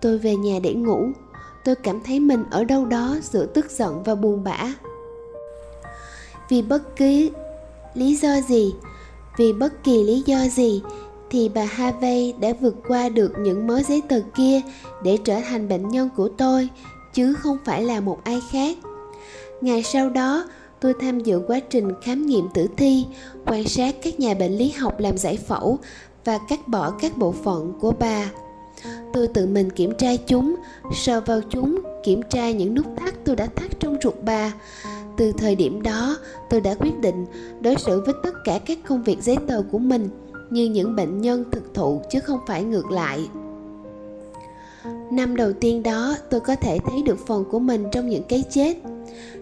Tôi 0.01 0.17
về 0.17 0.35
nhà 0.35 0.59
để 0.63 0.73
ngủ, 0.73 1.07
tôi 1.65 1.75
cảm 1.75 2.01
thấy 2.03 2.19
mình 2.19 2.43
ở 2.51 2.63
đâu 2.63 2.85
đó 2.85 3.17
giữa 3.21 3.45
tức 3.45 3.71
giận 3.71 4.03
và 4.03 4.15
buồn 4.15 4.43
bã 4.43 4.73
vì 6.49 6.61
bất 6.61 6.95
kỳ 6.95 7.31
lý 7.93 8.15
do 8.15 8.41
gì 8.47 8.75
vì 9.37 9.53
bất 9.53 9.83
kỳ 9.83 10.03
lý 10.03 10.23
do 10.25 10.47
gì 10.47 10.81
thì 11.29 11.49
bà 11.49 11.63
Harvey 11.63 12.33
đã 12.33 12.53
vượt 12.61 12.75
qua 12.87 13.09
được 13.09 13.31
những 13.39 13.67
mớ 13.67 13.81
giấy 13.81 14.01
tờ 14.09 14.19
kia 14.35 14.61
để 15.03 15.17
trở 15.23 15.39
thành 15.49 15.69
bệnh 15.69 15.89
nhân 15.89 16.09
của 16.15 16.29
tôi 16.37 16.69
chứ 17.13 17.33
không 17.33 17.57
phải 17.65 17.83
là 17.83 17.99
một 17.99 18.23
ai 18.23 18.41
khác 18.51 18.77
ngày 19.61 19.83
sau 19.83 20.09
đó 20.09 20.45
tôi 20.85 20.93
tham 20.99 21.19
dự 21.19 21.41
quá 21.47 21.59
trình 21.69 21.91
khám 22.01 22.25
nghiệm 22.25 22.47
tử 22.53 22.67
thi, 22.77 23.05
quan 23.45 23.67
sát 23.67 23.95
các 24.03 24.19
nhà 24.19 24.33
bệnh 24.33 24.51
lý 24.51 24.69
học 24.69 24.99
làm 24.99 25.17
giải 25.17 25.37
phẫu 25.37 25.77
và 26.25 26.39
cắt 26.49 26.67
bỏ 26.67 26.91
các 26.91 27.17
bộ 27.17 27.31
phận 27.31 27.73
của 27.79 27.93
bà 27.99 28.31
tôi 29.13 29.27
tự 29.27 29.47
mình 29.47 29.69
kiểm 29.69 29.93
tra 29.97 30.15
chúng, 30.27 30.55
sờ 30.93 31.21
vào 31.21 31.41
chúng, 31.49 31.79
kiểm 32.03 32.21
tra 32.29 32.51
những 32.51 32.75
nút 32.75 32.85
thắt 32.97 33.13
tôi 33.25 33.35
đã 33.35 33.45
thắt 33.45 33.79
trong 33.79 33.97
ruột 34.03 34.13
bà 34.25 34.53
từ 35.17 35.31
thời 35.31 35.55
điểm 35.55 35.83
đó, 35.83 36.17
tôi 36.49 36.61
đã 36.61 36.75
quyết 36.79 36.99
định 36.99 37.25
đối 37.61 37.75
xử 37.75 38.01
với 38.05 38.13
tất 38.23 38.33
cả 38.43 38.59
các 38.65 38.79
công 38.87 39.03
việc 39.03 39.23
giấy 39.23 39.37
tờ 39.47 39.61
của 39.71 39.79
mình 39.79 40.09
như 40.49 40.65
những 40.65 40.95
bệnh 40.95 41.21
nhân 41.21 41.43
thực 41.51 41.73
thụ 41.73 42.01
chứ 42.11 42.19
không 42.19 42.39
phải 42.47 42.63
ngược 42.63 42.91
lại. 42.91 43.29
Năm 45.11 45.35
đầu 45.35 45.53
tiên 45.53 45.83
đó, 45.83 46.15
tôi 46.29 46.39
có 46.39 46.55
thể 46.55 46.77
thấy 46.85 47.03
được 47.03 47.27
phần 47.27 47.43
của 47.51 47.59
mình 47.59 47.85
trong 47.91 48.09
những 48.09 48.23
cái 48.23 48.43
chết 48.49 48.77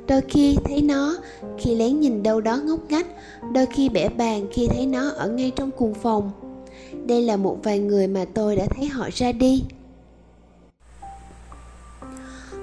đôi 0.08 0.22
khi 0.22 0.58
thấy 0.66 0.82
nó, 0.82 1.16
khi 1.58 1.76
lén 1.76 2.00
nhìn 2.00 2.24
đâu 2.24 2.42
đó 2.42 2.58
ngốc 2.58 2.80
ngách, 2.90 3.08
đôi 3.54 3.66
khi 3.66 3.90
bẻ 3.90 4.10
bàn 4.10 4.48
khi 4.52 4.68
thấy 4.68 4.86
nó 4.86 5.10
ở 5.10 5.30
ngay 5.30 5.52
trong 5.56 5.72
cùng 5.78 5.94
phòng. 5.94 6.32
Đây 7.06 7.22
là 7.22 7.38
một 7.38 7.58
vài 7.64 7.80
người 7.80 8.08
mà 8.08 8.26
tôi 8.34 8.56
đã 8.56 8.66
thấy 8.76 8.86
họ 8.86 9.10
ra 9.14 9.32
đi. 9.32 9.64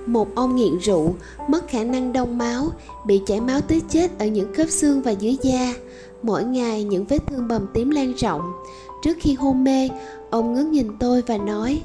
Một 0.07 0.29
ông 0.35 0.57
nghiện 0.57 0.79
rượu, 0.79 1.15
mất 1.49 1.69
khả 1.69 1.85
năng 1.85 2.13
đông 2.13 2.39
máu, 2.39 2.71
bị 3.07 3.21
chảy 3.27 3.41
máu 3.41 3.61
tới 3.61 3.83
chết 3.89 4.19
ở 4.19 4.27
những 4.27 4.55
khớp 4.55 4.69
xương 4.69 5.03
và 5.03 5.11
dưới 5.11 5.37
da. 5.43 5.75
Mỗi 6.23 6.45
ngày 6.45 6.85
những 6.85 7.05
vết 7.05 7.19
thương 7.27 7.49
bầm 7.49 7.67
tím 7.75 7.91
lan 7.91 8.13
rộng. 8.17 8.53
Trước 9.03 9.17
khi 9.21 9.35
hôn 9.35 9.65
mê, 9.65 9.89
ông 10.31 10.55
ngước 10.55 10.67
nhìn 10.67 10.89
tôi 10.99 11.23
và 11.23 11.37
nói, 11.37 11.83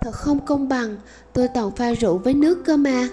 thật 0.00 0.12
không 0.12 0.38
công 0.46 0.68
bằng, 0.68 0.96
tôi 1.32 1.48
toàn 1.48 1.70
pha 1.70 1.92
rượu 1.92 2.18
với 2.18 2.34
nước 2.34 2.64
cơ 2.64 2.76
mà 2.76 3.08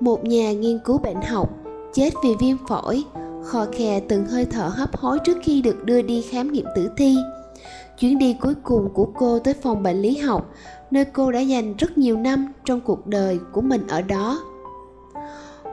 một 0.00 0.24
nhà 0.24 0.52
nghiên 0.52 0.78
cứu 0.78 0.98
bệnh 0.98 1.22
học, 1.22 1.50
chết 1.92 2.10
vì 2.24 2.30
viêm 2.40 2.56
phổi, 2.68 3.04
khò 3.44 3.66
khè 3.72 4.00
từng 4.00 4.26
hơi 4.26 4.44
thở 4.44 4.68
hấp 4.68 4.96
hối 4.96 5.18
trước 5.24 5.38
khi 5.42 5.62
được 5.62 5.84
đưa 5.84 6.02
đi 6.02 6.22
khám 6.22 6.52
nghiệm 6.52 6.66
tử 6.76 6.90
thi. 6.96 7.16
Chuyến 7.98 8.18
đi 8.18 8.36
cuối 8.40 8.54
cùng 8.62 8.88
của 8.94 9.08
cô 9.18 9.38
tới 9.38 9.54
phòng 9.54 9.82
bệnh 9.82 10.02
lý 10.02 10.16
học, 10.16 10.50
nơi 10.90 11.04
cô 11.04 11.32
đã 11.32 11.40
dành 11.40 11.74
rất 11.76 11.98
nhiều 11.98 12.16
năm 12.16 12.52
trong 12.64 12.80
cuộc 12.80 13.06
đời 13.06 13.38
của 13.52 13.60
mình 13.60 13.86
ở 13.88 14.02
đó. 14.02 14.40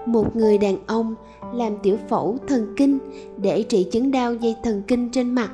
Một 0.06 0.36
người 0.36 0.58
đàn 0.58 0.78
ông 0.88 1.16
làm 1.54 1.78
tiểu 1.84 1.98
phẫu 2.10 2.38
thần 2.48 2.74
kinh 2.78 3.00
để 3.38 3.64
trị 3.64 3.88
chứng 3.92 4.12
đau 4.12 4.34
dây 4.34 4.56
thần 4.64 4.82
kinh 4.88 5.10
trên 5.10 5.36
mặt. 5.36 5.52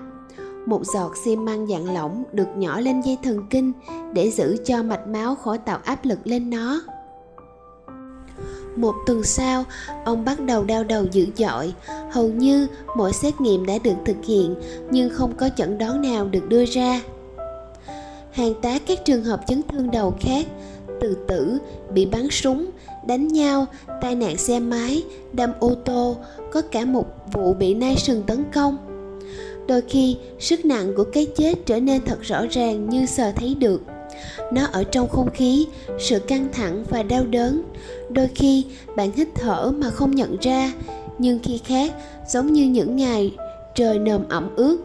Một 0.65 0.85
giọt 0.85 1.11
xi 1.25 1.35
măng 1.35 1.67
dạng 1.67 1.93
lỏng 1.93 2.23
được 2.33 2.47
nhỏ 2.57 2.79
lên 2.79 3.01
dây 3.01 3.17
thần 3.23 3.45
kinh 3.49 3.71
để 4.13 4.31
giữ 4.31 4.57
cho 4.65 4.83
mạch 4.83 5.07
máu 5.07 5.35
khỏi 5.35 5.57
tạo 5.57 5.79
áp 5.83 6.05
lực 6.05 6.19
lên 6.23 6.49
nó 6.49 6.81
một 8.81 8.95
tuần 9.05 9.23
sau, 9.23 9.63
ông 10.05 10.25
bắt 10.25 10.39
đầu 10.39 10.63
đau 10.63 10.83
đầu 10.83 11.05
dữ 11.11 11.25
dội. 11.35 11.73
Hầu 12.11 12.29
như 12.29 12.67
mọi 12.97 13.13
xét 13.13 13.41
nghiệm 13.41 13.65
đã 13.65 13.73
được 13.83 13.95
thực 14.05 14.25
hiện, 14.25 14.55
nhưng 14.91 15.09
không 15.09 15.35
có 15.37 15.49
chẩn 15.57 15.77
đoán 15.77 16.01
nào 16.01 16.25
được 16.25 16.49
đưa 16.49 16.65
ra. 16.65 17.01
Hàng 18.31 18.53
tá 18.61 18.79
các 18.87 19.05
trường 19.05 19.23
hợp 19.23 19.41
chấn 19.47 19.61
thương 19.71 19.91
đầu 19.91 20.13
khác, 20.19 20.45
tự 21.01 21.17
tử, 21.27 21.57
bị 21.93 22.05
bắn 22.05 22.29
súng, 22.29 22.69
đánh 23.07 23.27
nhau, 23.27 23.65
tai 24.01 24.15
nạn 24.15 24.37
xe 24.37 24.59
máy, 24.59 25.03
đâm 25.33 25.51
ô 25.59 25.75
tô, 25.85 26.17
có 26.51 26.61
cả 26.61 26.85
một 26.85 27.05
vụ 27.33 27.53
bị 27.53 27.73
nai 27.73 27.95
sừng 27.97 28.23
tấn 28.23 28.43
công. 28.53 28.77
Đôi 29.67 29.81
khi, 29.81 30.17
sức 30.39 30.65
nặng 30.65 30.93
của 30.97 31.03
cái 31.03 31.27
chết 31.37 31.53
trở 31.65 31.79
nên 31.79 32.01
thật 32.05 32.21
rõ 32.21 32.45
ràng 32.51 32.89
như 32.89 33.05
sờ 33.05 33.31
thấy 33.31 33.55
được. 33.55 33.81
Nó 34.53 34.65
ở 34.71 34.83
trong 34.83 35.09
không 35.09 35.29
khí, 35.33 35.67
sự 35.99 36.19
căng 36.19 36.47
thẳng 36.53 36.83
và 36.89 37.03
đau 37.03 37.25
đớn 37.25 37.63
đôi 38.09 38.27
khi, 38.35 38.65
bạn 38.95 39.11
hít 39.15 39.27
thở 39.35 39.71
mà 39.77 39.89
không 39.89 40.15
nhận 40.15 40.37
ra. 40.41 40.73
Nhưng 41.17 41.39
khi 41.43 41.57
khác, 41.65 41.93
giống 42.27 42.53
như 42.53 42.65
những 42.65 42.95
ngày 42.95 43.35
trời 43.75 43.99
nồm 43.99 44.21
ẩm 44.29 44.49
ướt, 44.55 44.77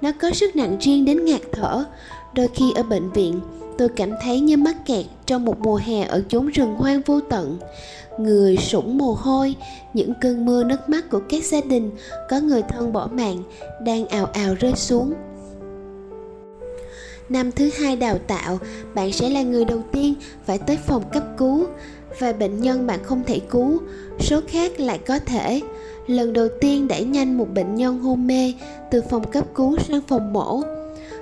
nó 0.00 0.12
có 0.20 0.30
sức 0.30 0.56
nặng 0.56 0.76
riêng 0.80 1.04
đến 1.04 1.24
ngạt 1.24 1.40
thở. 1.52 1.84
Đôi 2.34 2.48
khi 2.54 2.72
ở 2.74 2.82
bệnh 2.82 3.10
viện, 3.10 3.40
tôi 3.78 3.88
cảm 3.88 4.10
thấy 4.22 4.40
như 4.40 4.56
mắc 4.56 4.76
kẹt 4.86 5.06
trong 5.26 5.44
một 5.44 5.58
mùa 5.60 5.76
hè 5.76 6.02
ở 6.02 6.22
chốn 6.28 6.46
rừng 6.46 6.74
hoang 6.74 7.00
vô 7.06 7.20
tận. 7.20 7.58
Người 8.18 8.56
sũng 8.56 8.98
mồ 8.98 9.16
hôi, 9.20 9.54
những 9.94 10.12
cơn 10.20 10.44
mưa 10.44 10.64
nước 10.64 10.88
mắt 10.88 11.10
của 11.10 11.20
các 11.28 11.44
gia 11.44 11.60
đình, 11.60 11.90
có 12.30 12.40
người 12.40 12.62
thân 12.62 12.92
bỏ 12.92 13.08
mạng, 13.12 13.42
đang 13.84 14.06
ào 14.06 14.26
ào 14.26 14.54
rơi 14.54 14.72
xuống. 14.76 15.12
Năm 17.28 17.52
thứ 17.52 17.70
hai 17.78 17.96
đào 17.96 18.18
tạo, 18.18 18.58
bạn 18.94 19.12
sẽ 19.12 19.30
là 19.30 19.42
người 19.42 19.64
đầu 19.64 19.82
tiên 19.92 20.14
phải 20.46 20.58
tới 20.58 20.78
phòng 20.86 21.02
cấp 21.12 21.22
cứu 21.38 21.66
và 22.18 22.32
bệnh 22.32 22.60
nhân 22.60 22.86
bạn 22.86 22.98
không 23.02 23.22
thể 23.26 23.40
cứu. 23.50 23.78
Số 24.20 24.40
khác 24.48 24.80
lại 24.80 24.98
có 24.98 25.18
thể. 25.18 25.60
Lần 26.06 26.32
đầu 26.32 26.48
tiên 26.60 26.88
đẩy 26.88 27.04
nhanh 27.04 27.38
một 27.38 27.46
bệnh 27.54 27.74
nhân 27.74 27.98
hôn 27.98 28.26
mê 28.26 28.54
từ 28.90 29.02
phòng 29.10 29.30
cấp 29.30 29.44
cứu 29.54 29.78
sang 29.78 30.00
phòng 30.08 30.32
mổ. 30.32 30.62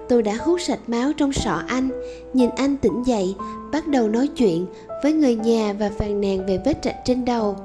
Tôi 0.09 0.23
đã 0.23 0.37
hút 0.41 0.61
sạch 0.61 0.81
máu 0.87 1.13
trong 1.13 1.33
sọ 1.33 1.63
anh. 1.67 1.89
Nhìn 2.33 2.51
anh 2.57 2.77
tỉnh 2.77 3.03
dậy, 3.07 3.35
bắt 3.73 3.89
đầu 3.89 4.09
nói 4.09 4.29
chuyện 4.29 4.67
với 5.03 5.13
người 5.13 5.35
nhà 5.35 5.73
và 5.79 5.91
phàn 5.99 6.21
nàn 6.21 6.47
về 6.47 6.61
vết 6.65 6.79
rạch 6.85 7.05
trên 7.05 7.25
đầu. 7.25 7.57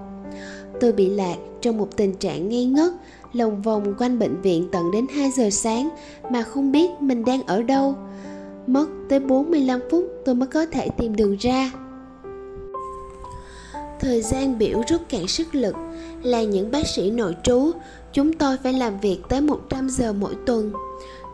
Tôi 0.80 0.92
bị 0.92 1.10
lạc 1.10 1.36
trong 1.62 1.78
một 1.78 1.88
tình 1.98 2.14
trạng 2.14 2.50
ngây 2.50 2.66
ngất, 2.66 2.94
lòng 3.34 3.62
vòng 3.62 3.94
quanh 3.98 4.20
bệnh 4.20 4.42
viện 4.42 4.68
tận 4.72 4.92
đến 4.92 5.08
2 5.16 5.32
giờ 5.32 5.50
sáng 5.50 5.90
mà 6.30 6.44
không 6.44 6.72
biết 6.72 6.90
mình 7.00 7.26
đang 7.26 7.44
ở 7.44 7.64
đâu. 7.64 7.96
Mất 8.68 8.88
tới 9.10 9.20
45 9.20 9.80
phút 9.92 10.06
tôi 10.26 10.36
mới 10.36 10.48
có 10.48 10.66
thể 10.66 10.90
tìm 10.90 11.16
đường 11.16 11.36
ra. 11.40 11.72
Thời 14.00 14.22
gian 14.22 14.58
biểu 14.58 14.82
rút 14.90 15.02
cạn 15.10 15.28
sức 15.28 15.56
lực 15.56 15.76
là 16.24 16.44
những 16.44 16.72
bác 16.72 16.88
sĩ 16.88 17.12
nội 17.12 17.36
trú, 17.44 17.72
chúng 18.14 18.34
tôi 18.34 18.58
phải 18.64 18.74
làm 18.74 19.00
việc 19.00 19.20
tới 19.30 19.42
100 19.42 19.90
giờ 19.90 20.14
mỗi 20.14 20.36
tuần. 20.46 20.74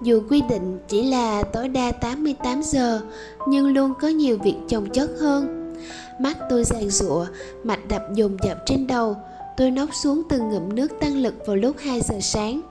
Dù 0.02 0.22
quy 0.30 0.42
định 0.50 0.80
chỉ 0.88 1.04
là 1.04 1.44
tối 1.44 1.68
đa 1.68 1.92
88 1.92 2.62
giờ, 2.64 3.02
nhưng 3.48 3.74
luôn 3.74 3.94
có 4.02 4.08
nhiều 4.08 4.38
việc 4.44 4.56
chồng 4.70 4.90
chất 4.90 5.10
hơn. 5.20 5.74
Mắt 6.20 6.38
tôi 6.50 6.64
giàn 6.64 6.90
giụa, 6.90 7.26
mạch 7.64 7.88
đập 7.88 8.02
dồn 8.14 8.38
dập 8.44 8.58
trên 8.66 8.88
đầu, 8.88 9.16
tôi 9.58 9.72
nốc 9.72 9.90
xuống 10.04 10.22
từng 10.30 10.50
ngụm 10.50 10.76
nước 10.76 10.92
tăng 11.00 11.18
lực 11.18 11.34
vào 11.46 11.56
lúc 11.56 11.76
2 11.80 12.02
giờ 12.02 12.16
sáng. 12.22 12.62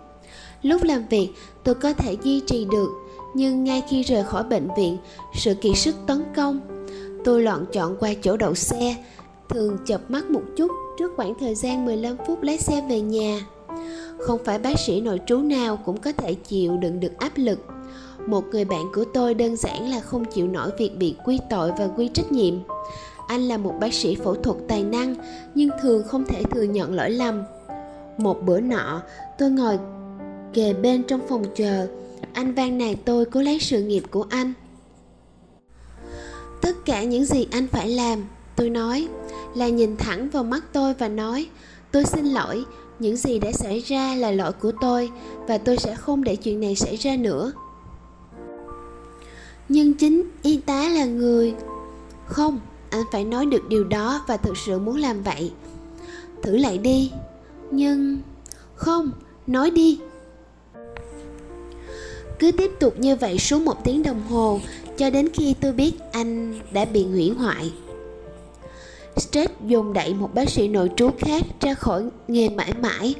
Lúc 0.62 0.82
làm 0.82 1.06
việc, 1.08 1.28
tôi 1.64 1.74
có 1.74 1.92
thể 1.92 2.16
duy 2.22 2.40
trì 2.46 2.66
được, 2.72 2.88
nhưng 3.34 3.64
ngay 3.64 3.82
khi 3.88 4.02
rời 4.02 4.24
khỏi 4.24 4.44
bệnh 4.44 4.68
viện, 4.76 4.98
sự 5.34 5.54
kiệt 5.54 5.76
sức 5.76 5.94
tấn 6.06 6.22
công. 6.36 6.60
Tôi 7.24 7.42
loạn 7.42 7.64
chọn 7.72 7.96
qua 8.00 8.10
chỗ 8.22 8.36
đậu 8.36 8.54
xe, 8.54 8.96
thường 9.50 9.76
chập 9.86 10.10
mắt 10.10 10.30
một 10.30 10.42
chút 10.56 10.70
trước 10.98 11.12
khoảng 11.16 11.34
thời 11.34 11.54
gian 11.54 11.84
15 11.84 12.16
phút 12.26 12.42
lái 12.42 12.58
xe 12.58 12.84
về 12.88 13.00
nhà. 13.00 13.40
Không 14.18 14.44
phải 14.44 14.58
bác 14.58 14.78
sĩ 14.78 15.00
nội 15.00 15.20
trú 15.26 15.38
nào 15.38 15.76
cũng 15.76 16.00
có 16.00 16.12
thể 16.12 16.34
chịu 16.34 16.76
đựng 16.76 17.00
được 17.00 17.18
áp 17.18 17.32
lực. 17.36 17.58
Một 18.26 18.44
người 18.44 18.64
bạn 18.64 18.84
của 18.94 19.04
tôi 19.14 19.34
đơn 19.34 19.56
giản 19.56 19.90
là 19.90 20.00
không 20.00 20.24
chịu 20.24 20.46
nổi 20.46 20.70
việc 20.78 20.96
bị 20.98 21.14
quy 21.24 21.38
tội 21.50 21.72
và 21.78 21.88
quy 21.96 22.08
trách 22.14 22.32
nhiệm. 22.32 22.54
Anh 23.28 23.40
là 23.40 23.56
một 23.56 23.74
bác 23.80 23.94
sĩ 23.94 24.14
phẫu 24.14 24.34
thuật 24.34 24.56
tài 24.68 24.84
năng 24.84 25.14
nhưng 25.54 25.70
thường 25.82 26.02
không 26.06 26.24
thể 26.24 26.42
thừa 26.42 26.62
nhận 26.62 26.94
lỗi 26.94 27.10
lầm. 27.10 27.42
Một 28.18 28.42
bữa 28.42 28.60
nọ, 28.60 29.02
tôi 29.38 29.50
ngồi 29.50 29.78
kề 30.52 30.72
bên 30.72 31.02
trong 31.02 31.20
phòng 31.28 31.44
chờ, 31.54 31.86
anh 32.32 32.54
van 32.54 32.78
nài 32.78 32.94
tôi 32.94 33.24
cố 33.24 33.42
lấy 33.42 33.58
sự 33.60 33.82
nghiệp 33.82 34.02
của 34.10 34.26
anh. 34.30 34.52
Tất 36.62 36.76
cả 36.84 37.02
những 37.02 37.24
gì 37.24 37.46
anh 37.50 37.66
phải 37.66 37.88
làm, 37.88 38.24
tôi 38.56 38.70
nói, 38.70 39.08
là 39.54 39.68
nhìn 39.68 39.96
thẳng 39.96 40.30
vào 40.30 40.44
mắt 40.44 40.64
tôi 40.72 40.94
và 40.94 41.08
nói, 41.08 41.46
tôi 41.92 42.04
xin 42.04 42.24
lỗi, 42.24 42.64
những 42.98 43.16
gì 43.16 43.38
đã 43.38 43.52
xảy 43.52 43.80
ra 43.80 44.14
là 44.14 44.30
lỗi 44.30 44.52
của 44.52 44.72
tôi 44.80 45.10
và 45.48 45.58
tôi 45.58 45.76
sẽ 45.76 45.94
không 45.94 46.24
để 46.24 46.36
chuyện 46.36 46.60
này 46.60 46.74
xảy 46.74 46.96
ra 46.96 47.16
nữa. 47.16 47.52
Nhưng 49.68 49.94
chính 49.94 50.22
y 50.42 50.56
tá 50.56 50.88
là 50.88 51.04
người. 51.04 51.54
Không, 52.26 52.60
anh 52.90 53.02
phải 53.12 53.24
nói 53.24 53.46
được 53.46 53.68
điều 53.68 53.84
đó 53.84 54.24
và 54.28 54.36
thực 54.36 54.56
sự 54.56 54.78
muốn 54.78 54.96
làm 54.96 55.22
vậy. 55.22 55.52
Thử 56.42 56.56
lại 56.56 56.78
đi. 56.78 57.12
Nhưng 57.70 58.18
không, 58.74 59.10
nói 59.46 59.70
đi. 59.70 59.98
Cứ 62.38 62.52
tiếp 62.52 62.70
tục 62.80 62.94
như 62.98 63.16
vậy 63.16 63.38
suốt 63.38 63.62
một 63.62 63.84
tiếng 63.84 64.02
đồng 64.02 64.22
hồ, 64.28 64.60
cho 64.96 65.10
đến 65.10 65.28
khi 65.32 65.54
tôi 65.60 65.72
biết 65.72 65.92
anh 66.12 66.60
đã 66.72 66.84
bị 66.84 67.06
hủy 67.06 67.30
hoại. 67.30 67.72
Stress 69.20 69.52
dùng 69.66 69.92
đẩy 69.92 70.14
một 70.14 70.34
bác 70.34 70.50
sĩ 70.50 70.68
nội 70.68 70.90
trú 70.96 71.10
khác 71.18 71.44
ra 71.60 71.74
khỏi 71.74 72.04
nghề 72.28 72.48
mãi 72.48 72.72
mãi. 72.82 73.14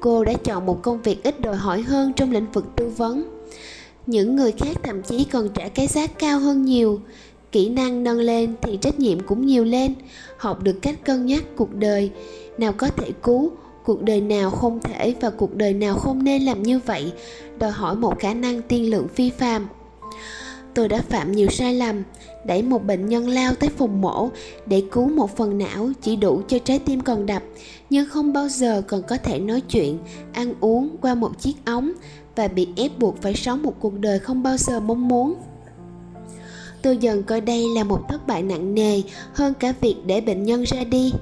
Cô 0.00 0.24
đã 0.24 0.32
chọn 0.44 0.66
một 0.66 0.82
công 0.82 1.02
việc 1.02 1.22
ít 1.22 1.40
đòi 1.40 1.56
hỏi 1.56 1.82
hơn 1.82 2.12
trong 2.16 2.32
lĩnh 2.32 2.52
vực 2.52 2.64
tư 2.76 2.88
vấn. 2.96 3.40
Những 4.06 4.36
người 4.36 4.52
khác 4.52 4.76
thậm 4.82 5.02
chí 5.02 5.24
còn 5.24 5.48
trả 5.48 5.68
cái 5.68 5.86
giá 5.86 6.06
cao 6.06 6.38
hơn 6.38 6.64
nhiều. 6.64 7.00
Kỹ 7.52 7.68
năng 7.68 8.04
nâng 8.04 8.18
lên 8.18 8.54
thì 8.62 8.76
trách 8.76 8.98
nhiệm 8.98 9.20
cũng 9.20 9.46
nhiều 9.46 9.64
lên. 9.64 9.94
Học 10.36 10.62
được 10.62 10.78
cách 10.82 11.04
cân 11.04 11.26
nhắc 11.26 11.44
cuộc 11.56 11.74
đời, 11.74 12.10
nào 12.58 12.72
có 12.72 12.88
thể 12.88 13.10
cứu, 13.22 13.52
cuộc 13.84 14.02
đời 14.02 14.20
nào 14.20 14.50
không 14.50 14.80
thể 14.80 15.14
và 15.20 15.30
cuộc 15.30 15.56
đời 15.56 15.74
nào 15.74 15.94
không 15.94 16.24
nên 16.24 16.42
làm 16.42 16.62
như 16.62 16.78
vậy, 16.78 17.12
đòi 17.58 17.70
hỏi 17.70 17.96
một 17.96 18.18
khả 18.18 18.34
năng 18.34 18.62
tiên 18.62 18.90
lượng 18.90 19.08
phi 19.08 19.30
phàm 19.30 19.66
tôi 20.78 20.88
đã 20.88 21.02
phạm 21.08 21.32
nhiều 21.32 21.48
sai 21.48 21.74
lầm 21.74 22.02
đẩy 22.48 22.62
một 22.62 22.86
bệnh 22.86 23.06
nhân 23.06 23.28
lao 23.28 23.54
tới 23.54 23.70
phòng 23.70 24.00
mổ 24.00 24.28
để 24.66 24.82
cứu 24.92 25.08
một 25.08 25.36
phần 25.36 25.58
não 25.58 25.90
chỉ 26.02 26.16
đủ 26.16 26.42
cho 26.48 26.58
trái 26.58 26.78
tim 26.78 27.00
còn 27.00 27.26
đập, 27.26 27.42
nhưng 27.90 28.08
không 28.08 28.32
bao 28.32 28.48
giờ 28.48 28.82
còn 28.88 29.02
có 29.02 29.16
thể 29.16 29.38
nói 29.38 29.60
chuyện, 29.60 29.98
ăn 30.32 30.54
uống 30.60 30.96
qua 31.00 31.14
một 31.14 31.40
chiếc 31.40 31.54
ống 31.64 31.92
và 32.36 32.48
bị 32.48 32.68
ép 32.76 32.98
buộc 32.98 33.22
phải 33.22 33.34
sống 33.34 33.62
một 33.62 33.74
cuộc 33.80 33.98
đời 33.98 34.18
không 34.18 34.42
bao 34.42 34.56
giờ 34.56 34.80
mong 34.80 35.08
muốn. 35.08 35.34
Tôi 36.82 36.96
dần 36.96 37.22
coi 37.22 37.40
đây 37.40 37.64
là 37.74 37.84
một 37.84 38.00
thất 38.08 38.26
bại 38.26 38.42
nặng 38.42 38.74
nề 38.74 39.02
hơn 39.34 39.54
cả 39.60 39.74
việc 39.80 39.96
để 40.06 40.20
bệnh 40.20 40.42
nhân 40.42 40.62
ra 40.62 40.84
đi. 40.84 41.12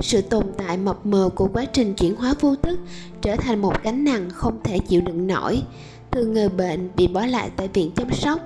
Sự 0.00 0.20
tồn 0.22 0.44
tại 0.58 0.76
mập 0.76 1.06
mờ 1.06 1.28
của 1.34 1.48
quá 1.52 1.64
trình 1.64 1.94
chuyển 1.94 2.16
hóa 2.16 2.34
vô 2.40 2.54
thức 2.62 2.78
trở 3.22 3.36
thành 3.36 3.62
một 3.62 3.82
gánh 3.82 4.04
nặng 4.04 4.30
không 4.30 4.58
thể 4.64 4.78
chịu 4.78 5.00
đựng 5.00 5.26
nổi. 5.26 5.62
Từ 6.10 6.26
người 6.26 6.48
bệnh 6.48 6.90
bị 6.96 7.06
bỏ 7.06 7.26
lại 7.26 7.50
tại 7.56 7.68
viện 7.68 7.90
chăm 7.96 8.12
sóc 8.12 8.40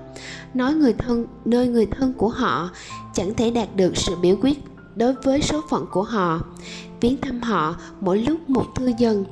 nói 0.56 0.74
người 0.74 0.92
thân, 0.92 1.26
nơi 1.44 1.68
người 1.68 1.86
thân 1.86 2.12
của 2.12 2.28
họ, 2.28 2.70
chẳng 3.14 3.34
thể 3.34 3.50
đạt 3.50 3.76
được 3.76 3.96
sự 3.96 4.16
biểu 4.22 4.36
quyết 4.42 4.58
đối 4.96 5.12
với 5.12 5.42
số 5.42 5.60
phận 5.70 5.86
của 5.92 6.02
họ. 6.02 6.40
Viếng 7.00 7.16
thăm 7.16 7.42
họ 7.42 7.76
mỗi 8.00 8.18
lúc 8.18 8.50
một 8.50 8.64
thưa 8.74 8.90
dần. 8.98 9.24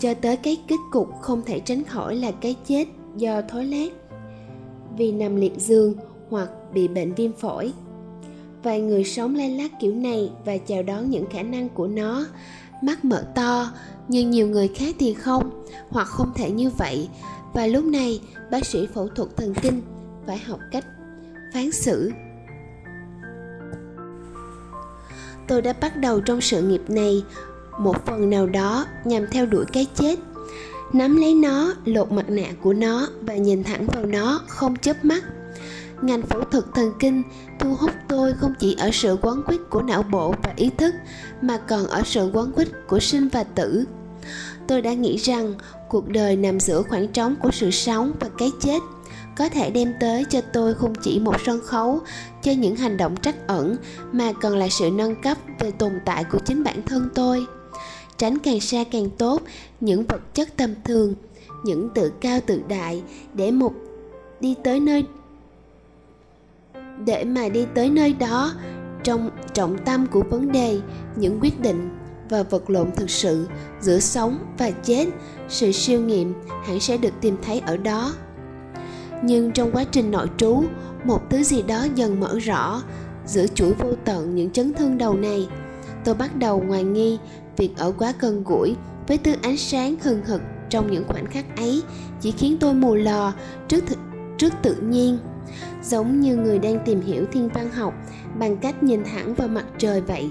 Cho 0.00 0.14
tới 0.14 0.36
cái 0.36 0.56
kết 0.68 0.76
cục 0.92 1.08
không 1.20 1.42
thể 1.46 1.60
tránh 1.60 1.84
khỏi 1.84 2.16
là 2.16 2.30
cái 2.30 2.56
chết 2.68 2.84
do 3.16 3.42
thối 3.48 3.64
lát 3.64 3.88
vì 4.96 5.12
nằm 5.12 5.36
liệt 5.36 5.52
giường 5.58 5.94
hoặc 6.30 6.48
bị 6.74 6.88
bệnh 6.88 7.14
viêm 7.14 7.32
phổi. 7.32 7.72
Vài 8.62 8.80
người 8.80 9.04
sống 9.04 9.34
lay 9.34 9.50
lát 9.50 9.80
kiểu 9.80 9.94
này 9.94 10.30
và 10.44 10.56
chào 10.56 10.82
đón 10.82 11.10
những 11.10 11.30
khả 11.30 11.42
năng 11.42 11.68
của 11.68 11.86
nó. 11.86 12.26
Mắt 12.82 13.04
mở 13.04 13.24
to, 13.34 13.70
nhưng 14.08 14.30
nhiều 14.30 14.48
người 14.48 14.68
khác 14.68 14.96
thì 14.98 15.14
không, 15.14 15.64
hoặc 15.88 16.04
không 16.04 16.32
thể 16.34 16.50
như 16.50 16.70
vậy 16.70 17.08
và 17.56 17.66
lúc 17.66 17.84
này, 17.84 18.20
bác 18.50 18.66
sĩ 18.66 18.86
phẫu 18.94 19.08
thuật 19.08 19.28
thần 19.36 19.54
kinh 19.54 19.82
phải 20.26 20.38
học 20.38 20.60
cách 20.72 20.84
phán 21.54 21.72
xử. 21.72 22.10
Tôi 25.48 25.62
đã 25.62 25.72
bắt 25.80 25.96
đầu 25.96 26.20
trong 26.20 26.40
sự 26.40 26.62
nghiệp 26.62 26.82
này 26.88 27.24
một 27.78 28.06
phần 28.06 28.30
nào 28.30 28.46
đó 28.46 28.86
nhằm 29.04 29.26
theo 29.32 29.46
đuổi 29.46 29.64
cái 29.72 29.86
chết. 29.94 30.18
Nắm 30.92 31.16
lấy 31.16 31.34
nó, 31.34 31.74
lột 31.84 32.12
mặt 32.12 32.30
nạ 32.30 32.46
của 32.62 32.72
nó 32.72 33.08
và 33.20 33.34
nhìn 33.34 33.64
thẳng 33.64 33.86
vào 33.86 34.06
nó 34.06 34.40
không 34.48 34.76
chớp 34.76 35.04
mắt. 35.04 35.24
Ngành 36.02 36.22
phẫu 36.22 36.44
thuật 36.44 36.64
thần 36.74 36.92
kinh 36.98 37.22
thu 37.58 37.74
hút 37.74 37.90
tôi 38.08 38.32
không 38.32 38.54
chỉ 38.58 38.76
ở 38.78 38.90
sự 38.92 39.16
quán 39.22 39.42
quyết 39.46 39.70
của 39.70 39.82
não 39.82 40.02
bộ 40.02 40.34
và 40.42 40.52
ý 40.56 40.70
thức, 40.78 40.94
mà 41.42 41.58
còn 41.68 41.86
ở 41.86 42.02
sự 42.04 42.30
quán 42.32 42.52
quyết 42.56 42.68
của 42.88 43.00
sinh 43.00 43.28
và 43.28 43.44
tử. 43.44 43.84
Tôi 44.68 44.82
đã 44.82 44.92
nghĩ 44.92 45.16
rằng 45.16 45.54
cuộc 45.88 46.08
đời 46.08 46.36
nằm 46.36 46.60
giữa 46.60 46.82
khoảng 46.82 47.08
trống 47.08 47.36
của 47.42 47.50
sự 47.50 47.70
sống 47.70 48.12
và 48.20 48.28
cái 48.38 48.50
chết. 48.60 48.82
Có 49.36 49.48
thể 49.48 49.70
đem 49.70 49.94
tới 50.00 50.24
cho 50.24 50.40
tôi 50.52 50.74
không 50.74 50.94
chỉ 51.02 51.20
một 51.20 51.36
sân 51.46 51.60
khấu, 51.64 52.00
cho 52.42 52.52
những 52.52 52.76
hành 52.76 52.96
động 52.96 53.16
trắc 53.22 53.46
ẩn, 53.46 53.76
mà 54.12 54.32
còn 54.32 54.56
là 54.56 54.68
sự 54.68 54.90
nâng 54.90 55.22
cấp 55.22 55.38
về 55.58 55.70
tồn 55.70 55.92
tại 56.04 56.24
của 56.24 56.38
chính 56.38 56.64
bản 56.64 56.82
thân 56.82 57.08
tôi. 57.14 57.46
Tránh 58.16 58.38
càng 58.38 58.60
xa 58.60 58.84
càng 58.90 59.10
tốt 59.10 59.42
những 59.80 60.04
vật 60.06 60.34
chất 60.34 60.56
tầm 60.56 60.74
thường, 60.84 61.14
những 61.64 61.88
tự 61.94 62.12
cao 62.20 62.40
tự 62.46 62.62
đại 62.68 63.02
để 63.34 63.50
một 63.50 63.72
đi 64.40 64.54
tới 64.64 64.80
nơi, 64.80 65.04
để 67.04 67.24
mà 67.24 67.48
đi 67.48 67.66
tới 67.74 67.90
nơi 67.90 68.12
đó 68.12 68.52
trong 69.02 69.30
trọng 69.54 69.78
tâm 69.84 70.06
của 70.06 70.22
vấn 70.30 70.52
đề, 70.52 70.80
những 71.16 71.38
quyết 71.40 71.60
định 71.60 71.90
và 72.28 72.42
vật 72.42 72.70
lộn 72.70 72.92
thực 72.92 73.10
sự 73.10 73.48
giữa 73.80 74.00
sống 74.00 74.38
và 74.58 74.70
chết. 74.70 75.06
Sự 75.48 75.72
siêu 75.72 76.00
nghiệm 76.00 76.34
hẳn 76.66 76.80
sẽ 76.80 76.96
được 76.96 77.12
tìm 77.20 77.36
thấy 77.42 77.60
ở 77.66 77.76
đó. 77.76 78.14
Nhưng 79.22 79.52
trong 79.52 79.70
quá 79.72 79.84
trình 79.84 80.10
nội 80.10 80.26
trú, 80.36 80.62
một 81.04 81.30
thứ 81.30 81.42
gì 81.42 81.62
đó 81.62 81.86
dần 81.94 82.20
mở 82.20 82.38
rõ 82.38 82.82
giữa 83.26 83.46
chuỗi 83.46 83.72
vô 83.72 83.92
tận 84.04 84.34
những 84.34 84.50
chấn 84.50 84.74
thương 84.74 84.98
đầu 84.98 85.14
này. 85.14 85.48
Tôi 86.04 86.14
bắt 86.14 86.36
đầu 86.36 86.64
hoài 86.68 86.84
nghi 86.84 87.18
việc 87.56 87.70
ở 87.76 87.92
quá 87.98 88.12
gần 88.20 88.44
gũi 88.44 88.76
với 89.06 89.18
thứ 89.18 89.34
ánh 89.42 89.56
sáng 89.56 89.96
hừng 90.02 90.24
hực 90.24 90.40
trong 90.70 90.90
những 90.92 91.04
khoảnh 91.08 91.26
khắc 91.26 91.56
ấy 91.56 91.82
chỉ 92.20 92.30
khiến 92.30 92.56
tôi 92.60 92.74
mù 92.74 92.94
lò 92.94 93.32
trước 93.68 93.84
th- 93.84 93.96
trước 94.38 94.52
tự 94.62 94.74
nhiên. 94.74 95.18
Giống 95.82 96.20
như 96.20 96.36
người 96.36 96.58
đang 96.58 96.78
tìm 96.84 97.00
hiểu 97.00 97.24
thiên 97.32 97.48
văn 97.48 97.70
học 97.70 97.94
bằng 98.38 98.56
cách 98.56 98.82
nhìn 98.82 99.04
thẳng 99.04 99.34
vào 99.34 99.48
mặt 99.48 99.64
trời 99.78 100.00
vậy 100.00 100.30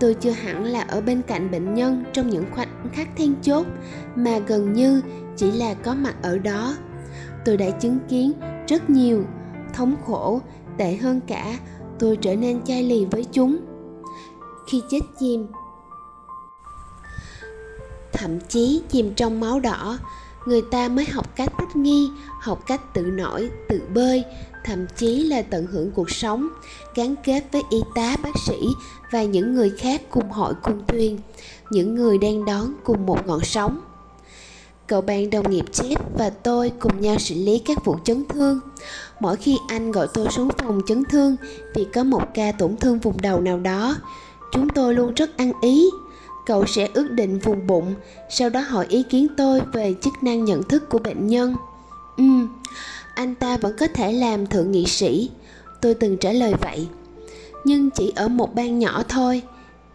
tôi 0.00 0.14
chưa 0.14 0.30
hẳn 0.30 0.64
là 0.64 0.80
ở 0.80 1.00
bên 1.00 1.22
cạnh 1.22 1.50
bệnh 1.50 1.74
nhân 1.74 2.04
trong 2.12 2.30
những 2.30 2.44
khoảnh 2.54 2.88
khắc 2.92 3.08
then 3.16 3.34
chốt, 3.42 3.66
mà 4.14 4.38
gần 4.38 4.72
như 4.72 5.02
chỉ 5.36 5.50
là 5.50 5.74
có 5.74 5.94
mặt 5.94 6.14
ở 6.22 6.38
đó. 6.38 6.74
Tôi 7.44 7.56
đã 7.56 7.70
chứng 7.70 7.98
kiến 8.08 8.32
rất 8.68 8.90
nhiều, 8.90 9.24
thống 9.74 9.96
khổ, 10.06 10.40
tệ 10.76 10.96
hơn 10.96 11.20
cả 11.26 11.58
tôi 11.98 12.16
trở 12.16 12.36
nên 12.36 12.62
chai 12.64 12.82
lì 12.82 13.04
với 13.04 13.24
chúng. 13.32 13.56
Khi 14.66 14.82
chết 14.90 15.00
chìm, 15.18 15.46
thậm 18.12 18.40
chí 18.48 18.82
chìm 18.88 19.14
trong 19.14 19.40
máu 19.40 19.60
đỏ, 19.60 19.98
người 20.46 20.62
ta 20.70 20.88
mới 20.88 21.04
học 21.04 21.36
cách 21.36 21.52
thích 21.58 21.76
nghi, 21.76 22.10
học 22.40 22.66
cách 22.66 22.94
tự 22.94 23.02
nổi, 23.02 23.50
tự 23.68 23.80
bơi 23.94 24.24
thậm 24.68 24.86
chí 24.96 25.22
là 25.24 25.42
tận 25.42 25.66
hưởng 25.66 25.90
cuộc 25.90 26.10
sống, 26.10 26.48
gắn 26.94 27.14
kết 27.24 27.44
với 27.52 27.62
y 27.70 27.78
tá, 27.94 28.16
bác 28.22 28.38
sĩ 28.46 28.56
và 29.10 29.22
những 29.22 29.54
người 29.54 29.70
khác 29.70 30.02
cùng 30.10 30.30
hội, 30.30 30.54
cùng 30.62 30.82
thuyền, 30.86 31.18
những 31.70 31.94
người 31.94 32.18
đang 32.18 32.44
đón 32.44 32.74
cùng 32.84 33.06
một 33.06 33.26
ngọn 33.26 33.40
sóng. 33.44 33.80
Cậu 34.86 35.00
bạn 35.00 35.30
đồng 35.30 35.50
nghiệp 35.50 35.64
Jeff 35.72 35.96
và 36.18 36.30
tôi 36.30 36.72
cùng 36.78 37.00
nhau 37.00 37.18
xử 37.18 37.34
lý 37.34 37.58
các 37.58 37.84
vụ 37.84 37.96
chấn 38.04 38.24
thương. 38.28 38.60
Mỗi 39.20 39.36
khi 39.36 39.56
anh 39.68 39.92
gọi 39.92 40.08
tôi 40.14 40.26
xuống 40.30 40.48
phòng 40.58 40.80
chấn 40.86 41.04
thương 41.04 41.36
vì 41.74 41.86
có 41.94 42.04
một 42.04 42.22
ca 42.34 42.52
tổn 42.52 42.76
thương 42.76 42.98
vùng 42.98 43.20
đầu 43.20 43.40
nào 43.40 43.58
đó, 43.58 43.96
chúng 44.52 44.68
tôi 44.68 44.94
luôn 44.94 45.14
rất 45.14 45.36
ăn 45.36 45.52
ý. 45.62 45.90
Cậu 46.46 46.66
sẽ 46.66 46.88
ước 46.94 47.10
định 47.10 47.38
vùng 47.38 47.66
bụng, 47.66 47.94
sau 48.30 48.50
đó 48.50 48.60
hỏi 48.60 48.86
ý 48.88 49.02
kiến 49.02 49.26
tôi 49.36 49.60
về 49.72 49.94
chức 50.02 50.22
năng 50.22 50.44
nhận 50.44 50.62
thức 50.62 50.88
của 50.88 50.98
bệnh 50.98 51.26
nhân. 51.26 51.54
Ừ 52.16 52.24
anh 53.18 53.34
ta 53.34 53.56
vẫn 53.56 53.76
có 53.78 53.86
thể 53.94 54.12
làm 54.12 54.46
thượng 54.46 54.72
nghị 54.72 54.84
sĩ. 54.86 55.30
Tôi 55.80 55.94
từng 55.94 56.16
trả 56.16 56.32
lời 56.32 56.54
vậy. 56.60 56.88
Nhưng 57.64 57.90
chỉ 57.90 58.12
ở 58.16 58.28
một 58.28 58.54
bang 58.54 58.78
nhỏ 58.78 59.02
thôi. 59.08 59.42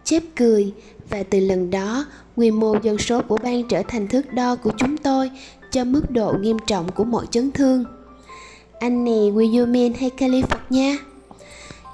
Chép 0.04 0.22
cười 0.36 0.72
và 1.10 1.22
từ 1.22 1.40
lần 1.40 1.70
đó 1.70 2.04
quy 2.36 2.50
mô 2.50 2.74
dân 2.82 2.98
số 2.98 3.22
của 3.22 3.36
bang 3.36 3.68
trở 3.68 3.82
thành 3.88 4.08
thước 4.08 4.32
đo 4.32 4.56
của 4.56 4.70
chúng 4.76 4.96
tôi 4.96 5.30
cho 5.70 5.84
mức 5.84 6.10
độ 6.10 6.34
nghiêm 6.40 6.56
trọng 6.66 6.92
của 6.92 7.04
mọi 7.04 7.26
chấn 7.30 7.52
thương. 7.52 7.84
Anh 8.78 9.04
này, 9.04 9.32
Wyoming 9.34 9.92
hay 9.98 10.10
California? 10.18 10.96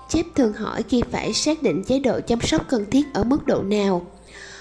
Chép 0.08 0.26
thường 0.34 0.52
hỏi 0.52 0.82
khi 0.82 1.02
phải 1.10 1.32
xác 1.32 1.62
định 1.62 1.82
chế 1.84 1.98
độ 1.98 2.20
chăm 2.20 2.40
sóc 2.40 2.62
cần 2.68 2.90
thiết 2.90 3.14
ở 3.14 3.24
mức 3.24 3.46
độ 3.46 3.62
nào. 3.62 4.06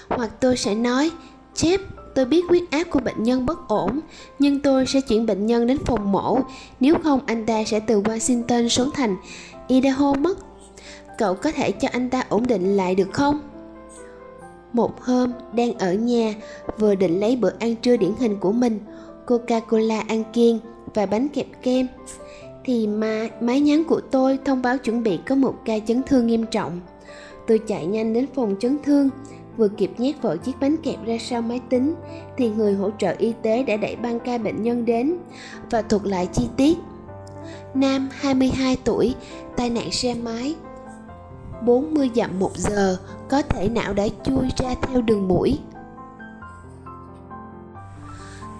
Hoặc 0.08 0.30
tôi 0.40 0.56
sẽ 0.56 0.74
nói 0.74 1.10
chép 1.54 1.80
tôi 2.14 2.24
biết 2.24 2.44
huyết 2.48 2.62
áp 2.70 2.84
của 2.90 3.00
bệnh 3.00 3.22
nhân 3.22 3.46
bất 3.46 3.68
ổn, 3.68 4.00
nhưng 4.38 4.60
tôi 4.60 4.86
sẽ 4.86 5.00
chuyển 5.00 5.26
bệnh 5.26 5.46
nhân 5.46 5.66
đến 5.66 5.78
phòng 5.86 6.12
mổ. 6.12 6.38
Nếu 6.80 6.94
không, 7.02 7.20
anh 7.26 7.46
ta 7.46 7.64
sẽ 7.64 7.80
từ 7.80 8.02
washington 8.02 8.68
xuống 8.68 8.90
thành 8.94 9.16
idaho 9.68 10.14
mất. 10.14 10.38
Cậu 11.18 11.34
có 11.34 11.52
thể 11.52 11.72
cho 11.72 11.88
anh 11.92 12.10
ta 12.10 12.24
ổn 12.28 12.46
định 12.46 12.76
lại 12.76 12.94
được 12.94 13.12
không? 13.12 13.40
Một 14.72 15.00
hôm, 15.02 15.32
đang 15.52 15.72
ở 15.78 15.94
nhà, 15.94 16.34
vừa 16.78 16.94
định 16.94 17.20
lấy 17.20 17.36
bữa 17.36 17.52
ăn 17.58 17.76
trưa 17.76 17.96
điển 17.96 18.12
hình 18.18 18.36
của 18.40 18.52
mình 18.52 18.80
coca 19.26 19.60
cola 19.60 20.00
ăn 20.08 20.24
kiêng 20.32 20.58
và 20.94 21.06
bánh 21.06 21.28
kẹp 21.28 21.46
kem, 21.62 21.86
thì 22.64 22.86
mà 22.86 23.28
máy 23.40 23.60
nhắn 23.60 23.84
của 23.84 24.00
tôi 24.00 24.38
thông 24.44 24.62
báo 24.62 24.78
chuẩn 24.78 25.02
bị 25.02 25.18
có 25.26 25.34
một 25.34 25.54
ca 25.64 25.78
chấn 25.78 26.02
thương 26.02 26.26
nghiêm 26.26 26.46
trọng. 26.46 26.80
Tôi 27.46 27.58
chạy 27.66 27.86
nhanh 27.86 28.12
đến 28.12 28.26
phòng 28.34 28.56
chấn 28.60 28.78
thương 28.84 29.10
vừa 29.60 29.68
kịp 29.68 29.90
nhét 29.98 30.22
vội 30.22 30.38
chiếc 30.38 30.60
bánh 30.60 30.76
kẹp 30.82 31.04
ra 31.06 31.16
sau 31.20 31.42
máy 31.42 31.60
tính 31.68 31.94
thì 32.36 32.50
người 32.50 32.74
hỗ 32.74 32.90
trợ 32.98 33.14
y 33.18 33.32
tế 33.42 33.62
đã 33.62 33.76
đẩy 33.76 33.96
băng 33.96 34.20
ca 34.20 34.38
bệnh 34.38 34.62
nhân 34.62 34.84
đến 34.84 35.16
và 35.70 35.82
thuật 35.82 36.06
lại 36.06 36.28
chi 36.32 36.48
tiết. 36.56 36.78
Nam 37.74 38.08
22 38.12 38.76
tuổi, 38.84 39.14
tai 39.56 39.70
nạn 39.70 39.90
xe 39.90 40.14
máy, 40.14 40.54
40 41.66 42.10
dặm 42.14 42.38
một 42.38 42.56
giờ, 42.56 42.96
có 43.28 43.42
thể 43.42 43.68
não 43.68 43.92
đã 43.92 44.06
chui 44.24 44.48
ra 44.56 44.74
theo 44.82 45.02
đường 45.02 45.28
mũi. 45.28 45.58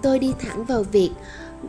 Tôi 0.01 0.19
đi 0.19 0.33
thẳng 0.39 0.65
vào 0.65 0.83
việc 0.83 1.11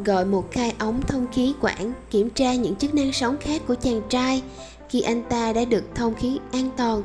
gọi 0.05 0.25
một 0.25 0.51
khai 0.51 0.75
ống 0.79 1.03
thông 1.03 1.27
khí 1.33 1.55
quản 1.61 1.93
kiểm 2.11 2.31
tra 2.31 2.55
những 2.55 2.77
chức 2.77 2.95
năng 2.95 3.13
sống 3.13 3.37
khác 3.41 3.63
của 3.67 3.75
chàng 3.75 4.01
trai 4.09 4.43
khi 4.93 5.01
anh 5.01 5.23
ta 5.29 5.53
đã 5.53 5.65
được 5.65 5.85
thông 5.95 6.15
khí 6.15 6.39
an 6.53 6.71
toàn. 6.77 7.03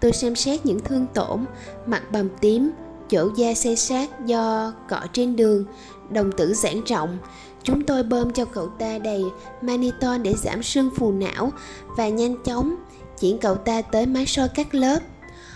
Tôi 0.00 0.12
xem 0.12 0.36
xét 0.36 0.66
những 0.66 0.80
thương 0.80 1.06
tổn, 1.14 1.44
mặt 1.86 2.02
bầm 2.12 2.28
tím, 2.40 2.70
chỗ 3.08 3.28
da 3.36 3.54
xây 3.54 3.76
sát 3.76 4.26
do 4.26 4.72
cọ 4.88 5.00
trên 5.12 5.36
đường, 5.36 5.64
đồng 6.10 6.32
tử 6.32 6.54
giãn 6.54 6.84
rộng. 6.84 7.18
Chúng 7.62 7.86
tôi 7.86 8.02
bơm 8.02 8.32
cho 8.32 8.44
cậu 8.44 8.68
ta 8.68 8.98
đầy 8.98 9.24
maniton 9.62 10.22
để 10.22 10.34
giảm 10.34 10.62
sưng 10.62 10.90
phù 10.96 11.12
não 11.12 11.52
và 11.96 12.08
nhanh 12.08 12.36
chóng 12.44 12.74
chuyển 13.20 13.38
cậu 13.38 13.54
ta 13.54 13.82
tới 13.82 14.06
máy 14.06 14.26
soi 14.26 14.48
các 14.54 14.74
lớp. 14.74 14.98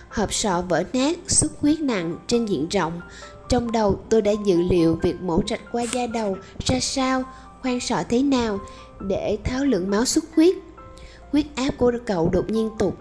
Hộp 0.08 0.34
sọ 0.34 0.62
vỡ 0.68 0.82
nát, 0.92 1.18
xuất 1.26 1.52
huyết 1.60 1.80
nặng 1.80 2.16
trên 2.26 2.46
diện 2.46 2.68
rộng. 2.68 3.00
Trong 3.48 3.72
đầu 3.72 4.00
tôi 4.08 4.22
đã 4.22 4.32
dự 4.44 4.56
liệu 4.70 4.98
việc 5.02 5.22
mổ 5.22 5.40
rạch 5.48 5.60
qua 5.72 5.82
da 5.92 6.06
đầu 6.06 6.36
ra 6.64 6.80
sao, 6.80 7.22
khoan 7.62 7.80
sọ 7.80 8.02
thế 8.08 8.22
nào 8.22 8.58
để 9.00 9.38
tháo 9.44 9.64
lượng 9.64 9.90
máu 9.90 10.04
xuất 10.04 10.24
huyết 10.36 10.54
huyết 11.32 11.46
áp 11.54 11.70
của 11.78 11.92
cậu 12.06 12.28
đột 12.28 12.50
nhiên 12.50 12.70
tụt 12.78 12.94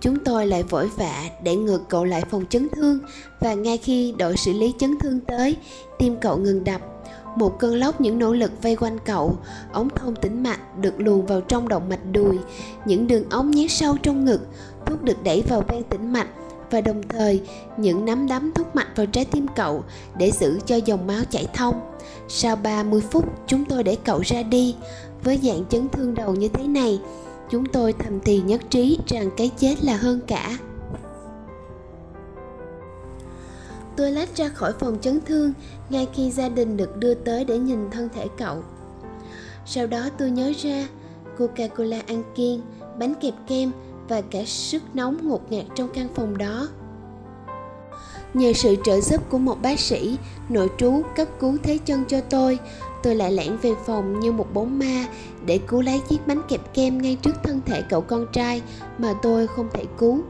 chúng 0.00 0.24
tôi 0.24 0.46
lại 0.46 0.62
vội 0.62 0.90
vã 0.96 1.22
để 1.42 1.56
ngược 1.56 1.88
cậu 1.88 2.04
lại 2.04 2.22
phòng 2.30 2.44
chấn 2.50 2.68
thương 2.68 2.98
và 3.40 3.54
ngay 3.54 3.78
khi 3.78 4.14
đội 4.18 4.36
xử 4.36 4.52
lý 4.52 4.74
chấn 4.78 4.98
thương 4.98 5.20
tới 5.20 5.56
tim 5.98 6.16
cậu 6.20 6.36
ngừng 6.36 6.64
đập 6.64 6.80
một 7.36 7.58
cơn 7.58 7.74
lốc 7.74 8.00
những 8.00 8.18
nỗ 8.18 8.32
lực 8.32 8.62
vây 8.62 8.76
quanh 8.76 8.98
cậu 9.04 9.36
ống 9.72 9.88
thông 9.88 10.16
tĩnh 10.16 10.42
mạch 10.42 10.78
được 10.78 11.00
luồn 11.00 11.26
vào 11.26 11.40
trong 11.40 11.68
động 11.68 11.88
mạch 11.88 12.12
đùi 12.12 12.38
những 12.84 13.06
đường 13.06 13.24
ống 13.30 13.50
nhét 13.50 13.70
sâu 13.70 13.96
trong 14.02 14.24
ngực 14.24 14.40
thuốc 14.86 15.02
được 15.02 15.22
đẩy 15.22 15.42
vào 15.42 15.62
ven 15.68 15.82
tĩnh 15.82 16.12
mạch 16.12 16.28
và 16.70 16.80
đồng 16.80 17.02
thời 17.08 17.42
những 17.76 18.04
nắm 18.04 18.28
đấm 18.28 18.52
thúc 18.52 18.76
mạch 18.76 18.96
vào 18.96 19.06
trái 19.06 19.24
tim 19.24 19.46
cậu 19.56 19.84
để 20.18 20.30
giữ 20.30 20.58
cho 20.66 20.76
dòng 20.76 21.06
máu 21.06 21.24
chảy 21.30 21.46
thông. 21.54 21.80
Sau 22.28 22.56
30 22.56 23.00
phút, 23.10 23.24
chúng 23.46 23.64
tôi 23.64 23.82
để 23.82 23.96
cậu 24.04 24.20
ra 24.20 24.42
đi. 24.42 24.76
Với 25.24 25.40
dạng 25.42 25.64
chấn 25.70 25.88
thương 25.88 26.14
đầu 26.14 26.34
như 26.34 26.48
thế 26.48 26.66
này, 26.66 27.00
chúng 27.50 27.66
tôi 27.66 27.92
thầm 27.92 28.20
thì 28.20 28.40
nhất 28.40 28.60
trí 28.70 28.98
rằng 29.06 29.30
cái 29.36 29.50
chết 29.58 29.84
là 29.84 29.96
hơn 29.96 30.20
cả. 30.26 30.58
Tôi 33.96 34.12
lách 34.12 34.36
ra 34.36 34.48
khỏi 34.48 34.72
phòng 34.80 34.98
chấn 35.00 35.20
thương 35.26 35.52
ngay 35.90 36.08
khi 36.14 36.30
gia 36.30 36.48
đình 36.48 36.76
được 36.76 36.96
đưa 36.96 37.14
tới 37.14 37.44
để 37.44 37.58
nhìn 37.58 37.90
thân 37.90 38.08
thể 38.14 38.26
cậu. 38.38 38.62
Sau 39.66 39.86
đó 39.86 40.08
tôi 40.18 40.30
nhớ 40.30 40.52
ra 40.62 40.88
coca 41.38 41.66
cola 41.66 42.02
ăn 42.06 42.22
kiêng, 42.34 42.60
bánh 42.98 43.14
kẹp 43.14 43.34
kem 43.46 43.72
và 44.08 44.20
cả 44.20 44.44
sức 44.46 44.82
nóng 44.94 45.28
ngột 45.28 45.52
ngạt 45.52 45.64
trong 45.74 45.88
căn 45.94 46.08
phòng 46.14 46.38
đó. 46.38 46.68
Nhờ 48.34 48.52
sự 48.52 48.76
trợ 48.84 49.00
giúp 49.00 49.30
của 49.30 49.38
một 49.38 49.62
bác 49.62 49.80
sĩ, 49.80 50.16
nội 50.48 50.70
trú, 50.78 51.02
cấp 51.16 51.28
cứu 51.40 51.56
thế 51.62 51.78
chân 51.78 52.04
cho 52.08 52.20
tôi 52.20 52.58
tôi 53.02 53.14
lại 53.14 53.32
lẻn 53.32 53.56
về 53.62 53.74
phòng 53.86 54.20
như 54.20 54.32
một 54.32 54.54
bóng 54.54 54.78
ma 54.78 55.06
để 55.46 55.58
cứu 55.66 55.82
lấy 55.82 56.00
chiếc 56.08 56.26
bánh 56.26 56.42
kẹp 56.48 56.74
kem 56.74 56.98
ngay 56.98 57.16
trước 57.22 57.34
thân 57.42 57.60
thể 57.66 57.82
cậu 57.82 58.00
con 58.00 58.26
trai 58.32 58.62
mà 58.98 59.14
tôi 59.22 59.46
không 59.46 59.68
thể 59.74 59.84
cứu. 59.98 60.22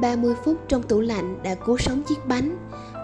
30 0.00 0.34
phút 0.44 0.56
trong 0.68 0.82
tủ 0.82 1.00
lạnh 1.00 1.38
đã 1.42 1.54
cứu 1.54 1.78
sống 1.78 2.02
chiếc 2.02 2.26
bánh, 2.26 2.56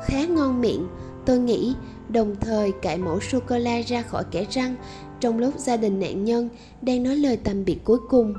khá 0.06 0.24
ngon 0.24 0.60
miệng. 0.60 0.89
Tôi 1.27 1.39
nghĩ, 1.39 1.74
đồng 2.09 2.36
thời 2.40 2.72
cạy 2.72 2.98
mẫu 2.98 3.20
sô 3.20 3.39
cô 3.47 3.59
la 3.59 3.81
ra 3.86 4.02
khỏi 4.02 4.24
kẻ 4.31 4.47
răng 4.51 4.77
trong 5.20 5.39
lúc 5.39 5.59
gia 5.59 5.77
đình 5.77 6.01
nạn 6.01 6.24
nhân 6.24 6.48
đang 6.82 7.02
nói 7.02 7.16
lời 7.16 7.39
tạm 7.44 7.64
biệt 7.64 7.78
cuối 7.85 7.98
cùng. 8.09 8.35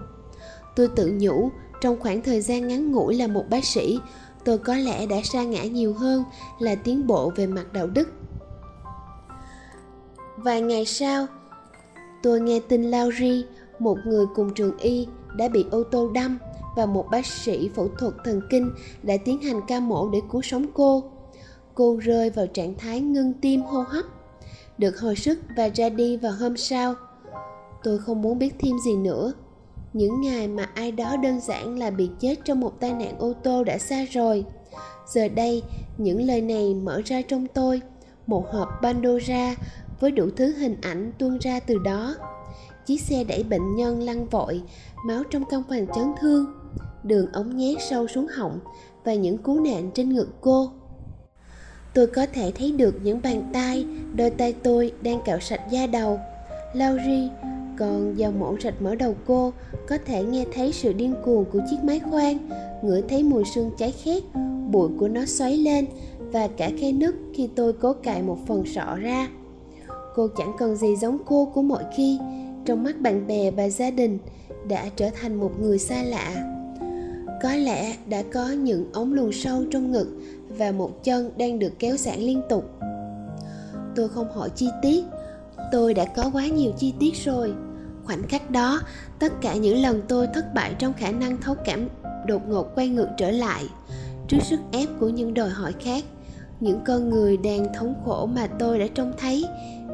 Tôi 0.75 0.87
tự 0.95 1.13
nhủ, 1.19 1.51
trong 1.81 1.99
khoảng 1.99 2.21
thời 2.21 2.41
gian 2.41 2.67
ngắn 2.67 2.91
ngủi 2.91 3.15
là 3.15 3.27
một 3.27 3.45
bác 3.49 3.65
sĩ, 3.65 3.99
tôi 4.45 4.57
có 4.57 4.75
lẽ 4.75 5.05
đã 5.05 5.17
sa 5.23 5.43
ngã 5.43 5.63
nhiều 5.63 5.93
hơn 5.93 6.23
là 6.59 6.75
tiến 6.75 7.07
bộ 7.07 7.31
về 7.35 7.47
mặt 7.47 7.73
đạo 7.73 7.87
đức. 7.87 8.09
Vài 10.37 10.61
ngày 10.61 10.85
sau 10.85 11.27
tôi 12.23 12.41
nghe 12.41 12.59
tin 12.59 12.83
Lauri, 12.83 13.45
một 13.79 13.97
người 14.05 14.25
cùng 14.35 14.53
trường 14.53 14.77
y, 14.77 15.07
đã 15.35 15.47
bị 15.47 15.65
ô 15.71 15.83
tô 15.83 16.09
đâm 16.13 16.37
và 16.75 16.85
một 16.85 17.05
bác 17.11 17.25
sĩ 17.25 17.69
phẫu 17.75 17.87
thuật 17.87 18.13
thần 18.23 18.41
kinh 18.49 18.71
đã 19.03 19.17
tiến 19.25 19.41
hành 19.41 19.61
ca 19.67 19.79
mổ 19.79 20.09
để 20.09 20.19
cứu 20.31 20.41
sống 20.41 20.65
cô. 20.73 21.03
Cô 21.75 21.97
rơi 22.01 22.29
vào 22.29 22.47
trạng 22.47 22.75
thái 22.77 23.01
ngưng 23.01 23.33
tim 23.33 23.61
hô 23.61 23.81
hấp, 23.81 24.05
được 24.77 24.99
hồi 24.99 25.15
sức 25.15 25.39
và 25.57 25.69
ra 25.75 25.89
đi 25.89 26.17
vào 26.17 26.31
hôm 26.39 26.57
sau. 26.57 26.95
Tôi 27.83 27.97
không 27.97 28.21
muốn 28.21 28.39
biết 28.39 28.53
thêm 28.59 28.79
gì 28.85 28.95
nữa. 28.95 29.33
Những 29.93 30.21
ngày 30.21 30.47
mà 30.47 30.63
ai 30.63 30.91
đó 30.91 31.17
đơn 31.17 31.39
giản 31.39 31.79
là 31.79 31.89
bị 31.89 32.09
chết 32.19 32.35
trong 32.45 32.59
một 32.59 32.79
tai 32.79 32.93
nạn 32.93 33.19
ô 33.19 33.33
tô 33.43 33.63
đã 33.63 33.77
xa 33.77 34.05
rồi. 34.11 34.45
Giờ 35.07 35.27
đây, 35.27 35.63
những 35.97 36.21
lời 36.21 36.41
này 36.41 36.73
mở 36.73 37.01
ra 37.05 37.21
trong 37.21 37.47
tôi, 37.47 37.81
một 38.27 38.51
hộp 38.51 38.69
Pandora 38.81 39.55
với 40.01 40.11
đủ 40.11 40.29
thứ 40.35 40.53
hình 40.53 40.75
ảnh 40.81 41.11
tuôn 41.17 41.37
ra 41.37 41.59
từ 41.59 41.77
đó. 41.77 42.15
Chiếc 42.85 43.01
xe 43.01 43.23
đẩy 43.23 43.43
bệnh 43.43 43.75
nhân 43.75 44.03
lăn 44.03 44.27
vội, 44.27 44.61
máu 45.05 45.23
trong 45.31 45.43
căn 45.49 45.63
phòng 45.69 45.87
chấn 45.95 46.05
thương, 46.21 46.45
đường 47.03 47.27
ống 47.33 47.57
nhét 47.57 47.77
sâu 47.89 48.07
xuống 48.07 48.27
họng 48.27 48.59
và 49.03 49.13
những 49.13 49.37
cú 49.37 49.59
nện 49.59 49.91
trên 49.91 50.13
ngực 50.13 50.27
cô. 50.41 50.69
Tôi 51.93 52.07
có 52.07 52.25
thể 52.33 52.51
thấy 52.55 52.71
được 52.71 52.95
những 53.03 53.19
bàn 53.23 53.49
tay, 53.53 53.85
đôi 54.15 54.29
tay 54.29 54.53
tôi 54.53 54.91
đang 55.01 55.21
cạo 55.25 55.39
sạch 55.39 55.61
da 55.71 55.87
đầu. 55.87 56.19
Laurie 56.73 57.29
còn 57.79 58.15
dao 58.17 58.31
mổ 58.31 58.55
rạch 58.63 58.81
mở 58.81 58.95
đầu 58.95 59.15
cô, 59.27 59.53
có 59.87 59.97
thể 60.05 60.23
nghe 60.23 60.45
thấy 60.53 60.73
sự 60.73 60.93
điên 60.93 61.15
cuồng 61.25 61.45
của 61.45 61.59
chiếc 61.69 61.77
máy 61.83 61.99
khoan, 61.99 62.49
ngửi 62.83 63.01
thấy 63.09 63.23
mùi 63.23 63.43
xương 63.45 63.71
cháy 63.77 63.91
khét, 63.91 64.23
bụi 64.71 64.89
của 64.99 65.07
nó 65.07 65.25
xoáy 65.25 65.57
lên 65.57 65.85
và 66.19 66.47
cả 66.47 66.69
khe 66.79 66.91
nứt 66.91 67.15
khi 67.33 67.49
tôi 67.55 67.73
cố 67.73 67.93
cạy 67.93 68.21
một 68.21 68.37
phần 68.47 68.65
sọ 68.65 68.95
ra 68.95 69.27
cô 70.15 70.27
chẳng 70.37 70.55
còn 70.59 70.75
gì 70.75 70.95
giống 70.95 71.17
cô 71.25 71.45
của 71.45 71.61
mọi 71.61 71.83
khi. 71.95 72.19
Trong 72.65 72.83
mắt 72.83 73.01
bạn 73.01 73.27
bè 73.27 73.51
và 73.51 73.69
gia 73.69 73.91
đình 73.91 74.19
đã 74.67 74.89
trở 74.95 75.09
thành 75.21 75.35
một 75.35 75.51
người 75.61 75.79
xa 75.79 76.03
lạ. 76.03 76.35
Có 77.43 77.55
lẽ 77.55 77.95
đã 78.07 78.23
có 78.33 78.49
những 78.49 78.93
ống 78.93 79.13
luồn 79.13 79.31
sâu 79.31 79.63
trong 79.71 79.91
ngực 79.91 80.07
và 80.49 80.71
một 80.71 81.03
chân 81.03 81.31
đang 81.37 81.59
được 81.59 81.79
kéo 81.79 81.97
giãn 81.97 82.19
liên 82.19 82.41
tục. 82.49 82.65
Tôi 83.95 84.09
không 84.09 84.31
hỏi 84.31 84.49
chi 84.55 84.69
tiết. 84.81 85.05
Tôi 85.71 85.93
đã 85.93 86.05
có 86.05 86.29
quá 86.33 86.47
nhiều 86.47 86.71
chi 86.77 86.93
tiết 86.99 87.15
rồi. 87.25 87.53
Khoảnh 88.05 88.27
khắc 88.27 88.51
đó, 88.51 88.81
tất 89.19 89.33
cả 89.41 89.55
những 89.55 89.81
lần 89.81 90.01
tôi 90.07 90.27
thất 90.33 90.53
bại 90.53 90.75
trong 90.79 90.93
khả 90.93 91.11
năng 91.11 91.37
thấu 91.37 91.55
cảm 91.65 91.87
đột 92.25 92.41
ngột 92.47 92.75
quay 92.75 92.89
ngược 92.89 93.07
trở 93.17 93.31
lại, 93.31 93.63
trước 94.27 94.37
sức 94.41 94.59
ép 94.71 94.89
của 94.99 95.09
những 95.09 95.33
đòi 95.33 95.49
hỏi 95.49 95.73
khác, 95.79 96.03
những 96.59 96.79
con 96.85 97.09
người 97.09 97.37
đang 97.37 97.73
thống 97.73 97.93
khổ 98.05 98.25
mà 98.25 98.47
tôi 98.47 98.79
đã 98.79 98.87
trông 98.95 99.13
thấy 99.17 99.45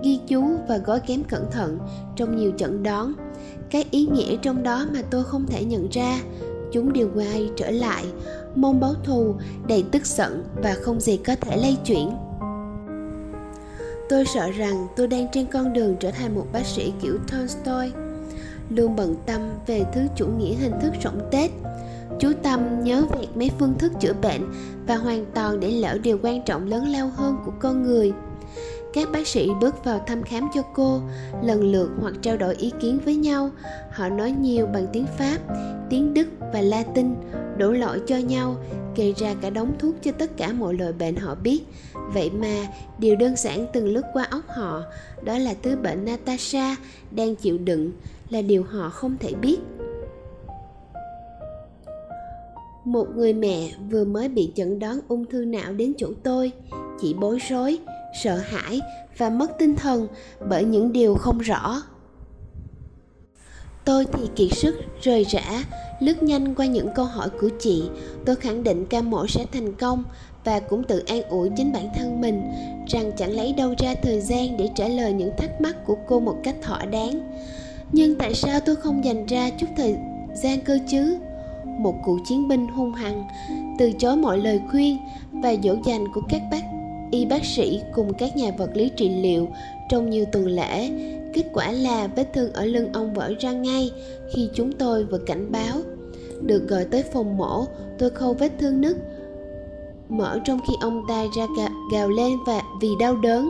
ghi 0.04 0.20
chú 0.28 0.44
và 0.68 0.78
gói 0.78 1.00
kém 1.00 1.24
cẩn 1.24 1.52
thận 1.52 1.80
trong 2.16 2.36
nhiều 2.36 2.52
trận 2.52 2.84
đón. 2.84 3.14
Các 3.70 3.92
ý 3.92 4.06
nghĩa 4.06 4.38
trong 4.42 4.64
đó 4.64 4.86
mà 4.94 5.02
tôi 5.12 5.24
không 5.24 5.46
thể 5.46 5.66
nhận 5.66 5.88
ra. 5.92 6.20
Chúng 6.72 6.94
đều 6.94 7.10
quay 7.16 7.50
trở 7.56 7.72
lại, 7.72 8.06
mong 8.56 8.80
báo 8.80 8.94
thù, 9.04 9.36
đầy 9.68 9.84
tức 9.92 10.06
giận 10.06 10.44
và 10.64 10.76
không 10.82 11.00
gì 11.00 11.18
có 11.18 11.36
thể 11.42 11.58
lay 11.58 11.78
chuyển. 11.86 12.12
Tôi 14.10 14.26
sợ 14.26 14.52
rằng 14.52 14.88
tôi 14.96 15.08
đang 15.08 15.28
trên 15.32 15.46
con 15.46 15.74
đường 15.74 15.96
trở 16.00 16.12
thành 16.12 16.36
một 16.36 16.46
bác 16.54 16.66
sĩ 16.66 16.94
kiểu 17.02 17.18
tolstoy, 17.32 17.92
luôn 18.70 18.96
bận 18.96 19.16
tâm 19.26 19.42
về 19.68 19.84
thứ 19.94 20.02
chủ 20.16 20.28
nghĩa 20.28 20.54
hình 20.54 20.74
thức 20.82 20.94
rộng 21.02 21.20
tết. 21.32 21.52
Chú 22.20 22.32
tâm 22.44 22.84
nhớ 22.84 23.04
việc 23.20 23.28
mấy 23.36 23.52
phương 23.60 23.74
thức 23.80 23.92
chữa 24.00 24.14
bệnh 24.22 24.42
và 24.88 24.96
hoàn 24.96 25.26
toàn 25.36 25.60
để 25.60 25.72
lỡ 25.72 25.98
điều 26.04 26.20
quan 26.24 26.42
trọng 26.46 26.68
lớn 26.68 26.88
lao 26.88 27.12
hơn 27.16 27.38
của 27.46 27.52
con 27.60 27.84
người 27.84 28.14
các 28.94 29.12
bác 29.12 29.28
sĩ 29.28 29.50
bước 29.62 29.84
vào 29.84 30.00
thăm 30.08 30.24
khám 30.24 30.50
cho 30.54 30.62
cô, 30.74 31.02
lần 31.44 31.72
lượt 31.72 31.90
hoặc 32.02 32.14
trao 32.22 32.38
đổi 32.38 32.56
ý 32.56 32.72
kiến 32.80 33.00
với 33.06 33.16
nhau. 33.16 33.50
Họ 33.92 34.10
nói 34.10 34.32
nhiều 34.32 34.66
bằng 34.66 34.88
tiếng 34.94 35.06
pháp, 35.18 35.38
tiếng 35.90 36.14
đức 36.14 36.28
và 36.54 36.62
latin, 36.62 37.16
đổ 37.58 37.72
lỗi 37.72 38.02
cho 38.08 38.18
nhau 38.18 38.56
kê 38.96 39.14
ra 39.18 39.36
cả 39.42 39.50
đống 39.50 39.74
thuốc 39.80 39.96
cho 40.02 40.12
tất 40.12 40.38
cả 40.38 40.54
mọi 40.54 40.74
loại 40.74 40.94
bệnh 40.94 41.16
họ 41.16 41.36
biết. 41.36 41.64
Vậy 42.14 42.30
mà, 42.30 42.68
điều 42.98 43.16
đơn 43.16 43.36
giản 43.36 43.66
từng 43.74 43.88
lướt 43.88 44.04
qua 44.14 44.24
óc 44.24 44.44
họ, 44.48 44.84
đó 45.24 45.38
là 45.38 45.54
thứ 45.64 45.76
bệnh 45.76 46.06
natasha 46.06 46.76
đang 47.12 47.36
chịu 47.36 47.58
đựng 47.58 47.92
là 48.30 48.42
điều 48.42 48.64
họ 48.64 48.90
không 48.90 49.18
thể 49.20 49.34
biết. 49.34 49.58
Một 52.86 53.08
người 53.16 53.34
mẹ 53.34 53.72
vừa 53.90 54.06
mới 54.06 54.30
bị 54.30 54.52
chẩn 54.56 54.80
đoán 54.80 55.00
ung 55.08 55.26
thư 55.26 55.46
não 55.46 55.74
đến 55.74 55.94
chỗ 55.98 56.08
tôi 56.24 56.52
chị 57.02 57.16
bối 57.20 57.40
rối 57.50 57.80
sợ 58.24 58.36
hãi 58.36 58.82
và 59.18 59.30
mất 59.30 59.52
tinh 59.60 59.76
thần 59.76 60.08
bởi 60.50 60.64
những 60.64 60.94
điều 60.94 61.16
không 61.16 61.38
rõ. 61.38 61.82
Tôi 63.86 64.06
thì 64.14 64.24
kiệt 64.36 64.58
sức, 64.58 64.76
rời 65.02 65.24
rã, 65.24 65.64
lướt 66.00 66.24
nhanh 66.24 66.56
qua 66.56 66.66
những 66.66 66.90
câu 66.96 67.06
hỏi 67.06 67.30
của 67.42 67.50
chị. 67.60 67.84
Tôi 68.26 68.36
khẳng 68.36 68.64
định 68.64 68.86
ca 68.86 69.02
mổ 69.02 69.28
sẽ 69.28 69.46
thành 69.54 69.74
công 69.74 70.04
và 70.44 70.60
cũng 70.60 70.84
tự 70.84 71.04
an 71.08 71.22
ủi 71.22 71.50
chính 71.58 71.74
bản 71.74 71.90
thân 71.96 72.22
mình 72.22 72.42
rằng 72.88 73.12
chẳng 73.18 73.32
lấy 73.32 73.54
đâu 73.54 73.74
ra 73.78 73.96
thời 74.02 74.22
gian 74.22 74.58
để 74.58 74.70
trả 74.76 74.88
lời 74.88 75.14
những 75.14 75.32
thắc 75.38 75.62
mắc 75.62 75.86
của 75.86 75.98
cô 76.08 76.20
một 76.20 76.38
cách 76.44 76.56
thỏa 76.62 76.86
đáng. 76.86 77.40
Nhưng 77.92 78.16
tại 78.16 78.34
sao 78.34 78.60
tôi 78.60 78.76
không 78.76 79.06
dành 79.06 79.26
ra 79.26 79.50
chút 79.50 79.68
thời 79.78 79.96
gian 80.36 80.62
cơ 80.62 80.80
chứ? 80.88 81.18
Một 81.66 81.96
cựu 82.06 82.20
chiến 82.26 82.48
binh 82.48 82.68
hung 82.68 82.94
hăng, 82.94 83.28
từ 83.80 83.92
chối 84.00 84.18
mọi 84.18 84.38
lời 84.38 84.62
khuyên 84.72 84.98
và 85.32 85.54
dỗ 85.64 85.76
dành 85.86 86.14
của 86.14 86.22
các 86.30 86.42
bác 86.52 86.77
y 87.12 87.26
bác 87.26 87.46
sĩ 87.46 87.82
cùng 87.94 88.14
các 88.14 88.38
nhà 88.38 88.52
vật 88.58 88.70
lý 88.74 88.90
trị 88.90 89.10
liệu. 89.10 89.48
Trong 89.90 90.10
nhiều 90.10 90.26
tuần 90.32 90.46
lễ, 90.46 90.90
kết 91.34 91.44
quả 91.54 91.72
là 91.72 92.08
vết 92.08 92.34
thương 92.34 92.54
ở 92.54 92.66
lưng 92.66 92.94
ông 92.94 93.14
vỡ 93.14 93.34
ra 93.40 93.52
ngay 93.52 93.92
khi 94.34 94.50
chúng 94.54 94.72
tôi 94.72 95.06
vừa 95.06 95.18
cảnh 95.18 95.52
báo. 95.52 95.78
Được 96.42 96.68
gọi 96.68 96.86
tới 96.86 97.04
phòng 97.14 97.38
mổ, 97.38 97.66
tôi 97.98 98.10
khâu 98.10 98.34
vết 98.34 98.52
thương 98.60 98.82
nứt, 98.82 98.98
mở 100.10 100.40
trong 100.46 100.60
khi 100.68 100.74
ông 100.82 101.02
ta 101.08 101.24
ra 101.38 101.46
gào 101.92 102.10
lên 102.10 102.38
và 102.48 102.62
vì 102.82 102.90
đau 103.00 103.16
đớn. 103.16 103.50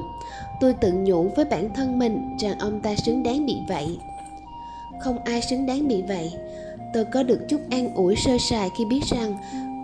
Tôi 0.61 0.73
tự 0.73 0.91
nhủ 0.93 1.31
với 1.35 1.45
bản 1.45 1.69
thân 1.75 1.99
mình 1.99 2.37
rằng 2.39 2.59
ông 2.59 2.79
ta 2.79 2.95
xứng 2.95 3.23
đáng 3.23 3.45
bị 3.45 3.55
vậy. 3.69 3.97
Không 5.01 5.17
ai 5.23 5.41
xứng 5.41 5.65
đáng 5.65 5.87
bị 5.87 6.01
vậy. 6.01 6.33
Tôi 6.93 7.05
có 7.05 7.23
được 7.23 7.39
chút 7.49 7.61
an 7.69 7.95
ủi 7.95 8.15
sơ 8.15 8.37
sài 8.49 8.69
khi 8.77 8.85
biết 8.85 9.01
rằng 9.03 9.35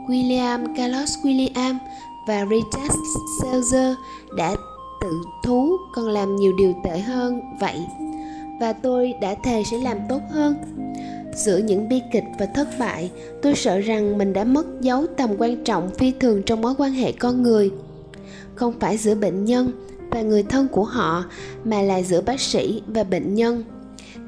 William, 0.08 0.76
Carlos 0.78 1.18
William 1.24 1.76
và 2.28 2.46
Richard 2.50 2.96
Selzer 3.42 3.96
đã 4.38 4.56
tự 5.02 5.22
thú 5.44 5.78
còn 5.94 6.08
làm 6.08 6.36
nhiều 6.36 6.54
điều 6.58 6.74
tệ 6.84 7.00
hơn 7.00 7.42
vậy, 7.60 7.80
và 8.60 8.74
tôi 8.74 9.14
đã 9.22 9.36
thề 9.44 9.64
sẽ 9.72 9.78
làm 9.78 9.98
tốt 10.10 10.22
hơn. 10.32 10.56
Giữa 11.36 11.58
những 11.58 11.90
bi 11.90 12.02
kịch 12.12 12.24
và 12.40 12.46
thất 12.46 12.68
bại, 12.80 13.12
tôi 13.42 13.56
sợ 13.56 13.80
rằng 13.80 14.18
mình 14.18 14.34
đã 14.34 14.44
mất 14.44 14.82
dấu 14.82 15.06
tầm 15.18 15.30
quan 15.38 15.64
trọng 15.64 15.90
phi 15.90 16.12
thường 16.20 16.44
trong 16.44 16.62
mối 16.62 16.74
quan 16.78 16.92
hệ 16.92 17.12
con 17.12 17.44
người. 17.44 17.72
Không 18.56 18.74
phải 18.80 18.98
giữa 18.98 19.16
bệnh 19.16 19.46
nhân 19.46 19.72
và 20.12 20.22
người 20.22 20.44
thân 20.44 20.68
của 20.68 20.84
họ, 20.84 21.26
mà 21.64 21.82
là 21.82 22.02
giữa 22.02 22.22
bác 22.22 22.40
sĩ 22.40 22.82
và 22.88 23.04
bệnh 23.04 23.36
nhân. 23.36 23.64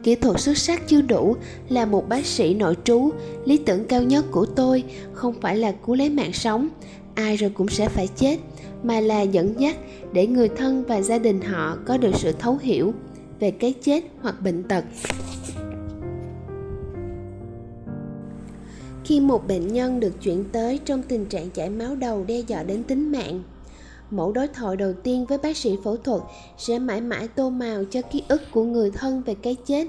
Kỹ 0.03 0.15
thuật 0.15 0.39
xuất 0.39 0.57
sắc 0.57 0.87
chưa 0.87 1.01
đủ 1.01 1.35
là 1.69 1.85
một 1.85 2.09
bác 2.09 2.25
sĩ 2.25 2.53
nội 2.53 2.77
trú, 2.83 3.09
lý 3.45 3.57
tưởng 3.57 3.85
cao 3.85 4.03
nhất 4.03 4.25
của 4.31 4.45
tôi 4.45 4.83
không 5.13 5.33
phải 5.41 5.57
là 5.57 5.71
cứu 5.71 5.95
lấy 5.95 6.09
mạng 6.09 6.33
sống 6.33 6.67
ai 7.15 7.35
rồi 7.35 7.49
cũng 7.49 7.67
sẽ 7.67 7.89
phải 7.89 8.07
chết, 8.07 8.37
mà 8.83 8.99
là 8.99 9.21
dẫn 9.21 9.59
dắt 9.59 9.75
để 10.11 10.27
người 10.27 10.49
thân 10.49 10.83
và 10.87 11.01
gia 11.01 11.17
đình 11.17 11.41
họ 11.41 11.77
có 11.85 11.97
được 11.97 12.15
sự 12.15 12.31
thấu 12.31 12.57
hiểu 12.61 12.93
về 13.39 13.51
cái 13.51 13.73
chết 13.81 14.03
hoặc 14.21 14.41
bệnh 14.41 14.63
tật. 14.63 14.83
Khi 19.03 19.19
một 19.19 19.47
bệnh 19.47 19.67
nhân 19.67 19.99
được 19.99 20.21
chuyển 20.21 20.43
tới 20.51 20.79
trong 20.85 21.03
tình 21.03 21.25
trạng 21.25 21.49
chảy 21.49 21.69
máu 21.69 21.95
đầu 21.95 22.23
đe 22.27 22.39
dọa 22.39 22.63
đến 22.63 22.83
tính 22.83 23.11
mạng, 23.11 23.43
mẫu 24.11 24.31
đối 24.31 24.47
thoại 24.47 24.77
đầu 24.77 24.93
tiên 24.93 25.25
với 25.25 25.37
bác 25.37 25.57
sĩ 25.57 25.77
phẫu 25.83 25.97
thuật 25.97 26.21
sẽ 26.57 26.79
mãi 26.79 27.01
mãi 27.01 27.27
tô 27.27 27.49
màu 27.49 27.83
cho 27.91 28.01
ký 28.01 28.23
ức 28.27 28.41
của 28.51 28.63
người 28.63 28.91
thân 28.91 29.21
về 29.25 29.35
cái 29.41 29.55
chết. 29.65 29.87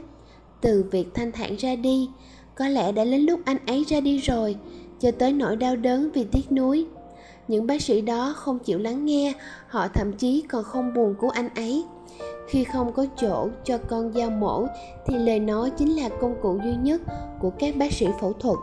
Từ 0.61 0.85
việc 0.91 1.15
thanh 1.15 1.33
thản 1.33 1.57
ra 1.57 1.77
đi, 1.77 2.09
có 2.55 2.69
lẽ 2.69 2.93
đã 2.93 3.05
đến 3.05 3.21
lúc 3.21 3.41
anh 3.45 3.57
ấy 3.67 3.85
ra 3.89 4.01
đi 4.01 4.19
rồi, 4.19 4.57
cho 5.01 5.11
tới 5.11 5.33
nỗi 5.33 5.57
đau 5.57 5.77
đớn 5.77 6.11
vì 6.15 6.25
tiếc 6.33 6.53
nuối 6.53 6.87
những 7.49 7.67
bác 7.67 7.83
sĩ 7.83 8.01
đó 8.01 8.35
không 8.37 8.59
chịu 8.59 8.79
lắng 8.79 9.05
nghe, 9.05 9.35
họ 9.69 9.89
thậm 9.89 10.13
chí 10.13 10.45
còn 10.49 10.65
không 10.65 10.95
buồn 10.95 11.15
cứu 11.21 11.31
anh 11.31 11.49
ấy. 11.55 11.85
Khi 12.49 12.65
không 12.65 12.93
có 12.93 13.07
chỗ 13.21 13.49
cho 13.65 13.79
con 13.79 14.13
dao 14.13 14.31
mổ, 14.31 14.67
thì 15.07 15.19
lời 15.19 15.41
nói 15.41 15.71
chính 15.71 15.97
là 15.97 16.09
công 16.09 16.35
cụ 16.43 16.59
duy 16.65 16.77
nhất 16.83 17.01
của 17.41 17.51
các 17.59 17.77
bác 17.77 17.93
sĩ 17.93 18.07
phẫu 18.21 18.33
thuật. 18.33 18.57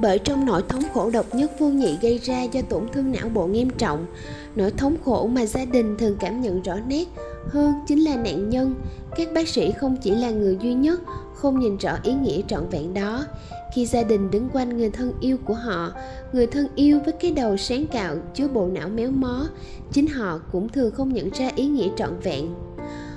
Bởi 0.00 0.18
trong 0.18 0.46
nỗi 0.46 0.62
thống 0.68 0.82
khổ 0.94 1.10
độc 1.10 1.34
nhất 1.34 1.52
vô 1.58 1.68
nhị 1.68 1.98
gây 2.02 2.18
ra 2.18 2.42
do 2.42 2.60
tổn 2.68 2.88
thương 2.92 3.12
não 3.12 3.28
bộ 3.28 3.46
nghiêm 3.46 3.70
trọng, 3.70 4.06
nỗi 4.54 4.70
thống 4.70 4.96
khổ 5.04 5.26
mà 5.26 5.46
gia 5.46 5.64
đình 5.64 5.96
thường 5.98 6.16
cảm 6.20 6.40
nhận 6.40 6.62
rõ 6.62 6.74
nét 6.86 7.04
hơn 7.48 7.72
chính 7.86 8.04
là 8.04 8.16
nạn 8.16 8.50
nhân, 8.50 8.74
các 9.16 9.28
bác 9.34 9.48
sĩ 9.48 9.72
không 9.72 9.96
chỉ 10.02 10.10
là 10.10 10.30
người 10.30 10.58
duy 10.60 10.74
nhất 10.74 11.00
không 11.34 11.58
nhìn 11.58 11.76
rõ 11.76 11.98
ý 12.02 12.14
nghĩa 12.14 12.40
trọn 12.48 12.68
vẹn 12.68 12.94
đó. 12.94 13.24
Khi 13.74 13.86
gia 13.86 14.02
đình 14.02 14.30
đứng 14.30 14.48
quanh 14.52 14.76
người 14.76 14.90
thân 14.90 15.12
yêu 15.20 15.36
của 15.44 15.54
họ 15.54 15.92
người 16.32 16.46
thân 16.46 16.66
yêu 16.74 17.00
với 17.04 17.12
cái 17.12 17.30
đầu 17.30 17.56
sáng 17.56 17.86
cạo 17.86 18.16
chứa 18.34 18.48
bộ 18.48 18.66
não 18.66 18.88
méo 18.88 19.10
mó, 19.10 19.48
chính 19.92 20.06
họ 20.06 20.40
cũng 20.52 20.68
thường 20.68 20.90
không 20.94 21.14
nhận 21.14 21.30
ra 21.30 21.50
ý 21.56 21.66
nghĩa 21.66 21.88
trọn 21.96 22.18
vẹn. 22.22 22.54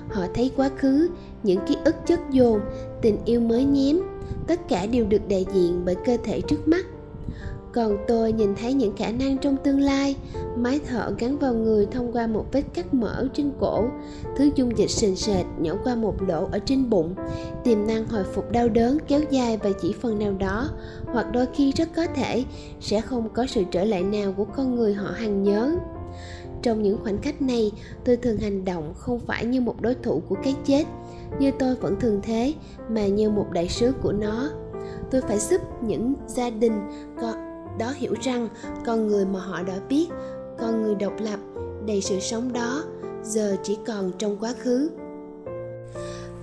Họ 0.10 0.26
thấy 0.34 0.52
quá 0.56 0.70
khứ, 0.78 1.10
những 1.44 1.60
ký 1.68 1.76
ức 1.86 1.96
chất 2.06 2.20
dồn, 2.32 2.60
tình 3.02 3.18
yêu 3.26 3.42
mới 3.42 3.66
nhém 3.66 4.00
tất 4.48 4.70
cả 4.70 4.86
đều 4.86 5.06
được 5.06 5.22
đại 5.30 5.46
diện 5.54 5.82
bởi 5.86 5.96
cơ 6.06 6.18
thể 6.24 6.42
trước 6.42 6.68
mắt 6.68 6.86
còn 7.76 7.98
tôi 8.08 8.32
nhìn 8.32 8.56
thấy 8.56 8.74
những 8.74 8.96
khả 8.96 9.12
năng 9.12 9.38
trong 9.38 9.58
tương 9.58 9.80
lai. 9.80 10.16
Máy 10.58 10.80
thở 10.88 11.14
gắn 11.20 11.38
vào 11.38 11.54
người 11.54 11.86
thông 11.86 12.12
qua 12.12 12.28
một 12.28 12.46
vết 12.52 12.64
cắt 12.74 12.94
mở 12.94 13.28
trên 13.34 13.52
cổ. 13.60 13.86
Thứ 14.38 14.50
dung 14.56 14.78
dịch 14.78 14.90
sền 14.90 15.16
sệt 15.16 15.46
nhỏ 15.60 15.74
qua 15.84 15.96
một 15.96 16.22
lỗ 16.22 16.48
ở 16.52 16.60
trên 16.60 16.90
bụng. 16.90 17.16
Tiềm 17.64 17.88
năng 17.88 18.08
hồi 18.08 18.24
phục 18.24 18.52
đau 18.52 18.70
đớn 18.70 18.98
kéo 19.08 19.22
dài 19.30 19.58
và 19.58 19.70
chỉ 19.82 19.96
phần 20.02 20.20
nào 20.20 20.34
đó. 20.40 20.70
Hoặc 21.06 21.28
đôi 21.34 21.46
khi 21.54 21.72
rất 21.72 21.90
có 21.96 22.06
thể 22.16 22.44
sẽ 22.80 23.02
không 23.02 23.30
có 23.30 23.46
sự 23.46 23.64
trở 23.72 23.84
lại 23.84 24.04
nào 24.04 24.34
của 24.38 24.46
con 24.46 24.76
người 24.76 24.94
họ 24.94 25.12
hằng 25.16 25.44
nhớ. 25.44 25.76
Trong 26.62 26.84
những 26.84 26.98
khoảnh 27.04 27.22
khắc 27.22 27.42
này, 27.42 27.72
tôi 28.06 28.18
thường 28.18 28.38
hành 28.38 28.66
động 28.66 28.94
không 28.98 29.20
phải 29.20 29.46
như 29.46 29.62
một 29.62 29.82
đối 29.82 29.96
thủ 29.96 30.22
của 30.30 30.36
cái 30.44 30.56
chết, 30.66 30.84
như 31.40 31.52
tôi 31.60 31.76
vẫn 31.76 32.00
thường 32.00 32.20
thế, 32.24 32.54
mà 32.90 33.08
như 33.08 33.30
một 33.30 33.52
đại 33.52 33.70
sứ 33.70 33.92
của 34.02 34.12
nó. 34.12 34.50
Tôi 35.12 35.22
phải 35.22 35.40
giúp 35.40 35.62
những 35.82 36.14
gia 36.28 36.50
đình 36.50 36.74
có 37.22 37.35
đó 37.78 37.94
hiểu 37.96 38.14
rằng 38.22 38.50
con 38.86 39.08
người 39.08 39.26
mà 39.26 39.40
họ 39.40 39.64
đã 39.64 39.80
biết, 39.90 40.08
con 40.60 40.84
người 40.84 40.96
độc 40.96 41.14
lập, 41.20 41.40
đầy 41.86 42.02
sự 42.02 42.20
sống 42.20 42.54
đó, 42.54 42.84
giờ 43.24 43.58
chỉ 43.64 43.78
còn 43.88 44.12
trong 44.18 44.38
quá 44.40 44.54
khứ. 44.60 44.90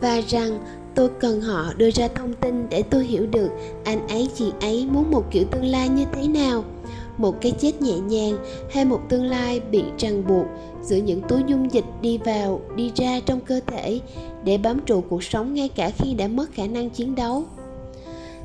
Và 0.01 0.21
rằng 0.29 0.59
tôi 0.95 1.09
cần 1.21 1.41
họ 1.41 1.73
đưa 1.77 1.91
ra 1.91 2.09
thông 2.09 2.35
tin 2.35 2.67
để 2.71 2.83
tôi 2.83 3.05
hiểu 3.05 3.27
được 3.27 3.49
anh 3.85 4.09
ấy, 4.09 4.29
chị 4.35 4.53
ấy 4.61 4.89
muốn 4.91 5.11
một 5.11 5.25
kiểu 5.31 5.45
tương 5.51 5.65
lai 5.65 5.89
như 5.89 6.05
thế 6.13 6.29
nào, 6.29 6.65
một 7.19 7.41
cái 7.41 7.53
chết 7.53 7.83
nhẹ 7.83 7.99
nhàng 7.99 8.37
hay 8.71 8.85
một 8.85 9.01
tương 9.09 9.25
lai 9.25 9.61
bị 9.61 9.83
ràng 9.99 10.27
buộc 10.29 10.47
giữa 10.83 10.97
những 10.97 11.21
túi 11.29 11.43
dung 11.47 11.73
dịch 11.73 11.85
đi 12.01 12.19
vào, 12.19 12.61
đi 12.77 12.93
ra 12.97 13.21
trong 13.27 13.41
cơ 13.41 13.61
thể 13.67 14.01
để 14.45 14.59
bám 14.59 14.81
trụ 14.87 15.01
cuộc 15.09 15.25
sống 15.25 15.55
ngay 15.55 15.69
cả 15.69 15.91
khi 15.99 16.15
đã 16.15 16.29
mất 16.29 16.47
khả 16.53 16.67
năng 16.67 16.91
chiến 16.91 17.15
đấu 17.15 17.45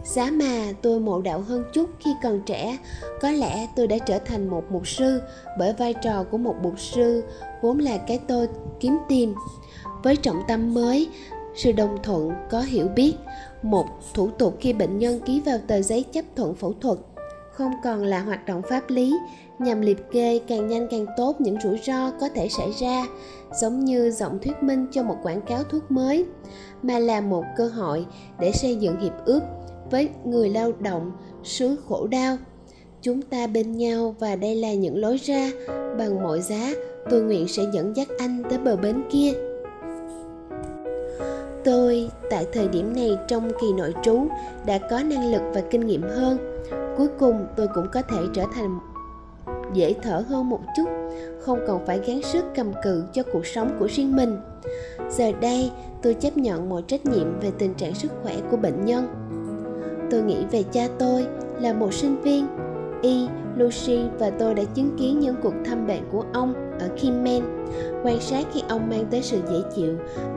giá 0.08 0.32
mà 0.32 0.74
tôi 0.82 1.00
mộ 1.00 1.22
đạo 1.22 1.42
hơn 1.42 1.64
chút 1.74 1.90
khi 2.00 2.12
còn 2.24 2.42
trẻ, 2.46 2.78
có 3.22 3.32
lẽ 3.32 3.68
tôi 3.76 3.88
đã 3.88 3.98
trở 3.98 4.20
thành 4.20 4.48
một 4.50 4.64
mục 4.70 4.88
sư 4.88 5.22
bởi 5.60 5.74
vai 5.74 5.94
trò 5.94 6.24
của 6.24 6.38
một 6.38 6.56
mục 6.64 6.80
sư 6.80 7.24
vốn 7.62 7.80
là 7.80 7.98
cái 7.98 8.20
tôi 8.28 8.48
kiếm 8.80 8.98
tìm. 9.08 9.34
Với 10.04 10.16
trọng 10.16 10.42
tâm 10.48 10.74
mới, 10.74 11.10
sự 11.56 11.72
đồng 11.72 11.98
thuận 12.04 12.32
có 12.50 12.62
hiểu 12.62 12.88
biết, 12.88 13.14
một 13.62 13.86
thủ 14.14 14.30
tục 14.30 14.58
khi 14.60 14.74
bệnh 14.74 15.00
nhân 15.00 15.20
ký 15.26 15.42
vào 15.46 15.58
tờ 15.68 15.82
giấy 15.82 16.06
chấp 16.12 16.26
thuận 16.36 16.56
phẫu 16.56 16.74
thuật, 16.82 16.98
không 17.52 17.72
còn 17.84 18.04
là 18.04 18.20
hoạt 18.20 18.46
động 18.46 18.62
pháp 18.70 18.90
lý, 18.90 19.18
nhằm 19.60 19.82
liệt 19.82 20.12
kê 20.12 20.40
càng 20.48 20.68
nhanh 20.68 20.88
càng 20.92 21.06
tốt 21.18 21.42
những 21.42 21.62
rủi 21.62 21.80
ro 21.84 22.12
có 22.20 22.30
thể 22.30 22.50
xảy 22.50 22.72
ra, 22.80 23.06
giống 23.62 23.86
như 23.86 24.12
giọng 24.12 24.40
thuyết 24.40 24.64
minh 24.64 24.88
cho 24.92 25.04
một 25.04 25.16
quảng 25.24 25.42
cáo 25.42 25.64
thuốc 25.64 25.92
mới, 25.92 26.26
mà 26.84 27.00
là 27.00 27.22
một 27.22 27.44
cơ 27.58 27.68
hội 27.68 28.06
để 28.40 28.52
xây 28.52 28.76
dựng 28.76 29.00
hiệp 29.00 29.14
ước 29.26 29.42
với 29.92 30.10
người 30.26 30.50
lao 30.50 30.72
động 30.80 31.12
xứ 31.44 31.76
khổ 31.88 32.08
đau. 32.08 32.38
Chúng 33.02 33.22
ta 33.22 33.48
bên 33.48 33.78
nhau 33.78 34.16
và 34.20 34.36
đây 34.36 34.56
là 34.56 34.74
những 34.74 34.98
lối 34.98 35.18
ra, 35.18 35.52
bằng 35.98 36.24
mọi 36.24 36.42
giá, 36.42 36.74
tôi 37.10 37.22
nguyện 37.22 37.48
sẽ 37.48 37.64
dẫn 37.74 37.96
dắt 37.96 38.08
anh 38.20 38.44
tới 38.50 38.60
bờ 38.60 38.76
bến 38.76 39.04
kia. 39.12 39.32
Tôi, 41.64 42.10
tại 42.30 42.48
thời 42.54 42.68
điểm 42.68 42.96
này 42.96 43.18
trong 43.28 43.52
kỳ 43.62 43.74
nội 43.78 43.94
trú, 44.04 44.28
đã 44.66 44.78
có 44.90 45.04
năng 45.04 45.32
lực 45.32 45.42
và 45.54 45.62
kinh 45.70 45.88
nghiệm 45.88 46.02
hơn. 46.02 46.38
Cuối 46.98 47.08
cùng, 47.20 47.46
tôi 47.56 47.68
cũng 47.76 47.88
có 47.94 48.02
thể 48.02 48.18
trở 48.34 48.44
thành 48.54 48.80
dễ 49.74 49.96
thở 50.04 50.24
hơn 50.30 50.50
một 50.50 50.60
chút, 50.78 50.90
không 51.40 51.60
còn 51.68 51.86
phải 51.86 52.00
gắng 52.08 52.22
sức 52.24 52.46
cầm 52.56 52.72
cự 52.84 53.04
cho 53.14 53.24
cuộc 53.34 53.46
sống 53.46 53.76
của 53.80 53.88
riêng 53.88 54.16
mình. 54.16 54.38
Giờ 55.10 55.32
đây, 55.42 55.72
tôi 56.02 56.14
chấp 56.14 56.38
nhận 56.38 56.70
mọi 56.70 56.82
trách 56.88 57.06
nhiệm 57.06 57.40
về 57.40 57.52
tình 57.58 57.74
trạng 57.74 57.96
sức 57.96 58.12
khỏe 58.24 58.36
của 58.52 58.58
bệnh 58.58 58.86
nhân 58.86 59.27
tôi 60.12 60.22
nghĩ 60.22 60.46
về 60.52 60.64
cha 60.64 60.88
tôi 61.00 61.28
là 61.60 61.74
một 61.74 61.94
sinh 61.94 62.22
viên 62.22 62.48
y 63.02 63.28
lucy 63.56 64.00
và 64.20 64.30
tôi 64.30 64.54
đã 64.54 64.64
chứng 64.64 64.96
kiến 64.98 65.20
những 65.20 65.36
cuộc 65.44 65.54
thăm 65.66 65.88
bệnh 65.88 66.02
của 66.12 66.24
ông 66.34 66.54
ở 66.80 66.90
Kimmen, 67.02 67.44
quan 68.04 68.22
sát 68.22 68.48
khi 68.54 68.62
ông 68.70 68.90
mang 68.90 69.06
tới 69.12 69.22
sự 69.22 69.42
dễ 69.50 69.58
chịu 69.76 69.96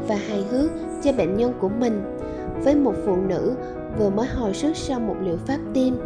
và 0.08 0.14
hài 0.14 0.44
hước 0.50 0.70
cho 1.02 1.12
bệnh 1.12 1.36
nhân 1.36 1.52
của 1.60 1.68
mình. 1.68 2.02
Với 2.64 2.74
một 2.74 2.94
phụ 3.06 3.16
nữ 3.16 3.54
vừa 3.98 4.10
mới 4.10 4.26
hồi 4.26 4.54
sức 4.54 4.76
sau 4.76 5.00
một 5.00 5.16
liệu 5.22 5.36
pháp 5.46 5.58
tim, 5.74 6.00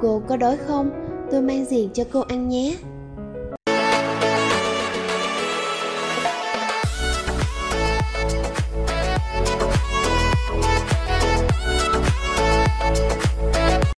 cô 0.00 0.22
có 0.26 0.36
đói 0.36 0.56
không? 0.56 0.90
Tôi 1.30 1.42
mang 1.42 1.64
gì 1.64 1.90
cho 1.92 2.04
cô 2.12 2.20
ăn 2.20 2.48
nhé. 2.48 2.76